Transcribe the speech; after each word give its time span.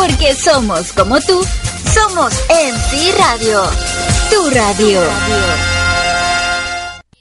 Porque 0.00 0.34
somos 0.34 0.94
como 0.94 1.20
tú, 1.20 1.46
somos 1.92 2.32
MC 2.48 3.14
Radio. 3.18 3.62
Tu 4.30 4.50
radio. 4.50 5.02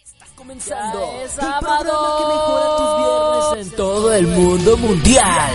Está 0.02 0.26
comenzando. 0.34 1.12
Es 1.26 1.32
sábado. 1.32 1.92
que 2.18 2.26
mejora 2.34 2.78
tus 2.78 2.98
viernes 2.98 3.68
en 3.68 3.76
todo 3.76 4.14
el 4.14 4.28
mundo 4.28 4.78
mundial. 4.78 5.52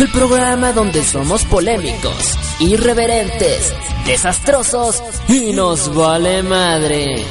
El 0.00 0.10
programa 0.10 0.72
donde 0.72 1.04
somos 1.04 1.44
polémicos, 1.44 2.36
irreverentes, 2.58 3.72
desastrosos 4.04 5.04
y 5.28 5.52
nos 5.52 5.94
vale 5.94 6.42
madre. 6.42 7.24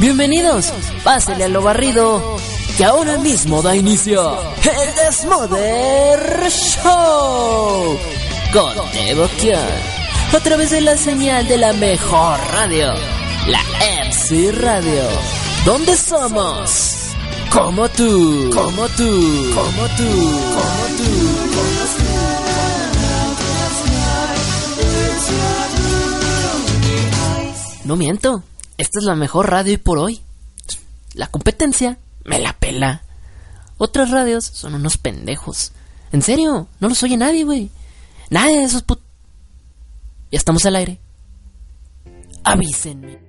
Bienvenidos, 0.00 0.70
pásele 1.02 1.44
a 1.44 1.48
lo 1.48 1.62
barrido, 1.62 2.36
que 2.76 2.84
ahora 2.84 3.16
mismo 3.16 3.62
da 3.62 3.74
inicio 3.74 4.38
el 4.62 4.94
Desmoder 4.96 6.50
Show 6.50 7.98
con 8.52 8.74
devoción 8.92 9.68
a 10.34 10.40
través 10.40 10.70
de 10.70 10.82
la 10.82 10.96
señal 10.96 11.48
de 11.48 11.56
la 11.56 11.72
mejor 11.72 12.38
radio, 12.50 12.92
la 13.46 13.60
MC 14.10 14.52
Radio, 14.52 15.04
donde 15.64 15.96
somos 15.96 17.14
como 17.50 17.88
tú, 17.88 18.50
como 18.52 18.88
tú, 18.88 19.50
como 19.54 19.88
tú, 19.88 20.40
como 20.54 20.86
tú. 20.98 21.42
No 27.84 27.96
miento, 27.96 28.42
esta 28.76 28.98
es 28.98 29.04
la 29.04 29.14
mejor 29.14 29.50
radio 29.50 29.72
y 29.72 29.78
por 29.78 29.98
hoy. 29.98 30.20
La 31.14 31.26
competencia 31.26 31.98
me 32.24 32.38
la 32.38 32.52
pela. 32.52 33.02
Otras 33.78 34.10
radios 34.10 34.44
son 34.44 34.74
unos 34.74 34.98
pendejos. 34.98 35.72
En 36.12 36.20
serio, 36.20 36.68
no 36.80 36.88
los 36.88 37.02
oye 37.02 37.16
nadie, 37.16 37.44
güey. 37.44 37.70
Nadie 38.32 38.60
de 38.60 38.64
esos 38.64 38.82
put... 38.82 38.98
Ya 40.30 40.38
estamos 40.38 40.64
al 40.64 40.76
aire. 40.76 40.98
Avísenme. 42.42 43.21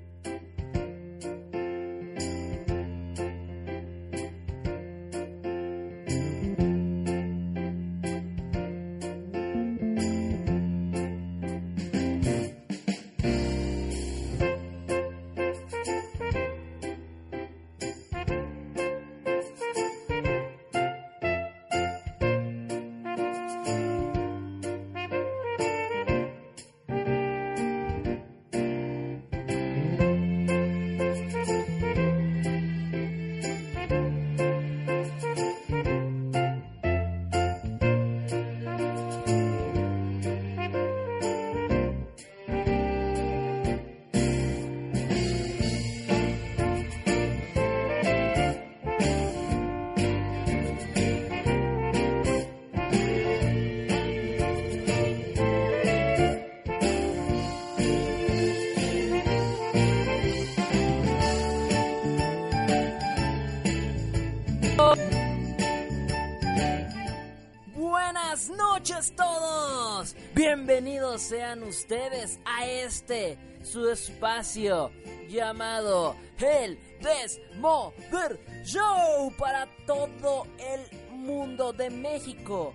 Este 72.84 73.38
su 73.64 73.90
espacio 73.90 74.92
llamado 75.30 76.16
El 76.38 76.78
Desmover 77.02 78.40
Show 78.64 79.34
para 79.38 79.68
todo 79.86 80.46
el 80.60 80.82
mundo 81.12 81.72
de 81.74 81.90
México. 81.90 82.74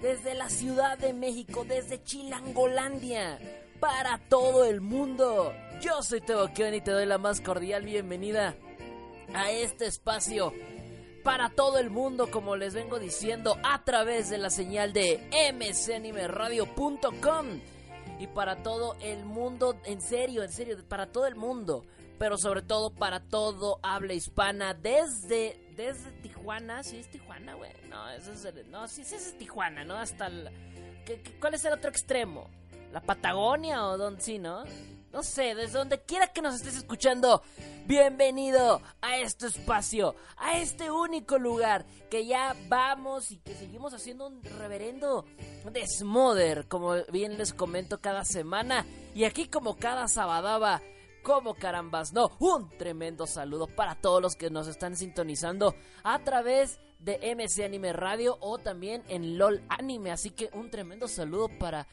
Desde 0.00 0.34
la 0.34 0.48
Ciudad 0.48 0.96
de 0.98 1.12
México, 1.12 1.66
desde 1.68 2.02
Chilangolandia, 2.02 3.38
para 3.80 4.18
todo 4.28 4.64
el 4.64 4.80
mundo. 4.80 5.52
Yo 5.80 6.00
soy 6.02 6.20
Teo 6.20 6.52
Kion 6.54 6.74
y 6.74 6.80
te 6.80 6.92
doy 6.92 7.06
la 7.06 7.18
más 7.18 7.40
cordial 7.40 7.84
bienvenida 7.84 8.54
a 9.34 9.50
este 9.50 9.86
espacio 9.86 10.54
para 11.22 11.50
todo 11.50 11.78
el 11.78 11.90
mundo, 11.90 12.30
como 12.30 12.56
les 12.56 12.72
vengo 12.72 12.98
diciendo, 12.98 13.58
a 13.62 13.84
través 13.84 14.30
de 14.30 14.38
la 14.38 14.48
señal 14.48 14.94
de 14.94 15.20
mcanimeradio.com 15.52 17.60
y 18.20 18.26
para 18.28 18.62
todo 18.62 18.94
el 19.00 19.24
mundo, 19.24 19.76
en 19.84 20.00
serio, 20.00 20.44
en 20.44 20.52
serio, 20.52 20.76
para 20.88 21.10
todo 21.10 21.26
el 21.26 21.34
mundo, 21.34 21.84
pero 22.18 22.36
sobre 22.38 22.62
todo 22.62 22.90
para 22.90 23.18
todo 23.20 23.80
habla 23.82 24.12
hispana 24.14 24.74
desde 24.74 25.58
desde 25.74 26.10
Tijuana, 26.22 26.82
sí 26.82 26.98
es 26.98 27.10
Tijuana, 27.10 27.54
güey. 27.54 27.70
No, 27.88 28.08
eso 28.10 28.32
es 28.32 28.44
el- 28.44 28.70
no, 28.70 28.86
sí, 28.86 29.02
sí 29.04 29.14
es 29.14 29.36
Tijuana, 29.38 29.82
¿no? 29.84 29.96
Hasta 29.96 30.26
el 30.26 30.50
¿qué- 31.06 31.22
¿Cuál 31.40 31.54
es 31.54 31.64
el 31.64 31.72
otro 31.72 31.88
extremo? 31.90 32.48
¿La 32.92 33.00
Patagonia 33.00 33.86
o 33.86 33.96
dónde 33.96 34.20
sí, 34.20 34.38
no? 34.38 34.64
No 35.12 35.24
sé, 35.24 35.56
desde 35.56 35.76
donde 35.76 36.00
quiera 36.00 36.28
que 36.28 36.40
nos 36.40 36.54
estés 36.54 36.76
escuchando, 36.76 37.42
bienvenido 37.86 38.80
a 39.00 39.16
este 39.18 39.48
espacio, 39.48 40.14
a 40.36 40.56
este 40.58 40.88
único 40.92 41.36
lugar 41.36 41.84
que 42.08 42.26
ya 42.26 42.54
vamos 42.68 43.32
y 43.32 43.38
que 43.38 43.56
seguimos 43.56 43.92
haciendo 43.92 44.28
un 44.28 44.40
reverendo 44.44 45.26
desmoder, 45.72 46.68
como 46.68 46.94
bien 47.10 47.38
les 47.38 47.52
comento 47.52 48.00
cada 48.00 48.24
semana, 48.24 48.86
y 49.12 49.24
aquí 49.24 49.48
como 49.48 49.76
cada 49.76 50.06
sabadaba, 50.06 50.80
como 51.22 51.54
carambas, 51.54 52.12
no, 52.12 52.30
un 52.38 52.68
tremendo 52.78 53.26
saludo 53.26 53.66
para 53.66 53.94
todos 53.94 54.20
los 54.22 54.36
que 54.36 54.50
nos 54.50 54.66
están 54.68 54.96
sintonizando 54.96 55.74
a 56.02 56.18
través 56.20 56.78
de 56.98 57.34
MC 57.34 57.64
Anime 57.64 57.92
Radio 57.92 58.36
o 58.40 58.58
también 58.58 59.02
en 59.08 59.38
LOL 59.38 59.62
Anime, 59.68 60.10
así 60.10 60.30
que 60.30 60.50
un 60.52 60.70
tremendo 60.70 61.08
saludo 61.08 61.48
para 61.58 61.86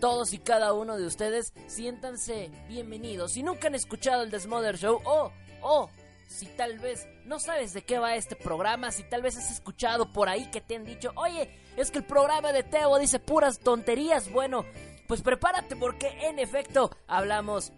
todos 0.00 0.32
y 0.32 0.38
cada 0.38 0.72
uno 0.72 0.96
de 0.96 1.06
ustedes, 1.06 1.52
siéntanse 1.66 2.50
bienvenidos. 2.68 3.32
Si 3.32 3.42
nunca 3.42 3.68
han 3.68 3.74
escuchado 3.74 4.22
el 4.22 4.30
Desmother 4.30 4.76
Show 4.76 5.00
o, 5.04 5.32
o, 5.62 5.90
si 6.28 6.46
tal 6.46 6.78
vez 6.78 7.06
no 7.24 7.38
sabes 7.38 7.72
de 7.72 7.82
qué 7.82 7.98
va 7.98 8.16
este 8.16 8.36
programa, 8.36 8.90
si 8.90 9.02
tal 9.04 9.22
vez 9.22 9.36
has 9.36 9.50
escuchado 9.50 10.12
por 10.12 10.28
ahí 10.28 10.50
que 10.50 10.60
te 10.60 10.76
han 10.76 10.84
dicho, 10.84 11.12
oye, 11.16 11.50
es 11.76 11.90
que 11.90 11.98
el 11.98 12.04
programa 12.04 12.52
de 12.52 12.62
Teo 12.62 12.98
dice 12.98 13.18
puras 13.18 13.58
tonterías, 13.60 14.30
bueno, 14.32 14.64
pues 15.06 15.22
prepárate 15.22 15.76
porque 15.76 16.08
en 16.22 16.38
efecto 16.38 16.90
hablamos 17.06 17.72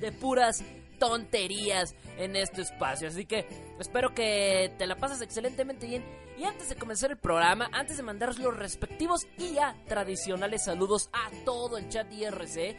de 0.00 0.12
puras 0.12 0.64
tonterías 1.00 1.94
en 2.18 2.36
este 2.36 2.62
espacio. 2.62 3.08
Así 3.08 3.24
que 3.24 3.46
espero 3.80 4.14
que 4.14 4.72
te 4.78 4.86
la 4.86 4.96
pases 4.96 5.20
excelentemente 5.22 5.86
bien. 5.86 6.04
Y 6.38 6.44
antes 6.44 6.68
de 6.68 6.76
comenzar 6.76 7.10
el 7.10 7.18
programa, 7.18 7.68
antes 7.72 7.96
de 7.96 8.02
mandaros 8.02 8.38
los 8.38 8.56
respectivos 8.56 9.26
y 9.36 9.54
ya 9.54 9.74
tradicionales 9.88 10.64
saludos 10.64 11.10
a 11.12 11.30
todo 11.44 11.76
el 11.76 11.88
chat 11.88 12.10
IRC, 12.12 12.76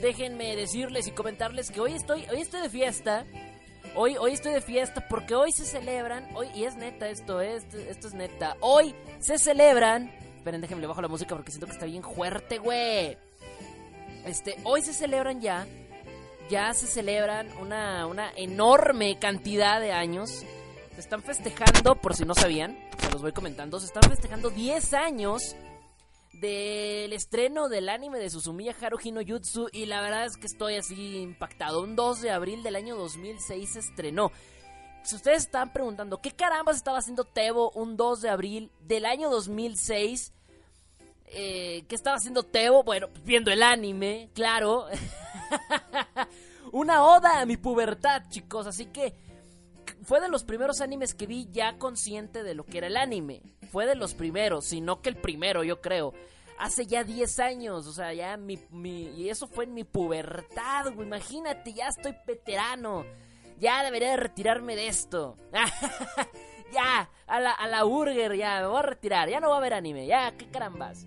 déjenme 0.00 0.56
decirles 0.56 1.06
y 1.06 1.12
comentarles 1.12 1.70
que 1.70 1.80
hoy 1.80 1.92
estoy, 1.94 2.24
hoy 2.30 2.40
estoy 2.40 2.62
de 2.62 2.70
fiesta. 2.70 3.24
Hoy, 3.94 4.16
hoy 4.18 4.32
estoy 4.32 4.52
de 4.52 4.60
fiesta 4.60 5.06
porque 5.08 5.34
hoy 5.34 5.50
se 5.50 5.64
celebran, 5.64 6.28
hoy, 6.34 6.48
y 6.54 6.64
es 6.64 6.76
neta 6.76 7.08
esto, 7.08 7.40
eh, 7.40 7.56
esto, 7.56 7.78
esto 7.78 8.08
es 8.08 8.14
neta. 8.14 8.56
Hoy 8.60 8.94
se 9.18 9.38
celebran. 9.38 10.12
Esperen, 10.36 10.60
déjenme 10.60 10.82
le 10.82 10.86
bajo 10.86 11.00
la 11.00 11.08
música 11.08 11.34
porque 11.34 11.50
siento 11.50 11.66
que 11.66 11.72
está 11.72 11.86
bien 11.86 12.02
fuerte, 12.02 12.58
güey. 12.58 13.16
Este, 14.26 14.56
hoy 14.64 14.82
se 14.82 14.92
celebran 14.92 15.40
ya 15.40 15.66
ya 16.48 16.72
se 16.74 16.86
celebran 16.86 17.48
una, 17.58 18.06
una 18.06 18.32
enorme 18.36 19.18
cantidad 19.18 19.80
de 19.80 19.92
años. 19.92 20.44
Se 20.94 21.00
están 21.00 21.22
festejando, 21.22 21.94
por 21.94 22.14
si 22.14 22.24
no 22.24 22.34
sabían, 22.34 22.78
se 22.98 23.10
los 23.10 23.22
voy 23.22 23.32
comentando, 23.32 23.78
se 23.78 23.86
están 23.86 24.02
festejando 24.08 24.50
10 24.50 24.94
años 24.94 25.54
del 26.40 27.12
estreno 27.12 27.68
del 27.68 27.88
anime 27.88 28.18
de 28.18 28.30
Susumiya 28.30 28.74
Haruhi 28.80 29.10
no 29.10 29.20
Jutsu 29.26 29.68
y 29.72 29.86
la 29.86 30.00
verdad 30.00 30.24
es 30.26 30.36
que 30.36 30.46
estoy 30.46 30.76
así 30.76 31.18
impactado. 31.18 31.82
Un 31.82 31.96
2 31.96 32.20
de 32.22 32.30
abril 32.30 32.62
del 32.62 32.76
año 32.76 32.96
2006 32.96 33.72
se 33.72 33.78
estrenó. 33.80 34.30
Si 35.02 35.16
ustedes 35.16 35.44
están 35.44 35.72
preguntando, 35.72 36.20
¿qué 36.20 36.32
carambas 36.32 36.76
estaba 36.76 36.98
haciendo 36.98 37.24
Tebo 37.24 37.70
un 37.70 37.96
2 37.96 38.20
de 38.20 38.30
abril 38.30 38.72
del 38.80 39.04
año 39.04 39.30
2006? 39.30 40.32
Eh, 41.32 41.84
¿Qué 41.88 41.94
estaba 41.94 42.16
haciendo 42.16 42.42
Tebo? 42.42 42.82
Bueno, 42.82 43.08
pues 43.08 43.22
viendo 43.24 43.50
el 43.50 43.62
anime, 43.62 44.30
claro. 44.34 44.86
Una 46.72 47.04
oda 47.04 47.40
a 47.40 47.46
mi 47.46 47.56
pubertad, 47.56 48.22
chicos. 48.28 48.66
Así 48.66 48.86
que 48.86 49.14
fue 50.02 50.20
de 50.20 50.28
los 50.28 50.44
primeros 50.44 50.80
animes 50.80 51.14
que 51.14 51.26
vi 51.26 51.48
ya 51.50 51.78
consciente 51.78 52.42
de 52.42 52.54
lo 52.54 52.64
que 52.64 52.78
era 52.78 52.86
el 52.86 52.96
anime. 52.96 53.42
Fue 53.70 53.86
de 53.86 53.94
los 53.94 54.14
primeros, 54.14 54.66
si 54.66 54.80
no 54.80 55.02
que 55.02 55.10
el 55.10 55.16
primero, 55.16 55.64
yo 55.64 55.80
creo. 55.80 56.14
hace 56.58 56.86
ya 56.86 57.04
10 57.04 57.38
años, 57.40 57.86
o 57.86 57.92
sea, 57.92 58.12
ya 58.12 58.36
mi, 58.36 58.58
mi, 58.70 59.10
y 59.10 59.28
eso 59.28 59.46
fue 59.46 59.64
en 59.64 59.74
mi 59.74 59.84
pubertad, 59.84 60.92
güey, 60.92 61.06
imagínate, 61.06 61.72
ya 61.72 61.86
estoy 61.88 62.16
veterano, 62.26 63.04
ya 63.58 63.84
debería 63.84 64.10
de 64.10 64.16
retirarme 64.16 64.74
de 64.74 64.88
esto. 64.88 65.36
ya, 66.72 67.08
a 67.26 67.40
la, 67.40 67.52
a 67.52 67.68
la 67.68 67.84
burger, 67.84 68.34
ya, 68.34 68.60
me 68.60 68.66
voy 68.66 68.78
a 68.78 68.82
retirar, 68.82 69.28
ya 69.28 69.40
no 69.40 69.48
voy 69.48 69.58
a 69.58 69.60
ver 69.60 69.74
anime, 69.74 70.06
ya, 70.06 70.32
qué 70.36 70.48
carambas. 70.50 71.06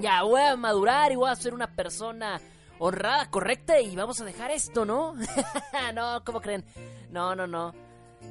Ya, 0.00 0.22
voy 0.22 0.40
a 0.40 0.56
madurar 0.56 1.10
y 1.12 1.16
voy 1.16 1.28
a 1.30 1.36
ser 1.36 1.54
una 1.54 1.66
persona 1.66 2.40
honrada, 2.78 3.28
correcta 3.30 3.80
y 3.80 3.96
vamos 3.96 4.20
a 4.20 4.24
dejar 4.24 4.50
esto, 4.50 4.84
¿no? 4.84 5.14
no, 5.94 6.22
¿cómo 6.24 6.40
creen? 6.40 6.64
No, 7.10 7.34
no, 7.34 7.46
no. 7.46 7.74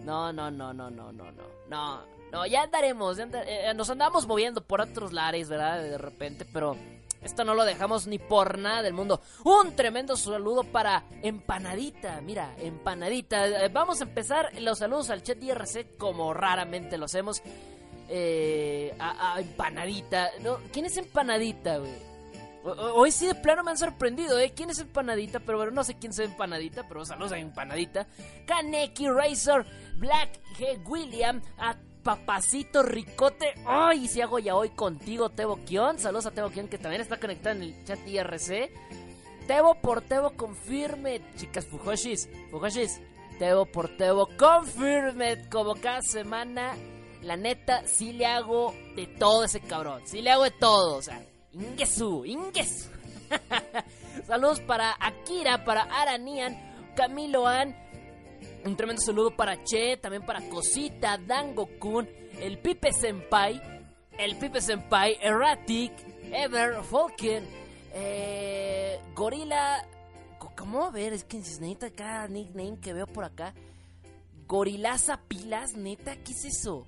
No, 0.06 0.31
no, 0.31 0.52
no, 0.52 0.74
no, 0.74 0.90
no, 0.90 1.12
no, 1.12 1.31
no. 1.31 1.44
No, 1.69 2.02
no, 2.31 2.46
ya 2.46 2.64
andaremos. 2.64 3.19
Eh, 3.19 3.74
nos 3.75 3.90
andamos 3.90 4.25
moviendo 4.28 4.62
por 4.62 4.81
otros 4.81 5.12
lares, 5.12 5.50
¿verdad? 5.50 5.81
De 5.81 5.98
repente, 5.98 6.46
pero 6.46 6.78
esto 7.22 7.44
no 7.44 7.54
lo 7.56 7.66
dejamos 7.66 8.08
ni 8.08 8.19
por 8.19 8.58
nada 8.58 8.81
del 8.81 8.94
mundo. 8.94 9.22
Un 9.44 9.75
tremendo 9.75 10.16
saludo 10.16 10.64
para 10.64 11.04
Empanadita. 11.22 12.22
Mira, 12.22 12.56
Empanadita. 12.58 13.66
Eh, 13.66 13.69
vamos 13.69 14.00
a 14.00 14.06
empezar 14.06 14.52
los 14.62 14.80
saludos 14.80 15.10
al 15.10 15.24
chat 15.24 15.42
IRC 15.42 15.98
como 15.98 16.34
raramente 16.34 16.98
lo 16.98 17.06
hacemos. 17.06 17.42
Eh, 18.09 18.95
a, 19.00 19.39
Empanadita. 19.39 20.30
¿Quién 20.71 20.86
es 20.86 20.98
Empanadita, 20.98 21.77
güey? 21.77 22.07
Hoy 22.63 23.12
sí 23.12 23.27
de 23.27 23.36
plano 23.36 23.63
me 23.63 23.71
han 23.71 23.77
sorprendido, 23.77 24.38
¿eh? 24.39 24.51
¿Quién 24.54 24.69
es 24.69 24.80
Empanadita? 24.80 25.39
Pero 25.39 25.57
bueno, 25.57 25.71
no 25.71 25.83
sé 25.83 25.95
quién 25.95 26.12
es 26.12 26.19
Empanadita, 26.19 26.86
pero 26.88 27.06
saludos 27.06 27.31
a 27.31 27.38
Empanadita. 27.38 28.07
Kaneki 28.45 29.07
Razor, 29.09 29.65
Black 29.98 30.42
G. 30.57 30.86
William, 30.86 31.42
a 31.57 31.77
Papacito 32.04 32.83
Ricote. 32.83 33.54
¡Ay! 33.65 34.07
Si 34.07 34.21
hago 34.21 34.39
ya 34.39 34.56
hoy 34.56 34.69
contigo, 34.69 35.30
Tebo 35.30 35.63
Kion. 35.65 36.00
Saludos 36.00 36.25
a 36.25 36.31
Tebo 36.31 36.50
Kion 36.50 36.68
que 36.68 36.77
también 36.77 37.01
está 37.01 37.19
conectado 37.19 37.57
en 37.57 37.63
el 37.63 37.83
chat 37.86 38.00
IRC. 38.07 38.71
Tebo 39.45 39.75
por 39.75 40.01
Tebo 40.01 40.31
confirme. 40.31 41.21
Chicas 41.36 41.65
Fujoshis, 41.65 42.30
Fujoshis. 42.50 43.01
Tebo 43.39 43.65
por 43.65 43.95
Tebo 43.98 44.30
confirme. 44.38 45.50
Como 45.50 45.75
cada 45.75 46.01
semana, 46.01 46.75
la 47.27 47.35
neta, 47.35 47.85
sí 47.85 48.13
le 48.13 48.25
hago 48.25 48.74
de 48.95 49.06
todo 49.06 49.44
ese 49.44 49.59
cabrón. 49.59 50.01
Sí 50.06 50.21
le 50.21 50.31
hago 50.31 50.45
de 50.45 50.51
todo, 50.51 50.95
o 50.95 51.01
sea. 51.01 51.21
Ingesu, 51.51 52.24
Ingesu. 52.24 52.89
Saludos 54.25 54.62
para 54.62 54.95
Akira, 54.97 55.65
para 55.65 55.81
Aranian, 55.83 56.57
Camilo 56.95 57.45
An. 57.45 57.75
Un 58.63 58.77
tremendo 58.77 59.01
saludo 59.01 59.35
para 59.35 59.62
Che, 59.63 59.97
también 59.97 60.25
para 60.25 60.47
Cosita, 60.47 61.18
Dango 61.18 61.68
Kun, 61.79 62.07
el 62.39 62.59
Pipe 62.59 62.94
Senpai, 62.94 63.62
el 64.18 64.38
Pipe 64.38 64.62
Senpai, 64.62 65.18
Erratic, 65.21 65.91
Ever, 66.31 66.81
Falken, 66.81 67.45
eh, 67.94 69.00
Gorila. 69.13 69.85
¿Cómo? 70.56 70.85
A 70.85 70.91
ver, 70.91 71.12
es 71.12 71.25
que 71.25 71.38
necesita 71.38 71.89
cada 71.91 72.27
nickname 72.30 72.80
que 72.80 72.94
veo 72.94 73.06
por 73.06 73.25
acá. 73.25 73.53
Gorilaza 74.47 75.19
Pilas, 75.27 75.75
neta, 75.75 76.15
¿qué 76.15 76.31
es 76.31 76.45
eso? 76.45 76.88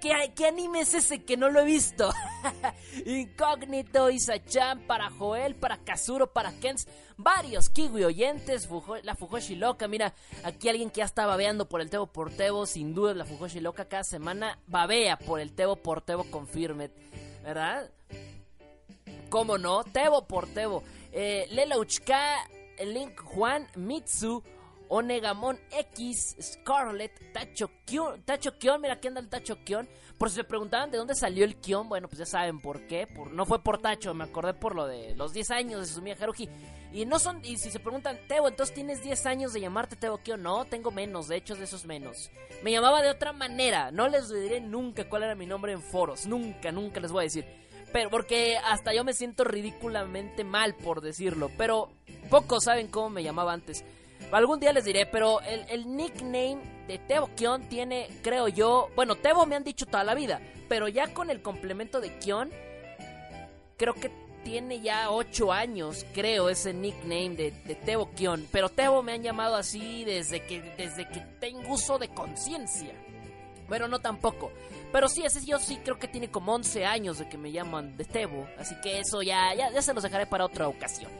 ¿Qué, 0.00 0.46
anime 0.46 0.80
es 0.80 0.94
ese 0.94 1.22
que 1.24 1.36
no 1.36 1.50
lo 1.50 1.60
he 1.60 1.64
visto? 1.64 2.12
Incógnito, 3.06 4.10
Isa-chan, 4.10 4.80
para 4.86 5.10
Joel, 5.10 5.54
para 5.54 5.78
Kazuro, 5.78 6.32
para 6.32 6.52
Kens, 6.52 6.88
varios 7.16 7.68
Kiwi 7.68 8.04
oyentes, 8.04 8.68
la 9.02 9.14
Fujoshi 9.14 9.56
Loca, 9.56 9.88
mira, 9.88 10.14
aquí 10.44 10.68
alguien 10.68 10.90
que 10.90 10.98
ya 10.98 11.04
está 11.04 11.26
babeando 11.26 11.68
por 11.68 11.80
el 11.80 11.90
Tebo 11.90 12.06
por 12.06 12.30
Tebo, 12.30 12.66
sin 12.66 12.94
duda 12.94 13.14
la 13.14 13.24
Fujoshi 13.24 13.60
Loca 13.60 13.86
cada 13.86 14.04
semana 14.04 14.58
babea 14.66 15.18
por 15.18 15.40
el 15.40 15.52
Tebo 15.52 15.76
por 15.76 16.00
Tebo 16.00 16.24
Confirmed, 16.24 16.90
¿verdad? 17.42 17.90
¿Cómo 19.28 19.58
no? 19.58 19.84
Tebo 19.84 20.26
por 20.26 20.48
Tebo. 20.48 20.82
Eh, 21.12 21.48
Uchka, 21.78 22.48
Link 22.84 23.20
Juan, 23.20 23.68
Mitsu, 23.76 24.42
Onegamon 24.90 25.56
X, 25.70 26.36
Scarlet, 26.40 27.32
Tacho 27.32 27.70
Kion, 27.84 28.22
Tacho 28.22 28.58
Kion, 28.58 28.80
mira 28.80 28.94
aquí 28.94 29.06
anda 29.06 29.20
el 29.20 29.28
Tacho 29.28 29.62
Kion. 29.64 29.88
Por 30.18 30.30
si 30.30 30.36
se 30.36 30.44
preguntaban 30.44 30.90
de 30.90 30.98
dónde 30.98 31.14
salió 31.14 31.44
el 31.44 31.56
Kion, 31.56 31.88
bueno, 31.88 32.08
pues 32.08 32.18
ya 32.18 32.26
saben 32.26 32.60
por 32.60 32.88
qué. 32.88 33.06
Por, 33.06 33.32
no 33.32 33.46
fue 33.46 33.62
por 33.62 33.78
Tacho, 33.78 34.12
me 34.14 34.24
acordé 34.24 34.52
por 34.52 34.74
lo 34.74 34.86
de 34.86 35.14
los 35.14 35.32
10 35.32 35.50
años 35.52 35.80
de 35.80 35.86
Sumiya 35.86 36.16
Haruhi. 36.20 36.48
Y 36.92 37.06
no 37.06 37.20
son, 37.20 37.40
y 37.44 37.56
si 37.56 37.70
se 37.70 37.78
preguntan, 37.78 38.18
Teo, 38.26 38.48
entonces 38.48 38.74
tienes 38.74 39.00
10 39.00 39.26
años 39.26 39.52
de 39.52 39.60
llamarte 39.60 39.94
Teo 39.94 40.18
Kion. 40.18 40.42
No, 40.42 40.64
tengo 40.64 40.90
menos, 40.90 41.28
de 41.28 41.36
hecho 41.36 41.54
de 41.54 41.64
esos 41.64 41.84
menos. 41.84 42.30
Me 42.64 42.72
llamaba 42.72 43.00
de 43.00 43.10
otra 43.10 43.32
manera, 43.32 43.92
no 43.92 44.08
les 44.08 44.28
diré 44.28 44.60
nunca 44.60 45.08
cuál 45.08 45.22
era 45.22 45.36
mi 45.36 45.46
nombre 45.46 45.72
en 45.72 45.82
foros, 45.82 46.26
nunca, 46.26 46.72
nunca 46.72 46.98
les 46.98 47.12
voy 47.12 47.20
a 47.20 47.24
decir. 47.24 47.46
Pero 47.92 48.10
porque 48.10 48.56
hasta 48.56 48.92
yo 48.92 49.04
me 49.04 49.12
siento 49.12 49.44
ridículamente 49.44 50.44
mal 50.44 50.74
por 50.74 51.00
decirlo. 51.00 51.50
Pero 51.56 51.90
pocos 52.28 52.64
saben 52.64 52.88
cómo 52.88 53.10
me 53.10 53.22
llamaba 53.22 53.52
antes. 53.52 53.84
Algún 54.32 54.60
día 54.60 54.72
les 54.72 54.84
diré, 54.84 55.06
pero 55.06 55.40
el, 55.40 55.96
nickname 55.96 56.58
de 56.86 56.98
Tebo 56.98 57.30
Kion 57.34 57.68
tiene, 57.68 58.08
creo 58.22 58.46
yo, 58.46 58.88
bueno, 58.94 59.16
Tebo 59.16 59.44
me 59.44 59.56
han 59.56 59.64
dicho 59.64 59.86
toda 59.86 60.04
la 60.04 60.14
vida, 60.14 60.40
pero 60.68 60.86
ya 60.86 61.12
con 61.12 61.30
el 61.30 61.42
complemento 61.42 62.00
de 62.00 62.16
Kion, 62.18 62.50
creo 63.76 63.94
que 63.94 64.10
tiene 64.44 64.80
ya 64.80 65.10
8 65.10 65.52
años, 65.52 66.06
creo, 66.14 66.48
ese 66.48 66.72
nickname 66.72 67.30
de, 67.30 67.50
de 67.50 67.74
Tebo 67.74 68.10
Kion. 68.12 68.46
Pero 68.52 68.68
Tebo 68.68 69.02
me 69.02 69.12
han 69.12 69.22
llamado 69.22 69.56
así 69.56 70.04
desde 70.04 70.46
que, 70.46 70.62
desde 70.78 71.08
que 71.08 71.20
tengo 71.40 71.74
uso 71.74 71.98
de 71.98 72.08
conciencia. 72.08 72.94
Bueno, 73.68 73.88
no 73.88 73.98
tampoco. 73.98 74.52
Pero 74.92 75.08
sí, 75.08 75.24
ese 75.24 75.44
yo 75.44 75.58
sí 75.58 75.78
creo 75.84 75.98
que 75.98 76.08
tiene 76.08 76.30
como 76.30 76.54
11 76.54 76.86
años 76.86 77.18
de 77.18 77.28
que 77.28 77.36
me 77.36 77.52
llaman 77.52 77.96
de 77.96 78.04
Tebo. 78.04 78.46
Así 78.58 78.74
que 78.80 79.00
eso 79.00 79.22
ya, 79.22 79.54
ya, 79.54 79.70
ya 79.72 79.82
se 79.82 79.92
los 79.92 80.02
dejaré 80.02 80.26
para 80.26 80.46
otra 80.46 80.68
ocasión 80.68 81.10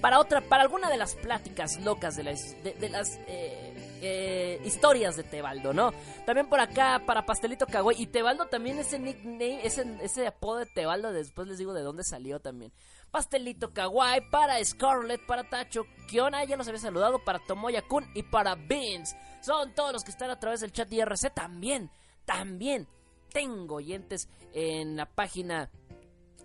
para 0.00 0.18
otra, 0.20 0.40
para 0.40 0.62
alguna 0.62 0.90
de 0.90 0.96
las 0.96 1.14
pláticas 1.14 1.80
locas 1.80 2.16
de 2.16 2.24
las, 2.24 2.62
de, 2.62 2.88
las 2.88 3.18
eh, 3.26 3.98
eh, 4.02 4.60
historias 4.64 5.16
de 5.16 5.24
Tebaldo, 5.24 5.72
¿no? 5.72 5.92
También 6.24 6.48
por 6.48 6.60
acá 6.60 7.02
para 7.06 7.26
Pastelito 7.26 7.66
Kawaii 7.66 8.02
y 8.02 8.06
Tebaldo 8.06 8.46
también 8.46 8.78
ese 8.78 8.98
nickname, 8.98 9.64
ese, 9.64 9.84
ese 10.02 10.26
apodo 10.26 10.58
de 10.58 10.66
Tebaldo, 10.66 11.12
después 11.12 11.48
les 11.48 11.58
digo 11.58 11.74
de 11.74 11.82
dónde 11.82 12.04
salió 12.04 12.40
también. 12.40 12.72
Pastelito 13.10 13.72
Kawaii, 13.72 14.30
para 14.30 14.62
Scarlett, 14.64 15.24
para 15.26 15.48
Tacho, 15.48 15.86
Kiona, 16.08 16.44
ya 16.44 16.56
los 16.56 16.68
había 16.68 16.80
saludado, 16.80 17.24
para 17.24 17.38
Tomoya 17.38 17.82
Kun 17.82 18.04
y 18.14 18.22
para 18.22 18.54
Beans. 18.54 19.16
Son 19.40 19.74
todos 19.74 19.92
los 19.92 20.04
que 20.04 20.10
están 20.10 20.30
a 20.30 20.38
través 20.38 20.60
del 20.60 20.72
chat 20.72 20.92
IRC 20.92 21.32
también, 21.32 21.90
también 22.24 22.88
tengo 23.32 23.76
oyentes 23.76 24.28
en 24.52 24.96
la 24.96 25.06
página, 25.06 25.70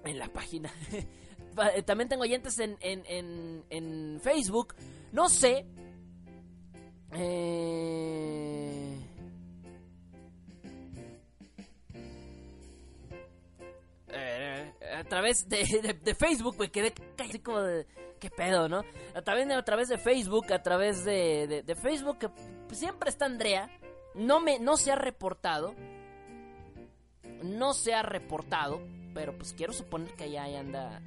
en 0.03 0.19
la 0.19 0.27
página, 0.27 0.71
también 1.85 2.09
tengo 2.09 2.23
oyentes 2.23 2.59
en, 2.59 2.77
en, 2.81 3.63
en, 3.69 4.19
Facebook. 4.21 4.75
No 5.11 5.29
sé. 5.29 5.65
Eh, 7.13 8.99
eh, 14.09 14.73
a 14.95 15.03
través 15.03 15.47
de, 15.49 15.99
de, 16.01 16.15
Facebook 16.15 16.55
me 16.57 16.71
quedé 16.71 16.93
casi 17.15 17.39
como 17.39 17.61
de... 17.61 17.85
¿Qué 18.19 18.29
pedo, 18.29 18.69
no? 18.69 18.83
A 19.15 19.21
través, 19.23 19.49
a 19.49 19.63
través 19.63 19.89
de 19.89 19.97
Facebook, 19.97 20.53
a 20.53 20.61
través 20.61 21.03
de, 21.03 21.63
de, 21.65 21.75
Facebook, 21.75 22.19
que 22.19 22.29
siempre 22.75 23.09
está 23.09 23.25
Andrea. 23.25 23.67
No, 24.13 24.39
me, 24.39 24.59
no 24.59 24.77
se 24.77 24.91
ha 24.91 24.95
reportado. 24.95 25.73
No 27.41 27.73
se 27.73 27.95
ha 27.95 28.03
reportado. 28.03 28.79
Pero 29.15 29.35
pues 29.35 29.53
quiero 29.53 29.73
suponer 29.73 30.13
que 30.13 30.25
allá 30.25 30.59
anda 30.59 31.01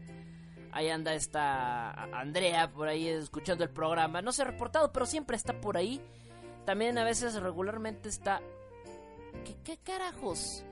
Ahí 0.74 0.90
anda 0.90 1.14
esta 1.14 1.92
Andrea 2.12 2.68
por 2.68 2.88
ahí 2.88 3.06
escuchando 3.06 3.62
el 3.62 3.70
programa. 3.70 4.20
No 4.22 4.32
se 4.32 4.42
ha 4.42 4.44
reportado, 4.44 4.90
pero 4.90 5.06
siempre 5.06 5.36
está 5.36 5.60
por 5.60 5.76
ahí. 5.76 6.00
También 6.66 6.98
a 6.98 7.04
veces 7.04 7.40
regularmente 7.40 8.08
está... 8.08 8.40
¿Qué, 9.64 9.76
carajos? 9.78 10.64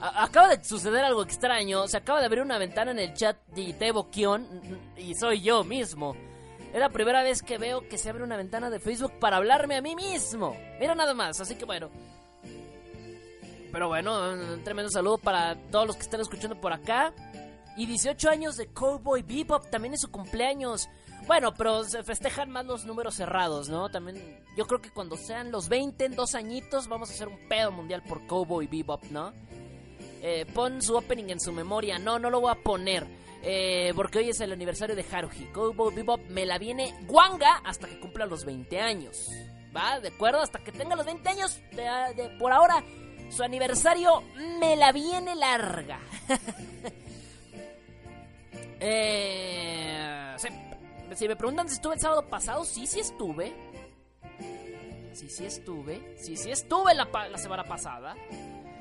acaba 0.00 0.48
de 0.56 0.64
suceder 0.64 1.04
algo 1.04 1.22
extraño. 1.22 1.86
Se 1.86 1.98
acaba 1.98 2.20
de 2.20 2.26
abrir 2.26 2.42
una 2.42 2.56
ventana 2.56 2.92
en 2.92 2.98
el 2.98 3.12
chat 3.12 3.36
de 3.48 3.74
Tebo 3.74 4.10
Kion 4.10 4.46
y 4.96 5.14
soy 5.14 5.42
yo 5.42 5.62
mismo. 5.62 6.16
Es 6.72 6.80
la 6.80 6.88
primera 6.88 7.22
vez 7.22 7.42
que 7.42 7.58
veo 7.58 7.86
que 7.86 7.98
se 7.98 8.08
abre 8.08 8.24
una 8.24 8.38
ventana 8.38 8.70
de 8.70 8.80
Facebook 8.80 9.18
para 9.20 9.36
hablarme 9.36 9.76
a 9.76 9.82
mí 9.82 9.94
mismo. 9.94 10.56
Mira 10.80 10.94
nada 10.94 11.12
más, 11.12 11.40
así 11.42 11.56
que 11.56 11.66
bueno. 11.66 11.90
Pero 13.70 13.88
bueno, 13.88 14.32
un 14.32 14.64
tremendo 14.64 14.90
saludo 14.90 15.18
para 15.18 15.56
todos 15.70 15.86
los 15.86 15.96
que 15.96 16.02
están 16.02 16.22
escuchando 16.22 16.58
por 16.58 16.72
acá. 16.72 17.12
Y 17.76 17.86
18 17.86 18.30
años 18.30 18.56
de 18.56 18.68
Cowboy 18.68 19.22
Bebop, 19.22 19.68
también 19.70 19.94
es 19.94 20.00
su 20.00 20.10
cumpleaños. 20.10 20.88
Bueno, 21.26 21.52
pero 21.54 21.84
se 21.84 22.02
festejan 22.02 22.50
más 22.50 22.64
los 22.64 22.86
números 22.86 23.16
cerrados, 23.16 23.68
¿no? 23.68 23.90
También 23.90 24.44
yo 24.56 24.66
creo 24.66 24.80
que 24.80 24.90
cuando 24.90 25.16
sean 25.16 25.50
los 25.50 25.68
20 25.68 26.04
en 26.04 26.16
dos 26.16 26.34
añitos 26.34 26.88
vamos 26.88 27.10
a 27.10 27.12
hacer 27.12 27.28
un 27.28 27.48
pedo 27.48 27.72
mundial 27.72 28.02
por 28.02 28.26
Cowboy 28.26 28.66
Bebop, 28.66 29.04
¿no? 29.10 29.32
Eh, 30.22 30.46
pon 30.54 30.80
su 30.80 30.96
opening 30.96 31.30
en 31.30 31.40
su 31.40 31.52
memoria. 31.52 31.98
No, 31.98 32.18
no 32.18 32.30
lo 32.30 32.40
voy 32.40 32.52
a 32.52 32.62
poner. 32.62 33.06
Eh, 33.42 33.92
porque 33.94 34.18
hoy 34.18 34.30
es 34.30 34.40
el 34.40 34.52
aniversario 34.52 34.96
de 34.96 35.04
Haruhi. 35.10 35.46
Cowboy 35.52 35.94
Bebop 35.94 36.20
me 36.28 36.46
la 36.46 36.58
viene 36.58 36.94
guanga 37.06 37.60
hasta 37.64 37.86
que 37.86 38.00
cumpla 38.00 38.24
los 38.26 38.44
20 38.44 38.80
años. 38.80 39.28
¿Va? 39.76 40.00
¿De 40.00 40.08
acuerdo? 40.08 40.40
Hasta 40.40 40.60
que 40.60 40.72
tenga 40.72 40.96
los 40.96 41.04
20 41.04 41.28
años. 41.28 41.60
por 42.38 42.52
ahora 42.52 42.82
Su 43.30 43.42
aniversario 43.42 44.22
me 44.58 44.76
la 44.76 44.92
viene 44.92 45.34
larga. 45.34 46.00
eh, 48.80 50.36
si 51.14 51.28
me 51.28 51.36
preguntan 51.36 51.68
si 51.68 51.76
estuve 51.76 51.94
el 51.94 52.00
sábado 52.00 52.28
pasado, 52.28 52.64
sí, 52.64 52.86
sí 52.86 53.00
estuve. 53.00 53.54
Sí, 55.14 55.30
sí 55.30 55.46
estuve. 55.46 56.14
Sí, 56.18 56.36
sí 56.36 56.50
estuve 56.50 56.94
la, 56.94 57.38
semana 57.38 57.64
pasada. 57.64 58.14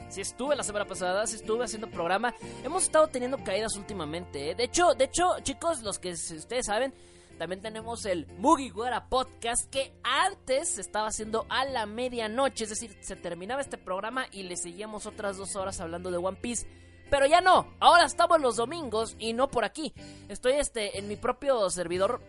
Sí 0.10 0.22
estuve 0.22 0.56
la 0.56 0.64
semana 0.64 0.86
pasada, 0.86 1.26
sí 1.28 1.38
estuve 1.38 1.64
haciendo 1.64 1.90
programa. 1.90 2.36
Hemos 2.64 2.84
estado 2.84 3.08
teniendo 3.08 3.42
caídas 3.44 3.78
últimamente. 3.78 4.52
¿eh? 4.52 4.56
De 4.56 4.66
hecho, 4.66 4.94
de 4.96 5.06
hecho, 5.06 5.40
chicos, 5.44 5.82
los 5.82 5.98
que 5.98 6.12
ustedes 6.12 6.66
saben, 6.66 6.94
también 7.38 7.62
tenemos 7.62 8.06
el 8.06 8.28
Mugiwara 8.38 9.08
Podcast 9.08 9.70
que 9.70 9.94
antes 10.04 10.76
se 10.76 10.82
estaba 10.82 11.08
haciendo 11.08 11.46
a 11.50 11.64
la 11.64 11.86
medianoche. 11.86 12.66
Es 12.66 12.70
decir, 12.70 12.98
se 13.02 13.16
terminaba 13.16 13.62
este 13.62 13.78
programa 13.78 14.28
y 14.32 14.44
le 14.44 14.58
seguíamos 14.58 15.06
otras 15.06 15.38
dos 15.38 15.56
horas 15.56 15.80
hablando 15.80 16.12
de 16.12 16.18
One 16.18 16.38
Piece. 16.42 16.68
Pero 17.10 17.26
ya 17.26 17.42
no, 17.42 17.74
ahora 17.80 18.06
estamos 18.06 18.42
los 18.42 18.56
domingos 18.56 19.16
y 19.20 19.34
no 19.34 19.48
por 19.48 19.64
aquí. 19.64 19.94
Estoy 20.28 20.54
este 20.54 20.98
en 20.98 21.08
mi 21.08 21.16
propio 21.16 21.70
servidor 21.70 22.22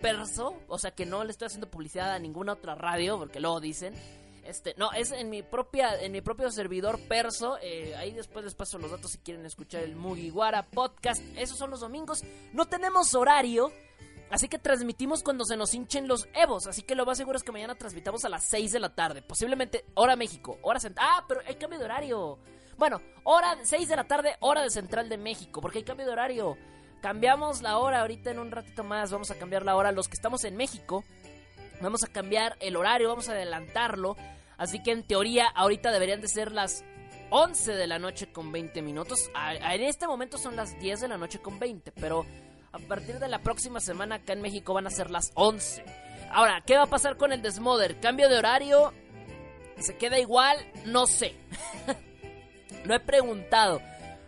perso, 0.00 0.54
o 0.68 0.78
sea 0.78 0.90
que 0.90 1.06
no 1.06 1.24
le 1.24 1.30
estoy 1.30 1.46
haciendo 1.46 1.70
publicidad 1.70 2.12
a 2.12 2.18
ninguna 2.18 2.54
otra 2.54 2.74
radio 2.74 3.18
porque 3.18 3.40
luego 3.40 3.60
dicen. 3.60 3.94
Este, 4.46 4.74
no, 4.76 4.92
es 4.92 5.10
en 5.10 5.28
mi 5.28 5.42
propia, 5.42 6.00
en 6.00 6.12
mi 6.12 6.20
propio 6.20 6.50
servidor 6.52 7.00
perso. 7.08 7.58
Eh, 7.60 7.96
ahí 7.96 8.12
después 8.12 8.44
les 8.44 8.54
paso 8.54 8.78
los 8.78 8.92
datos 8.92 9.10
si 9.10 9.18
quieren 9.18 9.44
escuchar 9.44 9.82
el 9.82 9.96
Mugiwara 9.96 10.66
podcast. 10.66 11.20
Esos 11.36 11.58
son 11.58 11.70
los 11.70 11.80
domingos. 11.80 12.22
No 12.52 12.66
tenemos 12.66 13.14
horario. 13.14 13.72
Así 14.30 14.48
que 14.48 14.58
transmitimos 14.58 15.22
cuando 15.22 15.44
se 15.44 15.56
nos 15.56 15.74
hinchen 15.74 16.08
los 16.08 16.28
Evos. 16.34 16.66
Así 16.66 16.82
que 16.82 16.94
lo 16.94 17.06
más 17.06 17.18
seguro 17.18 17.36
es 17.36 17.44
que 17.44 17.52
mañana 17.52 17.74
transmitamos 17.74 18.24
a 18.24 18.28
las 18.28 18.44
6 18.44 18.72
de 18.72 18.80
la 18.80 18.94
tarde. 18.94 19.22
Posiblemente 19.22 19.84
hora 19.94 20.16
México, 20.16 20.58
hora 20.62 20.80
central. 20.80 21.06
Ah, 21.08 21.24
pero 21.26 21.40
hay 21.46 21.56
cambio 21.56 21.78
de 21.78 21.84
horario. 21.84 22.38
Bueno, 22.78 23.00
hora 23.24 23.56
6 23.62 23.88
de 23.88 23.96
la 23.96 24.04
tarde, 24.04 24.36
hora 24.40 24.62
de 24.62 24.70
Central 24.70 25.08
de 25.08 25.16
México, 25.16 25.60
porque 25.60 25.78
hay 25.78 25.84
cambio 25.84 26.04
de 26.04 26.12
horario. 26.12 26.58
Cambiamos 27.00 27.62
la 27.62 27.78
hora 27.78 28.00
ahorita 28.00 28.30
en 28.30 28.38
un 28.38 28.50
ratito 28.50 28.84
más, 28.84 29.10
vamos 29.10 29.30
a 29.30 29.36
cambiar 29.36 29.64
la 29.64 29.76
hora. 29.76 29.92
Los 29.92 30.08
que 30.08 30.14
estamos 30.14 30.44
en 30.44 30.56
México, 30.56 31.02
vamos 31.80 32.04
a 32.04 32.08
cambiar 32.08 32.56
el 32.60 32.76
horario, 32.76 33.08
vamos 33.08 33.28
a 33.28 33.32
adelantarlo. 33.32 34.16
Así 34.58 34.82
que 34.82 34.92
en 34.92 35.04
teoría 35.04 35.46
ahorita 35.46 35.90
deberían 35.90 36.20
de 36.20 36.28
ser 36.28 36.52
las 36.52 36.84
11 37.30 37.72
de 37.72 37.86
la 37.86 37.98
noche 37.98 38.30
con 38.30 38.52
20 38.52 38.82
minutos. 38.82 39.30
en 39.34 39.82
este 39.82 40.06
momento 40.06 40.36
son 40.36 40.54
las 40.54 40.78
10 40.78 41.00
de 41.00 41.08
la 41.08 41.16
noche 41.16 41.38
con 41.38 41.58
20, 41.58 41.92
pero 41.92 42.26
a 42.72 42.78
partir 42.78 43.18
de 43.18 43.28
la 43.28 43.38
próxima 43.38 43.80
semana 43.80 44.16
acá 44.16 44.34
en 44.34 44.42
México 44.42 44.74
van 44.74 44.86
a 44.86 44.90
ser 44.90 45.10
las 45.10 45.32
11. 45.34 45.82
Ahora, 46.30 46.62
¿qué 46.66 46.76
va 46.76 46.82
a 46.82 46.88
pasar 46.88 47.16
con 47.16 47.32
el 47.32 47.40
Desmother? 47.40 48.00
¿Cambio 48.00 48.28
de 48.28 48.36
horario? 48.36 48.92
¿Se 49.78 49.96
queda 49.96 50.18
igual? 50.18 50.58
No 50.84 51.06
sé. 51.06 51.34
No 52.86 52.94
he 52.94 53.00
preguntado. 53.00 53.82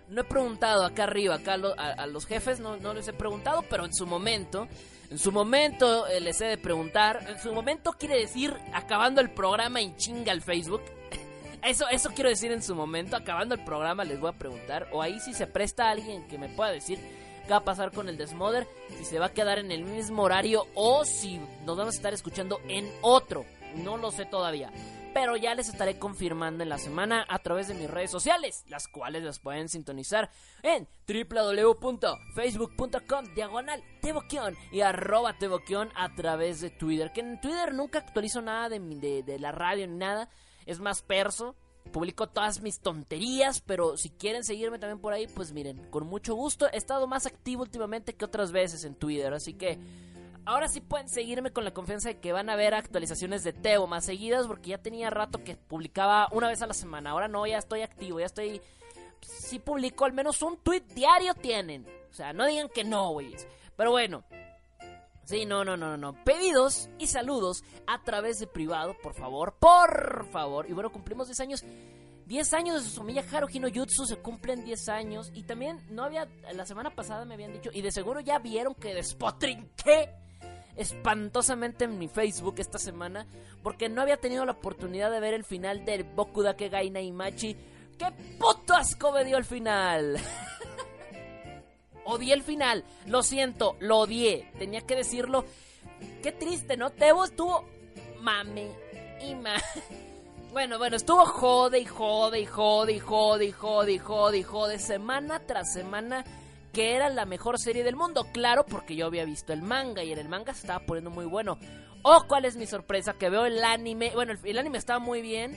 No 0.08 0.22
he 0.22 0.24
preguntado 0.24 0.84
acá 0.84 1.04
arriba, 1.04 1.36
acá 1.36 1.54
a, 1.54 2.06
los 2.06 2.26
jefes, 2.26 2.60
no, 2.60 2.78
no, 2.78 2.94
les 2.94 3.06
he 3.08 3.12
preguntado, 3.12 3.62
pero 3.68 3.84
en 3.84 3.92
su 3.92 4.06
momento, 4.06 4.66
en 5.10 5.18
su 5.18 5.30
momento 5.32 6.06
eh, 6.06 6.18
les 6.18 6.40
he 6.40 6.46
de 6.46 6.58
preguntar. 6.58 7.24
En 7.28 7.38
su 7.38 7.52
momento 7.52 7.92
quiere 7.92 8.18
decir 8.18 8.54
acabando 8.72 9.20
el 9.20 9.30
programa 9.30 9.80
en 9.80 9.94
chinga 9.96 10.32
al 10.32 10.40
Facebook. 10.40 10.82
Eso, 11.62 11.88
eso 11.88 12.10
quiero 12.14 12.30
decir 12.30 12.52
en 12.52 12.62
su 12.62 12.76
momento, 12.76 13.16
acabando 13.16 13.56
el 13.56 13.64
programa 13.64 14.04
les 14.04 14.20
voy 14.20 14.30
a 14.30 14.38
preguntar. 14.38 14.88
O 14.92 15.02
ahí 15.02 15.18
si 15.18 15.34
se 15.34 15.48
presta 15.48 15.86
a 15.86 15.90
alguien 15.90 16.26
que 16.28 16.38
me 16.38 16.48
pueda 16.48 16.70
decir 16.70 16.98
qué 17.44 17.50
va 17.50 17.56
a 17.56 17.64
pasar 17.64 17.90
con 17.90 18.08
el 18.08 18.16
Desmother, 18.16 18.66
si 18.96 19.04
se 19.04 19.18
va 19.18 19.26
a 19.26 19.32
quedar 19.32 19.58
en 19.58 19.72
el 19.72 19.84
mismo 19.84 20.22
horario 20.22 20.68
o 20.74 21.04
si 21.04 21.40
nos 21.66 21.76
vamos 21.76 21.94
a 21.94 21.96
estar 21.96 22.14
escuchando 22.14 22.60
en 22.68 22.88
otro. 23.02 23.44
No 23.74 23.96
lo 23.96 24.12
sé 24.12 24.24
todavía 24.24 24.70
pero 25.14 25.36
ya 25.36 25.54
les 25.54 25.68
estaré 25.68 25.98
confirmando 25.98 26.62
en 26.62 26.68
la 26.68 26.78
semana 26.78 27.24
a 27.28 27.38
través 27.40 27.68
de 27.68 27.74
mis 27.74 27.90
redes 27.90 28.10
sociales, 28.10 28.64
las 28.68 28.88
cuales 28.88 29.22
las 29.22 29.38
pueden 29.38 29.68
sintonizar 29.68 30.30
en 30.62 30.88
www.facebook.com 31.06 33.34
diagonal 33.34 33.84
Teboquion 34.00 34.56
y 34.72 34.80
arroba 34.80 35.36
Teboquion 35.38 35.90
a 35.94 36.14
través 36.14 36.60
de 36.60 36.70
Twitter, 36.70 37.12
que 37.12 37.20
en 37.20 37.40
Twitter 37.40 37.74
nunca 37.74 37.98
actualizo 37.98 38.40
nada 38.42 38.68
de, 38.68 38.80
de, 38.80 39.22
de 39.22 39.38
la 39.38 39.52
radio 39.52 39.86
ni 39.86 39.96
nada, 39.96 40.28
es 40.66 40.80
más 40.80 41.02
perso, 41.02 41.54
publico 41.88 42.28
todas 42.28 42.60
mis 42.60 42.80
tonterías, 42.80 43.60
pero 43.60 43.96
si 43.96 44.10
quieren 44.10 44.44
seguirme 44.44 44.78
también 44.78 45.00
por 45.00 45.12
ahí, 45.12 45.26
pues 45.26 45.52
miren, 45.52 45.90
con 45.90 46.06
mucho 46.06 46.34
gusto, 46.34 46.68
he 46.72 46.76
estado 46.76 47.06
más 47.06 47.26
activo 47.26 47.62
últimamente 47.62 48.14
que 48.14 48.24
otras 48.24 48.52
veces 48.52 48.84
en 48.84 48.94
Twitter, 48.94 49.32
así 49.32 49.54
que 49.54 49.78
ahora 50.48 50.66
sí 50.66 50.80
pueden 50.80 51.10
seguirme 51.10 51.50
con 51.50 51.64
la 51.64 51.74
confianza 51.74 52.08
de 52.08 52.20
que 52.20 52.32
van 52.32 52.48
a 52.48 52.56
ver 52.56 52.74
actualizaciones 52.74 53.44
de 53.44 53.52
Teo 53.52 53.86
más 53.86 54.06
seguidas 54.06 54.46
porque 54.46 54.70
ya 54.70 54.78
tenía 54.78 55.10
rato 55.10 55.44
que 55.44 55.56
publicaba 55.56 56.26
una 56.32 56.48
vez 56.48 56.62
a 56.62 56.66
la 56.66 56.72
semana. 56.72 57.10
Ahora 57.10 57.28
no, 57.28 57.46
ya 57.46 57.58
estoy 57.58 57.82
activo, 57.82 58.18
ya 58.18 58.26
estoy... 58.26 58.60
Sí 59.20 59.58
publico 59.58 60.06
al 60.06 60.14
menos 60.14 60.40
un 60.40 60.56
tweet 60.56 60.84
diario 60.94 61.34
tienen. 61.34 61.86
O 62.10 62.14
sea, 62.14 62.32
no 62.32 62.46
digan 62.46 62.70
que 62.70 62.82
no, 62.82 63.10
güeyes. 63.10 63.46
Pero 63.76 63.90
bueno. 63.90 64.24
Sí, 65.24 65.44
no, 65.44 65.64
no, 65.64 65.76
no, 65.76 65.98
no. 65.98 66.14
Pedidos 66.24 66.88
y 66.98 67.08
saludos 67.08 67.62
a 67.86 68.02
través 68.02 68.38
de 68.38 68.46
privado, 68.46 68.96
por 69.02 69.12
favor, 69.12 69.54
por 69.60 70.26
favor. 70.30 70.66
Y 70.70 70.72
bueno, 70.72 70.90
cumplimos 70.90 71.26
10 71.26 71.40
años. 71.40 71.64
10 72.24 72.54
años 72.54 72.76
de 72.76 72.88
Susumiya 72.88 73.24
Haruhi 73.30 73.58
no 73.58 73.68
Jutsu 73.68 74.06
se 74.06 74.16
cumplen 74.16 74.64
10 74.64 74.88
años. 74.88 75.30
Y 75.34 75.42
también 75.42 75.84
no 75.90 76.04
había. 76.04 76.26
La 76.54 76.64
semana 76.64 76.94
pasada 76.94 77.26
me 77.26 77.34
habían 77.34 77.52
dicho. 77.52 77.70
Y 77.74 77.82
de 77.82 77.92
seguro 77.92 78.20
ya 78.20 78.38
vieron 78.38 78.74
que 78.74 78.94
despotrinqué 78.94 80.27
espantosamente 80.78 81.84
en 81.84 81.98
mi 81.98 82.08
Facebook 82.08 82.54
esta 82.58 82.78
semana 82.78 83.26
porque 83.62 83.88
no 83.88 84.00
había 84.00 84.16
tenido 84.16 84.46
la 84.46 84.52
oportunidad 84.52 85.10
de 85.10 85.20
ver 85.20 85.34
el 85.34 85.44
final 85.44 85.84
del 85.84 86.04
Boku 86.04 86.42
Dake 86.42 86.68
Gaina 86.68 87.00
Imachi. 87.00 87.56
¡Qué 87.98 88.06
puto 88.38 88.74
asco 88.74 89.12
me 89.12 89.24
dio 89.24 89.36
el 89.36 89.44
final! 89.44 90.16
odié 92.04 92.32
el 92.32 92.42
final, 92.42 92.84
lo 93.06 93.22
siento, 93.22 93.76
lo 93.80 93.98
odié, 93.98 94.50
tenía 94.58 94.80
que 94.82 94.96
decirlo. 94.96 95.44
Qué 96.22 96.32
triste, 96.32 96.76
¿no? 96.76 96.90
Tebo 96.90 97.24
estuvo 97.24 97.64
mame 98.20 98.70
y 99.20 99.34
mame. 99.34 99.60
Bueno, 100.50 100.78
bueno, 100.78 100.96
estuvo 100.96 101.26
jode 101.26 101.78
y 101.78 101.84
jode 101.84 102.40
y 102.40 102.46
jode 102.46 102.92
y 102.94 102.98
jode 103.00 103.44
y 103.44 103.52
jode 103.52 103.92
y 103.92 103.98
jode 103.98 104.38
y 104.38 104.42
jode 104.42 104.78
semana 104.78 105.40
tras 105.40 105.74
semana 105.74 106.24
que 106.72 106.94
era 106.94 107.08
la 107.08 107.24
mejor 107.24 107.58
serie 107.58 107.84
del 107.84 107.96
mundo. 107.96 108.26
Claro, 108.32 108.64
porque 108.66 108.96
yo 108.96 109.06
había 109.06 109.24
visto 109.24 109.52
el 109.52 109.62
manga 109.62 110.02
y 110.04 110.12
en 110.12 110.18
el 110.18 110.28
manga 110.28 110.54
se 110.54 110.60
estaba 110.60 110.84
poniendo 110.84 111.10
muy 111.10 111.24
bueno. 111.24 111.58
Oh, 112.02 112.24
¿cuál 112.28 112.44
es 112.44 112.56
mi 112.56 112.66
sorpresa? 112.66 113.14
Que 113.14 113.30
veo 113.30 113.46
el 113.46 113.62
anime. 113.62 114.12
Bueno, 114.14 114.34
el, 114.42 114.58
anime 114.58 114.78
estaba 114.78 114.98
muy 114.98 115.22
bien. 115.22 115.56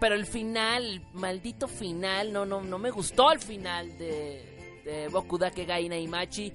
Pero 0.00 0.14
el 0.14 0.26
final, 0.26 0.84
el 0.84 1.02
maldito 1.12 1.68
final, 1.68 2.32
no, 2.32 2.46
no, 2.46 2.62
no 2.62 2.78
me 2.78 2.90
gustó 2.90 3.32
el 3.32 3.38
final 3.38 3.98
de, 3.98 4.82
de 4.84 5.08
Boku 5.08 5.36
Dake 5.36 5.66
Gaina 5.66 5.98
Imachi. 5.98 6.52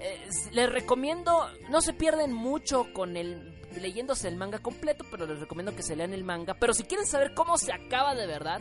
Eh, 0.00 0.28
les 0.52 0.70
recomiendo, 0.70 1.48
no 1.70 1.80
se 1.80 1.92
pierden 1.92 2.32
mucho 2.32 2.92
con 2.92 3.16
el 3.16 3.58
leyéndose 3.80 4.28
el 4.28 4.36
manga 4.36 4.58
completo, 4.58 5.04
pero 5.10 5.26
les 5.26 5.40
recomiendo 5.40 5.74
que 5.74 5.82
se 5.82 5.96
lean 5.96 6.12
el 6.12 6.24
manga. 6.24 6.54
Pero 6.54 6.74
si 6.74 6.84
quieren 6.84 7.06
saber 7.06 7.34
cómo 7.34 7.58
se 7.58 7.72
acaba 7.72 8.14
de 8.14 8.26
verdad, 8.26 8.60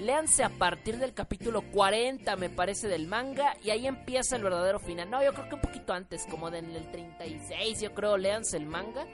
Léanse 0.00 0.42
a 0.42 0.48
partir 0.48 0.98
del 0.98 1.14
capítulo 1.14 1.62
40, 1.70 2.36
me 2.36 2.50
parece, 2.50 2.88
del 2.88 3.06
manga. 3.06 3.56
Y 3.62 3.70
ahí 3.70 3.86
empieza 3.86 4.36
el 4.36 4.42
verdadero 4.42 4.78
final. 4.78 5.10
No, 5.10 5.22
yo 5.22 5.32
creo 5.32 5.48
que 5.48 5.54
un 5.54 5.60
poquito 5.60 5.92
antes, 5.92 6.26
como 6.28 6.48
en 6.48 6.70
el 6.74 6.90
36, 6.90 7.80
yo 7.80 7.94
creo. 7.94 8.16
Léanse 8.16 8.56
el 8.56 8.66
manga. 8.66 9.06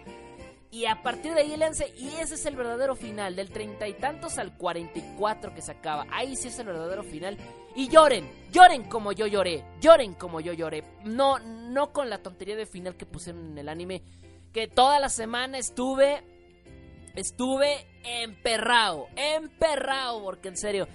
Y 0.70 0.86
a 0.86 1.02
partir 1.02 1.34
de 1.34 1.40
ahí 1.40 1.56
léanse. 1.56 1.92
Y 1.98 2.08
ese 2.20 2.34
es 2.34 2.46
el 2.46 2.56
verdadero 2.56 2.94
final. 2.94 3.36
Del 3.36 3.50
treinta 3.50 3.88
y 3.88 3.94
tantos 3.94 4.38
al 4.38 4.56
44 4.56 5.54
que 5.54 5.62
se 5.62 5.72
acaba. 5.72 6.06
Ahí 6.10 6.36
sí 6.36 6.48
es 6.48 6.58
el 6.58 6.66
verdadero 6.66 7.02
final. 7.02 7.36
Y 7.74 7.88
lloren, 7.88 8.28
lloren 8.50 8.84
como 8.84 9.12
yo 9.12 9.26
lloré. 9.26 9.64
Lloren 9.80 10.14
como 10.14 10.40
yo 10.40 10.52
lloré. 10.52 10.82
No, 11.04 11.38
no 11.38 11.92
con 11.92 12.08
la 12.08 12.22
tontería 12.22 12.56
de 12.56 12.66
final 12.66 12.96
que 12.96 13.06
pusieron 13.06 13.50
en 13.50 13.58
el 13.58 13.68
anime. 13.68 14.02
Que 14.52 14.66
toda 14.66 14.98
la 14.98 15.08
semana 15.08 15.58
estuve 15.58 16.22
Estuve 17.14 17.86
emperrado, 18.04 19.08
emperrado, 19.16 20.22
porque 20.22 20.48
en 20.48 20.56
serio, 20.56 20.88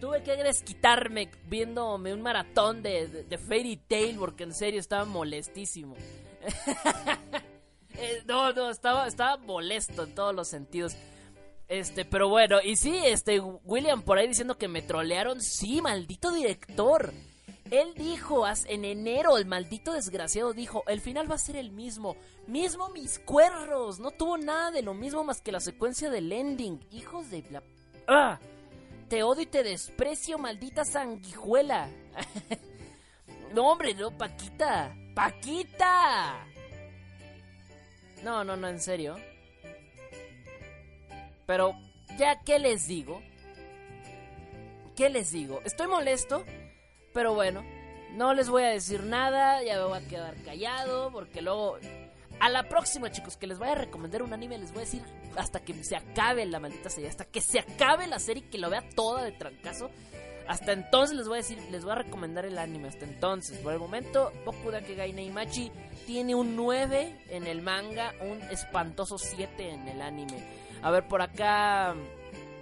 tuve 0.00 0.22
que 0.22 0.36
desquitarme 0.36 1.30
viéndome 1.46 2.14
un 2.14 2.22
maratón 2.22 2.82
de, 2.82 3.24
de, 3.24 3.38
Fairy 3.38 3.76
Tail, 3.76 4.16
porque 4.16 4.44
en 4.44 4.54
serio 4.54 4.80
estaba 4.80 5.04
molestísimo. 5.04 5.94
Eh, 8.00 8.22
no, 8.26 8.52
no, 8.52 8.70
estaba, 8.70 9.08
estaba 9.08 9.38
molesto 9.38 10.04
en 10.04 10.14
todos 10.14 10.32
los 10.32 10.46
sentidos. 10.46 10.94
Este, 11.66 12.04
pero 12.04 12.28
bueno, 12.28 12.58
y 12.62 12.76
sí, 12.76 12.96
este, 13.04 13.40
William 13.40 14.02
por 14.02 14.18
ahí 14.18 14.28
diciendo 14.28 14.56
que 14.56 14.68
me 14.68 14.82
trolearon. 14.82 15.40
Sí, 15.40 15.82
maldito 15.82 16.30
director. 16.30 17.12
Él 17.70 17.92
dijo 17.94 18.44
en 18.66 18.84
enero, 18.84 19.36
el 19.36 19.46
maldito 19.46 19.92
desgraciado 19.92 20.52
dijo, 20.52 20.84
el 20.86 21.00
final 21.00 21.30
va 21.30 21.34
a 21.34 21.38
ser 21.38 21.56
el 21.56 21.70
mismo. 21.70 22.16
Mismo 22.46 22.88
mis 22.90 23.18
cuerros. 23.18 23.98
No 23.98 24.10
tuvo 24.10 24.38
nada 24.38 24.70
de 24.70 24.82
lo 24.82 24.94
mismo 24.94 25.24
más 25.24 25.40
que 25.40 25.52
la 25.52 25.60
secuencia 25.60 26.10
del 26.10 26.32
ending. 26.32 26.80
Hijos 26.90 27.30
de 27.30 27.44
la... 27.50 27.62
¡Ah! 28.06 28.38
Te 29.08 29.22
odio 29.22 29.42
y 29.42 29.46
te 29.46 29.62
desprecio, 29.62 30.38
maldita 30.38 30.84
sanguijuela. 30.84 31.88
no, 33.54 33.70
hombre, 33.70 33.94
no, 33.94 34.10
Paquita. 34.10 34.94
Paquita. 35.14 36.46
No, 38.22 38.44
no, 38.44 38.56
no, 38.56 38.68
en 38.68 38.80
serio. 38.80 39.16
Pero, 41.46 41.74
ya 42.18 42.42
que 42.42 42.58
les 42.58 42.86
digo, 42.86 43.22
¿qué 44.94 45.08
les 45.08 45.32
digo? 45.32 45.62
Estoy 45.64 45.86
molesto, 45.86 46.44
pero 47.18 47.34
bueno, 47.34 47.64
no 48.12 48.32
les 48.32 48.48
voy 48.48 48.62
a 48.62 48.68
decir 48.68 49.02
nada, 49.02 49.60
ya 49.64 49.76
me 49.76 49.86
voy 49.86 49.98
a 49.98 50.06
quedar 50.06 50.36
callado, 50.44 51.10
porque 51.10 51.42
luego... 51.42 51.76
A 52.38 52.48
la 52.48 52.68
próxima, 52.68 53.10
chicos, 53.10 53.36
que 53.36 53.48
les 53.48 53.58
vaya 53.58 53.72
a 53.72 53.74
recomendar 53.74 54.22
un 54.22 54.32
anime, 54.32 54.56
les 54.56 54.70
voy 54.70 54.82
a 54.82 54.84
decir 54.84 55.02
hasta 55.36 55.58
que 55.58 55.82
se 55.82 55.96
acabe 55.96 56.46
la 56.46 56.60
maldita 56.60 56.90
serie, 56.90 57.10
hasta 57.10 57.24
que 57.24 57.40
se 57.40 57.58
acabe 57.58 58.06
la 58.06 58.20
serie 58.20 58.44
y 58.46 58.50
que 58.50 58.58
lo 58.58 58.70
vea 58.70 58.88
toda 58.94 59.24
de 59.24 59.32
trancazo. 59.32 59.90
Hasta 60.46 60.70
entonces 60.70 61.16
les 61.16 61.26
voy 61.26 61.38
a 61.38 61.42
decir, 61.42 61.58
les 61.72 61.82
voy 61.82 61.90
a 61.90 61.96
recomendar 61.96 62.44
el 62.44 62.56
anime. 62.56 62.86
Hasta 62.86 63.04
entonces, 63.04 63.58
por 63.58 63.72
el 63.72 63.80
momento, 63.80 64.30
Boku 64.44 64.70
Dakegai 64.70 65.12
Neimachi 65.12 65.72
tiene 66.06 66.36
un 66.36 66.54
9 66.54 67.24
en 67.30 67.48
el 67.48 67.62
manga, 67.62 68.14
un 68.20 68.40
espantoso 68.42 69.18
7 69.18 69.70
en 69.70 69.88
el 69.88 70.02
anime. 70.02 70.48
A 70.82 70.92
ver, 70.92 71.08
por 71.08 71.20
acá, 71.20 71.96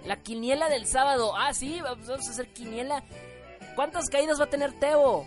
la 0.03 0.15
quiniela 0.23 0.67
del 0.67 0.87
sábado. 0.87 1.35
Ah, 1.37 1.53
sí, 1.53 1.79
vamos 1.79 2.09
a 2.09 2.31
hacer 2.31 2.47
quiniela. 2.47 3.03
¿Cuántas 3.77 4.09
caídas 4.09 4.39
va 4.39 4.45
a 4.45 4.49
tener 4.49 4.73
Teo? 4.73 5.23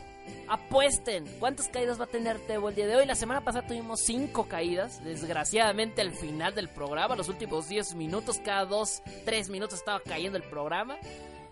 Apuesten, 0.48 1.24
¿cuántas 1.38 1.68
caídas 1.68 2.00
va 2.00 2.06
a 2.06 2.08
tener 2.08 2.36
Tebo 2.48 2.70
el 2.70 2.74
día 2.74 2.88
de 2.88 2.96
hoy? 2.96 3.06
La 3.06 3.14
semana 3.14 3.44
pasada 3.44 3.64
tuvimos 3.64 4.00
5 4.00 4.48
caídas. 4.48 5.04
Desgraciadamente, 5.04 6.02
al 6.02 6.10
final 6.10 6.52
del 6.56 6.68
programa, 6.68 7.14
los 7.14 7.28
últimos 7.28 7.68
10 7.68 7.94
minutos, 7.94 8.40
cada 8.44 8.64
2, 8.64 9.02
3 9.24 9.50
minutos 9.50 9.78
estaba 9.78 10.00
cayendo 10.00 10.36
el 10.36 10.42
programa. 10.42 10.98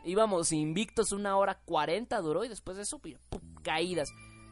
Íbamos 0.04 0.50
invictos, 0.50 1.12
una 1.12 1.36
hora 1.36 1.60
40 1.66 2.20
duró 2.20 2.44
y 2.44 2.48
después 2.48 2.76
de 2.76 2.82
eso, 2.82 2.98
¡pum! 2.98 3.40
caídas. 3.62 4.08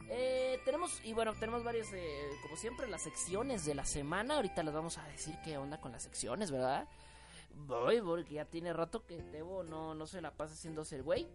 Eh, 0.09 0.61
tenemos, 0.63 1.01
y 1.03 1.11
bueno, 1.11 1.33
tenemos 1.33 1.65
varias, 1.65 1.91
eh, 1.91 2.29
como 2.43 2.55
siempre, 2.55 2.87
las 2.87 3.01
secciones 3.01 3.65
de 3.65 3.75
la 3.75 3.83
semana. 3.83 4.35
Ahorita 4.35 4.63
les 4.63 4.73
vamos 4.73 4.97
a 4.97 5.05
decir 5.09 5.35
qué 5.43 5.57
onda 5.57 5.81
con 5.81 5.91
las 5.91 6.03
secciones, 6.03 6.49
¿verdad? 6.49 6.87
Voy, 7.67 7.99
porque 7.99 8.35
ya 8.35 8.45
tiene 8.45 8.71
rato 8.71 9.05
que 9.05 9.17
Tebo 9.17 9.63
no, 9.63 9.93
no 9.93 10.07
se 10.07 10.21
la 10.21 10.31
pasa 10.31 10.53
haciéndose 10.53 10.95
el 10.95 11.03
güey. 11.03 11.27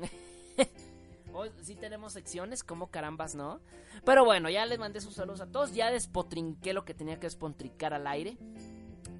Hoy 1.32 1.50
sí 1.62 1.74
tenemos 1.74 2.12
secciones, 2.12 2.62
como 2.62 2.88
carambas, 2.88 3.34
¿no? 3.34 3.60
Pero 4.04 4.24
bueno, 4.24 4.48
ya 4.50 4.64
les 4.66 4.78
mandé 4.78 5.00
sus 5.00 5.14
saludos 5.14 5.40
a 5.40 5.46
todos. 5.46 5.74
Ya 5.74 5.90
despotrinqué 5.90 6.72
lo 6.72 6.84
que 6.84 6.94
tenía 6.94 7.18
que 7.18 7.26
despotricar 7.26 7.92
al 7.92 8.06
aire. 8.06 8.38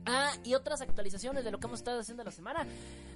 Ah, 0.06 0.32
y 0.44 0.54
otras 0.54 0.80
actualizaciones 0.80 1.44
de 1.44 1.50
lo 1.50 1.58
que 1.58 1.66
hemos 1.66 1.80
estado 1.80 2.00
haciendo 2.00 2.24
la 2.24 2.30
semana. 2.30 2.66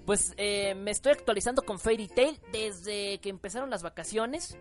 Pues 0.06 0.32
eh, 0.36 0.74
me 0.74 0.90
estoy 0.90 1.12
actualizando 1.12 1.62
con 1.62 1.78
Fairy 1.78 2.08
Tail 2.08 2.40
desde 2.50 3.18
que 3.18 3.28
empezaron 3.28 3.70
las 3.70 3.82
vacaciones. 3.82 4.56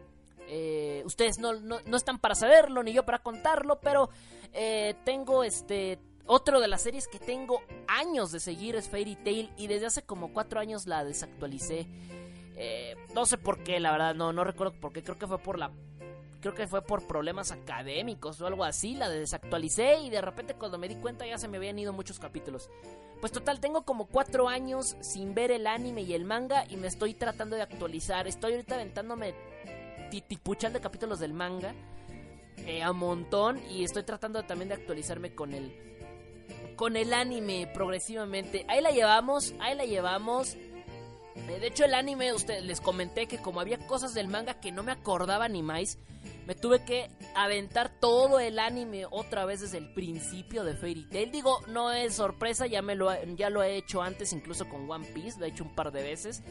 Eh, 0.50 1.02
ustedes 1.06 1.40
no, 1.40 1.54
no, 1.54 1.98
están 1.98 2.20
para 2.20 2.36
saberlo, 2.36 2.84
ni 2.84 2.94
yo 2.94 3.06
para 3.06 3.20
contarlo, 3.20 3.80
pero 3.80 4.10
eh, 4.54 4.96
tengo 5.04 5.44
este. 5.44 6.00
Otro 6.30 6.60
de 6.60 6.68
las 6.68 6.82
series 6.82 7.08
que 7.08 7.20
tengo 7.20 7.62
años 7.88 8.34
de 8.34 8.42
seguir 8.42 8.76
es 8.76 8.90
Fairy 8.90 9.16
Tail 9.16 9.50
y 9.56 9.68
desde 9.68 9.86
hace 9.86 10.02
como 10.02 10.34
cuatro 10.34 10.60
años 10.60 10.86
la 10.86 11.06
desactualicé. 11.06 11.88
Eh, 12.58 12.96
no 13.14 13.26
sé 13.26 13.38
por 13.38 13.64
qué, 13.64 13.80
la 13.80 13.92
verdad, 13.92 14.16
no, 14.16 14.34
no 14.34 14.44
recuerdo 14.44 14.74
por 14.74 14.92
qué. 14.92 15.04
Creo 15.04 15.18
que 15.18 15.28
fue 15.28 15.40
por 15.40 15.60
la. 15.60 15.72
Creo 16.42 16.54
que 16.54 16.68
fue 16.68 16.82
por 16.82 17.08
problemas 17.08 17.52
académicos 17.52 18.42
o 18.42 18.48
algo 18.48 18.64
así. 18.64 18.96
La 18.96 19.10
desactualicé 19.10 20.00
y 20.02 20.10
de 20.10 20.22
repente 20.22 20.56
cuando 20.56 20.78
me 20.78 20.88
di 20.88 20.96
cuenta 20.96 21.26
ya 21.26 21.38
se 21.38 21.48
me 21.48 21.58
habían 21.58 21.78
ido 21.78 21.94
muchos 21.94 22.20
capítulos. 22.20 22.70
Pues 23.20 23.32
total, 23.32 23.60
tengo 23.60 23.84
como 23.84 24.06
cuatro 24.06 24.48
años 24.48 24.96
sin 25.02 25.34
ver 25.34 25.52
el 25.52 25.68
anime 25.68 26.02
y 26.02 26.14
el 26.14 26.26
manga 26.26 26.66
y 26.70 26.78
me 26.78 26.88
estoy 26.88 27.14
tratando 27.14 27.56
de 27.56 27.64
actualizar. 27.64 28.28
Estoy 28.28 28.54
ahorita 28.54 28.76
aventándome 28.76 29.34
titipuchal 30.10 30.74
de 30.74 30.80
capítulos 30.80 31.20
del 31.20 31.34
manga 31.34 31.74
eh, 32.58 32.82
a 32.82 32.94
montón 32.94 33.60
y 33.70 33.84
estoy 33.84 34.04
tratando 34.04 34.44
también 34.44 34.70
de 34.70 34.76
actualizarme 34.76 35.34
con 35.34 35.54
el 35.54 35.88
con 36.76 36.96
el 36.96 37.12
anime 37.14 37.70
progresivamente. 37.74 38.64
Ahí 38.70 38.82
la 38.82 38.92
llevamos, 38.92 39.54
ahí 39.60 39.76
la 39.76 39.86
llevamos. 39.86 40.56
Eh, 41.50 41.60
de 41.60 41.68
hecho, 41.68 41.86
el 41.86 41.94
anime, 41.94 42.34
usted, 42.34 42.62
les 42.64 42.82
comenté 42.82 43.28
que 43.28 43.38
como 43.38 43.60
había 43.60 43.78
cosas 43.80 44.14
del 44.14 44.28
manga 44.28 44.60
que 44.60 44.72
no 44.72 44.84
me 44.84 44.92
acordaba 44.92 45.48
ni 45.48 45.64
más, 45.64 45.98
me 46.46 46.56
tuve 46.56 46.84
que 46.84 47.10
aventar 47.36 47.90
todo 48.00 48.40
el 48.40 48.60
anime 48.60 49.06
otra 49.10 49.46
vez 49.46 49.62
desde 49.62 49.78
el 49.78 49.94
principio 49.94 50.64
de 50.64 50.76
Fairy 50.76 51.04
Tail. 51.10 51.32
Digo, 51.32 51.60
no 51.68 51.92
es 51.92 52.16
sorpresa, 52.16 52.68
ya, 52.68 52.82
me 52.82 52.96
lo, 52.96 53.12
ya 53.36 53.50
lo 53.50 53.64
he 53.64 53.76
hecho 53.76 54.02
antes, 54.02 54.34
incluso 54.34 54.68
con 54.68 54.90
One 54.90 55.08
Piece, 55.08 55.40
lo 55.40 55.46
he 55.46 55.50
hecho 55.50 55.64
un 55.64 55.76
par 55.76 55.92
de 55.92 56.04
veces. 56.04 56.44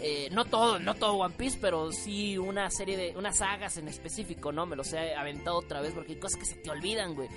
Eh, 0.00 0.28
no 0.32 0.44
todo, 0.44 0.78
no 0.78 0.94
todo 0.94 1.14
One 1.14 1.34
Piece, 1.36 1.58
pero 1.60 1.90
sí 1.92 2.38
una 2.38 2.70
serie 2.70 2.96
de, 2.96 3.16
unas 3.16 3.38
sagas 3.38 3.78
en 3.78 3.88
específico, 3.88 4.52
¿no? 4.52 4.66
Me 4.66 4.76
los 4.76 4.92
he 4.92 5.14
aventado 5.14 5.56
otra 5.56 5.80
vez 5.80 5.92
porque 5.92 6.12
hay 6.12 6.18
cosas 6.18 6.38
que 6.38 6.46
se 6.46 6.54
te 6.56 6.70
olvidan, 6.70 7.14
güey. 7.14 7.28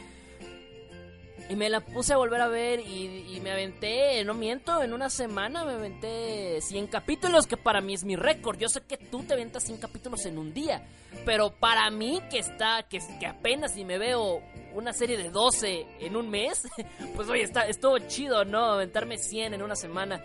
Y 1.52 1.56
me 1.58 1.70
la 1.70 1.82
puse 1.82 2.14
a 2.14 2.18
volver 2.18 2.40
a 2.40 2.48
ver 2.48 2.80
y, 2.80 3.38
me 3.44 3.52
aventé, 3.52 4.24
no 4.24 4.34
miento, 4.34 4.82
en 4.82 4.94
una 4.94 5.10
semana 5.10 5.66
me 5.66 5.74
aventé 5.74 6.62
100 6.62 6.88
capítulos, 6.88 7.46
que 7.46 7.58
para 7.58 7.82
mí 7.82 7.94
es 7.94 8.06
mi 8.06 8.16
récord. 8.16 8.58
Yo 8.58 8.70
sé 8.70 8.80
que 8.88 8.96
tú 8.96 9.24
te 9.24 9.34
aventas 9.34 9.64
100 9.64 9.80
capítulos 9.80 10.26
en 10.26 10.38
un 10.38 10.54
día, 10.54 10.88
pero 11.26 11.52
para 11.52 11.92
mí 11.92 12.22
que 12.30 12.40
está, 12.40 12.84
que, 12.84 13.00
que 13.20 13.28
apenas 13.28 13.74
si 13.74 13.84
me 13.84 13.98
veo 13.98 14.42
una 14.74 14.94
serie 14.94 15.18
de 15.18 15.30
12 15.30 15.88
en 16.00 16.16
un 16.16 16.30
mes, 16.30 16.64
pues 17.18 17.28
oye, 17.28 17.44
está, 17.44 17.68
estuvo 17.68 18.00
chido, 18.00 18.46
¿no? 18.46 18.64
Aventarme 18.68 19.18
100 19.18 19.56
en 19.56 19.62
una 19.62 19.76
semana. 19.76 20.24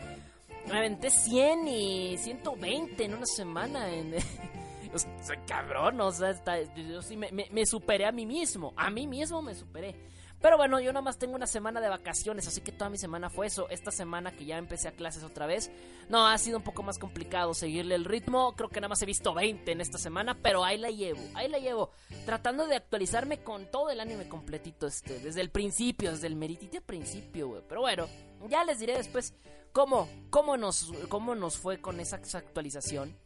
Me 0.68 0.78
aventé 0.78 1.10
100 1.10 1.66
y 1.66 2.18
120 2.18 3.04
en 3.04 3.14
una 3.14 3.26
semana. 3.26 3.92
En... 3.92 4.14
cabrón, 5.48 6.00
o 6.00 6.12
sea, 6.12 6.34
yo 6.76 7.02
sí 7.02 7.16
me, 7.16 7.32
me 7.32 7.66
superé 7.66 8.06
a 8.06 8.12
mí 8.12 8.26
mismo. 8.26 8.72
A 8.76 8.90
mí 8.90 9.08
mismo 9.08 9.42
me 9.42 9.56
superé. 9.56 10.14
Pero 10.40 10.56
bueno, 10.56 10.80
yo 10.80 10.92
nada 10.92 11.02
más 11.02 11.18
tengo 11.18 11.34
una 11.34 11.46
semana 11.46 11.80
de 11.80 11.88
vacaciones, 11.88 12.46
así 12.46 12.60
que 12.60 12.72
toda 12.72 12.90
mi 12.90 12.98
semana 12.98 13.30
fue 13.30 13.46
eso. 13.46 13.68
Esta 13.70 13.90
semana 13.90 14.32
que 14.32 14.44
ya 14.44 14.58
empecé 14.58 14.88
a 14.88 14.92
clases 14.92 15.24
otra 15.24 15.46
vez, 15.46 15.70
no, 16.08 16.26
ha 16.26 16.36
sido 16.38 16.58
un 16.58 16.64
poco 16.64 16.82
más 16.82 16.98
complicado 16.98 17.54
seguirle 17.54 17.94
el 17.94 18.04
ritmo. 18.04 18.54
Creo 18.54 18.68
que 18.68 18.80
nada 18.80 18.90
más 18.90 19.02
he 19.02 19.06
visto 19.06 19.32
20 19.32 19.72
en 19.72 19.80
esta 19.80 19.98
semana, 19.98 20.36
pero 20.40 20.64
ahí 20.64 20.78
la 20.78 20.90
llevo, 20.90 21.20
ahí 21.34 21.48
la 21.48 21.58
llevo. 21.58 21.90
Tratando 22.26 22.66
de 22.66 22.76
actualizarme 22.76 23.38
con 23.38 23.70
todo 23.70 23.90
el 23.90 24.00
anime 24.00 24.28
completito, 24.28 24.86
este, 24.86 25.18
desde 25.20 25.40
el 25.40 25.50
principio, 25.50 26.12
desde 26.12 26.26
el 26.26 26.36
meritito 26.36 26.80
principio, 26.82 27.48
güey. 27.48 27.62
Pero 27.68 27.80
bueno, 27.80 28.06
ya 28.48 28.64
les 28.64 28.78
diré 28.78 28.96
después 28.96 29.34
cómo, 29.72 30.08
cómo, 30.30 30.56
nos, 30.56 30.92
cómo 31.08 31.34
nos 31.34 31.56
fue 31.56 31.80
con 31.80 31.98
esa 32.00 32.16
actualización. 32.16 33.16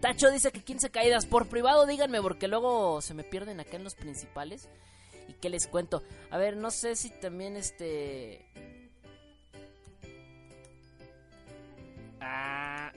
Tacho 0.00 0.30
dice 0.30 0.50
que 0.50 0.62
15 0.64 0.90
caídas 0.90 1.26
por 1.26 1.48
privado, 1.48 1.86
díganme, 1.86 2.22
porque 2.22 2.48
luego 2.48 3.02
se 3.02 3.12
me 3.12 3.24
pierden 3.24 3.60
acá 3.60 3.76
en 3.76 3.84
los 3.84 3.94
principales. 3.94 4.68
¿Y 5.40 5.42
qué 5.42 5.48
les 5.48 5.66
cuento? 5.66 6.02
A 6.30 6.36
ver, 6.36 6.54
no 6.54 6.70
sé 6.70 6.94
si 6.96 7.08
también 7.08 7.56
este... 7.56 8.44
Ah... 12.20 12.92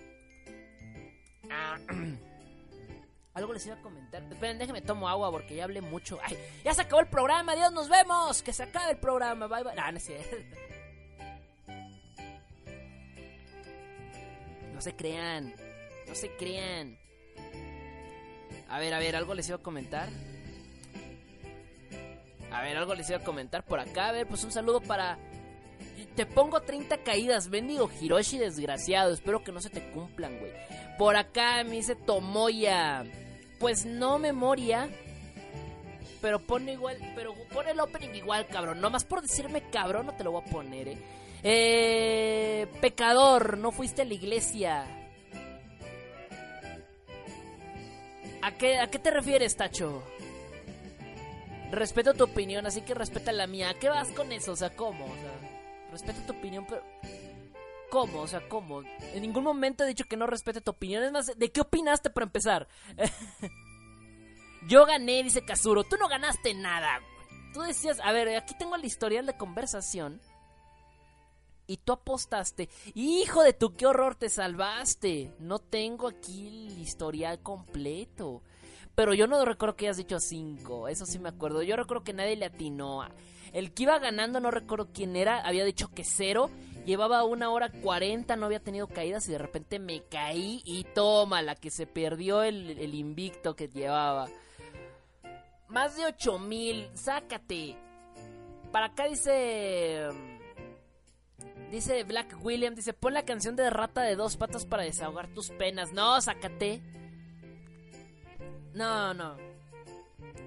Ah... 1.50 1.78
Algo 3.34 3.54
les 3.54 3.66
iba 3.66 3.76
a 3.76 3.82
comentar. 3.82 4.22
Esperen, 4.24 4.58
déjenme 4.58 4.82
tomo 4.82 5.08
agua 5.08 5.32
porque 5.32 5.56
ya 5.56 5.64
hablé 5.64 5.80
mucho. 5.80 6.20
¡Ay! 6.22 6.38
¡Ya 6.66 6.74
se 6.74 6.82
acabó 6.82 7.00
el 7.00 7.08
programa! 7.08 7.54
¡Adiós, 7.54 7.72
nos 7.72 7.88
vemos! 7.88 8.44
¡Que 8.44 8.52
se 8.52 8.64
acabe 8.64 8.92
el 8.92 8.98
programa! 8.98 9.48
¡Bye, 9.48 9.64
bye! 9.64 10.00
Cierto. 10.02 10.36
No 14.74 14.82
se 14.82 14.94
crean. 14.98 15.56
No 16.10 16.14
se 16.14 16.30
crean. 16.36 17.00
A 18.68 18.80
ver, 18.80 18.94
a 18.94 19.00
ver, 19.00 19.16
algo 19.16 19.34
les 19.34 19.48
iba 19.48 19.56
a 19.56 19.64
comentar. 19.64 20.10
A 22.54 22.62
ver, 22.62 22.78
algo 22.78 22.94
les 22.94 23.10
iba 23.10 23.18
a 23.18 23.24
comentar 23.24 23.64
por 23.64 23.80
acá. 23.80 24.10
A 24.10 24.12
ver, 24.12 24.28
pues 24.28 24.44
un 24.44 24.52
saludo 24.52 24.80
para. 24.80 25.18
Te 26.16 26.28
pongo 26.28 26.62
30 26.62 27.00
caídas, 27.00 27.50
bendigo 27.50 27.90
Hiroshi 28.00 28.38
desgraciado. 28.38 29.12
Espero 29.12 29.44
que 29.44 29.52
no 29.52 29.60
se 29.60 29.72
te 29.72 29.90
cumplan, 29.90 30.38
güey. 30.38 30.52
Por 31.00 31.16
acá 31.16 31.64
me 31.64 31.78
dice 31.78 31.96
Tomoya. 31.96 33.06
Pues 33.60 33.86
no 33.86 34.20
memoria. 34.20 34.88
Pero 36.22 36.40
pone 36.40 36.74
igual. 36.74 36.98
Pero 37.16 37.34
pone 37.52 37.72
el 37.72 37.80
opening 37.80 38.14
igual, 38.14 38.46
cabrón. 38.46 38.80
Nomás 38.80 39.04
por 39.04 39.24
decirme 39.24 39.68
cabrón, 39.72 40.06
no 40.06 40.14
te 40.14 40.24
lo 40.24 40.32
voy 40.34 40.44
a 40.46 40.52
poner, 40.52 40.88
eh. 40.90 40.98
Eh. 41.42 42.68
Pecador, 42.82 43.58
no 43.58 43.72
fuiste 43.72 44.04
a 44.04 44.06
la 44.06 44.14
iglesia. 44.14 44.86
¿A 48.44 48.52
qué, 48.52 48.78
¿A 48.78 48.88
qué 48.88 49.00
te 49.00 49.10
refieres, 49.10 49.56
Tacho? 49.56 50.04
Respeto 51.74 52.14
tu 52.14 52.24
opinión, 52.24 52.66
así 52.66 52.82
que 52.82 52.94
respeta 52.94 53.32
la 53.32 53.48
mía. 53.48 53.76
qué 53.80 53.90
vas 53.90 54.10
con 54.12 54.32
eso? 54.32 54.54
O 54.54 54.56
sea, 54.56 54.76
¿cómo? 54.76 55.06
O 55.06 55.16
sea, 55.16 55.90
respeto 55.92 56.22
tu 56.28 56.34
opinión, 56.34 56.66
pero... 56.68 56.84
¿Cómo? 57.90 58.22
O 58.22 58.28
sea, 58.28 58.48
¿cómo? 58.50 58.82
En 58.82 59.22
ningún 59.22 59.44
momento 59.44 59.84
he 59.84 59.88
dicho 59.88 60.06
que 60.06 60.18
no 60.18 60.26
respete 60.26 60.62
tu 60.62 60.72
opinión. 60.72 61.04
Es 61.04 61.12
más, 61.12 61.38
¿de 61.38 61.52
qué 61.52 61.62
opinaste 61.62 62.10
para 62.10 62.26
empezar? 62.26 62.68
Yo 64.68 64.86
gané, 64.86 65.22
dice 65.22 65.46
Kazuro. 65.46 65.84
Tú 65.84 65.98
no 65.98 66.08
ganaste 66.08 66.56
nada. 66.56 67.02
Tú 67.54 67.62
decías, 67.62 68.00
a 68.04 68.12
ver, 68.12 68.36
aquí 68.36 68.56
tengo 68.58 68.76
el 68.76 68.86
historial 68.86 69.28
de 69.28 69.38
conversación. 69.38 70.20
Y 71.68 71.78
tú 71.78 71.94
apostaste. 71.94 72.68
Hijo 72.96 73.44
de 73.44 73.54
tu, 73.54 73.74
qué 73.74 73.86
horror, 73.86 74.16
te 74.16 74.30
salvaste. 74.30 75.32
No 75.40 75.60
tengo 75.60 76.08
aquí 76.08 76.48
el 76.48 76.80
historial 76.80 77.42
completo. 77.42 78.42
Pero 78.96 79.14
yo 79.14 79.28
no 79.28 79.44
recuerdo 79.44 79.76
que 79.76 79.86
hayas 79.86 79.98
dicho 79.98 80.20
5. 80.20 80.88
Eso 80.88 81.06
sí 81.06 81.18
me 81.20 81.30
acuerdo. 81.30 81.64
Yo 81.64 81.76
recuerdo 81.76 82.04
que 82.04 82.14
nadie 82.14 82.36
le 82.36 82.46
atinó. 82.46 83.08
El 83.52 83.74
que 83.74 83.84
iba 83.84 84.00
ganando, 84.00 84.40
no 84.40 84.52
recuerdo 84.52 84.90
quién 84.94 85.16
era, 85.16 85.40
había 85.42 85.66
dicho 85.66 85.90
que 85.90 86.04
0. 86.04 86.50
Llevaba 86.86 87.24
una 87.24 87.50
hora 87.50 87.70
cuarenta, 87.70 88.36
no 88.36 88.46
había 88.46 88.60
tenido 88.60 88.88
caídas 88.88 89.28
y 89.30 89.32
de 89.32 89.38
repente 89.38 89.80
me 89.80 90.04
caí 90.04 90.62
y 90.66 90.84
toma, 90.84 91.42
la 91.42 91.56
que 91.56 91.70
se 91.70 91.88
perdió 91.88 92.44
el, 92.44 92.94
invicto 92.94 93.56
que 93.56 93.70
llevaba. 93.70 94.28
Más 95.70 95.96
de 95.96 96.06
8 96.06 96.40
mil, 96.40 96.90
sácate. 96.94 97.78
Para 98.72 98.88
acá 98.88 99.08
dice... 99.08 100.10
Dice 101.72 102.04
Black 102.04 102.38
William, 102.44 102.76
dice, 102.76 102.94
pon 102.94 103.16
la 103.16 103.26
canción 103.26 103.56
de 103.56 103.68
Rata 103.72 104.04
de 104.04 104.16
dos 104.16 104.38
patas 104.38 104.66
para 104.66 104.84
desahogar 104.84 105.28
tus 105.34 105.50
penas. 105.50 105.92
No, 105.92 106.22
sácate. 106.22 106.84
No, 108.74 109.14
no. 109.14 109.36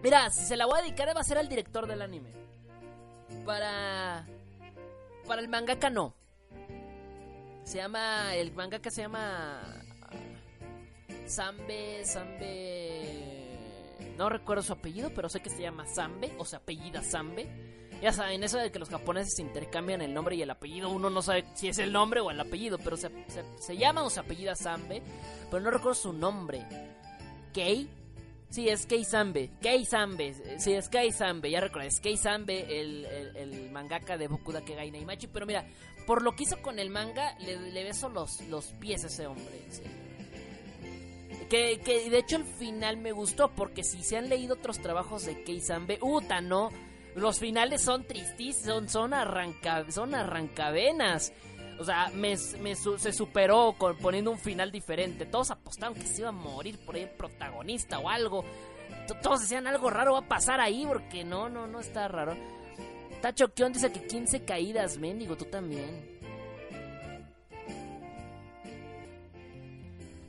Mira, 0.02 0.30
si 0.30 0.44
se 0.44 0.56
la 0.56 0.66
voy 0.66 0.78
a 0.78 0.82
dedicar 0.82 1.14
va 1.16 1.20
a 1.20 1.24
ser 1.24 1.38
al 1.38 1.48
director 1.48 1.86
del 1.86 2.02
anime. 2.02 2.30
Para... 3.44 4.26
Para 5.26 5.40
el 5.40 5.48
mangaka 5.48 5.90
no. 5.90 6.14
Se 7.64 7.78
llama... 7.78 8.34
El 8.34 8.52
mangaka 8.52 8.90
se 8.90 9.02
llama... 9.02 9.62
Sambe... 11.26 12.04
Sambe... 12.04 13.42
No 14.16 14.28
recuerdo 14.28 14.62
su 14.62 14.72
apellido, 14.72 15.10
pero 15.14 15.28
sé 15.28 15.40
que 15.40 15.50
se 15.50 15.62
llama 15.62 15.86
Sambe. 15.86 16.32
O 16.38 16.44
se 16.44 16.56
apellida 16.56 17.02
Sambe. 17.02 17.48
Ya 18.02 18.12
saben, 18.12 18.44
eso 18.44 18.58
de 18.58 18.70
que 18.70 18.78
los 18.78 18.90
japoneses 18.90 19.38
intercambian 19.38 20.02
el 20.02 20.12
nombre 20.12 20.36
y 20.36 20.42
el 20.42 20.50
apellido. 20.50 20.90
Uno 20.90 21.10
no 21.10 21.22
sabe 21.22 21.44
si 21.54 21.68
es 21.68 21.78
el 21.78 21.92
nombre 21.92 22.20
o 22.20 22.30
el 22.30 22.40
apellido, 22.40 22.78
pero 22.78 22.96
se, 22.96 23.08
se, 23.28 23.44
se 23.58 23.76
llama 23.76 24.02
o 24.02 24.10
se 24.10 24.20
apellida 24.20 24.54
Sambe. 24.54 25.02
Pero 25.50 25.62
no 25.62 25.70
recuerdo 25.70 25.94
su 25.94 26.12
nombre. 26.12 26.64
Kei 27.52 27.88
Sí, 28.48 28.68
es 28.68 28.86
Kei 28.86 29.04
Sambe. 29.04 29.50
Kei 29.60 29.84
Sambe. 29.84 30.34
Sí, 30.58 30.72
es 30.72 30.88
Kei 30.88 31.12
Sambe. 31.12 31.50
Ya 31.50 31.60
recuerdo, 31.60 31.88
es 31.88 32.00
Kei 32.00 32.16
Sambe, 32.16 32.80
el, 32.80 33.04
el, 33.04 33.36
el 33.36 33.70
mangaka 33.70 34.16
de 34.16 34.28
Bokuda 34.28 34.64
Kegai 34.64 34.90
Naimachi. 34.90 35.26
Pero 35.26 35.46
mira, 35.46 35.66
por 36.06 36.22
lo 36.22 36.36
que 36.36 36.44
hizo 36.44 36.62
con 36.62 36.78
el 36.78 36.90
manga, 36.90 37.36
le, 37.40 37.84
beso 37.84 38.08
los, 38.08 38.40
los 38.42 38.66
pies 38.80 39.04
a 39.04 39.08
ese 39.08 39.26
hombre. 39.26 39.44
Que, 41.50 41.80
que 41.84 42.08
de 42.10 42.18
hecho 42.18 42.36
el 42.36 42.44
final 42.44 42.96
me 42.96 43.12
gustó, 43.12 43.50
porque 43.50 43.84
si 43.84 44.02
se 44.02 44.16
han 44.16 44.28
leído 44.28 44.54
otros 44.54 44.78
trabajos 44.80 45.26
de 45.26 45.42
Kei 45.44 45.60
Sambe, 45.60 45.98
¡uta, 46.00 46.40
no! 46.40 46.70
Los 47.14 47.38
finales 47.38 47.82
son 47.82 48.04
tristísimos, 48.04 48.66
son, 48.66 48.88
son, 48.88 49.14
arranca, 49.14 49.90
son 49.90 50.14
arrancavenas. 50.14 51.32
O 51.78 51.84
sea, 51.84 52.10
me, 52.14 52.36
se 52.36 53.12
superó 53.12 53.76
poniendo 54.00 54.30
un 54.30 54.38
final 54.38 54.72
diferente. 54.72 55.26
Todos 55.26 55.50
apostaron 55.50 55.94
que 55.94 56.06
se 56.06 56.20
iba 56.20 56.30
a 56.30 56.32
morir 56.32 56.78
por 56.84 56.94
ahí 56.94 57.02
el 57.02 57.10
protagonista 57.10 57.98
o 57.98 58.08
algo. 58.08 58.44
Todos 59.22 59.42
decían 59.42 59.66
algo 59.66 59.90
raro 59.90 60.14
va 60.14 60.20
a 60.20 60.28
pasar 60.28 60.60
ahí 60.60 60.86
porque 60.86 61.24
no, 61.24 61.48
no, 61.48 61.66
no 61.66 61.80
está 61.80 62.08
raro. 62.08 62.36
Tacho 63.20 63.52
Kion 63.52 63.72
dice 63.72 63.92
que 63.92 64.06
15 64.06 64.44
caídas, 64.44 64.98
mendigo, 64.98 65.36
tú 65.36 65.44
también. 65.46 66.16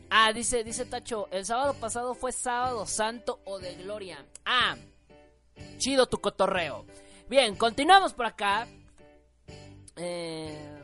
Ah, 0.09 0.31
dice, 0.33 0.63
dice 0.63 0.85
Tacho, 0.85 1.27
el 1.31 1.45
sábado 1.45 1.73
pasado 1.73 2.15
fue 2.15 2.31
sábado 2.31 2.85
santo 2.85 3.39
o 3.45 3.59
de 3.59 3.75
gloria. 3.75 4.25
Ah, 4.45 4.75
chido 5.77 6.07
tu 6.07 6.19
cotorreo. 6.19 6.85
Bien, 7.29 7.55
continuamos 7.55 8.13
por 8.13 8.25
acá. 8.25 8.67
Eh... 9.97 10.76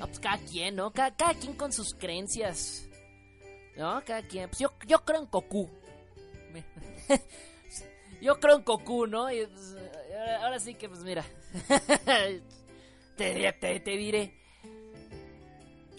No, 0.00 0.06
pues 0.06 0.18
cada 0.18 0.38
quien, 0.38 0.76
¿no? 0.76 0.90
Cada, 0.94 1.14
cada, 1.14 1.34
quien 1.34 1.52
con 1.52 1.74
sus 1.74 1.92
creencias. 1.94 2.88
¿No? 3.76 4.02
Cada 4.02 4.22
quien. 4.22 4.48
Pues 4.48 4.58
yo, 4.58 4.72
yo 4.86 5.04
creo 5.04 5.20
en 5.20 5.26
Goku. 5.26 5.68
yo 8.22 8.40
creo 8.40 8.56
en 8.56 8.64
Goku, 8.64 9.06
¿no? 9.06 9.30
Y, 9.30 9.44
pues, 9.44 9.76
ahora, 10.40 10.58
sí 10.58 10.74
que, 10.74 10.88
pues 10.88 11.04
mira. 11.04 11.22
te, 13.16 13.52
te, 13.52 13.80
te, 13.80 13.90
diré. 13.90 14.32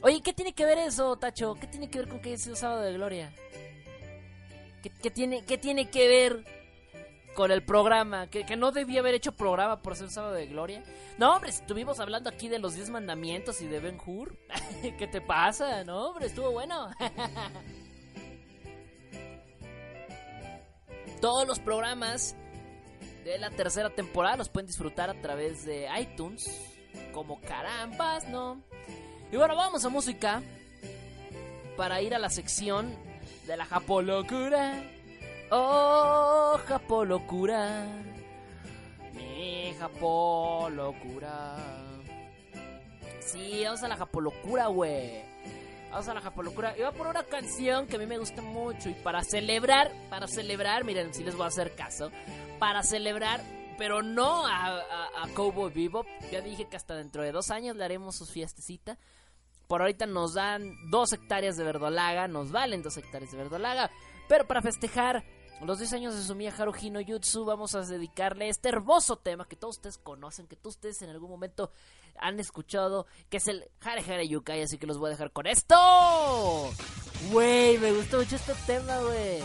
Oye, 0.02 0.20
¿qué 0.24 0.34
tiene 0.34 0.54
que 0.54 0.66
ver 0.66 0.80
eso, 0.80 1.16
Tacho? 1.18 1.54
¿Qué 1.62 1.68
tiene 1.68 1.88
que 1.88 2.00
ver 2.00 2.08
con 2.08 2.22
que 2.22 2.34
es 2.34 2.48
el 2.48 2.58
sábado 2.58 2.82
de 2.82 2.94
gloria? 2.94 3.32
¿Qué, 4.82 4.90
qué, 4.90 5.12
tiene, 5.12 5.46
¿Qué 5.46 5.60
tiene 5.60 5.92
que 5.92 6.08
ver 6.08 6.44
con 7.34 7.52
el 7.52 7.64
programa? 7.64 8.28
¿Que, 8.28 8.46
¿Que, 8.46 8.56
no 8.56 8.72
debía 8.72 9.00
haber 9.00 9.16
hecho 9.16 9.32
programa 9.32 9.82
por 9.82 9.96
ser 9.96 10.10
sábado 10.10 10.34
de 10.34 10.48
gloria? 10.48 10.84
No, 11.18 11.36
hombre, 11.36 11.50
estuvimos 11.50 12.00
hablando 12.00 12.30
aquí 12.30 12.48
de 12.50 12.60
los 12.60 12.76
10 12.76 12.90
mandamientos 12.90 13.62
y 13.62 13.68
de 13.68 13.80
Ben 13.80 13.98
Hur. 14.06 14.38
¿Qué 14.98 15.08
te 15.08 15.22
pasa? 15.22 15.84
No, 15.84 16.10
hombre, 16.10 16.28
estuvo 16.28 16.52
bueno. 16.52 16.90
Todos 21.22 21.48
los 21.48 21.60
programas 21.60 22.36
de 23.24 23.38
la 23.38 23.52
tercera 23.52 23.92
temporada 23.92 24.38
los 24.38 24.50
pueden 24.50 24.68
disfrutar 24.68 25.10
a 25.10 25.22
través 25.22 25.66
de 25.66 25.88
iTunes. 26.00 26.68
Como 27.14 27.40
carambas, 27.42 28.28
¿no? 28.28 28.62
Y 29.32 29.38
bueno, 29.38 29.56
vamos 29.56 29.86
a 29.86 29.90
música. 29.90 30.42
Para 31.78 32.02
ir 32.02 32.14
a 32.14 32.20
la 32.20 32.30
sección 32.30 32.94
de 33.48 33.56
la 33.56 33.66
Japolocura. 33.66 34.84
Oh, 35.54 36.58
Japolocura. 36.66 37.86
Mi 39.14 39.74
Japolocura. 39.78 41.58
Sí, 43.20 43.62
vamos 43.66 43.84
a 43.84 43.90
la 43.90 43.98
Japolocura, 43.98 44.68
güey. 44.68 45.24
Vamos 45.92 46.08
a 46.08 46.14
la 46.14 46.22
Japolocura. 46.22 46.78
Y 46.78 46.82
va 46.82 46.94
por 46.94 47.08
una 47.08 47.24
canción 47.24 47.86
que 47.88 47.98
a 47.98 48.00
mí 48.00 48.06
me 48.06 48.18
gusta 48.18 48.42
mucho. 48.42 48.88
Y 48.88 48.94
para 48.94 49.26
celebrar, 49.26 49.92
para 50.10 50.26
celebrar, 50.28 50.86
miren, 50.86 51.14
si 51.14 51.22
les 51.22 51.36
voy 51.36 51.44
a 51.44 51.48
hacer 51.50 51.76
caso. 51.76 52.12
Para 52.58 52.82
celebrar, 52.82 53.42
pero 53.78 54.02
no 54.02 54.48
a, 54.48 54.68
a, 54.68 55.24
a 55.24 55.28
Cowboy 55.36 55.74
Bebop. 55.74 56.08
Ya 56.32 56.40
dije 56.40 56.70
que 56.70 56.78
hasta 56.78 56.96
dentro 56.96 57.24
de 57.24 57.34
dos 57.34 57.52
años 57.52 57.76
le 57.76 57.84
haremos 57.84 58.16
su 58.16 58.26
fiestecita. 58.26 58.98
Por 59.68 59.82
ahorita 59.82 60.06
nos 60.06 60.34
dan 60.34 60.74
dos 60.90 61.12
hectáreas 61.12 61.58
de 61.58 61.66
verdolaga. 61.66 62.30
Nos 62.30 62.54
valen 62.54 62.82
dos 62.84 62.96
hectáreas 62.96 63.32
de 63.32 63.38
verdolaga. 63.38 63.92
Pero 64.30 64.48
para 64.48 64.62
festejar 64.62 65.26
los 65.68 65.78
10 65.78 65.94
años 65.94 66.16
de 66.16 66.24
Sumiya 66.24 66.54
Haruhi 66.58 66.90
no 66.90 67.00
Jutsu 67.06 67.46
vamos 67.46 67.76
a 67.76 67.82
dedicarle 67.82 68.50
este 68.50 68.70
hermoso 68.70 69.18
tema 69.18 69.48
que 69.48 69.56
todos 69.56 69.78
ustedes 69.78 69.98
conocen, 69.98 70.48
que 70.48 70.56
todos 70.56 70.76
ustedes 70.76 71.02
en 71.04 71.10
algún 71.12 71.30
momento 71.30 71.72
han 72.20 72.40
escuchado, 72.40 73.06
que 73.30 73.38
es 73.38 73.48
el 73.48 73.70
Hare 73.82 74.02
Hare 74.02 74.28
Yukai, 74.28 74.64
así 74.64 74.78
que 74.78 74.88
los 74.88 74.98
voy 74.98 75.08
a 75.08 75.12
dejar 75.12 75.32
con 75.32 75.48
esto. 75.48 75.76
Güey, 77.32 77.78
me 77.78 77.92
gustó 77.92 78.18
mucho 78.18 78.36
este 78.36 78.54
tema, 78.66 78.98
güey. 79.00 79.42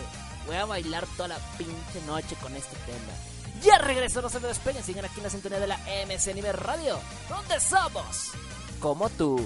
Voy 0.46 0.56
a 0.56 0.64
bailar 0.64 1.06
toda 1.16 1.28
la 1.28 1.38
pinche 1.58 2.00
noche 2.06 2.36
con 2.40 2.54
este 2.56 2.76
tema. 2.86 3.12
Ya 3.62 3.78
regreso, 3.78 4.22
no 4.22 4.28
se 4.28 4.40
me 4.40 4.48
despeguen, 4.48 4.82
sigan 4.82 5.04
aquí 5.04 5.18
en 5.18 5.24
la 5.24 5.30
sintonía 5.30 5.60
de 5.60 5.66
la 5.66 5.78
MC 6.06 6.30
Anime 6.30 6.52
Radio, 6.52 6.98
donde 7.28 7.58
somos 7.60 8.32
como 8.80 9.08
tú. 9.10 9.38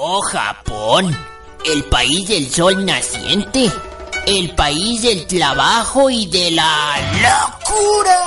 Oh 0.00 0.22
Japón, 0.22 1.12
el 1.64 1.82
país 1.86 2.28
del 2.28 2.48
sol 2.48 2.86
naciente, 2.86 3.68
el 4.26 4.54
país 4.54 5.02
del 5.02 5.26
trabajo 5.26 6.08
y 6.08 6.26
de 6.26 6.52
la 6.52 6.96
locura. 7.14 8.24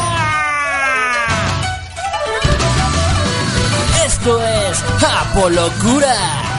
Esto 4.05 4.45
es 4.45 4.83
Japolocura. 4.99 6.50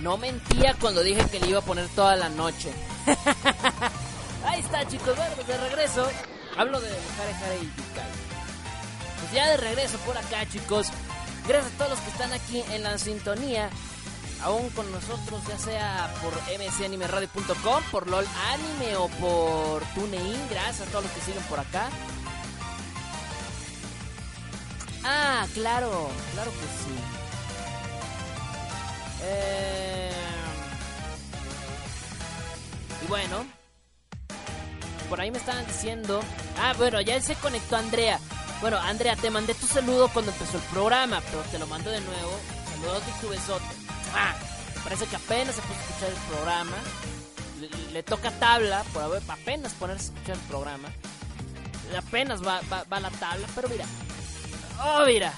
No 0.00 0.16
mentía 0.16 0.76
cuando 0.80 1.02
dije 1.02 1.24
que 1.30 1.40
le 1.40 1.48
iba 1.48 1.58
a 1.58 1.62
poner 1.62 1.88
toda 1.88 2.16
la 2.16 2.28
noche. 2.28 2.72
Ahí 4.44 4.60
está, 4.60 4.86
chicos. 4.86 5.16
Bueno, 5.16 5.34
pues 5.34 5.46
de 5.46 5.58
regreso. 5.58 6.08
Hablo 6.56 6.80
de 6.80 6.88
Hare 6.88 7.34
Hare 7.34 7.56
y 7.56 7.66
Yukai. 7.66 8.10
Pues 9.20 9.32
ya 9.32 9.48
de 9.48 9.56
regreso 9.56 9.98
por 9.98 10.16
acá, 10.16 10.48
chicos. 10.48 10.88
Gracias 11.46 11.72
a 11.72 11.76
todos 11.78 11.90
los 11.90 12.00
que 12.00 12.10
están 12.10 12.32
aquí 12.32 12.62
en 12.72 12.82
la 12.82 12.98
sintonía. 12.98 13.70
Aún 14.42 14.70
con 14.70 14.90
nosotros, 14.92 15.42
ya 15.48 15.58
sea 15.58 16.14
por 16.22 16.32
mcanimeradio.com, 16.32 17.82
por 17.90 18.06
LOL 18.08 18.26
Anime 18.52 18.96
o 18.96 19.08
por 19.08 19.82
TuneIn. 19.94 20.48
Gracias 20.48 20.86
a 20.86 20.90
todos 20.90 21.04
los 21.04 21.12
que 21.12 21.20
siguen 21.22 21.42
por 21.44 21.58
acá. 21.58 21.88
Ah, 25.04 25.46
claro, 25.54 26.10
claro 26.34 26.50
que 26.52 26.58
sí. 26.58 27.17
Eh... 29.22 30.10
Y 33.04 33.06
bueno, 33.08 33.46
por 35.08 35.20
ahí 35.20 35.30
me 35.30 35.38
estaban 35.38 35.66
diciendo. 35.66 36.20
Ah, 36.60 36.74
bueno, 36.76 37.00
ya 37.00 37.20
se 37.20 37.34
conectó 37.36 37.76
Andrea. 37.76 38.18
Bueno, 38.60 38.78
Andrea, 38.78 39.16
te 39.16 39.30
mandé 39.30 39.54
tu 39.54 39.66
saludo 39.66 40.08
cuando 40.08 40.32
empezó 40.32 40.56
el 40.56 40.64
programa, 40.64 41.22
pero 41.30 41.42
te 41.42 41.58
lo 41.58 41.66
mando 41.66 41.90
de 41.90 42.00
nuevo. 42.00 42.38
Saludos 42.70 43.02
y 43.08 43.20
tu 43.20 43.28
besote. 43.28 43.64
Ah. 44.14 44.34
Parece 44.88 45.06
que 45.06 45.16
apenas 45.16 45.54
se 45.54 45.62
puso 45.62 45.74
a 45.74 45.82
escuchar 45.82 46.08
el 46.08 46.34
programa. 46.34 46.76
Le, 47.92 48.02
toca 48.02 48.30
tabla 48.30 48.84
por 48.92 49.20
apenas 49.28 49.74
ponerse 49.74 50.10
a 50.10 50.14
escuchar 50.14 50.36
el 50.36 50.42
programa. 50.42 50.88
Apenas 51.96 52.46
va, 52.46 52.60
va, 52.70 53.00
la 53.00 53.10
tabla, 53.10 53.46
pero 53.54 53.68
mira. 53.68 53.84
Oh, 54.82 55.04
mira. 55.04 55.32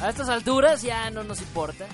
A 0.00 0.10
estas 0.10 0.28
alturas 0.28 0.82
ya 0.82 1.10
no 1.10 1.24
nos 1.24 1.40
importa. 1.40 1.86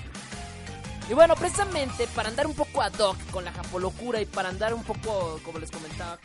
Y 1.11 1.13
bueno, 1.13 1.35
precisamente 1.35 2.07
para 2.15 2.29
andar 2.29 2.47
un 2.47 2.53
poco 2.53 2.81
ad 2.81 2.93
hoc 2.93 3.17
con 3.31 3.43
la 3.43 3.51
japolocura 3.51 4.21
y 4.21 4.25
para 4.25 4.47
andar 4.47 4.73
un 4.73 4.81
poco, 4.81 5.41
como 5.43 5.59
les 5.59 5.69
comentaba, 5.69 6.17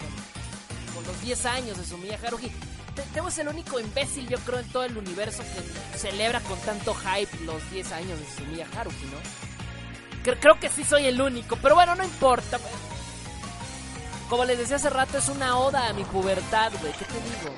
con, 0.94 1.04
los 1.04 1.20
10 1.22 1.46
años 1.46 1.76
de 1.76 1.84
Sumiya 1.84 2.16
Haruhi, 2.24 2.52
tenemos 2.94 3.36
el 3.38 3.48
único 3.48 3.80
imbécil, 3.80 4.28
yo 4.28 4.38
creo, 4.38 4.60
en 4.60 4.68
todo 4.70 4.84
el 4.84 4.96
universo 4.96 5.42
que 5.42 5.98
celebra 5.98 6.38
con 6.38 6.56
tanto 6.60 6.94
hype 6.94 7.36
los 7.44 7.68
10 7.72 7.92
años 7.92 8.20
de 8.20 8.26
Sumiya 8.36 8.68
Haruhi, 8.78 8.94
¿no? 9.06 10.32
Creo, 10.40 10.60
que 10.60 10.68
sí 10.68 10.84
soy 10.84 11.06
el 11.06 11.20
único, 11.20 11.56
pero 11.56 11.74
bueno, 11.74 11.96
no 11.96 12.04
importa. 12.04 12.60
Como 14.30 14.44
les 14.44 14.56
decía 14.56 14.76
hace 14.76 14.90
rato, 14.90 15.18
es 15.18 15.28
una 15.28 15.58
oda 15.58 15.88
a 15.88 15.94
mi 15.94 16.04
pubertad, 16.04 16.70
güey. 16.80 16.92
¿Qué 16.92 17.04
te 17.06 17.14
digo? 17.14 17.56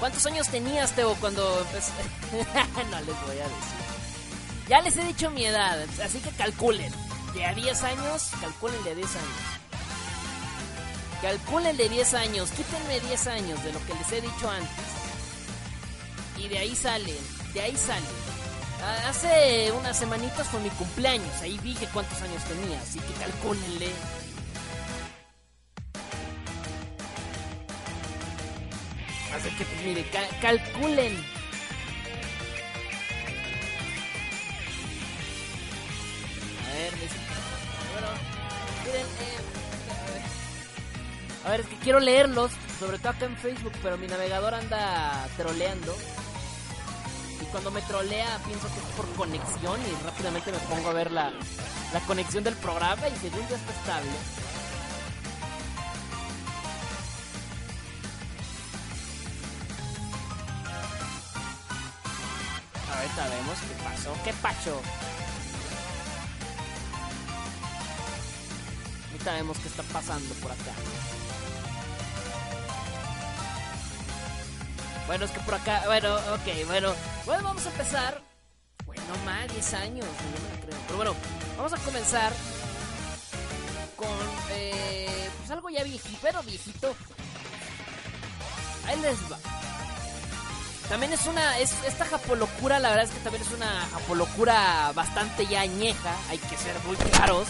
¿Cuántos 0.00 0.24
años 0.24 0.48
tenías, 0.48 0.92
Teo, 0.92 1.14
cuando 1.16 1.60
empecé? 1.60 1.92
no 2.90 3.00
les 3.00 3.26
voy 3.26 3.38
a 3.40 3.44
decir. 3.44 3.87
Ya 4.68 4.82
les 4.82 4.96
he 4.98 5.04
dicho 5.04 5.30
mi 5.30 5.46
edad, 5.46 5.78
así 6.04 6.18
que 6.20 6.30
calculen. 6.30 6.92
De 7.32 7.44
a 7.46 7.54
10 7.54 7.82
años, 7.84 8.30
calculen 8.38 8.84
de 8.84 8.94
10 8.96 9.16
años. 9.16 9.58
Calculen 11.22 11.76
de 11.78 11.88
10 11.88 12.14
años, 12.14 12.50
quítenme 12.50 13.00
10 13.00 13.26
años 13.28 13.64
de 13.64 13.72
lo 13.72 13.86
que 13.86 13.94
les 13.94 14.12
he 14.12 14.20
dicho 14.20 14.50
antes. 14.50 14.84
Y 16.36 16.48
de 16.48 16.58
ahí 16.58 16.76
salen, 16.76 17.16
de 17.54 17.60
ahí 17.62 17.76
salen. 17.76 18.04
Hace 19.08 19.72
unas 19.72 19.98
semanitas 19.98 20.46
fue 20.48 20.60
mi 20.60 20.70
cumpleaños, 20.70 21.40
ahí 21.40 21.58
dije 21.58 21.88
cuántos 21.92 22.20
años 22.20 22.44
tenía, 22.44 22.78
así 22.80 23.00
que 23.00 23.12
calcúlenle. 23.14 23.90
Así 29.34 29.48
que 29.56 29.64
pues 29.64 29.82
mire, 29.84 30.06
calculen. 30.42 31.37
A 36.78 36.80
ver, 36.80 36.92
bueno, 37.92 38.08
miren, 38.84 39.06
eh, 39.06 39.40
a 41.44 41.50
ver, 41.50 41.60
es 41.60 41.66
que 41.66 41.76
quiero 41.78 41.98
leerlos, 41.98 42.52
sobre 42.78 42.98
todo 42.98 43.08
acá 43.08 43.24
en 43.24 43.36
Facebook, 43.36 43.72
pero 43.82 43.98
mi 43.98 44.06
navegador 44.06 44.54
anda 44.54 45.26
troleando. 45.36 45.96
Y 47.42 47.44
cuando 47.46 47.72
me 47.72 47.82
trolea 47.82 48.38
pienso 48.46 48.68
que 48.68 48.78
es 48.78 48.86
por 48.96 49.12
conexión 49.14 49.80
y 49.80 50.04
rápidamente 50.04 50.52
me 50.52 50.58
pongo 50.58 50.90
a 50.90 50.92
ver 50.92 51.10
la, 51.10 51.32
la 51.92 52.00
conexión 52.06 52.44
del 52.44 52.54
programa 52.54 53.08
y 53.08 53.16
según 53.16 53.40
ya 53.48 53.56
está 53.56 53.72
estable. 53.72 54.10
Ahorita 62.94 63.28
vemos 63.30 63.58
qué 63.66 63.74
pasó, 63.82 64.14
qué 64.22 64.32
pacho. 64.34 64.80
Ahorita 69.18 69.32
vemos 69.32 69.58
qué 69.58 69.66
está 69.66 69.82
pasando 69.82 70.32
por 70.36 70.52
acá. 70.52 70.72
Bueno, 75.08 75.24
es 75.24 75.30
que 75.32 75.40
por 75.40 75.54
acá, 75.54 75.82
bueno, 75.86 76.14
ok, 76.14 76.66
bueno. 76.68 76.94
Bueno, 77.26 77.42
vamos 77.42 77.66
a 77.66 77.70
empezar. 77.70 78.22
Bueno, 78.86 79.02
más 79.24 79.48
10 79.52 79.74
años, 79.74 80.06
no 80.06 80.54
me 80.54 80.60
creo. 80.62 80.78
Pero 80.86 80.96
bueno, 80.96 81.16
vamos 81.56 81.72
a 81.72 81.78
comenzar 81.78 82.32
con 83.96 84.08
eh, 84.50 85.28
pues 85.38 85.50
algo 85.50 85.68
ya 85.68 85.82
viejito, 85.82 86.18
pero 86.22 86.40
viejito. 86.44 86.94
Ahí 88.86 89.00
les 89.00 89.18
va. 89.32 89.38
También 90.88 91.12
es 91.12 91.26
una, 91.26 91.58
es, 91.58 91.74
esta 91.86 92.06
japolocura, 92.06 92.78
la 92.78 92.88
verdad 92.90 93.04
es 93.04 93.10
que 93.10 93.20
también 93.20 93.42
es 93.42 93.52
una 93.52 93.86
japolocura 93.92 94.92
bastante 94.94 95.46
ya 95.46 95.60
añeja, 95.60 96.16
hay 96.30 96.38
que 96.38 96.56
ser 96.56 96.74
muy 96.86 96.96
claros. 96.96 97.46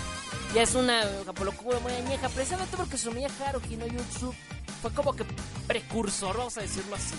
Ya 0.55 0.63
es 0.63 0.75
una 0.75 1.03
japolocura 1.25 1.79
muy 1.81 1.93
añeja, 1.93 2.29
precisamente 2.29 2.77
porque 2.77 2.97
Sumiya 2.97 3.29
Haruhi 3.45 3.77
no 3.77 3.87
YouTube 3.87 4.35
fue 4.83 4.93
como 4.93 5.15
que 5.15 5.25
precursor, 5.67 6.37
vamos 6.37 6.57
a 6.57 6.63
decirlo 6.63 6.97
así 6.97 7.15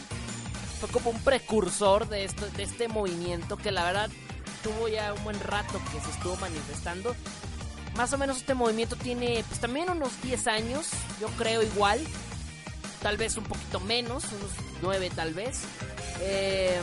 fue 0.79 0.89
como 0.89 1.09
un 1.09 1.19
precursor 1.19 2.07
de, 2.07 2.23
esto, 2.23 2.47
de 2.55 2.63
este 2.63 2.87
movimiento 2.87 3.57
que 3.57 3.71
la 3.71 3.83
verdad 3.83 4.09
tuvo 4.63 4.87
ya 4.87 5.13
un 5.13 5.23
buen 5.23 5.39
rato 5.41 5.79
que 5.91 5.99
se 5.99 6.09
estuvo 6.09 6.35
manifestando. 6.37 7.15
Más 7.97 8.13
o 8.13 8.17
menos 8.17 8.37
este 8.37 8.53
movimiento 8.53 8.95
tiene 8.95 9.43
pues 9.47 9.59
también 9.59 9.89
unos 9.89 10.21
10 10.21 10.47
años, 10.47 10.87
yo 11.19 11.27
creo 11.37 11.61
igual. 11.61 11.99
Tal 13.01 13.17
vez 13.17 13.37
un 13.37 13.43
poquito 13.43 13.79
menos, 13.81 14.23
unos 14.25 14.51
9 14.81 15.11
tal 15.15 15.33
vez. 15.33 15.61
Eh, 16.21 16.81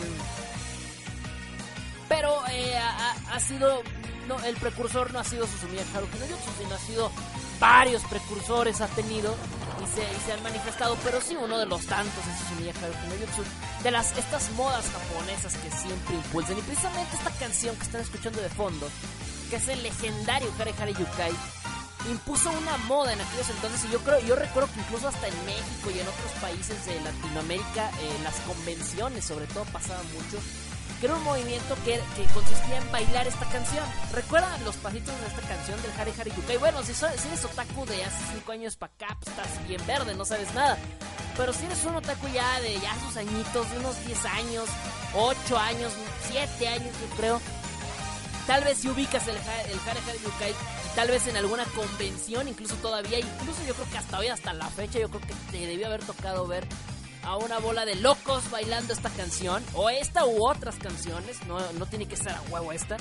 pero 2.08 2.42
eh, 2.50 2.76
ha, 2.78 3.40
sido, 3.40 3.82
no, 4.28 4.42
el 4.44 4.56
precursor 4.56 5.12
no 5.12 5.18
ha 5.18 5.24
sido 5.24 5.46
Susumiya 5.46 5.84
Haruki 5.94 6.18
no 6.18 6.26
sino 6.58 6.74
ha 6.74 6.78
sido 6.78 7.10
varios 7.58 8.02
precursores 8.04 8.80
ha 8.80 8.86
tenido 8.88 9.34
y 9.82 9.86
se, 9.88 10.24
se, 10.24 10.32
han 10.32 10.42
manifestado, 10.42 10.96
pero 11.04 11.20
sí 11.20 11.36
uno 11.36 11.58
de 11.58 11.66
los 11.66 11.84
tantos 11.86 12.24
es 12.26 12.38
Susumiya 12.38 12.72
Haruki 12.80 13.06
no 13.08 13.82
de 13.82 13.90
las 13.90 14.16
estas 14.16 14.50
modas 14.52 14.84
japonesas 14.90 15.54
que 15.56 15.70
siempre 15.70 16.14
impulsan 16.14 16.58
y 16.58 16.62
precisamente 16.62 17.16
esta 17.16 17.30
canción 17.32 17.76
que 17.76 17.82
están 17.82 18.00
escuchando 18.00 18.40
de 18.40 18.48
fondo, 18.48 18.88
que 19.50 19.56
es 19.56 19.68
el 19.68 19.82
legendario 19.82 20.50
Hare 20.58 20.74
Hare 20.78 20.92
Yukai, 20.94 21.32
impuso 22.10 22.50
una 22.50 22.76
moda 22.88 23.12
en 23.12 23.20
aquellos 23.20 23.50
entonces 23.50 23.84
y 23.84 23.92
yo 23.92 23.98
creo, 24.00 24.20
yo 24.20 24.36
recuerdo 24.36 24.72
que 24.72 24.80
incluso 24.80 25.08
hasta 25.08 25.26
en 25.28 25.46
México 25.46 25.90
y 25.94 25.98
en 25.98 26.06
otros 26.06 26.32
países 26.40 26.86
de 26.86 27.00
Latinoamérica, 27.00 27.90
eh, 28.00 28.18
las 28.22 28.36
convenciones 28.40 29.24
sobre 29.24 29.46
todo 29.46 29.64
pasaban 29.66 30.04
mucho 30.12 30.38
que 31.00 31.06
era 31.06 31.14
un 31.14 31.24
movimiento 31.24 31.76
que, 31.84 32.00
consistía 32.32 32.78
en 32.78 32.90
bailar 32.90 33.26
esta 33.26 33.44
canción. 33.46 33.84
¿Recuerdan 34.12 34.64
los 34.64 34.76
pasitos 34.76 35.14
de 35.20 35.26
esta 35.26 35.42
canción 35.42 35.80
del 35.82 35.90
Hare 35.92 36.12
Hare 36.18 36.30
Yukai? 36.34 36.56
Bueno, 36.56 36.82
si, 36.82 36.92
eres 36.92 37.44
otaku 37.44 37.84
de 37.86 38.04
hace 38.04 38.16
5 38.34 38.52
años 38.52 38.76
para 38.76 38.92
acá, 38.94 39.18
pues 39.20 39.36
estás 39.36 39.68
bien 39.68 39.84
verde, 39.86 40.14
no 40.14 40.24
sabes 40.24 40.52
nada. 40.54 40.78
Pero 41.36 41.52
si 41.52 41.66
eres 41.66 41.84
un 41.84 41.96
otaku 41.96 42.28
ya 42.28 42.60
de 42.60 42.78
ya 42.80 42.94
sus 43.06 43.16
añitos, 43.16 43.70
de 43.70 43.78
unos 43.78 44.06
10 44.06 44.24
años, 44.26 44.68
8 45.14 45.58
años, 45.58 45.92
7 46.30 46.68
años 46.68 46.94
yo 47.00 47.16
creo, 47.16 47.40
tal 48.46 48.64
vez 48.64 48.78
si 48.78 48.88
ubicas 48.88 49.26
el, 49.28 49.36
el 49.36 49.78
Hare 49.80 50.00
Hare 50.06 50.18
Yukai 50.24 50.50
y 50.50 50.94
tal 50.94 51.08
vez 51.08 51.26
en 51.26 51.36
alguna 51.36 51.64
convención, 51.64 52.48
incluso 52.48 52.74
todavía, 52.76 53.18
incluso 53.18 53.64
yo 53.66 53.74
creo 53.74 53.90
que 53.90 53.98
hasta 53.98 54.18
hoy, 54.18 54.28
hasta 54.28 54.52
la 54.52 54.68
fecha, 54.68 54.98
yo 54.98 55.08
creo 55.08 55.20
que 55.20 55.34
te 55.50 55.66
debió 55.66 55.86
haber 55.86 56.02
tocado 56.02 56.46
ver 56.46 56.66
a 57.26 57.36
una 57.36 57.58
bola 57.58 57.84
de 57.84 57.96
locos 57.96 58.48
bailando 58.50 58.92
esta 58.92 59.10
canción, 59.10 59.62
o 59.74 59.90
esta 59.90 60.24
u 60.26 60.46
otras 60.48 60.76
canciones, 60.76 61.44
no, 61.46 61.58
no 61.72 61.86
tiene 61.86 62.06
que 62.06 62.16
ser 62.16 62.30
a 62.30 62.40
huevo 62.50 62.70
esta, 62.72 62.96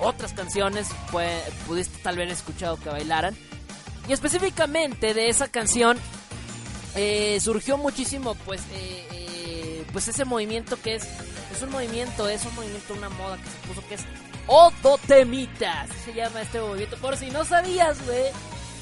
otras 0.00 0.32
canciones 0.32 0.88
pues, 1.12 1.42
pudiste 1.66 1.96
tal 2.02 2.16
vez 2.16 2.30
escuchado 2.30 2.76
que 2.76 2.88
bailaran. 2.88 3.36
Y 4.08 4.12
específicamente 4.12 5.14
de 5.14 5.28
esa 5.28 5.48
canción 5.48 5.96
eh, 6.96 7.38
surgió 7.40 7.76
muchísimo 7.76 8.34
pues, 8.44 8.62
eh, 8.72 9.06
eh, 9.12 9.86
pues 9.92 10.08
ese 10.08 10.24
movimiento 10.24 10.80
que 10.82 10.96
es, 10.96 11.04
es 11.52 11.62
un 11.62 11.70
movimiento, 11.70 12.28
es 12.28 12.44
un 12.46 12.54
movimiento, 12.56 12.94
una 12.94 13.10
moda 13.10 13.36
que 13.36 13.48
se 13.48 13.68
puso 13.68 13.88
que 13.88 13.94
es 13.94 14.00
Odotemita, 14.48 15.82
así 15.82 15.94
se 16.06 16.14
llama 16.14 16.42
este 16.42 16.60
movimiento, 16.60 16.96
por 16.96 17.16
si 17.16 17.30
no 17.30 17.44
sabías, 17.44 18.04
güey 18.04 18.32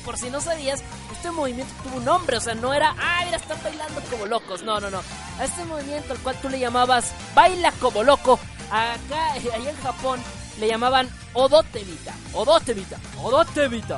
por 0.06 0.16
si 0.16 0.30
no 0.30 0.40
sabías, 0.40 0.82
este 1.10 1.32
movimiento 1.32 1.74
tuvo 1.82 1.96
un 1.96 2.04
nombre, 2.04 2.36
o 2.36 2.40
sea, 2.40 2.54
no 2.54 2.72
era, 2.72 2.94
ah, 2.96 3.22
mira, 3.24 3.38
están 3.38 3.58
bailando 3.60 4.00
como 4.02 4.24
locos, 4.26 4.62
no, 4.62 4.78
no, 4.78 4.88
no. 4.88 5.02
A 5.40 5.44
este 5.44 5.64
movimiento 5.64 6.12
al 6.12 6.20
cual 6.20 6.36
tú 6.40 6.48
le 6.48 6.60
llamabas 6.60 7.12
baila 7.34 7.72
como 7.72 8.04
loco, 8.04 8.38
acá, 8.70 9.32
allá 9.32 9.70
en 9.70 9.76
Japón, 9.78 10.20
le 10.60 10.68
llamaban 10.68 11.10
Odotemita, 11.32 12.14
Odotemita, 12.32 12.98
Odotemita. 13.20 13.96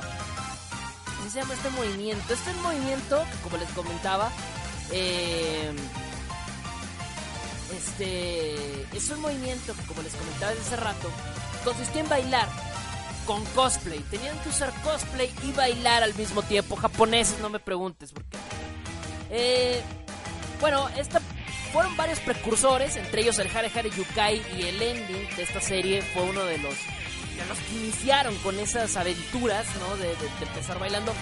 Así 1.20 1.30
se 1.30 1.40
llama 1.40 1.52
este 1.52 1.70
movimiento. 1.70 2.32
Este 2.32 2.52
movimiento, 2.54 3.22
como 3.42 3.58
les 3.58 3.68
comentaba, 3.70 4.30
eh, 4.90 5.70
este 7.76 8.96
es 8.96 9.10
un 9.10 9.20
movimiento 9.20 9.74
que, 9.74 9.82
como 9.82 10.00
les 10.00 10.14
comentaba 10.14 10.52
desde 10.52 10.66
hace 10.66 10.76
rato, 10.76 11.10
consistía 11.64 12.02
en 12.02 12.08
bailar 12.08 12.48
con 13.26 13.44
cosplay. 13.46 14.00
Tenían 14.10 14.38
que 14.38 14.48
usar 14.48 14.72
cosplay 14.82 15.30
y 15.44 15.52
bailar 15.52 16.02
al 16.02 16.14
mismo 16.14 16.42
tiempo. 16.42 16.76
Japoneses, 16.76 17.38
no 17.40 17.50
me 17.50 17.60
preguntes 17.60 18.12
por 18.12 18.24
qué. 18.24 18.38
Eh, 19.30 19.82
bueno, 20.60 20.88
esta, 20.96 21.20
fueron 21.72 21.96
varios 21.96 22.20
precursores, 22.20 22.96
entre 22.96 23.22
ellos 23.22 23.38
el 23.38 23.54
Hare 23.54 23.70
Hare 23.74 23.90
Yukai 23.90 24.42
y 24.56 24.62
el 24.62 24.80
ending 24.80 25.36
de 25.36 25.42
esta 25.42 25.60
serie 25.60 26.02
fue 26.02 26.22
uno 26.22 26.44
de 26.44 26.58
los, 26.58 26.74
de 26.74 27.66
que 27.68 27.74
iniciaron 27.76 28.34
con 28.36 28.58
esas 28.58 28.96
aventuras, 28.96 29.66
¿no? 29.78 29.96
De, 29.96 30.10
empezar 30.40 30.78
bailando. 30.78 31.12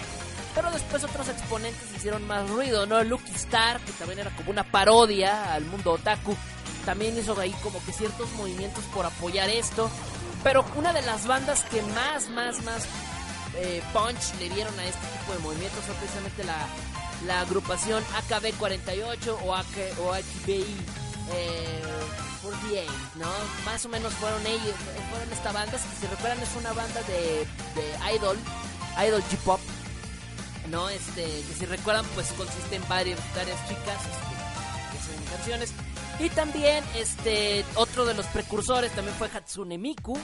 Pero 0.55 0.71
después 0.71 1.03
otros 1.03 1.27
exponentes 1.27 1.83
hicieron 1.95 2.25
más 2.25 2.49
ruido, 2.49 2.85
¿no? 2.87 3.03
Lucky 3.03 3.31
Star, 3.35 3.79
que 3.81 3.91
también 3.91 4.19
era 4.19 4.35
como 4.35 4.49
una 4.49 4.63
parodia 4.63 5.53
al 5.53 5.65
mundo 5.65 5.91
otaku, 5.91 6.35
también 6.85 7.17
hizo 7.17 7.37
ahí 7.39 7.53
como 7.61 7.83
que 7.85 7.91
ciertos 7.91 8.31
movimientos 8.31 8.83
por 8.85 9.05
apoyar 9.05 9.49
esto. 9.49 9.91
Pero 10.47 10.63
una 10.77 10.93
de 10.93 11.01
las 11.01 11.27
bandas 11.27 11.61
que 11.63 11.81
más, 11.81 12.29
más, 12.29 12.63
más 12.63 12.85
eh, 13.57 13.83
punch 13.91 14.33
le 14.39 14.47
dieron 14.47 14.79
a 14.79 14.85
este 14.85 15.05
tipo 15.19 15.33
de 15.33 15.39
movimientos 15.39 15.83
fue 15.83 15.93
precisamente 15.95 16.41
la, 16.45 16.65
la 17.25 17.41
agrupación 17.41 18.01
AKB48 18.15 19.27
o, 19.43 20.03
o 20.03 20.13
AKBI 20.13 20.65
eh, 21.33 21.83
48, 22.41 22.89
¿no? 23.15 23.27
Más 23.65 23.85
o 23.85 23.89
menos 23.89 24.13
fueron 24.13 24.39
ellos, 24.47 24.73
fueron 25.09 25.29
esta 25.33 25.51
banda, 25.51 25.77
si 25.77 26.07
recuerdan 26.07 26.39
es 26.41 26.55
una 26.55 26.71
banda 26.71 27.01
de, 27.01 27.45
idol, 28.15 28.37
idol 29.05 29.21
J-pop, 29.29 29.59
¿no? 30.69 30.87
Este, 30.87 31.23
que 31.23 31.55
si 31.59 31.65
recuerdan 31.65 32.05
pues 32.15 32.31
consiste 32.31 32.77
en 32.77 32.87
varias, 32.87 33.19
varias 33.35 33.59
chicas 33.67 33.99
este, 33.99 34.93
que 34.93 34.97
hacen 34.97 35.25
canciones. 35.29 35.73
Y 36.19 36.29
también 36.29 36.83
este 36.95 37.63
otro 37.75 38.05
de 38.05 38.15
los 38.15 38.25
precursores 38.27 38.91
también 38.93 39.15
fue 39.17 39.27
Hatsune 39.27 39.77
Miku, 39.77 40.17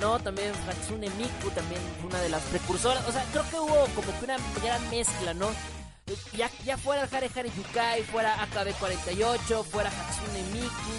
¿no? 0.00 0.20
También 0.20 0.52
Hatsune 0.68 1.10
Miku 1.10 1.50
también 1.50 1.80
fue 2.00 2.08
una 2.08 2.20
de 2.20 2.28
las 2.28 2.42
precursoras, 2.44 3.06
o 3.08 3.12
sea, 3.12 3.24
creo 3.32 3.48
que 3.50 3.56
hubo 3.56 3.86
como 3.94 4.18
que 4.18 4.24
una 4.24 4.36
gran 4.62 4.90
mezcla, 4.90 5.34
¿no? 5.34 5.48
Ya, 6.36 6.50
ya 6.64 6.76
fuera 6.76 7.08
Hare 7.10 7.30
Hare 7.34 7.50
Yukai, 7.50 8.02
fuera 8.04 8.36
AKB48, 8.46 9.64
fuera 9.64 9.90
Hatsune 9.90 10.42
Miku, 10.52 10.94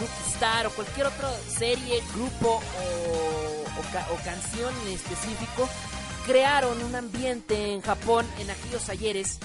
Lucky 0.00 0.30
Star 0.32 0.66
o 0.66 0.70
cualquier 0.70 1.06
otra 1.08 1.30
serie, 1.48 2.02
grupo 2.14 2.48
o, 2.48 4.12
o, 4.12 4.14
o 4.14 4.24
canción 4.24 4.72
en 4.86 4.94
específico, 4.94 5.68
crearon 6.24 6.82
un 6.84 6.94
ambiente 6.94 7.74
en 7.74 7.82
Japón 7.82 8.24
en 8.38 8.50
aquellos 8.50 8.88
ayeres 8.88 9.38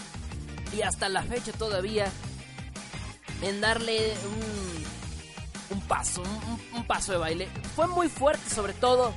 y 0.77 0.81
hasta 0.81 1.09
la 1.09 1.23
fecha 1.23 1.51
todavía 1.53 2.05
en 3.43 3.61
darle 3.61 4.13
un, 5.69 5.81
paso, 5.81 6.23
un, 6.73 6.83
paso 6.85 7.11
de 7.11 7.17
baile. 7.17 7.47
Fue 7.75 7.87
muy 7.87 8.09
fuerte, 8.09 8.49
sobre 8.49 8.73
todo 8.73 9.13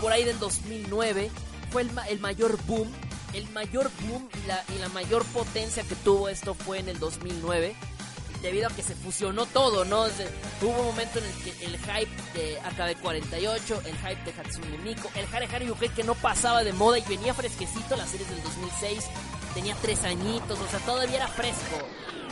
por 0.00 0.12
ahí 0.12 0.24
del 0.24 0.38
2009. 0.38 1.30
Fue 1.70 1.82
el, 1.82 1.90
el 2.08 2.20
mayor 2.20 2.58
boom. 2.66 2.88
El 3.32 3.48
mayor 3.50 3.90
boom 4.06 4.28
y 4.44 4.46
la, 4.46 4.62
y 4.76 4.78
la 4.78 4.88
mayor 4.90 5.24
potencia 5.26 5.82
que 5.84 5.94
tuvo 5.96 6.28
esto 6.28 6.54
fue 6.54 6.78
en 6.80 6.88
el 6.90 6.98
2009. 6.98 7.74
Debido 8.42 8.66
a 8.66 8.70
que 8.70 8.82
se 8.82 8.94
fusionó 8.96 9.46
todo, 9.46 9.84
¿no? 9.84 10.02
Hubo 10.60 10.80
un 10.80 10.86
momento 10.86 11.20
en 11.20 11.24
el 11.24 11.32
que 11.32 11.64
el 11.64 11.78
hype 11.78 12.10
de 12.34 12.60
AKB48, 12.60 13.86
el 13.86 13.96
hype 13.96 14.24
de 14.24 14.40
Hatsune 14.40 14.78
Miku, 14.78 15.08
el 15.14 15.26
Hare 15.32 15.46
Hare 15.46 15.66
Yukai 15.66 15.88
que 15.90 16.02
no 16.02 16.14
pasaba 16.16 16.64
de 16.64 16.72
moda 16.72 16.98
y 16.98 17.02
venía 17.02 17.32
fresquecito, 17.34 17.94
la 17.94 18.04
serie 18.04 18.26
es 18.26 18.32
del 18.32 18.42
2006, 18.42 19.04
tenía 19.54 19.76
tres 19.80 20.02
añitos, 20.02 20.58
o 20.58 20.66
sea, 20.66 20.80
todavía 20.80 21.16
era 21.18 21.28
fresco. 21.28 21.78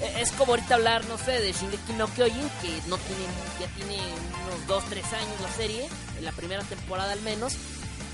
Es 0.01 0.33
como 0.33 0.53
ahorita 0.53 0.77
hablar, 0.77 1.05
no 1.07 1.19
sé, 1.19 1.33
de 1.41 1.53
Shingeki 1.53 1.93
no 1.95 2.07
Kyojin, 2.09 2.51
que 2.63 2.83
no 2.89 2.97
tiene, 2.97 3.25
ya 3.61 3.67
tiene 3.77 4.03
unos 4.47 4.67
2, 4.67 4.85
3 4.89 5.05
años 5.13 5.41
la 5.43 5.53
serie, 5.53 5.89
en 6.19 6.25
la 6.25 6.33
primera 6.33 6.63
temporada 6.65 7.13
al 7.13 7.21
menos, 7.21 7.55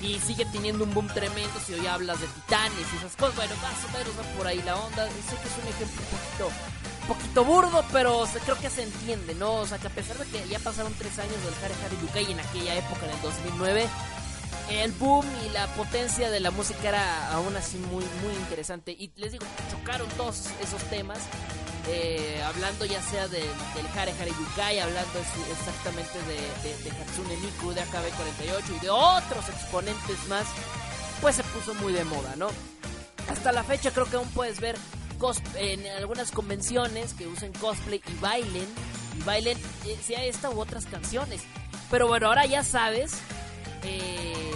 y 0.01 0.19
sigue 0.19 0.45
teniendo 0.45 0.83
un 0.83 0.93
boom 0.93 1.07
tremendo 1.07 1.59
si 1.65 1.73
hoy 1.73 1.87
hablas 1.87 2.19
de 2.21 2.27
titanes 2.27 2.85
y 2.93 2.97
esas 2.97 3.15
cosas. 3.15 3.35
Bueno, 3.35 3.55
más 3.61 3.83
o 3.85 3.97
menos 3.97 4.13
por 4.37 4.45
ahí 4.45 4.61
la 4.63 4.75
onda. 4.75 5.05
Sé 5.05 5.35
que 5.41 5.47
es 5.47 5.57
un 5.63 5.67
ejemplo 5.69 6.03
un 6.03 6.17
poquito, 6.17 6.51
poquito 7.07 7.45
burdo, 7.45 7.85
pero 7.91 8.27
creo 8.45 8.59
que 8.59 8.69
se 8.69 8.83
entiende, 8.83 9.33
¿no? 9.35 9.55
O 9.55 9.65
sea, 9.65 9.79
que 9.79 9.87
a 9.87 9.89
pesar 9.89 10.17
de 10.17 10.25
que 10.25 10.47
ya 10.47 10.59
pasaron 10.59 10.93
3 10.93 11.19
años 11.19 11.43
del 11.43 11.53
Hare 11.63 11.73
Hare 11.83 11.97
Yukai 12.01 12.31
en 12.31 12.39
aquella 12.39 12.75
época, 12.75 13.05
en 13.05 13.11
el 13.11 13.21
2009, 13.21 13.87
el 14.69 14.91
boom 14.93 15.25
y 15.45 15.49
la 15.49 15.67
potencia 15.67 16.29
de 16.29 16.39
la 16.39 16.51
música 16.51 16.89
era 16.89 17.31
aún 17.33 17.55
así 17.55 17.77
muy, 17.77 18.03
muy 18.23 18.33
interesante. 18.39 18.91
Y 18.91 19.11
les 19.15 19.31
digo, 19.31 19.45
chocaron 19.71 20.07
todos 20.09 20.43
esos 20.61 20.81
temas. 20.89 21.19
eh, 21.89 22.43
hablando 22.45 22.83
ya 22.83 23.01
sea 23.01 23.29
de- 23.29 23.39
del 23.39 23.87
Hare 23.95 24.11
Hare 24.19 24.31
Yukai, 24.31 24.77
hablando 24.79 25.19
exactamente 25.57 26.19
de, 26.23 26.35
de, 26.83 26.91
Hatsune 26.91 27.37
Miku, 27.37 27.71
de 27.71 27.81
AKB48 27.81 28.75
y 28.75 28.79
de 28.81 28.89
otros 28.89 29.47
exponentes 29.47 30.27
más, 30.27 30.45
pues 31.21 31.37
se 31.37 31.43
puso 31.45 31.73
muy 31.75 31.93
de 31.93 32.03
moda, 32.03 32.35
¿no? 32.35 32.49
Hasta 33.31 33.53
la 33.53 33.63
fecha 33.63 33.91
creo 33.91 34.05
que 34.05 34.17
aún 34.17 34.27
puedes 34.31 34.59
ver 34.59 34.75
en 35.55 35.87
algunas 35.97 36.31
convenciones 36.31 37.13
que 37.13 37.25
usen 37.25 37.53
cosplay 37.53 38.01
y 38.05 38.13
bailen, 38.19 38.67
y 39.17 39.23
bailen, 39.23 39.57
eh, 39.85 39.97
sea 40.05 40.25
esta 40.25 40.49
u 40.49 40.59
otras 40.59 40.87
canciones. 40.87 41.39
Pero 41.89 42.09
bueno, 42.09 42.27
ahora 42.27 42.45
ya 42.45 42.65
sabes 42.65 43.13
eh, 43.83 44.51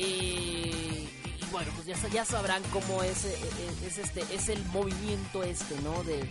eh, 0.00 1.08
y 1.40 1.44
bueno, 1.50 1.70
pues 1.74 1.86
ya, 1.86 2.08
ya 2.08 2.24
sabrán 2.24 2.62
cómo 2.72 3.02
es, 3.02 3.24
eh, 3.24 3.38
eh, 3.42 3.86
es 3.86 3.98
este 3.98 4.22
es 4.32 4.48
el 4.48 4.62
movimiento 4.66 5.42
este, 5.42 5.74
¿no? 5.82 6.02
De 6.04 6.26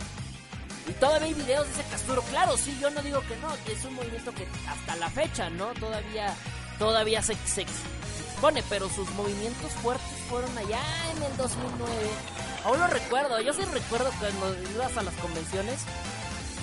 y 0.88 0.92
todavía 0.92 1.28
hay 1.28 1.34
videos 1.34 1.66
de 1.66 1.72
ese 1.74 1.90
Casturo. 1.90 2.22
Claro, 2.22 2.56
sí, 2.56 2.76
yo 2.80 2.88
no 2.90 3.02
digo 3.02 3.20
que 3.20 3.36
no, 3.36 3.54
es 3.70 3.84
un 3.84 3.94
movimiento 3.94 4.32
que 4.32 4.46
hasta 4.66 4.96
la 4.96 5.10
fecha, 5.10 5.50
¿no? 5.50 5.74
Todavía 5.74 6.34
todavía 6.78 7.20
se, 7.20 7.34
se, 7.34 7.54
se 7.54 7.62
expone, 7.62 8.62
pero 8.70 8.88
sus 8.88 9.10
movimientos 9.10 9.72
fuertes 9.82 10.08
fueron 10.30 10.56
allá 10.56 10.80
en 11.16 11.22
el 11.24 11.36
2009. 11.36 11.92
Aún 12.64 12.78
lo 12.80 12.86
recuerdo, 12.86 13.40
yo 13.40 13.52
sí 13.52 13.62
recuerdo 13.72 14.10
cuando 14.18 14.56
ibas 14.74 14.96
a 14.96 15.02
las 15.02 15.14
convenciones 15.14 15.80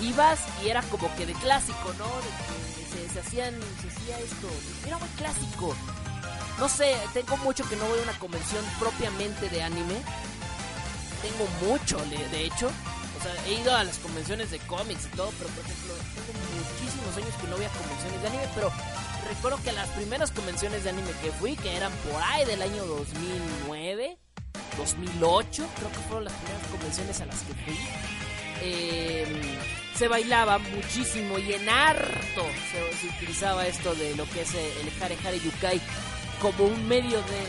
ibas 0.02 0.40
y 0.64 0.68
era 0.68 0.82
como 0.82 1.14
que 1.16 1.26
de 1.26 1.32
clásico, 1.34 1.92
¿no? 1.98 2.06
De 2.06 3.02
que 3.02 3.08
se 3.08 3.20
hacían, 3.20 3.54
se 3.80 3.88
hacía 3.88 4.18
esto, 4.18 4.48
era 4.86 4.98
muy 4.98 5.08
clásico. 5.10 5.74
No 6.58 6.68
sé, 6.68 6.96
tengo 7.12 7.36
mucho 7.38 7.68
que 7.68 7.76
no 7.76 7.84
voy 7.86 7.98
a 7.98 8.02
una 8.02 8.18
convención 8.18 8.64
propiamente 8.78 9.48
de 9.50 9.62
anime. 9.62 9.94
Tengo 11.20 11.46
mucho, 11.68 11.98
de, 12.06 12.44
hecho. 12.44 12.68
O 12.68 13.22
sea, 13.22 13.34
he 13.46 13.60
ido 13.60 13.74
a 13.74 13.84
las 13.84 13.98
convenciones 13.98 14.50
de 14.50 14.58
cómics 14.60 15.06
y 15.06 15.16
todo, 15.16 15.30
pero 15.38 15.50
por 15.50 15.64
ejemplo, 15.64 15.94
tengo 16.14 16.40
muchísimos 16.56 17.16
años 17.16 17.34
que 17.40 17.48
no 17.48 17.56
voy 17.56 17.64
a 17.64 17.68
convenciones 17.68 18.22
de 18.22 18.28
anime, 18.28 18.48
pero 18.54 18.72
recuerdo 19.28 19.62
que 19.62 19.72
las 19.72 19.88
primeras 19.90 20.30
convenciones 20.30 20.84
de 20.84 20.90
anime 20.90 21.10
que 21.22 21.30
fui, 21.32 21.56
que 21.56 21.76
eran 21.76 21.92
por 22.10 22.22
ahí 22.22 22.44
del 22.46 22.62
año 22.62 22.84
2009, 22.86 24.18
2008, 24.78 25.68
creo 25.76 25.90
que 25.90 25.98
fueron 26.08 26.24
las 26.24 26.32
primeras 26.34 26.66
convenciones 26.68 27.20
a 27.20 27.26
las 27.26 27.40
que 27.40 27.54
fui. 27.54 27.78
eh, 28.62 29.58
se 29.96 30.08
bailaba 30.08 30.58
muchísimo 30.58 31.38
y 31.38 31.54
en 31.54 31.68
harto 31.68 32.44
se, 32.70 33.08
utilizaba 33.08 33.66
esto 33.66 33.94
de 33.94 34.14
lo 34.14 34.28
que 34.28 34.42
es 34.42 34.54
el 34.54 35.02
Hare 35.02 35.16
Hare 35.24 35.40
Yukai 35.40 35.80
como 36.40 36.64
un 36.64 36.88
medio 36.88 37.18
de, 37.22 37.40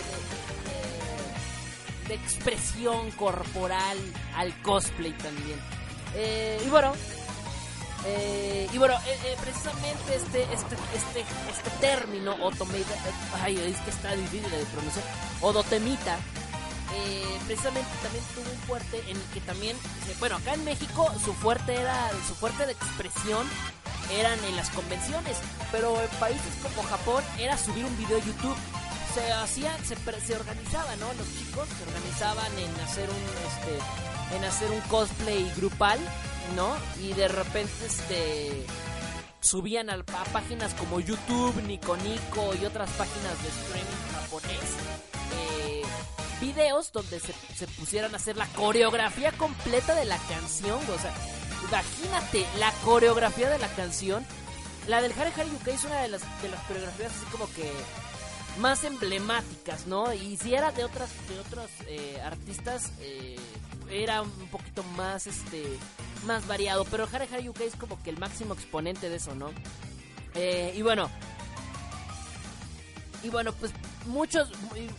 de- 2.07 2.15
expresión 2.15 3.11
corporal 3.11 3.97
al 4.35 4.53
cosplay 4.61 5.11
también. 5.13 5.59
Eh, 6.15 6.61
y 6.65 6.69
bueno, 6.69 6.93
eh, 8.05 8.67
y 8.71 8.77
bueno, 8.77 8.95
eh, 9.05 9.35
precisamente 9.41 10.15
este, 10.15 10.43
este, 10.43 10.75
este, 10.95 11.19
este 11.51 11.69
término, 11.81 12.33
otometa, 12.41 12.93
eh, 12.93 13.41
ay, 13.41 13.57
es 13.57 13.77
que 13.81 13.89
está 13.89 14.15
difícil 14.15 14.49
de 14.49 14.57
pronunciar, 14.73 15.03
odotemita, 15.41 16.15
eh, 16.95 17.37
precisamente 17.45 17.89
también 18.01 18.23
tuvo 18.33 18.49
un 18.49 18.57
fuerte 18.59 19.03
en 19.09 19.17
el 19.17 19.23
que 19.33 19.41
también, 19.41 19.75
bueno, 20.19 20.37
acá 20.37 20.53
en 20.53 20.63
México 20.63 21.11
su 21.23 21.33
fuerte 21.33 21.75
era, 21.75 22.09
su 22.25 22.35
fuerte 22.35 22.65
de 22.65 22.71
expresión 22.71 23.45
eran 24.17 24.41
en 24.45 24.55
las 24.55 24.69
convenciones, 24.69 25.35
pero 25.73 26.01
en 26.01 26.07
países 26.19 26.53
como 26.63 26.87
Japón 26.87 27.21
era 27.37 27.57
subir 27.57 27.83
un 27.83 27.97
video 27.97 28.17
a 28.17 28.21
YouTube. 28.21 28.55
Se 29.13 29.31
hacían, 29.31 29.85
se, 29.85 29.95
se 29.95 30.35
organizaban, 30.35 30.99
¿no? 30.99 31.13
Los 31.13 31.27
chicos 31.37 31.67
se 31.69 31.83
organizaban 31.83 32.57
en 32.59 32.79
hacer 32.81 33.09
un, 33.09 33.15
este, 33.15 34.35
en 34.35 34.43
hacer 34.43 34.71
un 34.71 34.81
cosplay 34.81 35.51
grupal, 35.55 35.99
¿no? 36.55 36.75
Y 37.01 37.13
de 37.13 37.27
repente, 37.27 37.85
este, 37.85 38.65
subían 39.39 39.89
a, 39.89 40.03
páginas 40.03 40.73
como 40.73 40.99
YouTube, 40.99 41.61
Nico 41.63 41.95
Nico 41.97 42.53
y 42.61 42.65
otras 42.65 42.89
páginas 42.91 43.41
de 43.41 43.49
streaming 43.49 44.03
japonés. 44.13 44.59
eh, 45.33 45.81
videos 46.41 46.91
donde 46.91 47.19
se, 47.19 47.33
se 47.55 47.67
pusieran 47.67 48.13
a 48.13 48.17
hacer 48.17 48.37
la 48.37 48.47
coreografía 48.47 49.31
completa 49.31 49.95
de 49.95 50.05
la 50.05 50.17
canción, 50.17 50.77
o 50.77 50.99
sea, 50.99 51.13
imagínate 51.67 52.45
la 52.59 52.71
coreografía 52.83 53.49
de 53.49 53.59
la 53.59 53.69
canción. 53.69 54.25
La 54.87 55.01
del 55.01 55.11
Hare 55.11 55.31
Hare 55.35 55.49
Yukai 55.49 55.73
es 55.73 55.83
una 55.83 56.01
de 56.01 56.07
las, 56.07 56.21
de 56.41 56.49
las 56.49 56.61
coreografías 56.63 57.11
así 57.11 57.25
como 57.31 57.45
que 57.53 57.69
más 58.59 58.83
emblemáticas, 58.83 59.87
¿no? 59.87 60.13
Y 60.13 60.37
si 60.37 60.53
era 60.55 60.71
de 60.71 60.83
otras 60.83 61.09
de 61.29 61.39
otros 61.39 61.69
eh, 61.87 62.19
artistas 62.23 62.91
eh, 62.99 63.37
era 63.89 64.21
un 64.21 64.31
poquito 64.49 64.83
más 64.83 65.27
este 65.27 65.63
más 66.25 66.45
variado, 66.47 66.83
pero 66.85 67.07
Hare 67.11 67.27
Hare 67.31 67.43
Yukai 67.43 67.67
es 67.67 67.75
como 67.75 68.01
que 68.03 68.09
el 68.09 68.17
máximo 68.17 68.53
exponente 68.53 69.09
de 69.09 69.15
eso, 69.17 69.35
¿no? 69.35 69.51
Eh, 70.35 70.73
y 70.75 70.81
bueno, 70.81 71.09
y 73.23 73.29
bueno, 73.29 73.51
pues 73.53 73.71
muchos, 74.05 74.49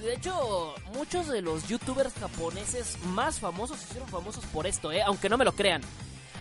de 0.00 0.14
hecho, 0.14 0.74
muchos 0.94 1.28
de 1.28 1.40
los 1.42 1.66
youtubers 1.68 2.12
japoneses 2.14 2.98
más 3.06 3.38
famosos 3.38 3.78
se 3.78 3.84
hicieron 3.86 4.08
famosos 4.08 4.44
por 4.46 4.66
esto, 4.66 4.90
¿eh? 4.92 5.02
Aunque 5.02 5.28
no 5.28 5.38
me 5.38 5.44
lo 5.44 5.52
crean. 5.52 5.82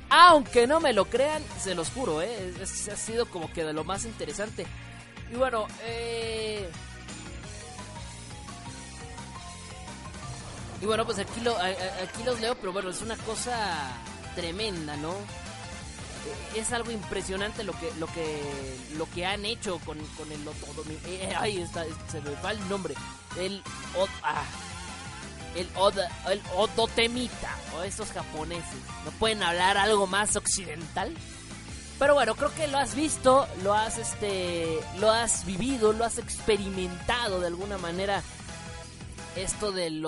Aunque 0.09 0.67
no 0.67 0.79
me 0.79 0.93
lo 0.93 1.05
crean, 1.05 1.43
se 1.61 1.75
los 1.75 1.89
juro, 1.89 2.21
¿eh? 2.21 2.53
Es- 2.61 2.87
ha 2.89 2.95
sido 2.95 3.25
como 3.27 3.51
que 3.51 3.63
de 3.63 3.73
lo 3.73 3.83
más 3.83 4.05
interesante. 4.05 4.65
Y 5.31 5.35
bueno, 5.35 5.67
eh... 5.83 6.67
Y 10.81 10.85
bueno, 10.85 11.05
pues 11.05 11.19
aquí, 11.19 11.41
lo, 11.41 11.57
aquí 11.57 12.23
los 12.25 12.39
leo, 12.39 12.55
pero 12.55 12.71
bueno, 12.71 12.89
es 12.89 13.01
una 13.01 13.17
cosa 13.17 13.91
tremenda, 14.35 14.95
¿no? 14.97 15.15
es 16.55 16.71
algo 16.73 16.91
impresionante 16.91 17.63
lo 17.63 17.73
que 17.73 17.91
lo 17.99 18.07
que 18.07 18.77
lo 18.97 19.09
que 19.11 19.25
han 19.25 19.45
hecho 19.45 19.79
con, 19.79 19.97
con 20.17 20.31
el 20.31 20.41
eh, 21.05 21.33
ay 21.37 21.61
está, 21.61 21.85
se 22.11 22.21
me 22.21 22.31
va 22.43 22.51
el 22.51 22.69
nombre 22.69 22.95
el 23.37 23.61
ah, 24.23 24.43
el, 25.55 25.67
el 26.31 26.41
odotemita 26.55 27.55
o 27.75 27.83
estos 27.83 28.11
japoneses. 28.11 28.77
No 29.05 29.11
pueden 29.11 29.41
hablar 29.41 29.77
algo 29.77 30.07
más 30.07 30.35
occidental 30.35 31.13
pero 31.99 32.13
bueno 32.13 32.35
creo 32.35 32.53
que 32.53 32.67
lo 32.67 32.77
has 32.77 32.95
visto 32.95 33.47
lo 33.63 33.73
has 33.73 33.97
este 33.97 34.79
lo 34.99 35.11
has 35.11 35.45
vivido 35.45 35.93
lo 35.93 36.05
has 36.05 36.17
experimentado 36.19 37.39
de 37.39 37.47
alguna 37.47 37.77
manera 37.77 38.21
esto 39.37 39.71
del 39.71 40.01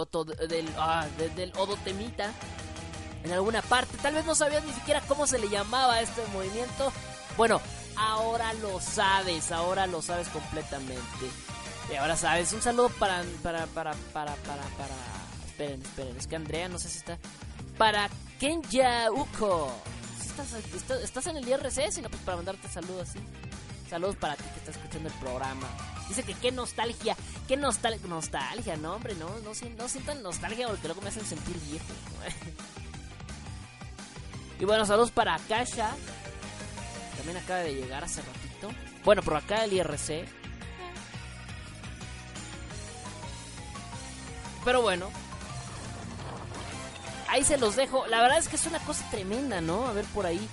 del, 0.48 0.70
ah, 0.78 1.08
del 1.36 1.54
odotemita 1.56 2.32
en 3.24 3.32
alguna 3.32 3.62
parte. 3.62 3.98
Tal 4.02 4.14
vez 4.14 4.26
no 4.26 4.36
sabías 4.36 4.64
ni 4.64 4.74
siquiera 4.74 5.02
cómo 5.02 5.28
se 5.28 5.40
le 5.40 5.50
llamaba 5.50 6.02
este 6.02 6.26
movimiento. 6.34 6.92
Bueno, 7.38 7.62
ahora 7.96 8.54
lo 8.54 8.80
sabes, 8.80 9.52
ahora 9.52 9.88
lo 9.88 10.02
sabes 10.02 10.28
completamente. 10.30 11.26
Y 11.92 11.96
ahora 11.96 12.16
sabes, 12.16 12.54
un 12.54 12.62
saludo 12.62 12.90
para, 12.90 13.24
para, 13.42 13.66
para, 13.68 13.94
para, 14.14 14.36
para, 14.36 14.64
para... 14.64 14.96
Esperen, 15.48 15.82
esperen, 15.82 16.18
es 16.18 16.28
que 16.28 16.36
Andrea 16.36 16.70
no 16.70 16.80
sé 16.80 16.90
si 16.90 17.00
está... 17.00 17.18
Para 17.78 18.10
Kenya 18.40 19.12
Uko. 19.12 19.72
¿Estás, 20.22 20.54
estás, 21.02 21.28
en 21.28 21.38
el 21.38 21.48
IRC? 21.48 21.92
Si 21.92 22.02
no, 22.02 22.10
pues 22.10 22.22
para 22.24 22.38
mandarte 22.38 22.68
saludos 22.68 23.10
así. 23.10 23.20
Saludos 23.90 24.16
para 24.18 24.36
ti 24.36 24.44
que 24.54 24.60
estás 24.60 24.76
escuchando 24.76 25.10
el 25.10 25.16
programa. 25.16 25.68
Dice 26.08 26.24
que 26.24 26.34
qué 26.36 26.52
nostalgia, 26.52 27.16
qué 27.48 27.58
nostalgia, 27.58 28.08
nostalgia, 28.08 28.78
no 28.78 28.96
hombre, 28.96 29.16
no, 29.16 29.30
no, 29.40 29.52
no 29.78 29.90
sientan 29.90 30.22
nostalgia 30.22 30.68
porque 30.68 30.88
luego 30.88 31.02
me 31.02 31.10
hacen 31.10 31.26
sentir 31.26 31.58
viejo. 31.70 31.86
Y 34.60 34.66
bueno, 34.66 34.86
saludos 34.86 35.10
para 35.12 35.36
Akasha. 35.36 35.92
También 37.16 37.38
acaba 37.38 37.60
de 37.60 37.76
llegar 37.76 38.04
hace 38.04 38.22
ratito. 38.22 38.70
Bueno, 39.06 39.22
por 39.22 39.38
acá 39.38 39.64
el 39.64 39.72
IRC. 39.72 40.28
Pero 44.66 44.82
bueno. 44.82 45.10
Ahí 47.30 47.46
se 47.46 47.58
los 47.58 47.78
dejo. 47.78 48.06
La 48.08 48.22
verdad 48.22 48.38
es 48.38 48.50
que 48.50 48.58
es 48.58 48.66
una 48.66 48.80
cosa 48.80 49.10
tremenda, 49.10 49.62
¿no? 49.62 49.88
A 49.88 49.94
ver 49.94 50.04
por 50.06 50.26
ahí. 50.26 50.46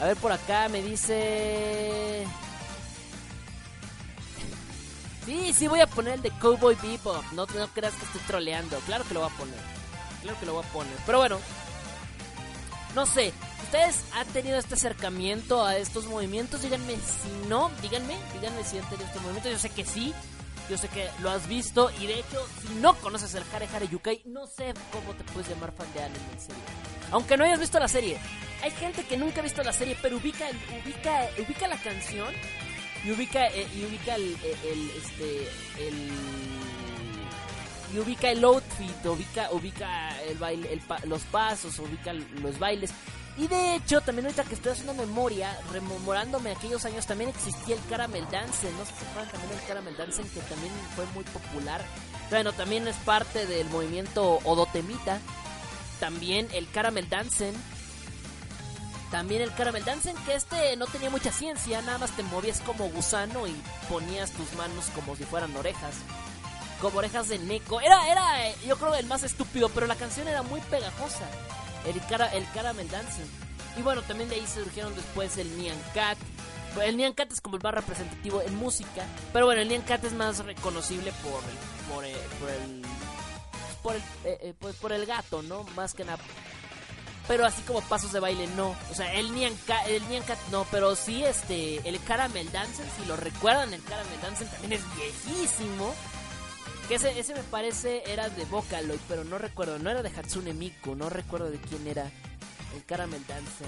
A 0.00 0.04
ver 0.04 0.16
por 0.16 0.30
acá 0.30 0.68
me 0.68 0.80
dice... 0.80 2.24
Sí, 5.30 5.52
sí 5.52 5.68
voy 5.68 5.80
a 5.80 5.86
poner 5.86 6.14
el 6.14 6.22
de 6.22 6.32
Cowboy 6.32 6.74
Bebop. 6.82 7.22
No, 7.34 7.46
no 7.46 7.68
creas 7.68 7.94
que 7.94 8.04
estoy 8.04 8.20
troleando. 8.26 8.76
Claro 8.80 9.04
que 9.06 9.14
lo 9.14 9.20
voy 9.20 9.30
a 9.32 9.36
poner. 9.36 9.60
Claro 10.22 10.40
que 10.40 10.46
lo 10.46 10.54
voy 10.54 10.64
a 10.64 10.72
poner. 10.72 10.92
Pero 11.06 11.18
bueno, 11.18 11.38
no 12.96 13.06
sé, 13.06 13.32
¿ustedes 13.62 14.00
han 14.14 14.26
tenido 14.26 14.58
este 14.58 14.74
acercamiento 14.74 15.64
a 15.64 15.76
estos 15.76 16.06
movimientos? 16.06 16.62
Díganme 16.62 16.94
si 16.94 17.48
no, 17.48 17.70
díganme, 17.80 18.16
díganme 18.32 18.64
si 18.64 18.78
han 18.78 18.88
tenido 18.88 19.06
estos 19.06 19.22
movimientos. 19.22 19.52
Yo 19.52 19.58
sé 19.60 19.70
que 19.70 19.84
sí, 19.84 20.12
yo 20.68 20.76
sé 20.76 20.88
que 20.88 21.08
lo 21.20 21.30
has 21.30 21.46
visto 21.46 21.92
y 22.00 22.08
de 22.08 22.14
hecho, 22.18 22.44
si 22.66 22.74
no 22.80 22.96
conoces 22.96 23.32
el 23.36 23.44
Hare 23.54 23.68
Hare 23.72 23.86
Yukai, 23.86 24.22
no 24.24 24.48
sé 24.48 24.74
cómo 24.90 25.14
te 25.14 25.22
puedes 25.32 25.48
llamar 25.48 25.70
fan 25.70 25.86
de 25.94 26.02
anime 26.02 26.24
en 26.32 26.40
serio. 26.40 26.62
Aunque 27.12 27.36
no 27.36 27.44
hayas 27.44 27.60
visto 27.60 27.78
la 27.78 27.86
serie, 27.86 28.18
hay 28.64 28.72
gente 28.72 29.04
que 29.04 29.16
nunca 29.16 29.38
ha 29.38 29.44
visto 29.44 29.62
la 29.62 29.72
serie, 29.72 29.96
pero 30.02 30.16
ubica, 30.16 30.48
ubica, 30.84 31.28
ubica 31.38 31.68
la 31.68 31.76
canción 31.76 32.34
y 33.04 33.10
ubica, 33.12 33.46
eh, 33.48 33.66
y 33.74 33.84
ubica 33.84 34.14
el, 34.14 34.36
el, 34.64 34.90
este, 34.90 35.48
el 35.86 36.10
y 37.92 37.98
ubica 37.98 38.30
el 38.30 38.44
outfit, 38.44 39.04
ubica, 39.04 39.48
ubica 39.50 40.22
el 40.22 40.38
baile, 40.38 40.80
los 41.04 41.22
pasos, 41.22 41.78
ubica 41.78 42.12
los 42.12 42.58
bailes. 42.58 42.92
Y 43.36 43.48
de 43.48 43.76
hecho, 43.76 44.00
también 44.00 44.26
ahorita 44.26 44.44
que 44.44 44.54
estoy 44.54 44.72
haciendo 44.72 44.94
memoria, 44.94 45.56
rememorándome 45.72 46.50
aquellos 46.50 46.84
años, 46.84 47.06
también 47.06 47.30
existía 47.30 47.74
el 47.74 47.84
Caramel 47.88 48.26
Dance. 48.30 48.70
No 48.72 48.84
si 48.84 48.92
acuerdan 49.06 49.32
también 49.32 49.58
el 49.58 49.66
Caramel 49.66 49.96
Dance, 49.96 50.22
que 50.22 50.40
también 50.40 50.72
fue 50.94 51.06
muy 51.14 51.24
popular. 51.24 51.84
Bueno, 52.28 52.52
también 52.52 52.86
es 52.86 52.96
parte 52.96 53.46
del 53.46 53.68
movimiento 53.70 54.38
Odotemita. 54.44 55.18
También 56.00 56.48
el 56.52 56.70
Caramel 56.70 57.08
Dancing. 57.08 57.54
También 59.10 59.42
el 59.42 59.52
Caramel 59.54 59.84
Dancing, 59.84 60.14
que 60.24 60.34
este 60.34 60.76
no 60.76 60.86
tenía 60.86 61.10
mucha 61.10 61.32
ciencia, 61.32 61.82
nada 61.82 61.98
más 61.98 62.12
te 62.12 62.22
movías 62.22 62.60
como 62.60 62.88
gusano 62.90 63.46
y 63.46 63.54
ponías 63.88 64.30
tus 64.30 64.52
manos 64.54 64.86
como 64.94 65.16
si 65.16 65.24
fueran 65.24 65.54
orejas 65.56 65.94
como 66.80 66.98
orejas 66.98 67.28
de 67.28 67.38
Neko. 67.38 67.80
Era, 67.80 68.10
era, 68.10 68.48
eh, 68.48 68.56
yo 68.66 68.76
creo, 68.76 68.94
el 68.94 69.06
más 69.06 69.22
estúpido, 69.22 69.68
pero 69.68 69.86
la 69.86 69.96
canción 69.96 70.26
era 70.28 70.42
muy 70.42 70.60
pegajosa. 70.62 71.28
El, 71.84 72.00
cara, 72.06 72.26
el 72.28 72.44
Caramel 72.52 72.88
Dancing. 72.90 73.26
Y 73.76 73.82
bueno, 73.82 74.02
también 74.02 74.28
de 74.28 74.36
ahí 74.36 74.46
surgieron 74.46 74.94
después 74.94 75.36
el 75.36 75.56
Nyan 75.56 75.78
Cat. 75.94 76.18
El 76.82 76.96
Nyan 76.96 77.12
Cat 77.12 77.32
es 77.32 77.40
como 77.40 77.56
el 77.56 77.62
más 77.62 77.74
representativo 77.74 78.42
en 78.42 78.56
música. 78.56 79.04
Pero 79.32 79.46
bueno, 79.46 79.60
el 79.60 79.68
Nyan 79.68 79.82
Cat 79.82 80.04
es 80.04 80.12
más 80.12 80.44
reconocible 80.44 81.12
por 81.22 81.42
por 81.94 82.04
el. 82.04 82.16
por 82.40 82.50
el. 82.50 82.84
el, 83.94 84.02
eh, 84.24 84.38
eh, 84.42 84.54
pues, 84.58 84.76
por 84.76 84.92
el 84.92 85.06
gato, 85.06 85.42
¿no? 85.42 85.64
Más 85.76 85.94
que 85.94 86.04
nada. 86.04 86.18
Pero 87.30 87.46
así 87.46 87.62
como 87.62 87.80
pasos 87.82 88.10
de 88.10 88.18
baile, 88.18 88.48
no. 88.56 88.74
O 88.90 88.94
sea, 88.96 89.14
el 89.14 89.32
Nyan 89.32 89.52
el 89.86 90.02
Nyan 90.08 90.24
no. 90.50 90.66
Pero 90.68 90.96
sí, 90.96 91.22
este. 91.22 91.76
El 91.88 92.02
Caramel 92.02 92.50
Dancing, 92.50 92.82
si 92.98 93.06
lo 93.06 93.14
recuerdan, 93.14 93.72
el 93.72 93.80
Caramel 93.84 94.20
Dancing 94.20 94.46
también 94.46 94.72
es 94.72 94.96
viejísimo. 94.96 95.94
Que 96.88 96.96
ese, 96.96 97.16
ese 97.16 97.34
me 97.34 97.44
parece 97.44 98.02
era 98.10 98.28
de 98.28 98.44
Vocaloid, 98.46 98.98
pero 99.06 99.22
no 99.22 99.38
recuerdo. 99.38 99.78
No 99.78 99.90
era 99.90 100.02
de 100.02 100.08
Hatsune 100.08 100.54
Miku, 100.54 100.96
no 100.96 101.08
recuerdo 101.08 101.52
de 101.52 101.58
quién 101.58 101.86
era 101.86 102.10
el 102.74 102.84
Caramel 102.84 103.24
Dance. 103.28 103.64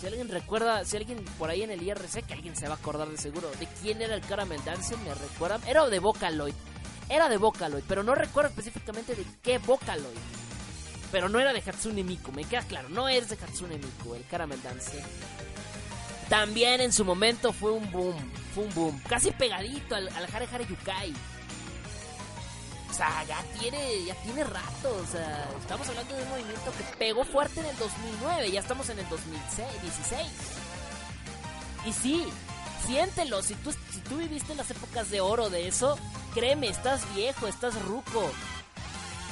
Si 0.00 0.06
alguien 0.08 0.28
recuerda, 0.28 0.84
si 0.84 0.96
alguien 0.96 1.24
por 1.38 1.50
ahí 1.50 1.62
en 1.62 1.70
el 1.70 1.80
IRC, 1.80 2.26
que 2.26 2.34
alguien 2.34 2.56
se 2.56 2.66
va 2.66 2.74
a 2.74 2.78
acordar 2.78 3.08
de 3.08 3.16
seguro, 3.16 3.48
de 3.60 3.68
quién 3.80 4.02
era 4.02 4.16
el 4.16 4.22
Caramel 4.22 4.64
Dance, 4.64 4.96
me 4.96 5.14
recuerdan. 5.14 5.60
Era 5.68 5.86
de 5.86 6.00
Vocaloid. 6.00 6.54
Era 7.08 7.28
de 7.28 7.36
Vocaloid, 7.36 7.84
pero 7.86 8.02
no 8.02 8.16
recuerdo 8.16 8.50
específicamente 8.50 9.14
de 9.14 9.24
qué 9.40 9.58
Vocaloid. 9.58 10.45
Pero 11.12 11.28
no 11.28 11.38
era 11.38 11.52
de 11.52 11.60
Hatsune 11.60 12.02
Miku, 12.02 12.32
me 12.32 12.44
queda 12.44 12.62
claro, 12.62 12.88
no 12.88 13.08
es 13.08 13.28
de 13.28 13.36
Hatsune 13.36 13.78
Miku, 13.78 14.14
el 14.14 14.24
Caramel 14.26 14.62
Dance. 14.62 15.02
También 16.28 16.80
en 16.80 16.92
su 16.92 17.04
momento 17.04 17.52
fue 17.52 17.70
un 17.70 17.90
boom, 17.92 18.16
fue 18.54 18.64
un 18.64 18.74
boom, 18.74 19.00
casi 19.08 19.30
pegadito 19.30 19.94
al, 19.94 20.08
al 20.08 20.24
Hare 20.34 20.48
Hare 20.52 20.66
Yukai 20.66 21.14
o 22.96 22.98
sea, 22.98 23.24
ya 23.24 23.44
tiene, 23.60 24.06
ya 24.06 24.14
tiene 24.22 24.42
rato. 24.42 25.02
O 25.02 25.06
sea, 25.12 25.46
estamos 25.60 25.86
hablando 25.86 26.16
de 26.16 26.22
un 26.22 26.30
movimiento 26.30 26.72
que 26.78 26.96
pegó 26.96 27.26
fuerte 27.26 27.60
en 27.60 27.66
el 27.66 27.76
2009. 27.76 28.50
Ya 28.50 28.60
estamos 28.60 28.88
en 28.88 28.98
el 28.98 29.06
2016. 29.10 30.26
Y 31.84 31.92
sí, 31.92 32.26
siéntelo. 32.86 33.42
Si 33.42 33.54
tú, 33.56 33.70
si 33.72 34.00
tú 34.00 34.16
viviste 34.16 34.54
las 34.54 34.70
épocas 34.70 35.10
de 35.10 35.20
oro 35.20 35.50
de 35.50 35.68
eso, 35.68 35.98
créeme, 36.32 36.68
estás 36.68 37.02
viejo, 37.14 37.46
estás 37.48 37.74
ruco. 37.82 38.30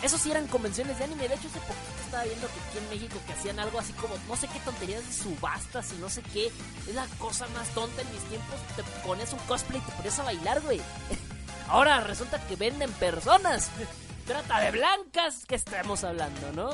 Eso 0.05 0.19
sí 0.19 0.31
eran 0.31 0.47
convenciones 0.49 0.99
de 0.99 1.05
anime. 1.05 1.27
De 1.27 1.35
hecho, 1.35 1.49
hace 1.49 1.61
poquito 1.61 2.05
estaba 2.05 2.25
viendo 2.25 2.47
que 2.47 2.61
aquí 2.61 2.79
en 2.79 2.91
México 2.91 3.17
que 3.27 3.33
hacían 3.33 3.59
algo 3.59 3.79
así 3.79 3.95
como, 3.95 4.15
no 4.29 4.37
sé 4.37 4.49
qué 4.49 4.61
tonterías 4.61 5.07
de 5.07 5.13
subastas 5.15 5.93
y 5.95 5.97
no 5.97 6.11
sé 6.11 6.21
qué. 6.23 6.49
Es 6.87 6.95
la 6.95 7.07
cosa 7.19 7.47
más 7.49 7.71
tonta 7.71 8.03
en 8.03 8.13
mis 8.13 8.23
tiempos. 8.25 8.57
Te 8.77 8.83
pones 9.07 9.33
un 9.33 9.39
cosplay 9.41 9.81
y 9.81 9.83
te 9.83 9.93
pones 9.93 10.19
a 10.19 10.25
bailar, 10.25 10.61
güey. 10.61 10.79
Ahora 11.69 12.01
resulta 12.01 12.39
que 12.47 12.55
venden 12.55 12.93
personas. 12.93 13.71
Trata 14.27 14.61
de 14.61 14.73
blancas 14.73 15.47
que 15.47 15.55
estamos 15.55 16.05
hablando, 16.05 16.53
¿no? 16.53 16.71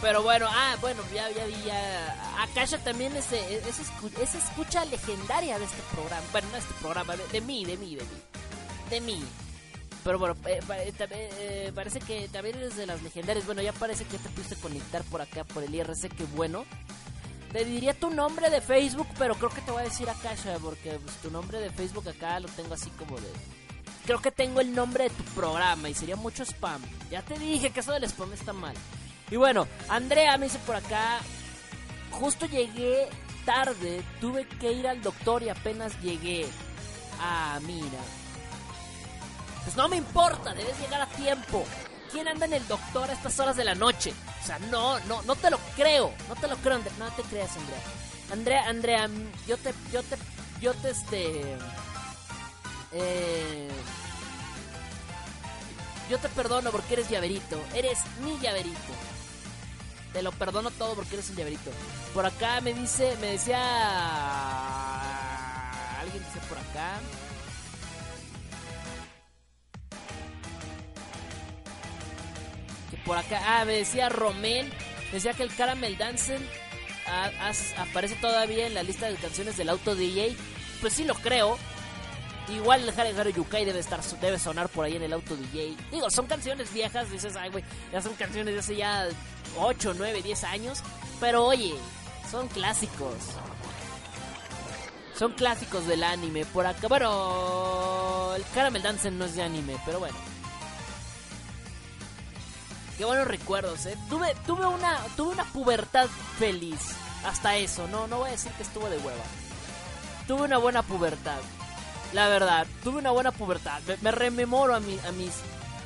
Pero 0.00 0.22
bueno, 0.22 0.46
ah, 0.48 0.76
bueno, 0.80 1.02
ya, 1.12 1.30
ya 1.30 1.46
vi, 1.46 1.56
ya. 1.64 2.42
Akasha 2.42 2.78
también 2.78 3.16
es, 3.16 3.32
es, 3.32 4.34
escucha 4.34 4.84
legendaria 4.84 5.58
de 5.58 5.64
este 5.64 5.82
programa. 5.92 6.22
Bueno, 6.30 6.48
no 6.52 6.58
este 6.58 6.74
programa, 6.74 7.16
de, 7.16 7.40
mí, 7.40 7.64
de 7.64 7.76
mí, 7.76 7.96
de 7.96 8.02
mí. 8.02 8.22
De 8.94 9.00
mí. 9.00 9.20
Pero 10.04 10.20
bueno, 10.20 10.36
eh, 10.46 10.60
eh, 10.68 10.92
eh, 11.10 11.72
parece 11.74 11.98
que 11.98 12.28
también 12.28 12.56
es 12.62 12.76
de 12.76 12.86
las 12.86 13.02
legendarias. 13.02 13.44
Bueno, 13.44 13.60
ya 13.60 13.72
parece 13.72 14.04
que 14.04 14.18
ya 14.18 14.22
te 14.22 14.28
pudiste 14.28 14.54
conectar 14.54 15.02
por 15.02 15.20
acá, 15.20 15.42
por 15.42 15.64
el 15.64 15.74
IRC, 15.74 16.10
que 16.10 16.22
bueno. 16.36 16.64
Te 17.52 17.64
diría 17.64 17.92
tu 17.92 18.10
nombre 18.10 18.50
de 18.50 18.60
Facebook, 18.60 19.08
pero 19.18 19.34
creo 19.34 19.50
que 19.50 19.62
te 19.62 19.72
voy 19.72 19.80
a 19.80 19.86
decir 19.86 20.08
Akasha, 20.08 20.58
porque 20.60 20.92
pues, 20.92 21.16
tu 21.16 21.32
nombre 21.32 21.58
de 21.58 21.70
Facebook 21.70 22.08
acá 22.08 22.38
lo 22.38 22.46
tengo 22.50 22.74
así 22.74 22.88
como 22.90 23.16
de... 23.16 23.26
Creo 24.06 24.20
que 24.20 24.30
tengo 24.30 24.60
el 24.60 24.72
nombre 24.72 25.04
de 25.04 25.10
tu 25.10 25.24
programa 25.24 25.88
y 25.88 25.94
sería 25.94 26.14
mucho 26.14 26.44
spam. 26.44 26.80
Ya 27.10 27.22
te 27.22 27.36
dije 27.36 27.70
que 27.70 27.80
eso 27.80 27.90
del 27.90 28.04
spam 28.04 28.32
está 28.32 28.52
mal. 28.52 28.76
Y 29.28 29.34
bueno, 29.34 29.66
Andrea 29.88 30.38
me 30.38 30.46
dice 30.46 30.60
por 30.64 30.76
acá, 30.76 31.18
justo 32.12 32.46
llegué 32.46 33.08
tarde, 33.44 34.04
tuve 34.20 34.46
que 34.46 34.70
ir 34.70 34.86
al 34.86 35.02
doctor 35.02 35.42
y 35.42 35.48
apenas 35.48 36.00
llegué. 36.00 36.46
Ah, 37.18 37.58
mira. 37.66 38.23
Pues 39.64 39.76
no 39.76 39.88
me 39.88 39.96
importa, 39.96 40.54
debes 40.54 40.78
llegar 40.78 41.00
a 41.00 41.06
tiempo. 41.06 41.64
¿Quién 42.12 42.28
anda 42.28 42.46
en 42.46 42.52
el 42.52 42.68
doctor 42.68 43.10
a 43.10 43.14
estas 43.14 43.40
horas 43.40 43.56
de 43.56 43.64
la 43.64 43.74
noche? 43.74 44.12
O 44.42 44.46
sea, 44.46 44.58
no, 44.70 45.00
no, 45.00 45.22
no 45.22 45.34
te 45.34 45.50
lo 45.50 45.58
creo. 45.74 46.14
No 46.28 46.36
te 46.36 46.46
lo 46.46 46.56
creo, 46.58 46.76
Andrea. 46.76 46.94
No 46.98 47.10
te 47.10 47.22
creas, 47.22 47.56
Andrea. 47.56 47.80
Andrea, 48.30 48.68
Andrea, 48.68 49.10
yo 49.46 49.56
te, 49.56 49.74
yo 49.92 50.02
te, 50.02 50.16
yo 50.60 50.74
te, 50.74 50.90
este... 50.90 51.56
Eh, 52.92 53.68
yo 56.08 56.18
te 56.18 56.28
perdono 56.28 56.70
porque 56.70 56.94
eres 56.94 57.08
llaverito. 57.08 57.58
Eres 57.74 57.98
mi 58.22 58.38
llaverito. 58.38 58.78
Te 60.12 60.22
lo 60.22 60.30
perdono 60.30 60.70
todo 60.70 60.94
porque 60.94 61.14
eres 61.14 61.30
un 61.30 61.36
llaverito. 61.36 61.70
Por 62.12 62.26
acá 62.26 62.60
me 62.60 62.74
dice, 62.74 63.16
me 63.20 63.32
decía... 63.32 63.58
Alguien 66.00 66.22
dice 66.22 66.38
por 66.48 66.58
acá. 66.58 67.00
Por 73.04 73.18
acá... 73.18 73.40
Ah, 73.44 73.64
me 73.64 73.74
decía 73.74 74.08
Romén. 74.08 74.70
Decía 75.12 75.32
que 75.32 75.42
el 75.42 75.54
Caramel 75.54 75.96
Dancing 75.96 76.40
aparece 77.76 78.14
todavía 78.16 78.66
en 78.66 78.74
la 78.74 78.82
lista 78.82 79.06
de 79.06 79.16
canciones 79.16 79.56
del 79.56 79.68
Auto 79.68 79.94
DJ. 79.94 80.36
Pues 80.80 80.94
sí 80.94 81.04
lo 81.04 81.14
creo. 81.14 81.58
Igual 82.48 82.82
el 82.82 82.90
Hare 82.90 83.18
Hare 83.18 83.32
Yukai 83.32 83.64
debe 83.64 83.78
estar 83.78 84.02
debe 84.20 84.38
sonar 84.38 84.68
por 84.68 84.84
ahí 84.84 84.96
en 84.96 85.02
el 85.02 85.12
Auto 85.12 85.34
DJ. 85.34 85.76
Digo, 85.90 86.10
son 86.10 86.26
canciones 86.26 86.72
viejas, 86.72 87.10
dices, 87.10 87.36
ay 87.36 87.50
güey, 87.50 87.64
ya 87.90 88.02
son 88.02 88.14
canciones 88.14 88.52
de 88.52 88.60
hace 88.60 88.76
ya 88.76 89.08
8, 89.58 89.94
9, 89.96 90.20
10 90.22 90.44
años, 90.44 90.82
pero 91.20 91.46
oye, 91.46 91.74
son 92.30 92.48
clásicos. 92.48 93.14
Son 95.16 95.32
clásicos 95.32 95.86
del 95.86 96.02
anime. 96.02 96.44
Por 96.44 96.66
acá, 96.66 96.88
bueno, 96.88 98.34
el 98.36 98.44
Caramel 98.52 98.82
Dancing 98.82 99.16
no 99.16 99.24
es 99.24 99.36
de 99.36 99.42
anime, 99.42 99.76
pero 99.86 100.00
bueno. 100.00 100.33
Qué 102.96 103.04
buenos 103.04 103.26
recuerdos, 103.26 103.86
eh. 103.86 103.96
Tuve 104.08 104.34
una 104.66 104.98
tuve 105.16 105.32
una 105.32 105.44
pubertad 105.44 106.08
feliz. 106.38 106.80
Hasta 107.24 107.56
eso, 107.56 107.88
no 107.88 108.06
no 108.06 108.18
voy 108.18 108.28
a 108.28 108.32
decir 108.32 108.52
que 108.52 108.62
estuvo 108.62 108.88
de 108.88 108.98
hueva. 108.98 109.24
Tuve 110.26 110.42
una 110.42 110.58
buena 110.58 110.82
pubertad. 110.82 111.40
La 112.12 112.28
verdad, 112.28 112.66
tuve 112.82 112.98
una 112.98 113.10
buena 113.10 113.32
pubertad. 113.32 113.80
Me, 113.86 113.96
me 113.96 114.10
rememoro 114.12 114.74
a, 114.74 114.80
mi, 114.80 114.98
a 115.00 115.12
mis 115.12 115.32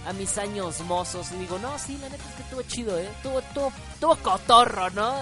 a 0.09 0.13
mis 0.15 0.39
años 0.39 0.81
mozos 0.81 1.33
y 1.33 1.37
digo, 1.37 1.59
no, 1.59 1.79
sí, 1.79 1.99
la 1.99 2.09
neta 2.09 2.25
es 2.29 2.35
que 2.35 2.43
estuvo 2.43 2.63
chido, 2.63 2.99
¿eh? 2.99 3.11
Tuvo, 3.23 3.43
tuvo, 4.01 4.17
cotorro, 4.17 4.89
¿no? 4.91 5.15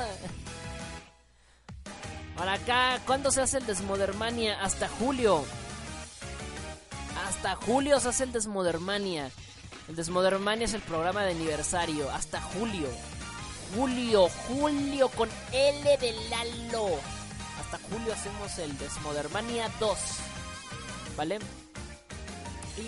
Por 2.36 2.48
acá, 2.48 3.00
¿cuándo 3.04 3.30
se 3.32 3.40
hace 3.40 3.58
el 3.58 3.66
Desmodermania? 3.66 4.60
Hasta 4.62 4.88
julio. 4.88 5.44
Hasta 7.26 7.56
julio 7.56 7.98
se 7.98 8.10
hace 8.10 8.24
el 8.24 8.32
Desmodermania. 8.32 9.30
El 9.88 9.94
Desmodermania 9.94 10.64
es 10.64 10.74
el 10.74 10.82
programa 10.82 11.22
de 11.22 11.30
aniversario. 11.30 12.10
Hasta 12.10 12.40
julio. 12.40 12.88
Julio, 13.76 14.28
julio 14.48 15.08
con 15.10 15.28
L 15.52 15.96
de 15.98 16.12
Lalo. 16.28 16.98
Hasta 17.60 17.78
julio 17.90 18.12
hacemos 18.12 18.58
el 18.58 18.76
Desmodermania 18.78 19.70
2. 19.78 19.98
¿Vale? 21.16 21.38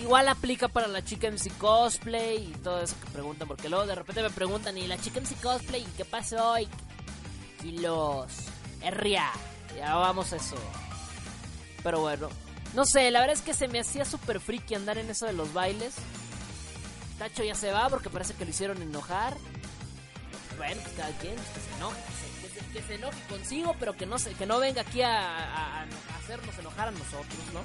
Igual 0.01 0.29
aplica 0.29 0.69
para 0.69 0.87
la 0.89 1.03
chica 1.03 1.31
MC 1.31 1.57
Cosplay 1.57 2.51
y 2.51 2.53
todo 2.63 2.81
eso 2.81 2.97
que 3.01 3.11
preguntan. 3.11 3.47
Porque 3.47 3.69
luego 3.69 3.87
de 3.87 3.95
repente 3.95 4.23
me 4.23 4.31
preguntan, 4.31 4.77
¿y 4.77 4.87
la 4.87 4.99
chica 4.99 5.21
MC 5.21 5.41
Cosplay? 5.41 5.87
¿Qué 5.97 6.05
pasó 6.05 6.53
hoy? 6.53 6.69
Y 7.65 7.79
los... 7.79 8.27
Herria. 8.81 9.31
Ya 9.77 9.95
vamos 9.95 10.33
a 10.33 10.37
eso. 10.37 10.57
Pero 11.83 12.01
bueno. 12.01 12.29
No 12.75 12.85
sé, 12.85 13.11
la 13.11 13.21
verdad 13.21 13.37
es 13.37 13.43
que 13.43 13.55
se 13.55 13.69
me 13.69 13.81
hacía 13.81 14.05
súper 14.05 14.41
friki 14.41 14.75
andar 14.75 14.99
en 14.99 15.09
eso 15.11 15.27
de 15.27 15.33
los 15.33 15.53
bailes. 15.53 15.95
Tacho 17.19 17.43
ya 17.45 17.55
se 17.55 17.73
va 17.73 17.89
porque 17.89 18.11
parece 18.11 18.35
que 18.35 18.45
lo 18.45 18.51
hicieron 18.51 18.81
enojar. 18.83 19.37
Bueno, 20.57 20.81
pues 20.83 20.95
cada 20.97 21.11
quien 21.19 21.35
que 21.35 21.61
se 21.61 21.77
enoje, 21.77 22.01
que 22.43 22.49
se, 22.49 22.67
que 22.73 22.83
se- 22.83 22.95
enoje 22.95 23.19
consigo, 23.29 23.77
pero 23.79 23.97
que 23.97 24.07
no 24.07 24.19
se, 24.19 24.33
que 24.35 24.47
no 24.47 24.59
venga 24.59 24.83
aquí 24.83 25.03
a 25.03 25.83
hacernos 26.23 26.57
enojar 26.59 26.89
a 26.89 26.91
nosotros, 26.93 27.39
¿no? 27.55 27.61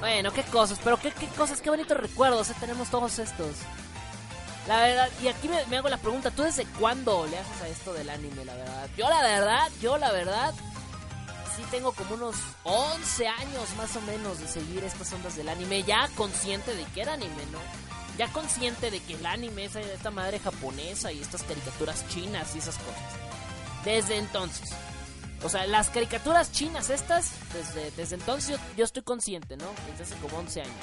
Bueno, 0.00 0.32
qué 0.32 0.42
cosas, 0.44 0.78
pero 0.82 0.96
qué, 0.98 1.10
qué 1.10 1.26
cosas, 1.28 1.60
qué 1.60 1.70
bonitos 1.70 1.96
recuerdos, 1.96 2.50
eh, 2.50 2.54
tenemos 2.60 2.88
todos 2.88 3.18
estos. 3.18 3.56
La 4.68 4.80
verdad, 4.82 5.08
y 5.22 5.28
aquí 5.28 5.48
me, 5.48 5.64
me 5.66 5.78
hago 5.78 5.88
la 5.88 5.96
pregunta, 5.96 6.30
¿tú 6.30 6.42
desde 6.42 6.66
cuándo 6.78 7.26
le 7.26 7.38
haces 7.38 7.62
a 7.62 7.68
esto 7.68 7.92
del 7.94 8.10
anime, 8.10 8.44
la 8.44 8.54
verdad? 8.54 8.88
Yo 8.96 9.08
la 9.08 9.22
verdad, 9.22 9.68
yo 9.80 9.98
la 9.98 10.12
verdad, 10.12 10.54
sí 11.58 11.64
tengo 11.72 11.92
como 11.92 12.14
unos 12.14 12.36
11 12.62 13.26
años 13.26 13.76
más 13.76 13.96
o 13.96 14.00
menos 14.02 14.38
de 14.38 14.46
seguir 14.46 14.84
estas 14.84 15.12
ondas 15.12 15.36
del 15.36 15.48
anime, 15.48 15.82
ya 15.82 16.08
consciente 16.14 16.74
de 16.74 16.84
que 16.84 17.02
era 17.02 17.14
anime, 17.14 17.44
¿no? 17.50 17.58
Ya 18.16 18.32
consciente 18.32 18.92
de 18.92 19.00
que 19.00 19.14
el 19.14 19.26
anime 19.26 19.64
es 19.64 19.74
esta 19.74 20.12
madre 20.12 20.38
japonesa 20.38 21.10
y 21.10 21.20
estas 21.20 21.42
caricaturas 21.42 22.06
chinas 22.08 22.54
y 22.54 22.58
esas 22.58 22.76
cosas. 22.76 23.02
Desde 23.84 24.18
entonces. 24.18 24.70
O 25.42 25.48
sea, 25.48 25.66
las 25.66 25.90
caricaturas 25.90 26.52
chinas 26.52 26.90
estas, 26.90 27.32
desde, 27.52 27.90
desde 27.92 28.14
entonces 28.14 28.58
yo, 28.76 28.84
estoy 28.84 29.02
consciente, 29.02 29.56
¿no? 29.56 29.66
Desde 29.90 30.04
hace 30.04 30.22
como 30.22 30.38
11 30.38 30.62
años. 30.62 30.74